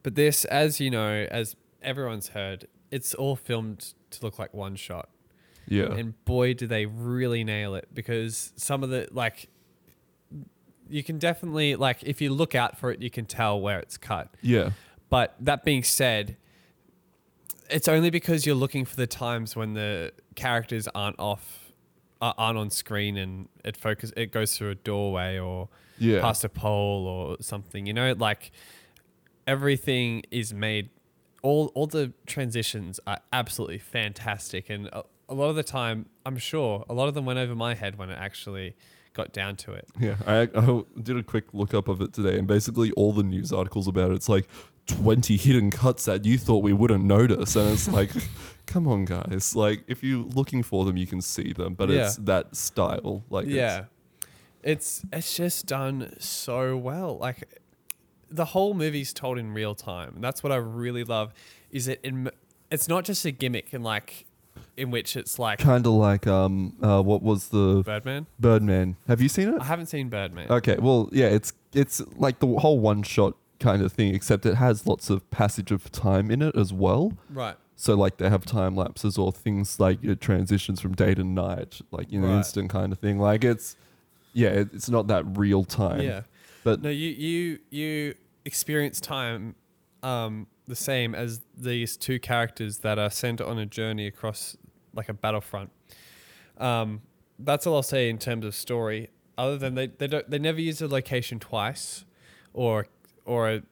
But 0.02 0.14
this, 0.14 0.46
as 0.46 0.80
you 0.80 0.90
know, 0.90 1.26
as 1.30 1.56
everyone's 1.82 2.28
heard, 2.28 2.68
it's 2.90 3.12
all 3.12 3.36
filmed 3.36 3.92
to 4.12 4.24
look 4.24 4.38
like 4.38 4.54
one 4.54 4.76
shot. 4.76 5.10
Yeah. 5.68 5.92
And 5.92 6.22
boy, 6.24 6.54
do 6.54 6.66
they 6.66 6.86
really 6.86 7.44
nail 7.44 7.74
it 7.74 7.88
because 7.94 8.52
some 8.56 8.82
of 8.82 8.90
the 8.90 9.08
like 9.12 9.48
you 10.90 11.02
can 11.04 11.18
definitely 11.18 11.76
like 11.76 12.02
if 12.02 12.20
you 12.20 12.32
look 12.32 12.54
out 12.54 12.78
for 12.78 12.90
it, 12.90 13.02
you 13.02 13.10
can 13.10 13.26
tell 13.26 13.60
where 13.60 13.78
it's 13.78 13.96
cut. 13.96 14.34
yeah. 14.42 14.70
But 15.10 15.36
that 15.40 15.64
being 15.64 15.82
said, 15.84 16.36
it's 17.70 17.88
only 17.88 18.10
because 18.10 18.44
you're 18.46 18.54
looking 18.54 18.84
for 18.84 18.96
the 18.96 19.06
times 19.06 19.56
when 19.56 19.72
the 19.74 20.12
characters 20.34 20.86
aren't 20.94 21.18
off, 21.18 21.72
uh, 22.20 22.32
aren't 22.36 22.58
on 22.58 22.68
screen, 22.70 23.16
and 23.16 23.48
it 23.64 23.76
focus 23.76 24.12
it 24.16 24.32
goes 24.32 24.56
through 24.56 24.70
a 24.70 24.74
doorway 24.74 25.38
or 25.38 25.68
Yeah. 25.98 26.20
past 26.20 26.44
a 26.44 26.48
pole 26.48 27.06
or 27.06 27.36
something. 27.40 27.86
You 27.86 27.92
know, 27.94 28.12
like 28.18 28.52
everything 29.46 30.22
is 30.30 30.52
made. 30.52 30.90
All 31.42 31.66
all 31.74 31.86
the 31.86 32.12
transitions 32.26 33.00
are 33.06 33.20
absolutely 33.32 33.78
fantastic, 33.78 34.68
and 34.70 34.88
a, 34.88 35.04
a 35.28 35.34
lot 35.34 35.48
of 35.50 35.56
the 35.56 35.62
time, 35.62 36.06
I'm 36.24 36.38
sure 36.38 36.84
a 36.88 36.94
lot 36.94 37.08
of 37.08 37.14
them 37.14 37.24
went 37.24 37.38
over 37.38 37.54
my 37.54 37.74
head 37.74 37.98
when 37.98 38.10
it 38.10 38.18
actually 38.18 38.76
got 39.12 39.32
down 39.32 39.56
to 39.56 39.72
it. 39.72 39.88
Yeah, 39.98 40.16
I, 40.26 40.48
I 40.54 40.82
did 41.02 41.16
a 41.16 41.22
quick 41.22 41.52
look 41.52 41.74
up 41.74 41.88
of 41.88 42.00
it 42.00 42.12
today, 42.12 42.38
and 42.38 42.46
basically 42.46 42.92
all 42.92 43.12
the 43.12 43.22
news 43.22 43.52
articles 43.52 43.88
about 43.88 44.10
it, 44.10 44.14
it's 44.14 44.28
like 44.28 44.48
20 44.86 45.36
hidden 45.36 45.70
cuts 45.70 46.06
that 46.06 46.24
you 46.24 46.38
thought 46.38 46.62
we 46.62 46.72
wouldn't 46.72 47.04
notice. 47.04 47.56
And 47.56 47.70
it's 47.70 47.88
like, 47.88 48.10
come 48.66 48.86
on, 48.88 49.04
guys. 49.04 49.54
Like, 49.54 49.84
if 49.86 50.02
you're 50.02 50.24
looking 50.24 50.62
for 50.62 50.84
them, 50.84 50.96
you 50.96 51.06
can 51.06 51.20
see 51.20 51.52
them, 51.52 51.74
but 51.74 51.90
it's 51.90 52.16
that 52.16 52.56
style. 52.56 53.24
Like, 53.28 53.46
yeah 53.46 53.84
it's 54.62 55.02
it's 55.12 55.36
just 55.36 55.66
done 55.66 56.12
so 56.18 56.76
well 56.76 57.16
like 57.18 57.44
the 58.30 58.44
whole 58.44 58.74
movie's 58.74 59.12
told 59.12 59.38
in 59.38 59.52
real 59.54 59.74
time 59.74 60.16
and 60.16 60.24
that's 60.24 60.42
what 60.42 60.52
i 60.52 60.56
really 60.56 61.04
love 61.04 61.32
is 61.70 61.88
it 61.88 62.00
in, 62.02 62.30
it's 62.70 62.88
not 62.88 63.04
just 63.04 63.24
a 63.24 63.30
gimmick 63.30 63.72
and 63.72 63.84
like 63.84 64.26
in 64.78 64.90
which 64.90 65.16
it's 65.16 65.38
like 65.38 65.58
kind 65.58 65.84
of 65.86 65.92
like, 65.92 66.26
um, 66.26 66.74
uh, 66.82 67.02
what 67.02 67.22
was 67.22 67.48
the 67.48 67.82
birdman 67.84 68.26
Birdman? 68.38 68.96
Have 69.08 69.20
you 69.20 69.28
seen 69.28 69.48
it? 69.54 69.60
i 69.60 69.64
haven't 69.64 69.86
seen 69.86 70.08
birdman 70.08 70.46
Okay, 70.50 70.76
well, 70.80 71.08
yeah, 71.12 71.26
it's 71.26 71.52
it's 71.74 72.00
like 72.16 72.38
the 72.38 72.46
whole 72.46 72.78
one 72.78 73.02
shot 73.02 73.34
kind 73.60 73.82
of 73.82 73.92
thing, 73.92 74.14
except 74.14 74.46
it 74.46 74.54
has 74.54 74.86
lots 74.86 75.10
of 75.10 75.28
passage 75.30 75.70
of 75.72 75.90
time 75.90 76.30
in 76.30 76.40
it 76.42 76.54
as 76.56 76.72
well. 76.72 77.12
right 77.30 77.56
So 77.74 77.94
like 77.94 78.16
they 78.18 78.28
have 78.30 78.44
time 78.46 78.76
lapses 78.76 79.18
or 79.18 79.32
things 79.32 79.80
like 79.80 80.02
it 80.04 80.20
transitions 80.20 80.80
from 80.80 80.94
day 80.94 81.14
to 81.14 81.24
night, 81.24 81.80
like 81.90 82.12
in 82.12 82.22
an 82.24 82.30
Right. 82.30 82.36
instant 82.38 82.70
kind 82.70 82.92
of 82.92 82.98
thing. 83.00 83.18
Like 83.18 83.42
it's 83.44 83.76
yeah, 84.32 84.48
it- 84.60 84.70
it's 84.72 84.88
not 84.88 85.08
that 85.08 85.24
real 85.36 85.64
time. 85.64 86.00
yeah 86.02 86.22
But 86.64 86.82
no 86.82 86.90
you 86.90 87.08
you 87.10 87.58
you 87.70 88.14
experience 88.44 89.00
time 89.00 89.54
um 90.02 90.46
the 90.66 90.76
same 90.76 91.14
as 91.14 91.40
these 91.56 91.96
two 91.96 92.18
characters 92.20 92.78
that 92.78 92.98
are 92.98 93.10
sent 93.10 93.40
on 93.40 93.58
a 93.58 93.66
journey 93.66 94.06
across 94.06 94.56
like 94.94 95.08
a 95.08 95.14
battlefront 95.14 95.70
um 96.58 97.00
that's 97.38 97.66
all 97.66 97.76
i'll 97.76 97.82
say 97.82 98.08
in 98.08 98.18
terms 98.18 98.44
of 98.44 98.54
story 98.54 99.10
other 99.36 99.56
than 99.56 99.74
they 99.74 99.86
they 99.86 100.06
don't 100.06 100.28
they 100.30 100.38
never 100.38 100.60
use 100.60 100.80
a 100.82 100.88
location 100.88 101.38
twice 101.38 102.04
or 102.52 102.86
or 103.24 103.48
a 103.50 103.62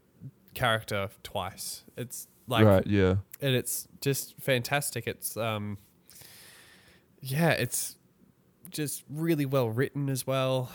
character 0.54 1.08
twice 1.22 1.84
it's 1.96 2.28
like 2.48 2.64
right, 2.64 2.86
yeah. 2.86 3.16
and 3.40 3.54
it's 3.54 3.88
just 4.00 4.34
fantastic. 4.40 5.06
It's 5.06 5.36
um, 5.36 5.78
yeah, 7.20 7.50
it's 7.50 7.96
just 8.70 9.04
really 9.10 9.46
well 9.46 9.68
written 9.68 10.08
as 10.08 10.26
well, 10.26 10.70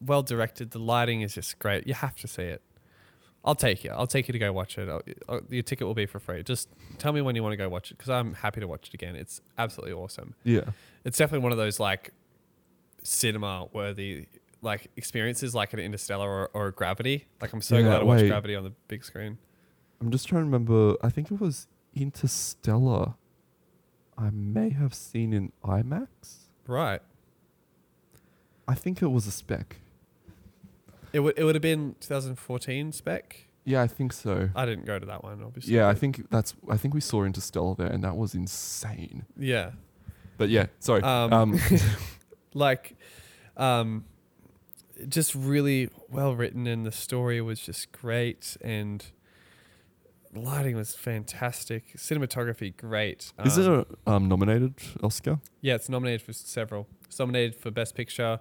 well 0.00 0.22
directed. 0.22 0.70
The 0.70 0.78
lighting 0.78 1.22
is 1.22 1.34
just 1.34 1.58
great. 1.58 1.86
You 1.86 1.94
have 1.94 2.16
to 2.16 2.28
see 2.28 2.44
it. 2.44 2.62
I'll 3.46 3.54
take 3.54 3.84
you. 3.84 3.90
I'll 3.92 4.08
take 4.08 4.26
you 4.28 4.32
to 4.32 4.38
go 4.38 4.52
watch 4.52 4.76
it. 4.76 4.88
I'll, 4.88 5.02
I'll- 5.28 5.40
your 5.48 5.62
ticket 5.62 5.86
will 5.86 5.94
be 5.94 6.06
for 6.06 6.18
free. 6.18 6.42
Just 6.42 6.68
tell 6.98 7.12
me 7.12 7.20
when 7.20 7.36
you 7.36 7.42
want 7.42 7.52
to 7.52 7.56
go 7.56 7.68
watch 7.68 7.90
it 7.92 7.96
because 7.96 8.10
I'm 8.10 8.34
happy 8.34 8.60
to 8.60 8.66
watch 8.66 8.88
it 8.88 8.94
again. 8.94 9.14
It's 9.14 9.40
absolutely 9.56 9.92
awesome. 9.94 10.34
Yeah. 10.42 10.64
It's 11.04 11.16
definitely 11.16 11.44
one 11.44 11.52
of 11.52 11.58
those 11.58 11.78
like 11.78 12.10
cinema 13.02 13.68
worthy 13.72 14.26
like 14.62 14.88
experiences 14.96 15.54
like 15.54 15.72
an 15.74 15.78
Interstellar 15.78 16.28
or, 16.28 16.50
or 16.54 16.66
a 16.68 16.72
Gravity. 16.72 17.26
Like 17.40 17.52
I'm 17.52 17.60
so 17.62 17.76
Yeah, 17.76 17.82
glad 17.82 18.00
I 18.00 18.04
watched. 18.04 18.26
Gravity 18.26 18.56
on 18.56 18.64
the 18.64 18.72
big 18.88 19.04
screen. 19.04 19.38
I'm 20.00 20.10
just 20.10 20.26
trying 20.26 20.40
to 20.40 20.44
remember 20.46 20.96
I 21.02 21.08
think 21.10 21.30
it 21.30 21.40
was 21.40 21.68
Interstellar. 21.94 23.14
I 24.18 24.30
may 24.30 24.70
have 24.70 24.92
seen 24.94 25.32
in 25.32 25.52
IMAX. 25.62 26.08
Right. 26.66 27.00
I 28.66 28.74
think 28.74 29.02
it 29.02 29.06
was 29.08 29.26
a 29.26 29.30
spec. 29.30 29.76
It 31.12 31.20
would 31.20 31.38
it 31.38 31.44
would 31.44 31.54
have 31.54 31.62
been 31.62 31.94
2014 32.00 32.92
spec. 32.92 33.48
Yeah, 33.64 33.82
I 33.82 33.88
think 33.88 34.12
so. 34.12 34.50
I 34.54 34.64
didn't 34.64 34.84
go 34.84 34.98
to 34.98 35.06
that 35.06 35.24
one, 35.24 35.42
obviously. 35.42 35.74
Yeah, 35.74 35.88
I 35.88 35.94
think 35.94 36.30
that's 36.30 36.54
I 36.68 36.76
think 36.76 36.94
we 36.94 37.00
saw 37.00 37.24
Interstellar 37.24 37.74
there 37.74 37.88
and 37.88 38.04
that 38.04 38.16
was 38.16 38.34
insane. 38.34 39.24
Yeah. 39.36 39.70
But 40.38 40.50
yeah, 40.50 40.66
sorry. 40.78 41.02
Um, 41.02 41.32
Um, 41.32 41.60
Like, 42.54 42.96
um, 43.58 44.04
just 45.08 45.34
really 45.34 45.90
well 46.08 46.34
written, 46.34 46.66
and 46.66 46.86
the 46.86 46.92
story 46.92 47.42
was 47.42 47.60
just 47.60 47.92
great, 47.92 48.56
and 48.62 49.04
lighting 50.34 50.74
was 50.74 50.94
fantastic. 50.94 51.96
Cinematography, 51.98 52.74
great. 52.74 53.30
is 53.44 53.58
it 53.58 53.66
Um, 53.68 53.84
a 54.06 54.10
um, 54.10 54.28
nominated 54.28 54.74
Oscar? 55.02 55.38
Yeah, 55.60 55.74
it's 55.74 55.90
nominated 55.90 56.22
for 56.22 56.32
several. 56.32 56.86
It's 57.04 57.18
nominated 57.18 57.56
for 57.56 57.70
Best 57.70 57.94
Picture, 57.94 58.40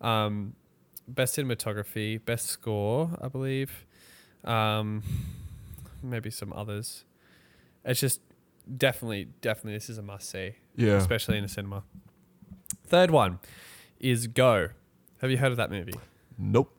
um, 0.00 0.54
Best 1.14 1.36
Cinematography, 1.36 2.24
Best 2.24 2.46
Score, 2.46 3.10
I 3.20 3.28
believe. 3.28 3.86
Um, 4.44 5.02
maybe 6.02 6.30
some 6.30 6.52
others. 6.52 7.04
It's 7.84 8.00
just 8.00 8.20
definitely, 8.76 9.28
definitely, 9.40 9.74
this 9.74 9.90
is 9.90 9.98
a 9.98 10.02
must 10.02 10.30
see, 10.30 10.52
Yeah. 10.76 10.94
especially 10.94 11.38
in 11.38 11.44
a 11.44 11.48
cinema. 11.48 11.82
Third 12.86 13.10
one 13.10 13.38
is 13.98 14.26
Go. 14.26 14.68
Have 15.20 15.30
you 15.30 15.36
heard 15.38 15.50
of 15.50 15.56
that 15.58 15.70
movie? 15.70 15.94
Nope. 16.38 16.74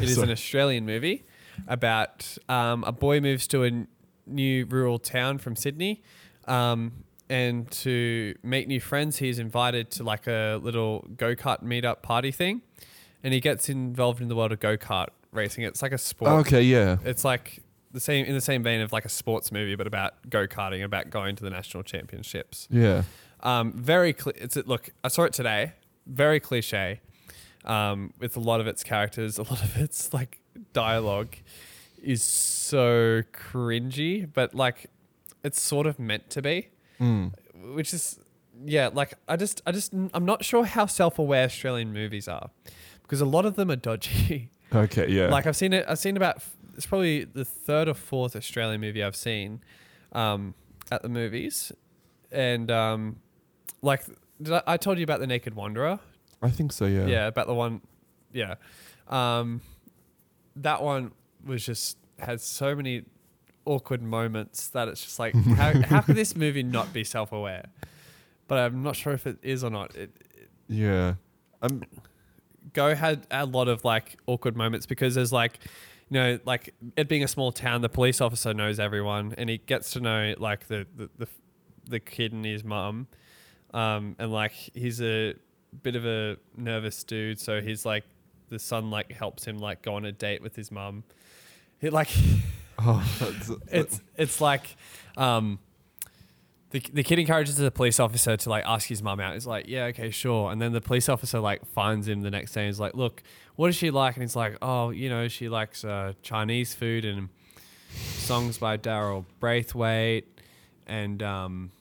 It 0.00 0.08
is 0.08 0.18
an 0.18 0.30
Australian 0.30 0.84
movie 0.86 1.24
about 1.66 2.36
um, 2.48 2.84
a 2.84 2.92
boy 2.92 3.20
moves 3.20 3.46
to 3.48 3.64
a 3.64 3.68
n- 3.68 3.88
new 4.26 4.66
rural 4.66 4.98
town 4.98 5.38
from 5.38 5.56
Sydney. 5.56 6.02
Um, 6.46 7.04
and 7.28 7.70
to 7.72 8.34
meet 8.42 8.68
new 8.68 8.80
friends, 8.80 9.18
he's 9.18 9.38
invited 9.38 9.90
to 9.92 10.02
like 10.04 10.26
a 10.26 10.58
little 10.62 11.06
go 11.16 11.34
kart 11.34 11.62
meetup 11.62 12.02
party 12.02 12.30
thing. 12.30 12.62
And 13.22 13.34
he 13.34 13.40
gets 13.40 13.68
involved 13.68 14.20
in 14.22 14.28
the 14.28 14.36
world 14.36 14.52
of 14.52 14.60
go 14.60 14.76
kart 14.76 15.08
racing. 15.32 15.64
It's 15.64 15.82
like 15.82 15.92
a 15.92 15.98
sport. 15.98 16.30
Okay, 16.46 16.62
yeah. 16.62 16.96
It's 17.04 17.24
like 17.24 17.62
the 17.92 18.00
same 18.00 18.26
in 18.26 18.34
the 18.34 18.40
same 18.40 18.62
vein 18.62 18.80
of 18.80 18.92
like 18.92 19.04
a 19.04 19.08
sports 19.08 19.50
movie, 19.52 19.74
but 19.74 19.86
about 19.86 20.28
go 20.28 20.46
karting, 20.46 20.84
about 20.84 21.10
going 21.10 21.36
to 21.36 21.42
the 21.42 21.50
national 21.50 21.82
championships. 21.82 22.68
Yeah. 22.70 23.02
Um, 23.42 23.72
very 23.72 24.12
cli 24.12 24.32
It's 24.36 24.56
look. 24.56 24.90
I 25.02 25.08
saw 25.08 25.24
it 25.24 25.32
today. 25.32 25.72
Very 26.06 26.40
cliche, 26.40 27.00
um, 27.64 28.12
with 28.18 28.36
a 28.36 28.40
lot 28.40 28.60
of 28.60 28.66
its 28.66 28.82
characters. 28.82 29.38
A 29.38 29.42
lot 29.42 29.62
of 29.62 29.76
its 29.76 30.12
like 30.12 30.40
dialogue 30.72 31.36
is 32.02 32.22
so 32.22 33.22
cringy, 33.32 34.28
but 34.32 34.54
like 34.54 34.86
it's 35.44 35.60
sort 35.60 35.86
of 35.86 35.98
meant 35.98 36.30
to 36.30 36.42
be. 36.42 36.68
Which 37.74 37.94
is 37.94 38.18
yeah. 38.64 38.90
Like 38.92 39.14
I 39.28 39.36
just 39.36 39.62
I 39.66 39.72
just 39.72 39.92
I'm 39.92 40.24
not 40.24 40.44
sure 40.44 40.64
how 40.64 40.86
self 40.86 41.18
aware 41.18 41.44
Australian 41.44 41.92
movies 41.92 42.28
are. 42.28 42.50
Because 43.10 43.20
a 43.20 43.26
lot 43.26 43.44
of 43.44 43.56
them 43.56 43.70
are 43.70 43.76
dodgy. 43.76 44.50
Okay, 44.72 45.08
yeah. 45.10 45.26
Like 45.26 45.48
I've 45.48 45.56
seen 45.56 45.72
it. 45.72 45.84
I've 45.88 45.98
seen 45.98 46.16
about. 46.16 46.44
It's 46.76 46.86
probably 46.86 47.24
the 47.24 47.44
third 47.44 47.88
or 47.88 47.94
fourth 47.94 48.36
Australian 48.36 48.80
movie 48.80 49.02
I've 49.02 49.16
seen 49.16 49.64
um, 50.12 50.54
at 50.92 51.02
the 51.02 51.08
movies, 51.08 51.72
and 52.30 52.70
um, 52.70 53.16
like 53.82 54.04
did 54.40 54.54
I, 54.54 54.62
I 54.68 54.76
told 54.76 54.98
you 54.98 55.02
about 55.02 55.18
the 55.18 55.26
Naked 55.26 55.56
Wanderer. 55.56 55.98
I 56.40 56.50
think 56.50 56.70
so. 56.70 56.86
Yeah. 56.86 57.06
Yeah, 57.06 57.26
about 57.26 57.48
the 57.48 57.54
one. 57.54 57.80
Yeah, 58.32 58.54
um, 59.08 59.60
that 60.54 60.80
one 60.84 61.10
was 61.44 61.66
just 61.66 61.98
had 62.20 62.40
so 62.40 62.76
many 62.76 63.02
awkward 63.64 64.02
moments 64.02 64.68
that 64.68 64.86
it's 64.86 65.02
just 65.02 65.18
like 65.18 65.34
how 65.34 65.82
how 65.88 66.00
could 66.00 66.14
this 66.14 66.36
movie 66.36 66.62
not 66.62 66.92
be 66.92 67.02
self 67.02 67.32
aware? 67.32 67.64
But 68.46 68.58
I'm 68.60 68.84
not 68.84 68.94
sure 68.94 69.14
if 69.14 69.26
it 69.26 69.38
is 69.42 69.64
or 69.64 69.70
not. 69.70 69.96
It, 69.96 70.12
Yeah. 70.68 71.14
I'm. 71.60 71.82
Go 72.72 72.94
had 72.94 73.26
a 73.30 73.46
lot 73.46 73.68
of 73.68 73.84
like 73.84 74.16
awkward 74.26 74.56
moments 74.56 74.86
because 74.86 75.14
there's 75.14 75.32
like, 75.32 75.58
you 76.08 76.14
know, 76.14 76.38
like 76.44 76.74
it 76.96 77.08
being 77.08 77.24
a 77.24 77.28
small 77.28 77.52
town, 77.52 77.80
the 77.80 77.88
police 77.88 78.20
officer 78.20 78.54
knows 78.54 78.78
everyone 78.78 79.34
and 79.38 79.48
he 79.48 79.58
gets 79.58 79.92
to 79.92 80.00
know 80.00 80.34
like 80.38 80.68
the 80.68 80.86
the 80.96 81.10
the, 81.18 81.28
the 81.88 82.00
kid 82.00 82.32
and 82.32 82.44
his 82.44 82.64
mum, 82.64 83.06
um, 83.74 84.16
and 84.18 84.32
like 84.32 84.52
he's 84.52 85.00
a 85.00 85.34
bit 85.82 85.96
of 85.96 86.04
a 86.04 86.36
nervous 86.56 87.02
dude, 87.04 87.40
so 87.40 87.60
he's 87.60 87.84
like 87.84 88.04
the 88.48 88.58
son 88.58 88.90
like 88.90 89.12
helps 89.12 89.44
him 89.44 89.58
like 89.58 89.82
go 89.82 89.94
on 89.94 90.04
a 90.04 90.12
date 90.12 90.42
with 90.42 90.56
his 90.56 90.70
mum. 90.70 91.04
He 91.80 91.90
like 91.90 92.10
Oh, 92.82 93.04
that's, 93.18 93.50
it's 93.72 94.00
it's 94.16 94.40
like 94.40 94.76
um 95.16 95.58
the, 96.70 96.80
the 96.92 97.02
kid 97.02 97.18
encourages 97.18 97.56
the 97.56 97.70
police 97.70 97.98
officer 97.98 98.36
to 98.36 98.48
like 98.48 98.64
ask 98.64 98.88
his 98.88 99.02
mum 99.02 99.18
out. 99.20 99.34
He's 99.34 99.46
like, 99.46 99.66
yeah, 99.68 99.84
okay, 99.86 100.10
sure. 100.10 100.52
And 100.52 100.62
then 100.62 100.72
the 100.72 100.80
police 100.80 101.08
officer 101.08 101.40
like 101.40 101.66
finds 101.66 102.06
him 102.06 102.22
the 102.22 102.30
next 102.30 102.52
day. 102.52 102.62
and 102.62 102.68
He's 102.68 102.78
like, 102.80 102.94
look, 102.94 103.22
what 103.56 103.66
does 103.66 103.76
she 103.76 103.90
like? 103.90 104.14
And 104.16 104.22
he's 104.22 104.36
like, 104.36 104.56
oh, 104.62 104.90
you 104.90 105.08
know, 105.08 105.26
she 105.28 105.48
likes 105.48 105.84
uh, 105.84 106.12
Chinese 106.22 106.74
food 106.74 107.04
and 107.04 107.28
songs 107.92 108.58
by 108.58 108.76
Daryl 108.76 109.24
Braithwaite 109.40 110.40
and 110.86 111.22
um, 111.22 111.72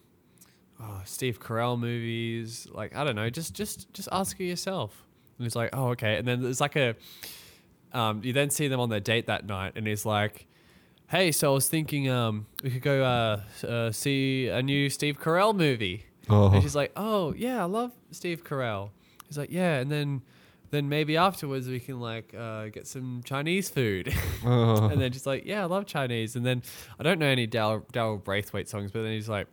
oh, 0.81 1.01
Steve 1.05 1.39
Carell 1.39 1.79
movies. 1.79 2.67
Like, 2.71 2.95
I 2.95 3.03
don't 3.03 3.15
know, 3.15 3.29
just 3.29 3.53
just 3.53 3.93
just 3.93 4.09
ask 4.11 4.37
her 4.37 4.43
yourself. 4.43 5.05
And 5.37 5.45
he's 5.45 5.55
like, 5.55 5.69
oh, 5.73 5.89
okay. 5.89 6.17
And 6.17 6.27
then 6.27 6.41
there's 6.41 6.61
like 6.61 6.75
a 6.75 6.95
um, 7.93 8.21
you 8.23 8.33
then 8.33 8.49
see 8.49 8.67
them 8.67 8.79
on 8.79 8.89
their 8.89 8.99
date 8.99 9.27
that 9.27 9.45
night, 9.45 9.73
and 9.75 9.87
he's 9.87 10.05
like, 10.05 10.45
"Hey, 11.09 11.31
so 11.31 11.51
I 11.51 11.53
was 11.53 11.67
thinking 11.67 12.09
um, 12.09 12.45
we 12.63 12.69
could 12.69 12.81
go 12.81 13.03
uh, 13.03 13.41
uh, 13.67 13.91
see 13.91 14.47
a 14.47 14.61
new 14.61 14.89
Steve 14.89 15.19
Carell 15.19 15.55
movie." 15.55 16.05
Oh. 16.29 16.51
And 16.51 16.61
she's 16.61 16.75
like, 16.75 16.91
"Oh 16.95 17.33
yeah, 17.35 17.61
I 17.61 17.65
love 17.65 17.91
Steve 18.11 18.43
Carell." 18.43 18.91
He's 19.27 19.37
like, 19.37 19.51
"Yeah," 19.51 19.79
and 19.79 19.91
then 19.91 20.21
then 20.71 20.87
maybe 20.87 21.17
afterwards 21.17 21.67
we 21.67 21.79
can 21.79 21.99
like 21.99 22.33
uh, 22.37 22.67
get 22.69 22.87
some 22.87 23.21
Chinese 23.23 23.69
food. 23.69 24.13
Oh. 24.45 24.87
and 24.87 25.01
then 25.01 25.11
she's 25.11 25.25
like, 25.25 25.45
"Yeah, 25.45 25.63
I 25.63 25.65
love 25.65 25.85
Chinese." 25.85 26.37
And 26.37 26.45
then 26.45 26.63
I 26.97 27.03
don't 27.03 27.19
know 27.19 27.25
any 27.25 27.45
Daryl 27.45 27.85
Daryl 27.91 28.23
Braithwaite 28.23 28.69
songs, 28.69 28.91
but 28.91 29.03
then 29.03 29.11
he's 29.11 29.29
like. 29.29 29.47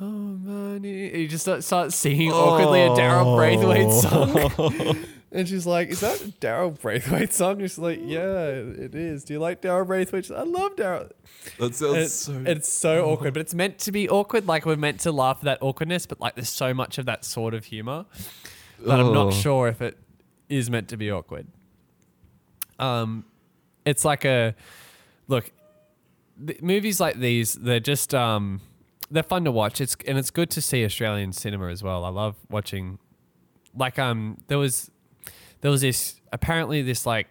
Oh 0.00 0.04
money! 0.04 1.08
He 1.10 1.28
just 1.28 1.44
starts, 1.44 1.66
starts 1.66 1.94
singing 1.94 2.32
awkwardly 2.32 2.82
a 2.82 2.88
Daryl 2.88 3.36
Braithwaite 3.36 3.92
song. 3.92 5.04
And 5.34 5.48
she's 5.48 5.66
like, 5.66 5.88
"Is 5.88 6.00
that 6.00 6.18
Daryl 6.40 6.80
Braithwaite 6.80 7.32
song?" 7.32 7.58
She's 7.60 7.76
like, 7.76 7.98
"Yeah, 8.02 8.46
it 8.46 8.94
is. 8.94 9.24
Do 9.24 9.32
you 9.34 9.40
like 9.40 9.60
Daryl 9.60 9.84
Braithwaite?" 9.86 10.26
She's 10.26 10.30
like, 10.30 10.40
I 10.40 10.44
love 10.44 10.76
Daryl. 10.76 11.10
that 11.58 11.74
sounds 11.74 11.96
It's, 11.98 12.14
so. 12.14 12.42
it's 12.46 12.68
so 12.72 13.04
awkward, 13.10 13.34
but 13.34 13.40
it's 13.40 13.52
meant 13.54 13.78
to 13.80 13.90
be 13.92 14.08
awkward. 14.08 14.46
Like 14.46 14.64
we're 14.64 14.76
meant 14.76 15.00
to 15.00 15.10
laugh 15.12 15.38
at 15.38 15.44
that 15.44 15.58
awkwardness, 15.60 16.06
but 16.06 16.20
like 16.20 16.36
there's 16.36 16.48
so 16.48 16.72
much 16.72 16.98
of 16.98 17.06
that 17.06 17.24
sort 17.24 17.52
of 17.52 17.64
humor 17.64 18.06
that 18.86 19.00
I'm 19.00 19.06
Oh. 19.08 19.12
not 19.12 19.32
sure 19.34 19.66
if 19.68 19.82
it 19.82 19.98
is 20.48 20.70
meant 20.70 20.88
to 20.90 20.96
be 20.96 21.10
awkward. 21.10 21.48
Um, 22.78 23.24
it's 23.84 24.04
like 24.04 24.24
a 24.24 24.54
look. 25.28 25.50
The 26.36 26.56
movies 26.62 27.00
like 27.00 27.18
these, 27.18 27.54
they're 27.54 27.80
just 27.80 28.14
um, 28.14 28.60
they're 29.10 29.22
fun 29.22 29.44
to 29.44 29.50
watch. 29.52 29.80
It's 29.80 29.96
and 30.06 30.16
it's 30.18 30.30
good 30.30 30.50
to 30.50 30.62
see 30.62 30.84
Australian 30.84 31.32
cinema 31.32 31.68
as 31.68 31.82
well. 31.82 32.04
I 32.04 32.08
love 32.08 32.36
watching. 32.50 32.98
Like 33.76 33.98
um, 33.98 34.38
there 34.46 34.58
was 34.58 34.90
there 35.64 35.70
was 35.70 35.80
this 35.80 36.20
apparently 36.30 36.82
this 36.82 37.06
like 37.06 37.26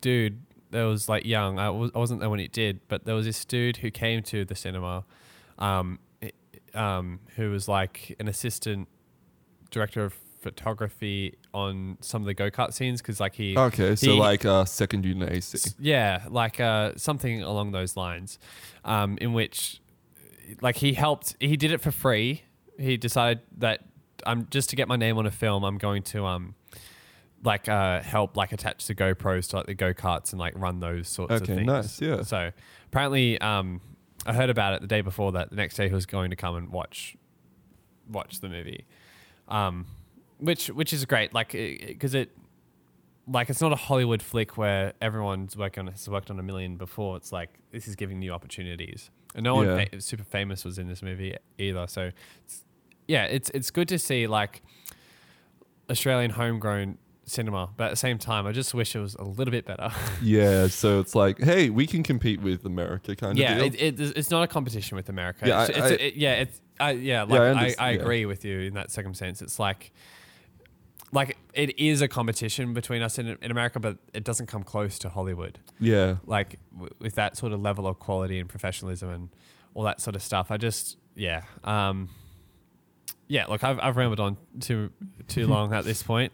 dude 0.00 0.40
that 0.70 0.84
was 0.84 1.10
like 1.10 1.26
young. 1.26 1.58
I, 1.58 1.68
was, 1.68 1.90
I 1.94 1.98
wasn't 1.98 2.20
there 2.20 2.30
when 2.30 2.40
it 2.40 2.52
did, 2.52 2.80
but 2.88 3.04
there 3.04 3.14
was 3.14 3.26
this 3.26 3.44
dude 3.44 3.76
who 3.76 3.90
came 3.90 4.22
to 4.22 4.46
the 4.46 4.54
cinema, 4.54 5.04
um, 5.58 5.98
um, 6.72 7.20
who 7.36 7.50
was 7.50 7.68
like 7.68 8.16
an 8.18 8.28
assistant 8.28 8.88
director 9.70 10.06
of 10.06 10.14
photography 10.40 11.36
on 11.52 11.98
some 12.00 12.22
of 12.22 12.26
the 12.26 12.32
go 12.32 12.50
kart 12.50 12.72
scenes 12.72 13.02
because 13.02 13.20
like 13.20 13.34
he 13.34 13.58
okay, 13.58 13.94
so 13.94 14.12
he- 14.12 14.18
like 14.18 14.46
uh, 14.46 14.64
second 14.64 15.04
unit 15.04 15.30
AC. 15.30 15.72
Yeah, 15.78 16.24
like 16.30 16.60
uh, 16.60 16.92
something 16.96 17.42
along 17.42 17.72
those 17.72 17.94
lines, 17.98 18.38
um, 18.86 19.18
in 19.20 19.34
which, 19.34 19.82
like, 20.62 20.76
he 20.76 20.94
helped. 20.94 21.36
He 21.40 21.58
did 21.58 21.72
it 21.72 21.82
for 21.82 21.90
free. 21.90 22.44
He 22.78 22.96
decided 22.96 23.42
that 23.58 23.82
I'm 24.24 24.46
just 24.50 24.70
to 24.70 24.76
get 24.76 24.88
my 24.88 24.96
name 24.96 25.18
on 25.18 25.26
a 25.26 25.30
film. 25.30 25.62
I'm 25.62 25.76
going 25.76 26.02
to 26.04 26.24
um, 26.24 26.54
like 27.44 27.68
uh, 27.68 28.00
help 28.02 28.36
like 28.36 28.52
attach 28.52 28.86
the 28.86 28.94
GoPros 28.94 29.48
to 29.50 29.56
like 29.56 29.66
the 29.66 29.74
go 29.74 29.92
karts 29.94 30.32
and 30.32 30.40
like 30.40 30.54
run 30.56 30.80
those 30.80 31.08
sorts 31.08 31.34
of 31.34 31.42
Okay, 31.42 31.54
things. 31.56 31.66
nice, 31.66 32.00
yeah. 32.00 32.22
So 32.22 32.50
apparently, 32.86 33.40
um, 33.40 33.80
I 34.24 34.32
heard 34.32 34.50
about 34.50 34.74
it 34.74 34.80
the 34.80 34.86
day 34.88 35.00
before 35.02 35.32
that. 35.32 35.50
The 35.50 35.56
next 35.56 35.76
day, 35.76 35.88
he 35.88 35.94
was 35.94 36.06
going 36.06 36.30
to 36.30 36.36
come 36.36 36.56
and 36.56 36.70
watch 36.70 37.16
watch 38.08 38.40
the 38.40 38.48
movie, 38.48 38.86
um, 39.48 39.86
which 40.38 40.68
which 40.68 40.92
is 40.92 41.04
great. 41.04 41.32
Like 41.34 41.52
because 41.52 42.14
it 42.14 42.30
like 43.28 43.50
it's 43.50 43.60
not 43.60 43.72
a 43.72 43.76
Hollywood 43.76 44.22
flick 44.22 44.56
where 44.56 44.92
everyone's 45.00 45.56
working 45.56 45.82
on 45.86 45.92
has 45.92 46.08
worked 46.08 46.30
on 46.30 46.38
a 46.38 46.42
million 46.42 46.76
before. 46.76 47.16
It's 47.16 47.32
like 47.32 47.50
this 47.70 47.86
is 47.86 47.96
giving 47.96 48.18
new 48.18 48.32
opportunities, 48.32 49.10
and 49.34 49.44
no 49.44 49.54
one 49.56 49.66
fa- 49.90 50.00
super 50.00 50.24
famous 50.24 50.64
was 50.64 50.78
in 50.78 50.88
this 50.88 51.02
movie 51.02 51.36
either. 51.58 51.86
So, 51.88 52.10
it's, 52.44 52.64
yeah, 53.06 53.24
it's 53.24 53.50
it's 53.50 53.70
good 53.70 53.88
to 53.88 53.98
see 53.98 54.26
like 54.26 54.62
Australian 55.90 56.32
homegrown 56.32 56.98
cinema, 57.26 57.68
but 57.76 57.84
at 57.84 57.90
the 57.90 57.96
same 57.96 58.18
time, 58.18 58.46
I 58.46 58.52
just 58.52 58.72
wish 58.72 58.94
it 58.94 59.00
was 59.00 59.14
a 59.16 59.24
little 59.24 59.50
bit 59.52 59.64
better. 59.66 59.90
Yeah, 60.22 60.68
so 60.68 61.00
it's 61.00 61.14
like, 61.14 61.38
hey, 61.40 61.70
we 61.70 61.86
can 61.86 62.02
compete 62.02 62.40
with 62.40 62.64
America, 62.64 63.14
kind 63.16 63.36
yeah, 63.36 63.58
of 63.58 63.72
deal. 63.72 63.82
it, 63.82 64.00
it, 64.00 64.16
it's 64.16 64.30
not 64.30 64.42
a 64.42 64.46
competition 64.46 64.96
with 64.96 65.08
America. 65.08 65.46
Yeah, 65.46 65.64
it's, 65.66 65.70
I- 65.70 65.80
it's, 65.88 65.90
I- 66.02 66.04
it, 66.04 66.14
yeah, 66.16 66.32
it's 66.34 66.60
I, 66.78 66.90
yeah, 66.92 67.22
like 67.22 67.32
Yeah, 67.32 67.42
I 67.42 67.48
I, 67.48 67.74
I, 67.88 67.90
yeah. 67.92 68.00
agree 68.00 68.26
with 68.26 68.44
you 68.44 68.60
in 68.60 68.74
that 68.74 68.90
circumstance. 68.90 69.42
It's 69.42 69.58
like 69.58 69.92
like 71.12 71.36
it 71.54 71.78
is 71.78 72.02
a 72.02 72.08
competition 72.08 72.74
between 72.74 73.00
us 73.00 73.18
in, 73.18 73.38
in 73.40 73.50
America, 73.50 73.78
but 73.80 73.96
it 74.12 74.24
doesn't 74.24 74.46
come 74.46 74.62
close 74.64 74.98
to 75.00 75.08
Hollywood. 75.08 75.58
yeah, 75.78 76.16
Like 76.26 76.58
w- 76.74 76.92
with 76.98 77.14
that 77.14 77.36
sort 77.36 77.52
of 77.52 77.60
level 77.60 77.86
of 77.86 77.98
quality 77.98 78.38
and 78.40 78.48
professionalism 78.48 79.08
and 79.10 79.28
all 79.72 79.84
that 79.84 80.00
sort 80.00 80.16
of 80.16 80.22
stuff. 80.22 80.50
I 80.50 80.56
just 80.56 80.96
yeah, 81.14 81.42
um, 81.64 82.10
yeah. 83.28 83.46
Look, 83.46 83.64
I've 83.64 83.78
I've 83.80 83.96
rambled 83.96 84.20
on 84.20 84.36
too 84.60 84.90
too 85.28 85.46
long 85.54 85.72
at 85.72 85.84
this 85.84 86.02
point. 86.02 86.32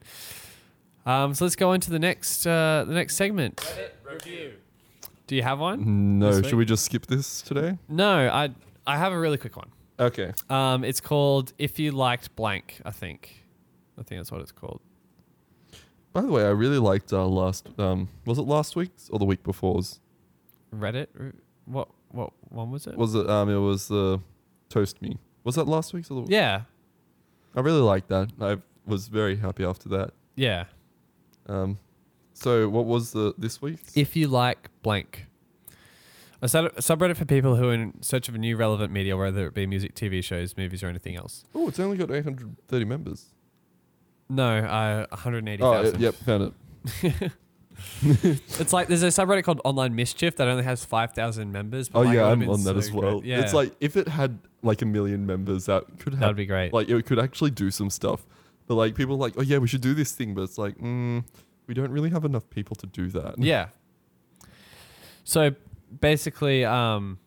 Um, 1.04 1.34
so 1.34 1.44
let's 1.44 1.56
go 1.56 1.72
into 1.72 1.90
the 1.90 1.98
next 1.98 2.46
uh, 2.46 2.84
the 2.86 2.94
next 2.94 3.16
segment. 3.16 3.56
Reddit 3.56 3.90
review. 4.12 4.52
Do 5.26 5.36
you 5.36 5.42
have 5.42 5.58
one? 5.58 6.18
no. 6.18 6.42
Should 6.42 6.54
we 6.54 6.64
just 6.64 6.84
skip 6.84 7.06
this 7.06 7.42
today? 7.42 7.78
No, 7.88 8.28
I 8.28 8.50
I 8.86 8.96
have 8.98 9.12
a 9.12 9.18
really 9.18 9.38
quick 9.38 9.56
one. 9.56 9.70
Okay. 9.98 10.32
Um, 10.50 10.84
it's 10.84 11.00
called 11.00 11.52
"If 11.58 11.78
You 11.78 11.92
Liked 11.92 12.34
Blank." 12.36 12.80
I 12.84 12.90
think, 12.90 13.44
I 13.98 14.02
think 14.02 14.20
that's 14.20 14.30
what 14.32 14.40
it's 14.40 14.52
called. 14.52 14.80
By 16.12 16.20
the 16.20 16.28
way, 16.28 16.44
I 16.44 16.50
really 16.50 16.78
liked 16.78 17.12
uh, 17.12 17.26
last. 17.26 17.68
Um, 17.78 18.08
was 18.26 18.38
it 18.38 18.42
last 18.42 18.76
week's 18.76 19.08
or 19.10 19.18
the 19.18 19.24
week 19.24 19.42
before's? 19.42 20.00
Reddit. 20.74 21.06
What 21.64 21.88
what 22.10 22.32
one 22.48 22.70
was 22.70 22.86
it? 22.86 22.96
Was 22.96 23.14
it? 23.14 23.28
Um, 23.28 23.48
it 23.48 23.56
was 23.56 23.88
the 23.88 24.20
toast 24.68 25.00
me. 25.02 25.18
Was 25.44 25.54
that 25.56 25.66
last 25.66 25.92
week's 25.94 26.10
or 26.10 26.24
the? 26.24 26.30
yeah, 26.32 26.62
I 27.56 27.60
really 27.60 27.80
liked 27.80 28.08
that. 28.08 28.30
I 28.40 28.58
was 28.86 29.08
very 29.08 29.36
happy 29.36 29.64
after 29.64 29.88
that. 29.90 30.10
yeah. 30.36 30.64
Um, 31.46 31.78
so 32.34 32.68
what 32.68 32.86
was 32.86 33.12
the 33.12 33.34
this 33.38 33.60
week's? 33.62 33.96
If 33.96 34.16
you 34.16 34.28
like 34.28 34.68
blank. 34.82 35.26
A 36.40 36.46
subreddit 36.46 37.16
for 37.16 37.24
people 37.24 37.54
who 37.54 37.68
are 37.68 37.72
in 37.74 38.02
search 38.02 38.28
of 38.28 38.34
a 38.34 38.38
new 38.38 38.56
relevant 38.56 38.92
media, 38.92 39.16
whether 39.16 39.46
it 39.46 39.54
be 39.54 39.64
music, 39.64 39.94
TV 39.94 40.24
shows, 40.24 40.56
movies, 40.56 40.82
or 40.82 40.88
anything 40.88 41.14
else. 41.14 41.44
oh, 41.54 41.68
it's 41.68 41.78
only 41.78 41.96
got 41.96 42.10
830 42.10 42.84
members. 42.84 43.26
No, 44.28 44.58
uh, 44.58 45.06
180,000. 45.10 45.94
Oh, 45.94 45.98
yep, 46.00 46.14
found 46.14 46.52
it. 47.04 47.32
It's 48.02 48.72
like 48.72 48.88
there's 48.88 49.02
a 49.02 49.08
subreddit 49.08 49.44
called 49.44 49.60
Online 49.64 49.94
Mischief 49.94 50.36
that 50.36 50.48
only 50.48 50.62
has 50.64 50.84
5,000 50.84 51.50
members. 51.52 51.88
but, 51.88 52.00
Oh 52.00 52.02
like, 52.02 52.14
yeah, 52.14 52.26
I'm 52.26 52.48
on 52.48 52.62
that 52.64 52.74
so 52.74 52.78
as 52.78 52.92
well. 52.92 53.20
great. 53.20 53.24
Yeah, 53.30 53.40
It's 53.40 53.54
like 53.54 53.74
if 53.80 53.96
it 53.96 54.08
had 54.08 54.38
like 54.62 54.82
a 54.82 54.86
million 54.86 55.26
members, 55.26 55.66
that 55.66 55.84
could 55.98 56.12
have 56.14 56.20
that'd 56.20 56.36
be 56.36 56.46
great. 56.46 56.72
like 56.72 56.88
it 56.88 57.06
could 57.06 57.18
actually 57.18 57.50
do 57.50 57.70
some 57.70 57.90
stuff. 57.90 58.26
But 58.66 58.74
like 58.74 58.94
people 58.94 59.14
are 59.16 59.18
like, 59.18 59.34
oh 59.36 59.42
yeah, 59.42 59.58
we 59.58 59.68
should 59.68 59.80
do 59.80 59.94
this 59.94 60.12
thing, 60.12 60.34
but 60.34 60.42
it's 60.42 60.58
like, 60.58 60.78
mm, 60.78 61.24
we 61.66 61.74
don't 61.74 61.90
really 61.90 62.10
have 62.10 62.24
enough 62.24 62.48
people 62.50 62.76
to 62.76 62.86
do 62.86 63.08
that. 63.08 63.38
Yeah. 63.38 63.68
So 65.24 65.54
basically, 66.00 66.64
um, 66.64 67.18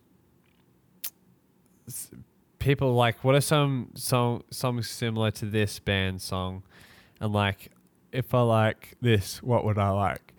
people 2.59 2.93
like, 2.93 3.23
what 3.23 3.35
are 3.35 3.41
some 3.41 3.89
song 3.95 4.43
songs 4.49 4.89
similar 4.89 5.31
to 5.31 5.45
this 5.45 5.79
band 5.79 6.21
song, 6.21 6.63
and 7.19 7.33
like, 7.33 7.71
if 8.11 8.33
I 8.33 8.41
like 8.41 8.95
this, 9.01 9.43
what 9.43 9.65
would 9.65 9.77
I 9.77 9.89
like? 9.89 10.33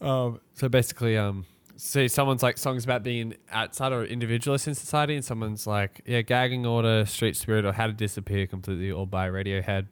Um, 0.00 0.40
so 0.54 0.68
basically, 0.68 1.16
um, 1.16 1.46
see, 1.84 2.08
someone's 2.08 2.42
like 2.42 2.56
songs 2.56 2.84
about 2.84 3.02
being 3.02 3.34
outside 3.52 3.92
or 3.92 4.04
individualist 4.04 4.66
in 4.66 4.74
society, 4.74 5.14
and 5.14 5.24
someone's 5.24 5.66
like, 5.66 6.00
yeah, 6.06 6.22
gagging 6.22 6.64
order, 6.64 7.04
street 7.04 7.36
spirit, 7.36 7.64
or 7.64 7.72
how 7.72 7.86
to 7.86 7.92
disappear 7.92 8.46
completely, 8.46 8.90
all 8.90 9.06
by 9.06 9.28
Radiohead. 9.28 9.86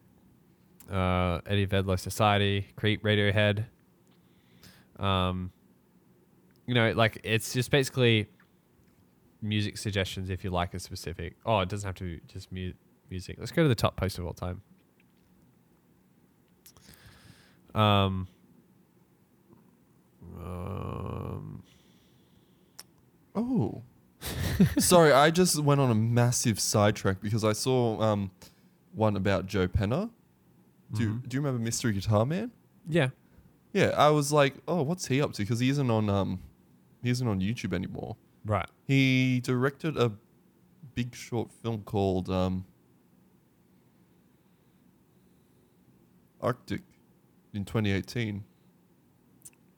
Uh, 0.90 1.40
Eddie 1.47 1.66
Vedder 1.66 1.97
Society, 1.97 2.66
Creep, 2.77 3.02
Radiohead. 3.02 3.66
Um, 4.98 5.52
you 6.66 6.74
know, 6.74 6.93
like 6.93 7.20
it's 7.24 7.52
just 7.52 7.70
basically 7.70 8.28
music 9.40 9.77
suggestions 9.77 10.31
if 10.31 10.44
you 10.44 10.51
like 10.51 10.74
a 10.74 10.78
specific. 10.78 11.36
Oh, 11.44 11.60
it 11.60 11.69
doesn't 11.69 11.86
have 11.86 11.97
to 11.97 12.05
be 12.05 12.20
just 12.27 12.51
mu- 12.52 12.73
music. 13.10 13.36
Let's 13.39 13.52
go 13.52 13.62
to 13.62 13.69
the 13.69 13.74
top 13.74 13.97
post 13.97 14.19
of 14.19 14.27
all 14.27 14.32
time. 14.32 14.62
Um, 17.74 18.28
um, 20.39 21.62
Oh. 23.34 23.82
Sorry, 24.78 25.12
I 25.12 25.30
just 25.30 25.59
went 25.60 25.80
on 25.80 25.90
a 25.90 25.94
massive 25.94 26.60
sidetrack 26.60 27.20
because 27.20 27.42
I 27.44 27.52
saw 27.52 28.00
um, 28.00 28.30
one 28.94 29.16
about 29.16 29.46
Joe 29.46 29.66
Penna. 29.68 30.10
Do, 30.94 31.09
Mm-hmm. 31.09 31.28
do 31.28 31.34
you 31.36 31.40
remember 31.40 31.62
Mystery 31.64 31.92
Guitar 31.92 32.26
Man? 32.26 32.50
yeah. 32.88 33.10
Yeah, 33.74 33.94
I 33.96 34.10
was 34.10 34.30
like, 34.34 34.52
oh, 34.68 34.82
what's 34.82 35.06
he 35.06 35.22
up 35.22 35.32
to? 35.32 35.42
Because 35.42 35.59
he 35.59 35.70
isn't 35.70 35.90
on 35.90 36.10
um, 36.10 36.40
he 37.02 37.09
isn't 37.09 37.26
on 37.26 37.40
YouTube 37.40 37.72
anymore. 37.72 38.16
Right. 38.44 38.68
He 38.86 39.40
directed 39.40 39.96
a 39.96 40.12
big 40.94 41.14
short 41.14 41.50
film 41.50 41.80
called 41.84 42.28
um, 42.28 42.66
Arctic 46.40 46.82
in 47.54 47.64
2018. 47.64 48.44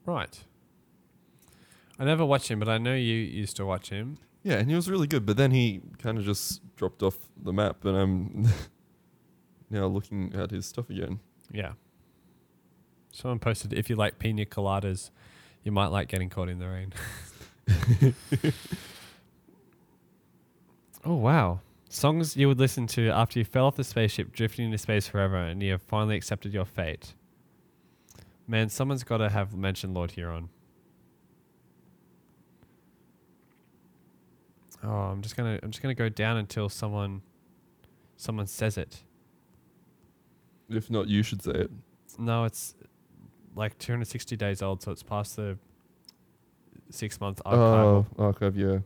Right. 0.07 0.43
I 1.99 2.05
never 2.05 2.25
watched 2.25 2.51
him, 2.51 2.59
but 2.59 2.69
I 2.69 2.79
know 2.79 2.95
you 2.95 3.15
used 3.15 3.57
to 3.57 3.67
watch 3.67 3.91
him. 3.91 4.19
Yeah, 4.43 4.55
and 4.55 4.69
he 4.69 4.75
was 4.77 4.91
really 4.91 5.07
good, 5.07 5.25
but 5.25 5.37
then 5.37 5.53
he 5.53 5.81
kind 5.99 6.19
of 6.19 6.25
just 6.25 6.61
dropped 6.77 7.03
off 7.03 7.17
the 7.43 7.53
map, 7.53 7.85
and 7.85 7.97
I'm 7.97 8.49
now 9.71 9.87
looking 9.87 10.35
at 10.35 10.51
his 10.51 10.67
stuff 10.67 10.91
again. 10.91 11.21
Yeah. 11.51 11.73
Someone 13.13 13.39
posted 13.39 13.73
if 13.73 13.89
you 13.89 13.97
like 13.97 14.19
pina 14.19 14.45
coladas, 14.45 15.11
you 15.63 15.71
might 15.71 15.87
like 15.87 16.09
getting 16.09 16.29
caught 16.29 16.49
in 16.49 16.59
the 16.59 16.69
rain. 16.69 16.93
oh 21.05 21.15
wow. 21.15 21.61
Songs 21.89 22.37
you 22.37 22.49
would 22.49 22.59
listen 22.59 22.89
to 22.89 23.09
after 23.11 23.39
you 23.39 23.45
fell 23.45 23.67
off 23.67 23.77
the 23.77 23.85
spaceship 23.85 24.33
drifting 24.33 24.65
into 24.67 24.79
space 24.79 25.07
forever 25.07 25.37
and 25.37 25.63
you 25.63 25.71
have 25.73 25.83
finally 25.83 26.17
accepted 26.17 26.53
your 26.53 26.65
fate. 26.65 27.15
Man, 28.49 28.69
someone's 28.69 29.05
got 29.05 29.19
to 29.19 29.31
have 29.31 29.57
mentioned 29.57 29.95
Lord 29.95 30.11
Huron. 30.11 30.49
Oh, 34.85 34.91
I'm 34.91 35.23
just 35.23 35.37
gonna 35.37 35.59
I'm 35.63 35.71
just 35.71 35.83
gonna 35.83 35.95
go 35.95 36.09
down 36.09 36.37
until 36.37 36.69
someone 36.69 37.23
someone 38.17 38.47
says 38.47 38.77
it. 38.77 39.03
If 40.69 40.91
not, 40.91 41.09
you 41.09 41.23
should 41.23 41.43
say 41.43 41.53
it. 41.53 41.71
No, 42.19 42.45
it's 42.45 42.75
like 43.55 43.79
260 43.79 44.37
days 44.37 44.63
old, 44.63 44.83
so 44.83 44.93
it's 44.93 45.03
past 45.03 45.37
the 45.37 45.59
six 46.91 47.21
month 47.21 47.41
archive. 47.45 47.61
Oh, 47.63 48.07
archive, 48.19 48.57
yeah. 48.57 48.79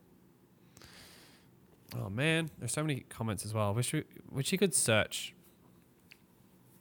Oh 1.96 2.10
man, 2.10 2.50
there's 2.58 2.72
so 2.72 2.82
many 2.82 3.04
comments 3.08 3.44
as 3.44 3.54
well. 3.54 3.74
Wish 3.74 3.92
we, 3.92 4.04
wish 4.30 4.52
you 4.52 4.58
could 4.58 4.74
search 4.74 5.34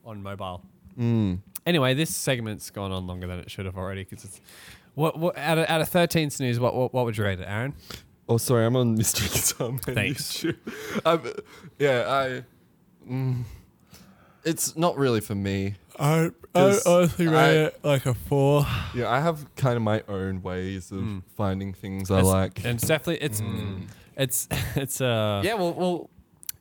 on 0.06 0.22
mobile. 0.22 0.64
Mm. 1.00 1.40
Anyway, 1.66 1.94
this 1.94 2.16
segment's 2.16 2.70
gone 2.70 2.92
on 2.92 3.08
longer 3.08 3.28
than 3.28 3.40
it 3.40 3.50
should 3.50 3.66
have 3.66 3.78
already. 3.78 4.04
Because 4.04 4.26
it's 4.26 4.42
what, 4.96 5.18
what 5.18 5.38
out 5.38 5.58
of 5.58 5.70
out 5.70 5.82
of 5.82 5.90
13 5.90 6.30
snooze, 6.30 6.60
what, 6.60 6.76
what 6.76 6.94
what 6.94 7.06
would 7.06 7.18
you 7.18 7.24
rate 7.24 7.40
it, 7.40 7.48
Aaron? 7.48 7.74
Oh, 8.30 8.38
sorry, 8.38 8.66
I'm 8.66 8.76
on 8.76 8.96
Mystery 8.96 9.28
Guitar 9.34 9.70
Man. 9.72 9.80
Thanks. 9.80 10.44
YouTube. 10.44 10.58
I'm, 11.06 11.22
yeah, 11.80 12.04
I. 12.08 12.44
Mm, 13.10 13.44
it's 14.44 14.76
not 14.76 14.98
really 14.98 15.22
for 15.22 15.36
me. 15.36 15.76
I 16.00 16.26
I 16.26 16.32
'Cause 16.54 16.86
honestly 16.86 17.28
rate 17.28 17.56
it 17.68 17.80
like 17.84 18.06
a 18.06 18.14
four. 18.14 18.66
Yeah, 18.94 19.10
I 19.10 19.20
have 19.22 19.54
kind 19.56 19.78
of 19.78 19.82
my 19.82 20.04
own 20.08 20.42
ways 20.42 20.92
of 20.92 21.00
Mm. 21.00 21.24
finding 21.36 21.74
things 21.74 22.12
I 22.12 22.20
It's- 22.20 22.34
like. 22.34 22.58
and 22.66 22.76
it's 22.76 22.88
definitely 22.88 23.24
it's 23.26 23.42
it's 24.16 24.48
it's 24.76 25.02
a 25.02 25.42
Yeah, 25.44 25.54
well, 25.56 25.74
well, 25.74 26.10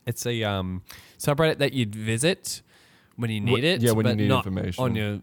it's 0.07 0.25
a 0.27 0.43
um 0.45 0.83
subreddit 1.19 1.59
that 1.59 1.73
you'd 1.73 1.95
visit 1.95 2.63
when 3.17 3.31
you 3.31 3.41
need 3.41 3.63
Wh- 3.63 3.67
it. 3.67 3.83
yeah, 3.83 3.91
when 3.93 4.07
you 4.07 4.13
but 4.13 4.17
need 4.19 4.29
not 4.29 4.47
information. 4.47 4.85
on 4.85 4.95
your 4.95 5.21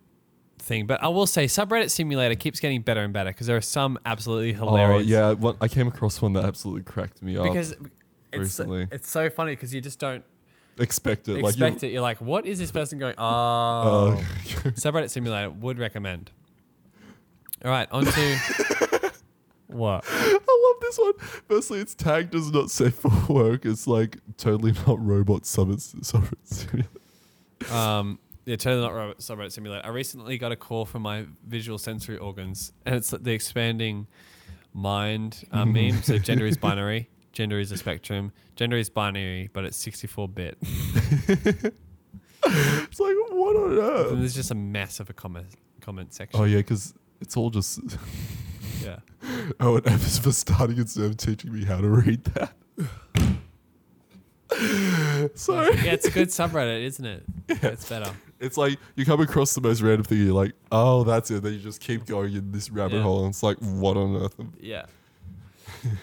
thing. 0.64 0.88
But 0.88 1.03
I 1.03 1.07
will 1.10 1.27
say, 1.27 1.45
subreddit 1.45 1.90
simulator 1.91 2.35
keeps 2.35 2.60
getting 2.60 2.81
better 2.81 3.02
and 3.02 3.14
better 3.14 3.30
because 3.30 3.48
there 3.48 3.57
are 3.57 3.61
some 3.61 3.99
absolutely 4.06 4.53
hilarious. 4.53 4.72
oh, 4.72 4.77
hilarious. 4.88 5.07
yeah, 5.07 5.31
one, 5.34 5.57
I 5.61 5.68
came 5.68 5.88
across 5.88 6.22
one 6.22 6.34
that 6.34 6.45
absolutely 6.45 6.84
cracked 6.84 7.22
me 7.22 7.38
up. 7.38 7.44
because 7.45 7.72
it's 7.72 8.40
recently. 8.40 8.88
it's 8.91 9.10
so 9.10 9.30
funny 9.30 9.52
because 9.53 9.73
you 9.73 9.81
just 9.81 9.99
don't 9.99 10.23
expect 10.80 11.27
it. 11.27 11.38
expect 11.38 11.60
like 11.60 11.84
it. 11.84 11.91
You're 11.91 12.02
like, 12.02 12.19
what 12.22 12.45
is 12.45 12.57
this 12.60 12.72
person 12.72 12.98
going? 12.99 13.15
Oh, 13.19 14.18
Oh. 14.18 14.23
subreddit 14.72 15.10
simulator 15.10 15.49
would 15.52 15.77
recommend. 15.77 16.31
All 17.64 17.72
right, 17.72 17.88
on 17.91 18.06
to 18.06 18.11
what? 19.68 20.03
I 20.07 20.31
love 20.34 20.81
this 20.81 20.98
one. 20.98 21.14
Firstly, 21.48 21.80
it's 21.80 21.95
tagged 21.95 22.35
as 22.35 22.52
not 22.52 22.69
safe 22.69 22.95
for 22.95 23.11
work. 23.34 23.65
It's 23.65 23.88
like 23.88 24.18
totally 24.38 24.73
not 24.88 25.03
robot 25.06 25.45
summit. 25.45 25.80
summit 25.81 26.38
simulator. 26.44 26.90
Um, 27.72 28.19
yeah, 28.45 28.56
totally 28.56 28.82
not 28.82 28.94
robot 28.94 29.20
subreddit 29.20 29.52
simulator. 29.52 29.86
I 29.86 29.90
recently 29.90 30.38
got 30.38 30.52
a 30.52 30.56
call 30.56 30.86
from 30.86 31.02
my 31.02 31.26
visual 31.45 31.78
sensory 31.78 32.18
organs, 32.18 32.74
and 32.86 32.95
it's 32.95 33.10
the 33.11 33.32
expanding 33.32 34.07
mind 34.74 35.45
um, 35.52 35.74
meme. 35.74 36.02
So 36.02 36.18
gender 36.18 36.45
is 36.45 36.57
binary, 36.57 37.10
gender 37.32 37.60
is 37.60 37.72
a 37.72 37.78
spectrum, 37.78 38.32
gender 38.56 38.78
is 38.78 38.90
binary, 38.90 39.49
but 39.53 39.65
it's 39.65 39.78
64 39.78 40.28
bit. 40.30 40.57
It's 42.45 42.99
like 42.99 43.15
what 43.32 43.56
on 43.56 43.78
earth? 43.78 44.11
And 44.11 44.22
there's 44.22 44.36
just 44.36 44.52
a 44.52 44.56
mess 44.56 44.99
of 44.99 45.10
a 45.10 45.14
comment 45.14 45.48
comment 45.82 46.14
section. 46.14 46.40
Oh 46.40 46.44
yeah, 46.44 46.57
because 46.57 46.94
it's 47.22 47.38
all 47.38 47.49
just 47.49 47.80
yeah. 48.82 48.99
oh, 49.60 49.78
and 49.78 49.88
Emma's 49.88 50.20
for 50.20 50.32
starting 50.32 50.78
instead 50.78 51.06
of 51.06 51.18
teaching 51.18 51.53
me 51.53 51.65
how 51.65 51.80
to 51.80 51.88
read 51.88 52.24
that. 52.26 52.53
Sorry. 55.36 55.76
Yeah, 55.78 55.94
it's 55.94 56.06
a 56.06 56.11
good 56.11 56.28
subreddit, 56.30 56.84
isn't 56.84 57.06
it? 57.06 57.24
Yeah. 57.48 57.57
It's 57.64 57.88
better. 57.88 58.11
It's 58.44 58.57
like 58.57 58.78
you 58.98 59.06
come 59.06 59.22
across 59.22 59.56
the 59.56 59.61
most 59.61 59.82
random 59.82 60.03
thing, 60.03 60.18
you're 60.20 60.34
like, 60.34 60.52
oh, 60.70 61.03
that's 61.06 61.32
it. 61.32 61.44
Then 61.44 61.53
you 61.53 61.60
just 61.60 61.80
keep 61.80 62.06
going 62.06 62.36
in 62.36 62.52
this 62.52 62.70
rabbit 62.70 62.98
Yeah. 62.98 63.03
hole, 63.03 63.22
and 63.22 63.30
it's 63.30 63.41
like, 63.41 63.57
what 63.60 63.95
on 63.95 64.18
earth? 64.18 64.36
Yeah. 64.60 64.86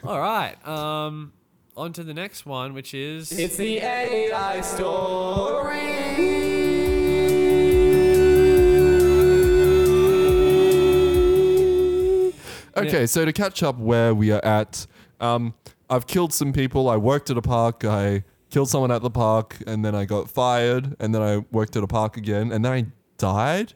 All 0.03 0.19
right. 0.19 0.57
Um, 0.67 1.33
on 1.77 1.93
to 1.93 2.03
the 2.03 2.15
next 2.15 2.47
one, 2.47 2.73
which 2.73 2.95
is 2.95 3.31
it's 3.31 3.57
the 3.57 3.79
AI 3.79 4.61
story. 4.63 5.81
Okay, 12.77 13.07
so 13.07 13.25
to 13.25 13.33
catch 13.33 13.63
up 13.63 13.77
where 13.79 14.15
we 14.15 14.31
are 14.31 14.43
at, 14.45 14.87
um, 15.21 15.55
I've 15.91 16.07
killed 16.07 16.33
some 16.33 16.53
people. 16.53 16.89
I 16.89 16.97
worked 16.97 17.29
at 17.29 17.37
a 17.37 17.43
park. 17.43 17.85
I 17.85 18.25
killed 18.51 18.69
someone 18.69 18.91
at 18.91 19.03
the 19.03 19.11
park, 19.11 19.57
and 19.67 19.85
then 19.85 19.95
I 19.95 20.05
got 20.05 20.31
fired, 20.31 20.97
and 20.99 21.15
then 21.15 21.23
I 21.23 21.39
worked 21.51 21.77
at 21.77 21.83
a 21.83 21.87
park 21.87 22.17
again, 22.17 22.53
and 22.53 22.65
then 22.65 22.73
I 22.73 22.87
died. 23.19 23.75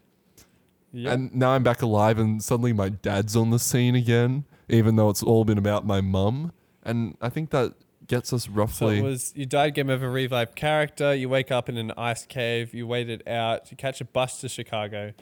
yeah. 0.93 1.13
And 1.13 1.35
now 1.35 1.51
I'm 1.51 1.63
back 1.63 1.83
alive, 1.83 2.19
and 2.19 2.43
suddenly 2.43 2.73
my 2.73 2.89
dad's 2.89 3.37
on 3.37 3.51
the 3.51 3.59
scene 3.59 3.95
again, 3.95 4.45
even 4.69 4.97
though 4.97 5.11
it's 5.11 5.23
all 5.23 5.45
been 5.45 5.59
about 5.59 5.87
my 5.87 6.01
mum. 6.01 6.53
And 6.83 7.17
I 7.21 7.29
think 7.31 7.51
that 7.51 7.75
gets 8.07 8.33
us 8.33 8.49
roughly. 8.49 9.01
So 9.01 9.07
it 9.07 9.09
was 9.09 9.33
you 9.35 9.47
died 9.47 9.75
game 9.75 9.91
of 9.91 10.03
a 10.03 10.09
revived 10.09 10.55
character. 10.55 11.15
You 11.15 11.29
wake 11.29 11.51
up 11.51 11.69
in 11.69 11.77
an 11.77 11.93
ice 11.97 12.27
cave. 12.27 12.75
You 12.75 12.87
wait 12.87 13.09
it 13.09 13.27
out. 13.27 13.71
You 13.71 13.77
catch 13.77 14.01
a 14.01 14.05
bus 14.05 14.41
to 14.41 14.49
Chicago. 14.49 15.13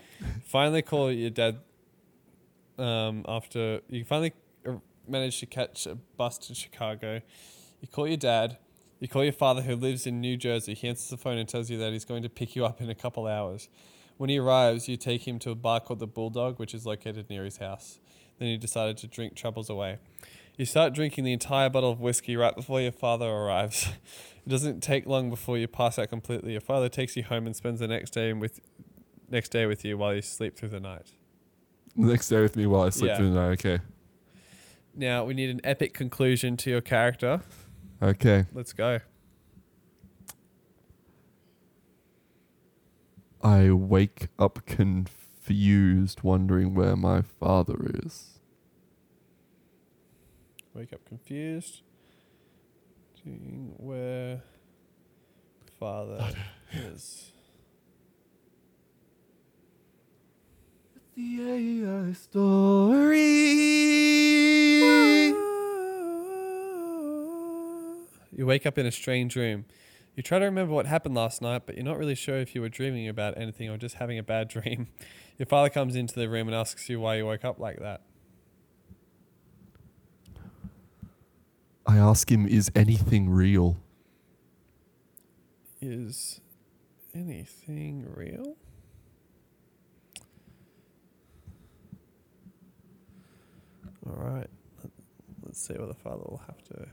finally 0.45 0.83
call 0.83 1.13
your 1.13 1.31
dad. 1.31 1.59
Um, 2.79 3.25
after 3.29 3.81
you 3.89 4.05
finally 4.05 4.33
uh, 4.67 4.73
manage 5.07 5.39
to 5.41 5.47
catch 5.47 5.87
a 5.87 5.95
bus 5.95 6.39
to 6.39 6.55
Chicago, 6.55 7.21
you 7.81 7.89
call 7.89 8.09
your 8.09 8.17
dad. 8.17 8.57
You 9.03 9.09
call 9.09 9.25
your 9.25 9.33
father 9.33 9.63
who 9.63 9.75
lives 9.75 10.07
in 10.07 10.21
New 10.21 10.37
Jersey. 10.37 10.75
He 10.75 10.87
answers 10.87 11.11
the 11.11 11.17
phone 11.17 11.37
and 11.37 11.49
tells 11.49 11.69
you 11.69 11.77
that 11.79 11.93
he's 11.93 12.05
going 12.05 12.23
to 12.23 12.29
pick 12.29 12.55
you 12.55 12.65
up 12.65 12.81
in 12.81 12.89
a 12.89 12.95
couple 12.95 13.27
hours. 13.27 13.69
When 14.17 14.31
he 14.31 14.39
arrives, 14.39 14.89
you 14.89 14.97
take 14.97 15.27
him 15.27 15.41
to 15.41 15.51
a 15.51 15.57
bar 15.57 15.81
called 15.81 15.99
the 15.99 16.07
Bulldog, 16.07 16.61
which 16.61 16.73
is 16.73 16.87
located 16.87 17.29
near 17.29 17.45
his 17.45 17.57
house. 17.57 17.99
Then 18.39 18.47
you 18.47 18.57
decided 18.57 18.97
to 18.99 19.09
drink 19.09 19.35
troubles 19.35 19.69
away. 19.69 19.99
You 20.57 20.67
start 20.67 20.93
drinking 20.95 21.25
the 21.25 21.33
entire 21.33 21.69
bottle 21.69 21.91
of 21.91 21.99
whiskey 21.99 22.37
right 22.37 22.55
before 22.55 22.81
your 22.81 22.93
father 22.93 23.27
arrives. 23.29 23.89
It 24.45 24.49
doesn't 24.49 24.83
take 24.83 25.07
long 25.07 25.31
before 25.31 25.57
you 25.57 25.67
pass 25.69 26.01
out 26.01 26.09
completely. 26.09 26.51
Your 26.53 26.61
father 26.61 26.89
takes 26.89 27.17
you 27.17 27.23
home 27.23 27.47
and 27.47 27.55
spends 27.55 27.79
the 27.79 27.87
next 27.87 28.11
day 28.11 28.33
with 28.33 28.61
next 29.31 29.51
day 29.51 29.67
with 29.67 29.85
you 29.85 29.97
while 29.99 30.15
you 30.15 30.21
sleep 30.23 30.57
through 30.57 30.71
the 30.71 30.81
night. 30.81 31.13
the 31.97 32.07
next 32.07 32.29
day 32.29 32.41
with 32.41 32.57
me 32.57 32.67
while 32.67 32.83
I 32.83 32.91
sleep 32.91 33.11
Yeah. 33.11 33.17
through 33.19 33.31
the 33.31 33.41
night. 33.41 33.53
Okay. 33.65 33.79
Now 34.97 35.25
we 35.25 35.35
need 35.35 35.51
an 35.51 35.61
epic 35.63 35.93
conclusion 35.95 36.57
to 36.57 36.71
your 36.71 36.81
character. 36.81 37.43
Okay. 38.03 38.47
Let's 38.53 38.73
go. 38.73 38.99
I 43.41 43.71
wake 43.71 44.27
up 44.41 44.67
confused, 44.67 46.23
wondering 46.23 46.75
where 46.75 46.97
my 46.97 47.23
father 47.23 47.77
is. 48.05 48.41
Wake 50.75 50.93
up 50.93 51.05
confused. 51.07 51.83
Seeing 53.23 53.75
where 53.77 54.43
father 55.79 56.29
is. 56.73 57.31
The 61.15 62.09
AI 62.09 62.13
story. 62.15 63.23
You 68.35 68.47
wake 68.47 68.67
up 68.67 68.79
in 68.79 68.87
a 68.87 68.93
strange 68.93 69.37
room. 69.37 69.67
You 70.17 70.23
try 70.23 70.39
to 70.39 70.45
remember 70.45 70.75
what 70.75 70.87
happened 70.87 71.15
last 71.15 71.41
night, 71.41 71.63
but 71.67 71.75
you're 71.77 71.85
not 71.85 71.99
really 71.99 72.15
sure 72.15 72.37
if 72.39 72.55
you 72.55 72.61
were 72.61 72.69
dreaming 72.69 73.09
about 73.09 73.37
anything 73.39 73.69
or 73.71 73.77
just 73.79 73.97
having 73.97 74.19
a 74.19 74.23
bad 74.23 74.49
dream. 74.49 74.89
Your 75.39 75.47
father 75.47 75.71
comes 75.71 75.97
into 75.97 76.15
the 76.15 76.29
room 76.29 76.49
and 76.49 76.55
asks 76.55 76.89
you 76.89 77.01
why 77.01 77.17
you 77.17 77.27
woke 77.27 77.45
up 77.45 77.59
like 77.59 77.79
that. 77.81 78.03
I 81.87 81.97
ask 81.99 82.31
him, 82.31 82.47
is 82.47 82.71
anything 82.75 83.29
real? 83.29 83.77
Is 85.81 86.41
anything 87.15 88.07
real? 88.15 88.57
All 94.07 94.15
right. 94.17 94.49
Let- 94.83 94.93
Let's 95.45 95.61
see 95.67 95.75
what 95.75 95.89
the 95.89 95.95
father 95.95 96.23
will 96.29 96.41
have 96.47 96.63
to. 96.65 96.87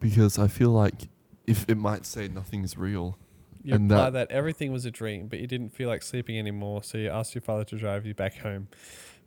Because 0.00 0.38
I 0.38 0.48
feel 0.48 0.70
like 0.70 1.08
if 1.46 1.64
it 1.68 1.76
might 1.76 2.04
say 2.06 2.28
nothing's 2.28 2.76
real. 2.76 3.18
You 3.62 3.74
And 3.74 3.90
imply 3.90 4.10
that- 4.10 4.28
that 4.28 4.34
everything 4.34 4.72
was 4.72 4.84
a 4.84 4.90
dream, 4.90 5.28
but 5.28 5.40
you 5.40 5.46
didn't 5.46 5.70
feel 5.70 5.88
like 5.88 6.02
sleeping 6.02 6.38
anymore, 6.38 6.82
so 6.84 6.98
you 6.98 7.08
asked 7.10 7.34
your 7.34 7.42
father 7.42 7.64
to 7.64 7.76
drive 7.76 8.06
you 8.06 8.14
back 8.14 8.38
home. 8.38 8.68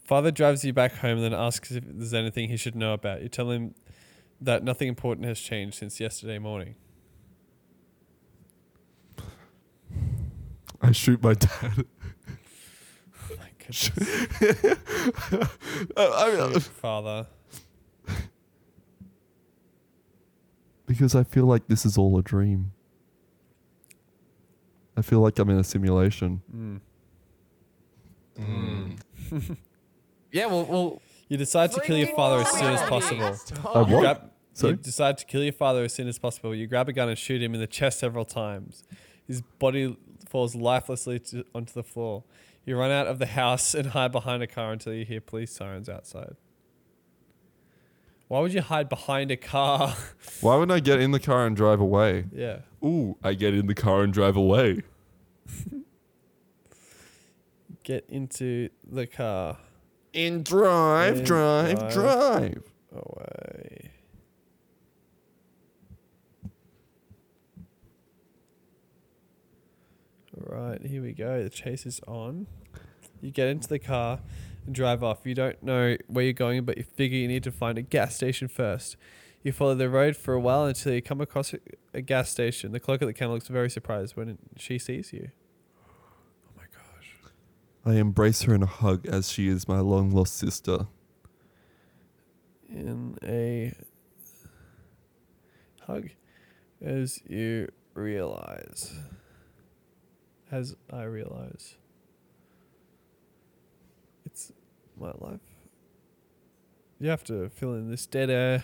Father 0.03 0.31
drives 0.31 0.63
you 0.63 0.73
back 0.73 0.93
home 0.97 1.17
and 1.17 1.23
then 1.23 1.33
asks 1.33 1.71
if 1.71 1.83
there's 1.85 2.13
anything 2.13 2.49
he 2.49 2.57
should 2.57 2.75
know 2.75 2.93
about. 2.93 3.21
You 3.21 3.29
tell 3.29 3.51
him 3.51 3.75
that 4.41 4.63
nothing 4.63 4.87
important 4.87 5.27
has 5.27 5.39
changed 5.39 5.77
since 5.77 5.99
yesterday 5.99 6.39
morning. 6.39 6.75
I 10.81 10.93
shoot 10.93 11.21
my 11.21 11.33
dad. 11.33 11.85
Oh 13.31 13.35
my 13.37 13.49
goodness. 13.59 13.91
I- 15.97 16.49
Shoot, 16.53 16.63
father. 16.63 17.27
Because 20.89 21.13
I 21.13 21.23
feel 21.23 21.45
like 21.45 21.67
this 21.67 21.85
is 21.85 21.99
all 21.99 22.17
a 22.17 22.23
dream. 22.23 22.71
I 24.97 25.03
feel 25.03 25.19
like 25.19 25.37
I'm 25.37 25.47
in 25.51 25.59
a 25.59 25.63
simulation. 25.63 26.41
Mm. 28.39 28.97
Yeah, 30.31 30.45
well, 30.45 30.65
well 30.65 31.01
You 31.27 31.37
decide 31.37 31.71
to 31.73 31.81
kill 31.81 31.97
your 31.97 32.15
father 32.15 32.41
as 32.41 32.51
soon 32.51 32.73
as 32.73 32.81
possible. 32.89 33.25
Uh, 33.65 33.85
You 33.87 33.93
what? 33.95 34.01
grab- 34.01 34.31
Sorry? 34.53 34.71
You 34.73 34.77
decide 34.77 35.17
to 35.19 35.25
kill 35.25 35.43
your 35.43 35.53
father 35.53 35.83
as 35.83 35.93
soon 35.93 36.07
as 36.07 36.19
possible. 36.19 36.53
You 36.53 36.67
grab 36.67 36.87
a 36.89 36.93
gun 36.93 37.07
and 37.09 37.17
shoot 37.17 37.41
him 37.41 37.53
in 37.55 37.59
the 37.59 37.67
chest 37.67 37.99
several 37.99 38.25
times. 38.25 38.83
His 39.27 39.41
body 39.41 39.95
falls 40.27 40.53
lifelessly 40.55 41.19
to, 41.19 41.45
onto 41.55 41.73
the 41.73 41.83
floor. 41.83 42.23
You 42.65 42.77
run 42.77 42.91
out 42.91 43.07
of 43.07 43.17
the 43.19 43.25
house 43.27 43.73
and 43.73 43.87
hide 43.87 44.11
behind 44.11 44.43
a 44.43 44.47
car 44.47 44.71
until 44.71 44.93
you 44.93 45.05
hear 45.05 45.21
police 45.21 45.51
sirens 45.51 45.87
outside. 45.89 46.35
Why 48.29 48.39
would 48.41 48.53
you 48.53 48.61
hide 48.61 48.87
behind 48.89 49.31
a 49.31 49.37
car? 49.37 49.95
Why 50.41 50.55
wouldn't 50.55 50.71
I 50.71 50.79
get 50.79 51.01
in 51.01 51.09
the 51.09 51.19
car 51.19 51.47
and 51.47 51.55
drive 51.55 51.81
away? 51.81 52.25
yeah. 52.31 52.59
Ooh, 52.85 53.17
I 53.23 53.33
get 53.33 53.55
in 53.55 53.65
the 53.65 53.73
car 53.75 54.03
and 54.03 54.13
drive 54.13 54.37
away. 54.37 54.83
Get 57.83 58.05
into 58.07 58.69
the 58.87 59.07
car. 59.07 59.57
In 60.13 60.43
drive, 60.43 61.25
drive, 61.25 61.91
drive. 61.91 61.93
drive. 61.93 62.63
Away. 62.95 63.91
Right, 70.37 70.85
here 70.85 71.01
we 71.01 71.13
go. 71.13 71.43
The 71.43 71.49
chase 71.49 71.87
is 71.87 71.99
on. 72.07 72.45
You 73.21 73.31
get 73.31 73.47
into 73.47 73.67
the 73.67 73.79
car 73.79 74.19
and 74.65 74.75
drive 74.75 75.03
off. 75.03 75.19
You 75.25 75.35
don't 75.35 75.61
know 75.63 75.97
where 76.07 76.23
you're 76.23 76.33
going, 76.33 76.63
but 76.65 76.77
you 76.77 76.83
figure 76.83 77.17
you 77.17 77.27
need 77.27 77.43
to 77.43 77.51
find 77.51 77.77
a 77.77 77.81
gas 77.81 78.15
station 78.15 78.47
first. 78.47 78.97
You 79.43 79.51
follow 79.51 79.75
the 79.75 79.89
road 79.89 80.17
for 80.17 80.33
a 80.33 80.39
while 80.39 80.65
until 80.65 80.93
you 80.93 81.01
come 81.01 81.21
across 81.21 81.53
a, 81.53 81.59
a 81.93 82.01
gas 82.01 82.29
station. 82.29 82.71
The 82.71 82.79
clerk 82.79 83.01
at 83.01 83.05
the 83.05 83.13
counter 83.13 83.33
looks 83.35 83.47
very 83.47 83.69
surprised 83.69 84.15
when 84.17 84.37
she 84.57 84.77
sees 84.77 85.13
you. 85.13 85.29
Oh 85.87 86.51
my 86.57 86.63
gosh. 86.63 87.15
I 87.85 87.99
embrace 87.99 88.41
her 88.43 88.53
in 88.53 88.63
a 88.63 88.67
hug 88.67 89.07
as 89.07 89.31
she 89.31 89.47
is 89.47 89.67
my 89.67 89.79
long 89.79 90.11
lost 90.11 90.37
sister. 90.37 90.87
in 92.69 93.17
a 93.23 93.73
hug 95.87 96.09
as 96.81 97.19
you 97.27 97.67
realize 97.93 98.93
as 100.51 100.75
I 100.91 101.03
realize 101.03 101.75
Light 104.99 105.21
life. 105.21 105.39
You 106.99 107.09
have 107.09 107.23
to 107.25 107.49
fill 107.49 107.73
in 107.75 107.89
this 107.89 108.05
dead 108.05 108.29
air, 108.29 108.63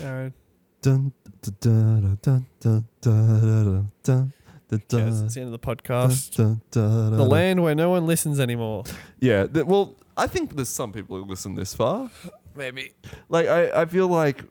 Aaron. 0.00 0.34
Dun, 0.82 1.12
dun, 1.60 2.18
dun, 2.20 2.46
dun, 2.60 2.86
dun, 3.00 3.92
dun, 4.02 4.32
Yes, 4.70 5.20
it's 5.22 5.34
the 5.34 5.40
end 5.40 5.52
of 5.54 5.58
the 5.58 5.58
podcast. 5.58 6.36
the 6.70 7.24
land 7.24 7.62
where 7.62 7.74
no 7.74 7.90
one 7.90 8.06
listens 8.06 8.40
anymore. 8.40 8.84
Yeah. 9.20 9.46
th- 9.46 9.66
well, 9.66 9.94
I 10.16 10.26
think 10.26 10.56
there's 10.56 10.68
some 10.68 10.92
people 10.92 11.16
who 11.16 11.24
listen 11.24 11.54
this 11.54 11.74
far. 11.74 12.10
Maybe. 12.54 12.92
Like, 13.28 13.46
I, 13.48 13.82
I 13.82 13.84
feel 13.86 14.08
like 14.08 14.44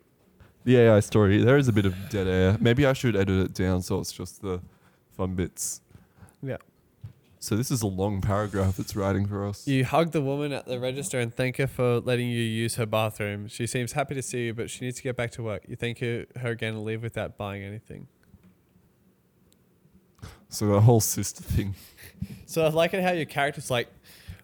the 0.63 0.77
AI 0.77 0.99
story, 1.01 1.43
there 1.43 1.57
is 1.57 1.67
a 1.67 1.73
bit 1.73 1.85
of 1.85 1.95
dead 2.09 2.27
air. 2.27 2.57
Maybe 2.59 2.85
I 2.85 2.93
should 2.93 3.15
edit 3.15 3.45
it 3.45 3.53
down 3.53 3.81
so 3.81 3.99
it's 3.99 4.11
just 4.11 4.41
the 4.41 4.61
fun 5.17 5.35
bits. 5.35 5.81
Yeah. 6.41 6.57
So 7.43 7.55
this 7.55 7.71
is 7.71 7.81
a 7.81 7.87
long 7.87 8.21
paragraph 8.21 8.77
it's 8.77 8.95
writing 8.95 9.25
for 9.25 9.47
us. 9.47 9.67
You 9.67 9.83
hug 9.83 10.11
the 10.11 10.21
woman 10.21 10.53
at 10.53 10.67
the 10.67 10.79
register 10.79 11.19
and 11.19 11.33
thank 11.33 11.57
her 11.57 11.65
for 11.65 11.99
letting 11.99 12.27
you 12.27 12.39
use 12.39 12.75
her 12.75 12.85
bathroom. 12.85 13.47
She 13.47 13.65
seems 13.65 13.93
happy 13.93 14.13
to 14.13 14.21
see 14.21 14.45
you, 14.45 14.53
but 14.53 14.69
she 14.69 14.85
needs 14.85 14.97
to 14.97 15.03
get 15.03 15.17
back 15.17 15.31
to 15.31 15.41
work. 15.43 15.63
You 15.67 15.75
thank 15.75 15.97
her, 16.01 16.27
her 16.39 16.51
again 16.51 16.75
and 16.75 16.83
leave 16.85 17.01
without 17.01 17.39
buying 17.39 17.63
anything. 17.63 18.05
So 20.49 20.67
the 20.67 20.81
whole 20.81 20.99
sister 21.01 21.41
thing. 21.41 21.73
So 22.45 22.63
I 22.63 22.69
like 22.69 22.93
it 22.93 23.01
how 23.01 23.11
your 23.11 23.25
character's 23.25 23.71
like, 23.71 23.87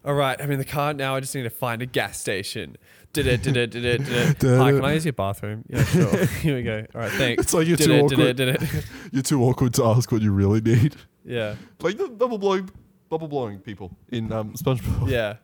all 0.04 0.14
right, 0.14 0.40
I'm 0.40 0.50
in 0.50 0.58
the 0.58 0.64
car 0.64 0.92
now. 0.92 1.14
I 1.14 1.20
just 1.20 1.36
need 1.36 1.44
to 1.44 1.50
find 1.50 1.80
a 1.82 1.86
gas 1.86 2.18
station. 2.18 2.76
Did 3.12 3.28
it, 3.28 3.44
did 3.44 3.56
it, 3.56 3.70
did 3.70 3.84
it, 3.84 4.04
did 4.04 4.42
it. 4.42 4.58
Hi, 4.58 4.72
can 4.72 4.84
I 4.84 4.94
use 4.94 5.04
your 5.04 5.12
bathroom? 5.12 5.64
Yeah, 5.68 5.84
sure. 5.84 6.26
Here 6.42 6.56
we 6.56 6.62
go. 6.64 6.84
All 6.96 7.02
right, 7.02 7.12
thanks. 7.12 7.44
It's 7.44 7.54
like 7.54 7.68
you're 7.68 7.76
too 7.76 7.92
awkward. 7.92 8.20
it, 8.20 8.34
did 8.34 8.48
it. 8.48 8.84
You're 9.12 9.22
too 9.22 9.42
awkward 9.44 9.74
to 9.74 9.84
ask 9.84 10.10
what 10.10 10.20
you 10.20 10.32
really 10.32 10.60
need. 10.60 10.96
Yeah, 11.24 11.54
Like 11.80 11.96
the 11.96 12.08
bubble 12.08 12.38
blowing, 12.38 12.70
bubble 13.08 13.28
blowing 13.28 13.58
people 13.58 13.96
in 14.10 14.30
um, 14.32 14.52
SpongeBob. 14.54 15.08
yeah. 15.10 15.36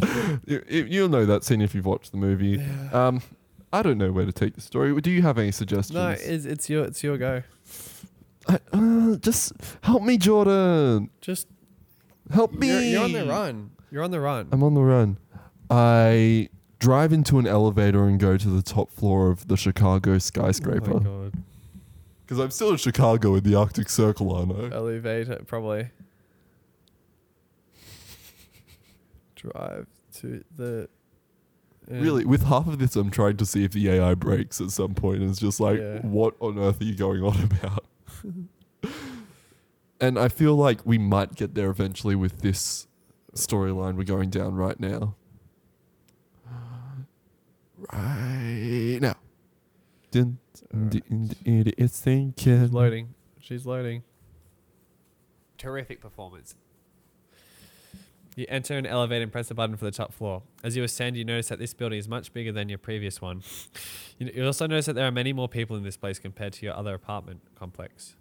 You, 0.46 0.62
you- 0.68 0.84
you'll 0.84 1.08
know 1.08 1.26
that 1.26 1.42
scene 1.44 1.60
if 1.60 1.74
you've 1.74 1.86
watched 1.86 2.12
the 2.12 2.18
movie. 2.18 2.62
Um, 2.92 3.20
I 3.72 3.82
don't 3.82 3.98
know 3.98 4.12
where 4.12 4.24
to 4.24 4.32
take 4.32 4.54
the 4.54 4.60
story. 4.60 4.98
Do 5.00 5.10
you 5.10 5.22
have 5.22 5.38
any 5.38 5.50
suggestions? 5.50 5.94
No, 5.94 6.10
it's, 6.10 6.44
it's 6.44 6.70
your 6.70 6.84
it's 6.84 7.02
your 7.02 7.18
go. 7.18 7.42
I, 8.48 8.58
uh, 8.72 9.16
just 9.16 9.52
help 9.82 10.02
me, 10.02 10.16
Jordan. 10.16 11.10
Just 11.20 11.48
Help 12.32 12.52
me. 12.52 12.68
you're, 12.68 12.80
you're 12.82 13.04
on 13.04 13.12
the 13.12 13.26
run. 13.26 13.70
You're 13.90 14.02
on 14.04 14.10
the 14.10 14.20
run. 14.20 14.48
I'm 14.52 14.62
on 14.62 14.74
the 14.74 14.82
run. 14.82 15.18
I 15.70 16.48
drive 16.78 17.12
into 17.12 17.38
an 17.38 17.46
elevator 17.46 18.04
and 18.06 18.20
go 18.20 18.36
to 18.36 18.48
the 18.48 18.62
top 18.62 18.90
floor 18.90 19.30
of 19.30 19.48
the 19.48 19.56
Chicago 19.56 20.18
skyscraper. 20.18 20.92
Oh 20.92 21.00
my 21.00 21.04
god. 21.04 21.34
Because 22.24 22.38
I'm 22.38 22.50
still 22.50 22.70
in 22.70 22.76
Chicago 22.76 23.34
in 23.34 23.42
the 23.44 23.54
Arctic 23.54 23.88
Circle, 23.88 24.34
I 24.36 24.44
know. 24.44 24.70
Elevator 24.74 25.42
probably. 25.46 25.88
Drive 29.38 29.86
to 30.16 30.44
the. 30.56 30.88
end. 31.90 32.02
Really, 32.02 32.24
with 32.24 32.42
half 32.42 32.66
of 32.66 32.78
this, 32.78 32.96
I'm 32.96 33.10
trying 33.10 33.36
to 33.38 33.46
see 33.46 33.64
if 33.64 33.72
the 33.72 33.88
AI 33.88 34.14
breaks 34.14 34.60
at 34.60 34.70
some 34.70 34.94
point. 34.94 35.22
And 35.22 35.30
it's 35.30 35.38
just 35.40 35.58
like, 35.60 35.78
Yeah. 35.78 36.00
what 36.02 36.34
on 36.40 36.58
earth 36.58 36.80
are 36.80 36.84
you 36.84 36.94
going 36.94 37.22
on 37.22 37.42
about? 37.44 37.84
and 40.00 40.18
I 40.18 40.28
feel 40.28 40.54
like 40.56 40.84
we 40.84 40.98
might 40.98 41.34
get 41.34 41.54
there 41.54 41.70
eventually 41.70 42.14
with 42.14 42.40
this 42.40 42.86
storyline 43.34 43.94
we're 43.96 44.02
going 44.04 44.28
down 44.30 44.54
right 44.54 44.78
now. 44.80 45.14
Right 47.92 48.98
now. 49.00 49.14
Dun, 50.10 50.38
dun, 50.72 50.88
dun, 50.88 51.30
It's 51.78 52.00
thinking. 52.00 52.34
She's 52.60 52.72
loading. 52.72 53.14
She's 53.40 53.66
loading. 53.66 54.02
terrific 55.58 56.00
performance. 56.00 56.54
You 58.38 58.46
enter 58.48 58.78
an 58.78 58.86
elevator 58.86 59.24
and 59.24 59.32
press 59.32 59.48
the 59.48 59.54
button 59.54 59.76
for 59.76 59.84
the 59.84 59.90
top 59.90 60.12
floor. 60.14 60.44
As 60.62 60.76
you 60.76 60.84
ascend, 60.84 61.16
you 61.16 61.24
notice 61.24 61.48
that 61.48 61.58
this 61.58 61.74
building 61.74 61.98
is 61.98 62.06
much 62.06 62.32
bigger 62.32 62.52
than 62.52 62.68
your 62.68 62.78
previous 62.78 63.20
one. 63.20 63.42
You 64.16 64.30
you 64.32 64.46
also 64.46 64.68
notice 64.68 64.86
that 64.86 64.92
there 64.92 65.08
are 65.08 65.10
many 65.10 65.32
more 65.32 65.48
people 65.48 65.74
in 65.74 65.82
this 65.82 65.96
place 65.96 66.20
compared 66.20 66.52
to 66.52 66.64
your 66.64 66.76
other 66.76 66.94
apartment 66.94 67.40
complex. 67.56 68.14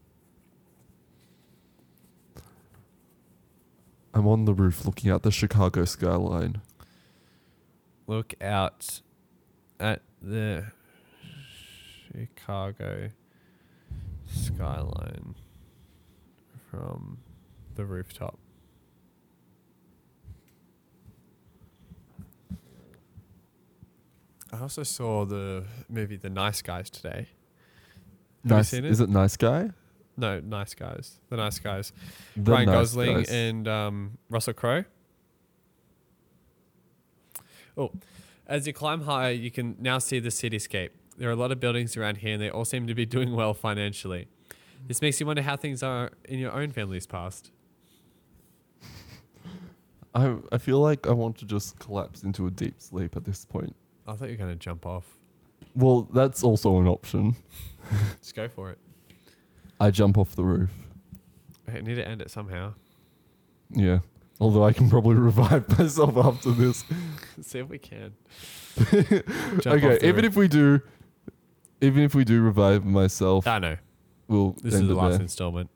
I'm 4.12 4.26
on 4.26 4.46
the 4.46 4.56
roof 4.56 4.88
looking 4.88 5.12
at 5.12 5.22
the 5.22 5.30
Chicago 5.30 5.86
skyline. 5.86 6.62
Look 8.08 8.34
out 8.42 9.02
at 9.80 10.02
the 10.20 10.72
Chicago 12.12 13.12
skyline 14.26 15.36
from 16.72 17.20
the 17.76 17.86
rooftop. 17.86 18.40
I 24.52 24.60
also 24.62 24.84
saw 24.84 25.26
the 25.26 25.66
movie 25.90 26.16
The 26.16 26.30
Nice 26.30 26.62
Guys 26.62 26.90
today. 26.90 27.28
Have 28.44 28.44
you 28.44 28.50
Nice. 28.56 28.70
seen 28.70 28.86
it? 28.86 28.92
Is 28.92 29.00
it 29.02 29.10
Nice 29.10 29.36
Guy? 29.38 29.72
No, 30.16 30.40
Nice 30.40 30.74
Guys. 30.74 31.20
The 31.30 31.38
Nice 31.38 31.60
Guys. 31.60 31.92
The 32.36 32.52
Ryan 32.52 32.66
Nice 32.68 32.76
Gosling 32.76 33.18
Guys. 33.18 33.30
and 33.30 33.68
um, 33.68 34.18
Russell 34.30 34.54
Crowe. 34.54 34.86
Oh, 37.78 37.92
as 38.48 38.66
you 38.66 38.74
climb 38.74 39.02
higher, 39.02 39.32
you 39.32 39.52
can 39.52 39.76
now 39.80 40.00
see 40.00 40.20
the 40.20 40.30
cityscape. 40.30 40.90
There 41.18 41.30
are 41.30 41.34
a 41.34 41.36
lot 41.36 41.52
of 41.52 41.60
buildings 41.60 41.98
around 41.98 42.18
here, 42.18 42.34
and 42.34 42.42
they 42.42 42.50
all 42.50 42.66
seem 42.66 42.88
to 42.88 42.96
be 42.96 43.06
doing 43.18 43.36
well 43.36 43.54
financially. 43.54 44.28
This 44.88 45.02
makes 45.02 45.20
you 45.20 45.26
wonder 45.26 45.42
how 45.42 45.58
things 45.58 45.84
are 45.84 46.12
in 46.26 46.40
your 46.40 46.54
own 46.54 46.72
family's 46.72 47.06
past. 47.06 47.52
I 50.16 50.36
I 50.52 50.58
feel 50.58 50.80
like 50.80 51.06
I 51.08 51.12
want 51.12 51.38
to 51.40 51.46
just 51.46 51.78
collapse 51.80 52.24
into 52.24 52.48
a 52.48 52.52
deep 52.52 52.76
sleep 52.82 53.16
at 53.18 53.26
this 53.26 53.44
point. 53.46 53.76
I 54.08 54.14
thought 54.16 54.26
you 54.26 54.32
were 54.34 54.38
going 54.38 54.50
to 54.52 54.56
jump 54.56 54.86
off. 54.86 55.06
Well, 55.76 56.04
that's 56.14 56.44
also 56.44 56.80
an 56.80 56.88
option. 56.88 57.36
Just 58.22 58.36
go 58.36 58.48
for 58.48 58.72
it. 58.72 58.78
I 59.80 59.92
jump 59.92 60.18
off 60.18 60.36
the 60.36 60.44
roof. 60.44 60.72
I 61.68 61.82
need 61.82 61.96
to 61.96 62.08
end 62.08 62.22
it 62.22 62.32
somehow. 62.32 62.74
Yeah. 63.70 64.00
Although 64.40 64.64
I 64.64 64.72
can 64.74 64.90
probably 64.90 65.16
revive 65.18 65.78
myself 65.78 66.16
after 66.18 66.52
this. 66.52 66.84
See 67.42 67.60
if 67.60 67.70
we 67.70 67.78
can. 67.78 68.14
okay, 68.94 69.98
even 70.02 70.16
roof. 70.16 70.26
if 70.26 70.36
we 70.36 70.48
do, 70.48 70.82
even 71.82 72.04
if 72.04 72.16
we 72.16 72.24
do 72.24 72.42
revive 72.42 72.86
myself, 72.86 73.46
I 73.48 73.60
know. 73.60 73.78
we'll 74.28 74.56
This 74.62 74.76
is 74.76 74.88
the 74.88 74.96
last 74.96 75.14
there. 75.14 75.22
installment. 75.22 75.70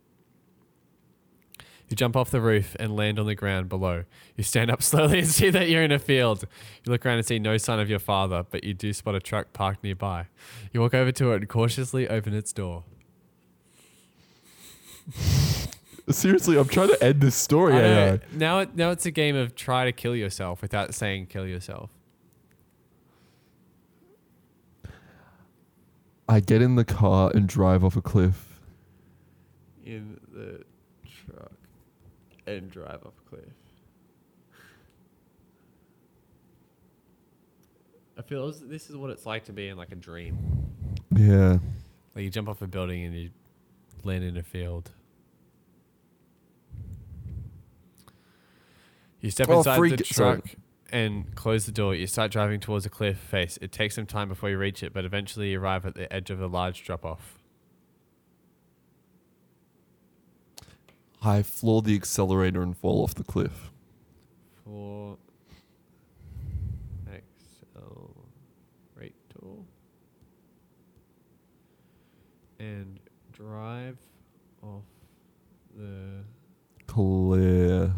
You 1.92 1.98
jump 1.98 2.16
off 2.16 2.32
the 2.32 2.40
roof 2.40 2.76
and 2.80 2.96
land 2.96 3.20
on 3.20 3.26
the 3.26 3.36
ground 3.36 3.68
below. 3.68 4.06
You 4.38 4.46
stand 4.46 4.72
up 4.72 4.82
slowly 4.84 5.20
and 5.20 5.28
see 5.28 5.50
that 5.50 5.68
you're 5.70 5.84
in 5.84 5.92
a 5.92 6.00
field. 6.00 6.46
You 6.86 6.92
look 6.92 7.06
around 7.06 7.18
and 7.18 7.28
see 7.28 7.38
no 7.38 7.58
sign 7.58 7.80
of 7.80 7.90
your 7.90 8.00
father, 8.00 8.46
but 8.50 8.64
you 8.64 8.74
do 8.74 8.94
spot 8.94 9.14
a 9.14 9.20
truck 9.20 9.52
parked 9.52 9.84
nearby. 9.84 10.28
You 10.72 10.80
walk 10.80 10.94
over 10.94 11.12
to 11.12 11.34
it 11.34 11.36
and 11.36 11.50
cautiously 11.50 12.08
open 12.08 12.34
its 12.34 12.54
door. 12.54 12.86
Seriously, 16.10 16.58
I'm 16.58 16.70
trying 16.70 16.88
to 16.88 17.04
end 17.04 17.20
this 17.20 17.36
story. 17.36 17.74
I 17.74 17.82
know. 17.82 18.08
AI. 18.14 18.20
Now, 18.34 18.60
it, 18.60 18.76
now 18.76 18.92
it's 18.92 19.06
a 19.06 19.12
game 19.12 19.36
of 19.36 19.56
try 19.56 19.84
to 19.84 19.92
kill 19.92 20.16
yourself 20.16 20.62
without 20.62 20.94
saying 20.94 21.26
kill 21.28 21.46
yourself. 21.46 21.90
I 26.30 26.40
get 26.40 26.62
in 26.62 26.76
the 26.76 26.86
car 26.86 27.32
and 27.36 27.50
drive 27.50 27.84
off 27.84 27.98
a 27.98 28.02
cliff. 28.02 28.62
In 29.86 30.16
the 30.16 30.20
truck 30.20 30.21
and 32.48 32.70
drive 32.72 33.00
off 33.06 33.14
a 33.26 33.30
cliff. 33.30 33.44
I 38.18 38.22
feel 38.24 38.48
as- 38.48 38.62
this 38.62 38.90
is 38.90 38.96
what 38.96 39.10
it's 39.10 39.26
like 39.26 39.46
to 39.46 39.54
be 39.54 39.68
in 39.70 39.78
like 39.78 39.92
a 39.92 39.96
dream. 39.96 40.38
Yeah. 41.16 41.60
Like 42.16 42.24
you 42.24 42.30
jump 42.30 42.50
off 42.50 42.62
a 42.62 42.68
building 42.68 43.04
and 43.06 43.16
you 43.16 43.30
land 44.04 44.24
in 44.24 44.38
a 44.38 44.44
field. 44.44 44.92
You 49.22 49.30
step 49.32 49.50
Oh, 49.50 49.60
inside 49.60 49.78
freak- 49.78 49.98
the 49.98 50.04
sorry. 50.06 50.42
truck 50.42 50.56
and 50.92 51.34
close 51.36 51.66
the 51.66 51.72
door. 51.72 51.96
You 51.96 52.08
start 52.08 52.32
driving 52.32 52.60
towards 52.60 52.86
a 52.86 52.90
cliff 52.90 53.18
face. 53.18 53.58
It 53.62 53.72
takes 53.72 53.96
some 53.96 54.06
time 54.08 54.28
before 54.28 54.50
you 54.50 54.58
reach 54.58 54.84
it, 54.84 54.94
but 54.94 55.06
eventually 55.06 55.52
you 55.52 55.60
arrive 55.60 55.86
at 55.86 55.96
the 55.96 56.12
edge 56.12 56.30
of 56.32 56.42
a 56.42 56.48
large 56.48 56.84
drop 56.84 57.06
off. 57.06 57.38
I 61.22 61.44
floor 61.44 61.82
the 61.82 61.96
accelerator 61.96 62.62
and 62.62 62.78
fall 62.78 63.04
off 63.04 63.14
the 63.16 63.24
cliff. 63.24 63.72
For 64.64 65.18
accelerator 67.08 68.22
and 72.60 73.00
drive 73.32 73.98
off 74.62 74.84
the 75.76 76.24
Cliff. 76.88 77.92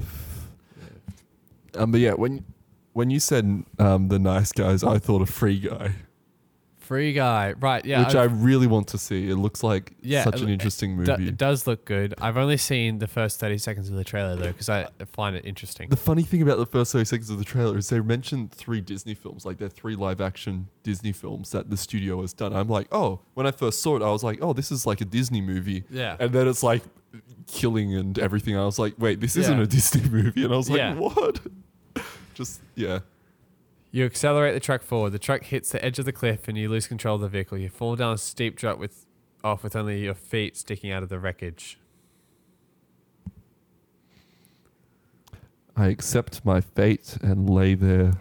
Um, 1.76 1.92
but 1.92 2.00
yeah, 2.00 2.14
when 2.14 2.46
when 2.94 3.10
you 3.10 3.20
said 3.20 3.66
um, 3.80 4.08
the 4.10 4.20
nice 4.20 4.52
guys, 4.52 4.84
I 4.84 5.00
thought 5.00 5.22
a 5.22 5.26
Free 5.26 5.60
Guy, 5.60 5.96
Free 6.94 7.14
guy, 7.14 7.54
right? 7.54 7.84
Yeah, 7.84 8.06
which 8.06 8.16
I 8.16 8.26
really 8.26 8.68
want 8.68 8.88
to 8.90 8.98
see. 9.00 9.30
It 9.30 9.36
looks 9.36 9.64
like 9.64 9.94
Yeah, 10.02 10.24
such 10.24 10.42
an 10.42 10.50
interesting 10.50 10.96
movie. 10.96 11.28
it 11.28 11.38
does 11.38 11.66
look 11.66 11.86
good. 11.86 12.14
I've 12.22 12.38
only 12.38 12.58
seen 12.58 13.00
the 13.00 13.08
first 13.08 13.40
30 13.40 13.58
seconds 13.58 13.90
of 13.90 13.96
the 13.96 14.04
trailer 14.04 14.36
though, 14.36 14.52
because 14.52 14.70
I 14.70 14.88
find 15.12 15.36
it 15.36 15.44
interesting. 15.46 15.90
The 15.90 15.96
funny 15.96 16.22
thing 16.22 16.42
about 16.44 16.60
the 16.60 16.66
first 16.68 16.92
30 16.94 17.06
seconds 17.06 17.30
of 17.32 17.40
the 17.40 17.44
trailer 17.46 17.78
is 17.78 17.90
they 17.90 18.00
mentioned 18.00 18.52
three 18.52 18.80
Disney 18.80 19.16
films, 19.16 19.44
like 19.46 19.58
they're 19.58 19.70
three 19.70 19.96
live 19.96 20.22
action 20.22 20.68
Disney 20.84 21.12
films 21.14 21.50
that 21.52 21.70
the 21.72 21.78
studio 21.78 22.22
has 22.22 22.32
done. 22.34 22.54
I'm 22.54 22.70
like, 22.70 22.88
oh, 22.92 23.22
when 23.34 23.48
I 23.48 23.52
first 23.52 23.82
saw 23.82 23.96
it, 23.96 24.04
I 24.04 24.12
was 24.12 24.24
like, 24.24 24.38
oh, 24.42 24.54
this 24.54 24.72
is 24.72 24.86
like 24.86 25.02
a 25.02 25.06
Disney 25.06 25.42
movie. 25.42 25.86
Yeah. 25.90 26.16
And 26.20 26.32
then 26.32 26.48
it's 26.48 26.62
like 26.62 26.84
killing 27.48 27.96
and 27.96 28.20
everything. 28.20 28.56
I 28.56 28.66
was 28.66 28.78
like, 28.78 28.94
wait, 29.00 29.20
this 29.20 29.36
isn't 29.36 29.60
a 29.60 29.66
Disney 29.66 30.08
movie. 30.10 30.44
And 30.46 30.54
I 30.54 30.58
was 30.58 30.70
like, 30.70 30.78
Yeah. 30.78 30.94
what? 30.96 31.40
Just, 32.36 32.62
yeah. 32.76 33.00
You 33.96 34.06
accelerate 34.06 34.56
the 34.56 34.60
truck 34.60 34.82
forward. 34.82 35.12
The 35.12 35.20
truck 35.20 35.44
hits 35.44 35.70
the 35.72 35.86
edge 35.86 36.00
of 36.00 36.06
the 36.06 36.12
cliff, 36.12 36.48
and 36.48 36.58
you 36.58 36.68
lose 36.68 36.88
control 36.88 37.14
of 37.16 37.22
the 37.22 37.30
vehicle. 37.30 37.60
You 37.60 37.70
fall 37.70 37.96
down 37.96 38.16
a 38.16 38.18
steep 38.18 38.56
drop 38.56 38.80
with 38.80 39.06
off 39.44 39.62
with 39.64 39.76
only 39.76 40.04
your 40.04 40.16
feet 40.16 40.58
sticking 40.58 40.92
out 40.92 41.04
of 41.04 41.10
the 41.10 41.20
wreckage. 41.20 41.78
I 45.76 45.88
accept 45.88 46.44
my 46.44 46.60
fate 46.60 47.18
and 47.22 47.48
lay 47.48 47.76
there 47.76 48.14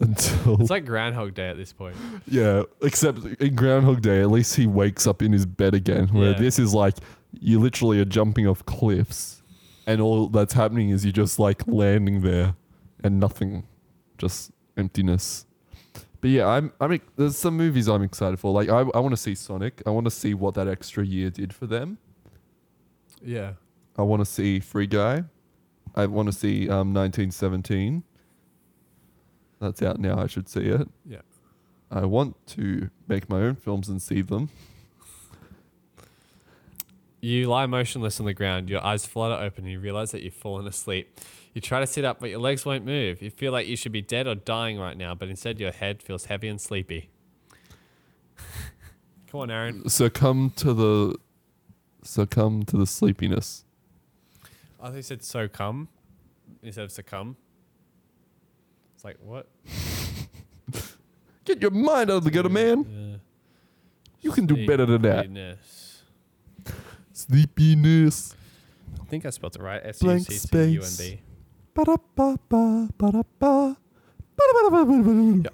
until. 0.00 0.60
It's 0.60 0.70
like 0.70 0.84
Groundhog 0.84 1.34
Day 1.34 1.48
at 1.48 1.56
this 1.56 1.72
point. 1.72 1.94
Yeah, 2.26 2.62
except 2.82 3.24
in 3.40 3.54
Groundhog 3.54 4.02
Day, 4.02 4.22
at 4.22 4.30
least 4.30 4.56
he 4.56 4.66
wakes 4.66 5.06
up 5.06 5.22
in 5.22 5.32
his 5.32 5.46
bed 5.46 5.74
again. 5.74 6.08
Where 6.08 6.32
Yeah. 6.32 6.38
this 6.38 6.58
is 6.58 6.74
like 6.74 6.96
you 7.38 7.60
literally 7.60 8.00
are 8.00 8.04
jumping 8.04 8.48
off 8.48 8.64
cliffs, 8.66 9.42
and 9.86 10.00
all 10.00 10.28
that's 10.28 10.54
happening 10.54 10.90
is 10.90 11.04
you're 11.04 11.12
just 11.12 11.38
like 11.38 11.66
landing 11.68 12.22
there, 12.22 12.54
and 13.02 13.20
nothing, 13.20 13.66
just 14.18 14.52
emptiness. 14.76 15.46
But 16.20 16.30
yeah, 16.30 16.46
I'm. 16.46 16.72
I 16.80 16.86
mean, 16.86 17.00
there's 17.16 17.36
some 17.36 17.56
movies 17.56 17.88
I'm 17.88 18.02
excited 18.02 18.38
for. 18.38 18.52
Like 18.52 18.68
I, 18.68 18.80
I 18.80 19.00
want 19.00 19.10
to 19.10 19.16
see 19.16 19.34
Sonic. 19.34 19.82
I 19.84 19.90
want 19.90 20.04
to 20.04 20.10
see 20.10 20.34
what 20.34 20.54
that 20.54 20.68
extra 20.68 21.04
year 21.04 21.30
did 21.30 21.52
for 21.52 21.66
them. 21.66 21.98
Yeah. 23.20 23.54
I 23.96 24.02
want 24.02 24.20
to 24.20 24.26
see 24.26 24.60
Free 24.60 24.86
Guy. 24.86 25.24
I 25.94 26.06
want 26.06 26.26
to 26.26 26.32
see 26.32 26.68
um, 26.68 26.94
1917. 26.94 28.02
That's 29.60 29.82
out 29.82 29.98
now. 29.98 30.18
I 30.18 30.26
should 30.26 30.48
see 30.48 30.62
it. 30.62 30.88
Yeah. 31.04 31.20
I 31.90 32.06
want 32.06 32.36
to 32.48 32.90
make 33.06 33.28
my 33.28 33.40
own 33.42 33.56
films 33.56 33.88
and 33.88 34.00
see 34.00 34.22
them. 34.22 34.48
You 37.20 37.46
lie 37.48 37.66
motionless 37.66 38.18
on 38.18 38.26
the 38.26 38.34
ground. 38.34 38.70
Your 38.70 38.84
eyes 38.84 39.06
flutter 39.06 39.40
open, 39.40 39.64
and 39.64 39.72
you 39.72 39.78
realize 39.78 40.10
that 40.12 40.22
you've 40.22 40.34
fallen 40.34 40.66
asleep. 40.66 41.20
You 41.52 41.60
try 41.60 41.80
to 41.80 41.86
sit 41.86 42.04
up, 42.04 42.20
but 42.20 42.30
your 42.30 42.38
legs 42.38 42.64
won't 42.64 42.84
move. 42.84 43.20
You 43.20 43.30
feel 43.30 43.52
like 43.52 43.66
you 43.66 43.76
should 43.76 43.92
be 43.92 44.00
dead 44.00 44.26
or 44.26 44.34
dying 44.34 44.78
right 44.78 44.96
now, 44.96 45.14
but 45.14 45.28
instead 45.28 45.60
your 45.60 45.72
head 45.72 46.02
feels 46.02 46.26
heavy 46.26 46.48
and 46.48 46.60
sleepy. 46.60 47.10
Come 49.30 49.40
on, 49.40 49.50
Aaron. 49.50 49.88
Succumb 49.88 50.50
to 50.56 50.72
the 50.72 51.16
succumb 52.02 52.64
to 52.64 52.76
the 52.76 52.86
sleepiness. 52.86 53.64
I 54.80 54.86
think 54.86 54.96
you 54.96 55.02
said 55.02 55.22
so 55.22 55.46
come 55.46 55.88
instead 56.62 56.84
of 56.84 56.90
succumb. 56.90 57.36
It's 58.94 59.04
like 59.04 59.16
what? 59.22 59.46
Get 61.44 61.62
your 61.62 61.70
mind 61.70 62.10
out 62.10 62.18
of 62.18 62.24
the 62.24 62.30
gutter, 62.30 62.48
man. 62.48 62.86
Yeah. 62.88 63.16
You 64.20 64.32
can 64.32 64.46
do 64.46 64.66
better 64.66 64.86
than 64.86 65.02
that. 65.02 65.26
Sleepiness. 65.26 66.02
Sleepiness. 67.12 68.34
I 69.00 69.04
think 69.04 69.26
I 69.26 69.30
spelled 69.30 69.56
it 69.56 69.62
right. 69.62 69.80
S 69.84 70.00
Blank 70.00 70.28
U 70.28 70.36
C 70.36 70.48
T 70.48 70.64
U 70.64 70.80
N 70.80 70.86
space. 70.86 71.10
B. 71.10 71.20
Your 71.76 71.96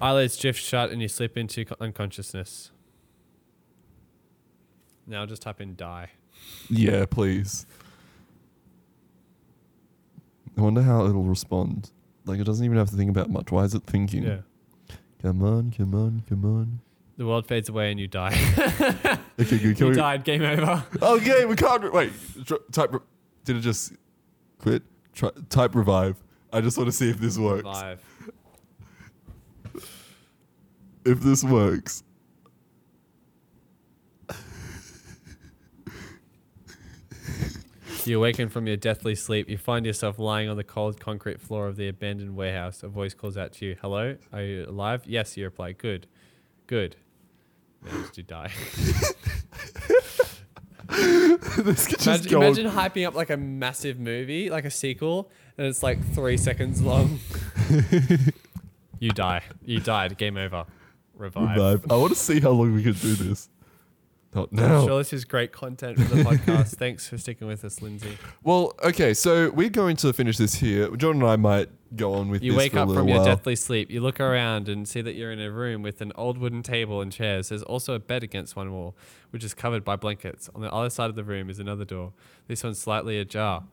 eyelids 0.00 0.36
drift 0.36 0.60
shut 0.60 0.90
and 0.90 1.00
you 1.00 1.08
slip 1.08 1.36
into 1.36 1.64
co- 1.64 1.76
unconsciousness. 1.80 2.70
Now 5.06 5.26
just 5.26 5.42
type 5.42 5.60
in 5.60 5.76
die. 5.76 6.10
Yeah, 6.68 7.06
please. 7.06 7.66
I 10.56 10.60
wonder 10.60 10.82
how 10.82 11.06
it'll 11.06 11.22
respond. 11.22 11.90
Like 12.24 12.40
it 12.40 12.44
doesn't 12.44 12.64
even 12.64 12.78
have 12.78 12.90
to 12.90 12.96
think 12.96 13.10
about 13.10 13.30
much. 13.30 13.50
Why 13.50 13.64
is 13.64 13.74
it 13.74 13.84
thinking? 13.84 14.24
Yeah. 14.24 14.40
Come 15.22 15.42
on, 15.42 15.72
come 15.76 15.94
on, 15.94 16.22
come 16.28 16.44
on. 16.44 16.80
The 17.16 17.26
world 17.26 17.46
fades 17.46 17.68
away 17.68 17.90
and 17.90 17.98
you 17.98 18.06
die. 18.06 18.36
Okay, 19.40 19.58
good. 19.58 19.76
Can 19.76 19.86
you 19.86 19.90
we, 19.90 19.96
died. 19.96 20.24
Game 20.24 20.42
over. 20.42 20.84
Okay, 21.00 21.44
we 21.44 21.56
can't. 21.56 21.92
Wait, 21.92 22.12
type. 22.72 22.92
Did 23.44 23.56
it 23.56 23.60
just? 23.60 23.92
Quit. 24.58 24.82
Try, 25.14 25.30
type 25.48 25.74
revive. 25.74 26.16
I 26.52 26.60
just 26.60 26.76
want 26.78 26.88
to 26.88 26.92
see 26.92 27.10
if 27.10 27.18
this 27.18 27.38
works. 27.38 27.64
Live. 27.64 28.04
If 31.04 31.20
this 31.20 31.44
works. 31.44 32.02
You 38.08 38.16
awaken 38.16 38.48
from 38.48 38.66
your 38.66 38.78
deathly 38.78 39.14
sleep. 39.14 39.50
You 39.50 39.58
find 39.58 39.84
yourself 39.84 40.18
lying 40.18 40.48
on 40.48 40.56
the 40.56 40.64
cold 40.64 40.98
concrete 40.98 41.42
floor 41.42 41.66
of 41.66 41.76
the 41.76 41.88
abandoned 41.88 42.36
warehouse. 42.36 42.82
A 42.82 42.88
voice 42.88 43.12
calls 43.12 43.36
out 43.36 43.52
to 43.54 43.66
you. 43.66 43.76
Hello? 43.82 44.16
Are 44.32 44.42
you 44.42 44.64
alive? 44.66 45.02
Yes, 45.04 45.36
you 45.36 45.44
reply. 45.44 45.72
Good. 45.72 46.06
Good. 46.66 46.96
Managed 47.82 48.14
to 48.14 48.22
die. 48.22 48.50
this 51.58 51.86
could 51.86 51.98
just 51.98 52.26
Imagine, 52.26 52.30
go 52.30 52.40
imagine 52.42 52.70
hyping 52.70 53.06
up 53.06 53.14
like 53.14 53.28
a 53.28 53.36
massive 53.36 53.98
movie, 53.98 54.48
like 54.48 54.64
a 54.64 54.70
sequel, 54.70 55.30
and 55.58 55.66
it's 55.66 55.82
like 55.82 56.02
three 56.14 56.38
seconds 56.38 56.80
long. 56.80 57.18
you 58.98 59.10
die. 59.10 59.42
You 59.64 59.80
died. 59.80 60.16
Game 60.16 60.38
over. 60.38 60.64
Revive. 61.14 61.56
Revive. 61.56 61.92
I 61.92 61.96
want 61.96 62.12
to 62.14 62.18
see 62.18 62.40
how 62.40 62.50
long 62.50 62.74
we 62.74 62.82
can 62.82 62.94
do 62.94 63.14
this. 63.14 63.50
Not 64.34 64.50
I'm 64.52 64.56
now. 64.56 64.86
sure 64.86 64.98
this 64.98 65.12
is 65.14 65.24
great 65.24 65.52
content 65.52 65.98
for 65.98 66.14
the 66.14 66.22
podcast. 66.24 66.76
Thanks 66.76 67.08
for 67.08 67.16
sticking 67.16 67.46
with 67.48 67.64
us, 67.64 67.80
Lindsay. 67.80 68.18
Well, 68.42 68.74
okay, 68.84 69.14
so 69.14 69.50
we're 69.50 69.70
going 69.70 69.96
to 69.96 70.12
finish 70.12 70.36
this 70.36 70.54
here. 70.54 70.94
John 70.96 71.16
and 71.16 71.24
I 71.24 71.36
might 71.36 71.70
go 71.96 72.12
on 72.14 72.28
with 72.28 72.42
You 72.42 72.52
this 72.52 72.58
wake 72.58 72.72
for 72.72 72.78
a 72.78 72.82
up 72.82 72.88
little 72.88 73.02
from 73.02 73.08
your 73.08 73.18
while. 73.18 73.24
deathly 73.26 73.56
sleep. 73.56 73.90
You 73.90 74.02
look 74.02 74.20
around 74.20 74.68
and 74.68 74.86
see 74.86 75.00
that 75.00 75.14
you're 75.14 75.32
in 75.32 75.40
a 75.40 75.50
room 75.50 75.80
with 75.80 76.02
an 76.02 76.12
old 76.14 76.36
wooden 76.36 76.62
table 76.62 77.00
and 77.00 77.10
chairs. 77.10 77.48
There's 77.48 77.62
also 77.62 77.94
a 77.94 77.98
bed 77.98 78.22
against 78.22 78.54
one 78.54 78.70
wall, 78.72 78.94
which 79.30 79.42
is 79.42 79.54
covered 79.54 79.82
by 79.82 79.96
blankets. 79.96 80.50
On 80.54 80.60
the 80.60 80.70
other 80.70 80.90
side 80.90 81.08
of 81.08 81.16
the 81.16 81.24
room 81.24 81.48
is 81.48 81.58
another 81.58 81.86
door. 81.86 82.12
This 82.48 82.62
one's 82.62 82.78
slightly 82.78 83.18
ajar. 83.18 83.64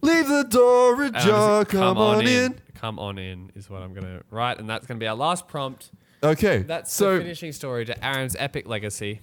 Leave 0.00 0.28
the 0.28 0.44
door 0.44 0.94
um, 0.94 1.00
And 1.02 1.16
ajar. 1.16 1.64
Come, 1.66 1.98
on 1.98 2.26
in. 2.26 2.60
Come 2.74 2.98
on 2.98 3.18
in 3.18 3.50
is 3.54 3.68
what 3.68 3.82
I'm 3.82 3.92
gonna 3.92 4.22
write, 4.30 4.58
and 4.60 4.70
that's 4.70 4.86
gonna 4.86 4.98
be 5.00 5.06
our 5.08 5.16
last 5.16 5.46
prompt. 5.48 5.90
Okay, 6.22 6.58
That's 6.58 6.90
so 6.90 7.14
the 7.16 7.20
finishing 7.22 7.52
story 7.52 7.84
to 7.84 8.02
Aaron's 8.04 8.34
epic 8.38 8.66
legacy. 8.66 9.20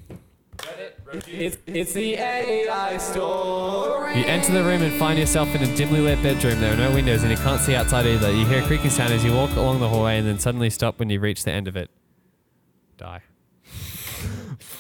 It's, 1.28 1.58
it's 1.66 1.94
the 1.94 2.16
AI 2.16 2.98
story. 2.98 4.20
You 4.20 4.26
enter 4.26 4.54
the 4.54 4.64
room 4.64 4.82
and 4.82 4.98
find 4.98 5.20
yourself 5.20 5.54
in 5.56 5.62
a 5.62 5.76
dimly 5.76 6.00
lit 6.00 6.22
bedroom. 6.24 6.60
There 6.62 6.74
are 6.74 6.78
no 6.78 6.94
windows 6.94 7.24
and 7.24 7.32
you 7.32 7.38
can't 7.38 7.60
see 7.60 7.76
outside 7.76 8.06
either. 8.06 8.32
You 8.32 8.46
hear 8.46 8.64
a 8.64 8.66
creaking 8.66 8.92
sound 8.92 9.12
as 9.14 9.24
you 9.24 9.34
walk 9.34 9.52
along 9.56 9.80
the 9.80 9.90
hallway 9.90 10.20
and 10.20 10.28
then 10.28 10.40
suddenly 10.40 10.70
stop 10.70 11.00
when 11.00 11.10
you 11.10 11.20
reach 11.20 11.44
the 11.44 11.52
end 11.52 11.68
of 11.68 11.76
it. 11.76 11.90
Die. 12.98 13.22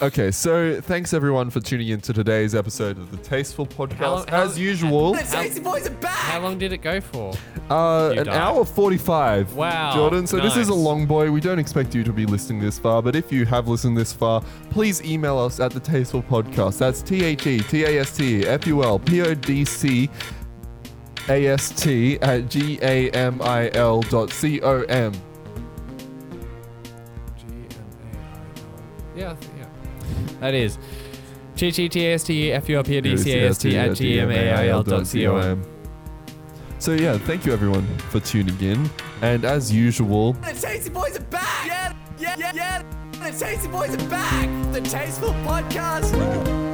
Okay, 0.01 0.31
so 0.31 0.79
thanks 0.81 1.13
everyone 1.13 1.49
for 1.49 1.59
tuning 1.59 1.89
in 1.89 2.01
to 2.01 2.13
today's 2.13 2.55
episode 2.55 2.97
of 2.97 3.11
the 3.11 3.17
Tasteful 3.17 3.65
Podcast. 3.65 3.97
How 3.97 4.25
how- 4.29 4.43
As 4.43 4.57
usual, 4.57 5.13
The 5.13 5.21
Tasty 5.23 5.59
Boys 5.61 5.87
are 5.87 5.91
back. 5.91 6.11
How 6.11 6.39
long 6.39 6.57
did 6.57 6.73
it 6.73 6.79
go 6.79 6.99
for? 7.01 7.33
uh, 7.69 8.11
You 8.13 8.21
an 8.21 8.25
died. 8.27 8.35
hour 8.35 8.65
forty-five. 8.65 9.53
Wow, 9.55 9.93
Jordan. 9.93 10.27
So 10.27 10.37
this 10.39 10.55
is 10.57 10.67
a 10.67 10.71
nice. 10.71 10.79
long 10.79 11.05
boy. 11.05 11.31
We 11.31 11.39
don't 11.41 11.59
expect 11.59 11.93
you 11.95 12.03
to 12.03 12.11
be 12.13 12.25
listening 12.25 12.61
this 12.61 12.77
far, 12.79 13.01
but 13.01 13.15
if 13.15 13.31
you 13.31 13.45
have 13.45 13.67
listened 13.67 13.97
this 13.97 14.11
far, 14.13 14.41
please 14.69 15.03
email 15.03 15.37
us 15.39 15.59
at 15.59 15.71
the 15.71 15.79
Tasteful 15.79 16.23
Podcast. 16.23 16.77
That's 16.77 17.01
T 17.01 17.23
H 17.23 17.45
E 17.47 17.59
T 17.59 17.83
A 17.85 17.99
S 18.01 18.15
T 18.17 18.45
F 18.45 18.65
U 18.67 18.83
L 18.83 18.99
P 18.99 19.21
O 19.21 19.33
D 19.33 19.63
C 19.65 20.09
A 21.29 21.47
S 21.47 21.69
T 21.69 22.19
at 22.21 22.49
G 22.49 22.79
A 22.81 23.09
M 23.11 23.41
I 23.43 23.69
L 23.73 24.01
dot 24.01 24.31
C 24.31 24.59
O 24.61 24.81
M. 24.83 25.13
Yeah, 29.15 29.35
yeah. 29.35 29.35
That 30.41 30.53
is. 30.53 30.77
G 31.55 31.71
G 31.71 31.87
T 31.87 32.05
A 32.07 32.13
S 32.15 32.23
T 32.23 32.51
F 32.51 32.67
U 32.67 32.77
L 32.77 32.83
P 32.83 32.97
O 32.97 33.01
D 33.01 33.15
C 33.15 33.31
A 33.33 33.49
S 33.49 33.57
T 33.59 33.77
at 33.77 33.95
G 33.95 34.19
M 34.19 34.31
A 34.31 34.51
I 34.51 34.67
L 34.67 34.83
dot 34.83 35.07
C 35.07 35.25
O 35.27 35.37
M. 35.37 35.63
So 36.79 36.93
yeah, 36.93 37.17
thank 37.19 37.45
you 37.45 37.53
everyone 37.53 37.85
for 38.09 38.19
tuning 38.19 38.59
in, 38.59 38.89
and 39.21 39.45
as 39.45 39.71
usual, 39.71 40.33
The 40.33 40.53
Tasty 40.53 40.89
Boys 40.89 41.15
are 41.15 41.21
back! 41.25 41.67
Yeah, 41.67 41.93
yeah, 42.17 42.35
yeah, 42.39 42.51
yeah! 42.55 42.83
The 43.11 43.37
Tasty 43.37 43.67
Boys 43.67 43.93
are 43.93 44.09
back! 44.09 44.73
The 44.73 44.81
Tasteful 44.81 45.33
Podcast! 45.45 46.70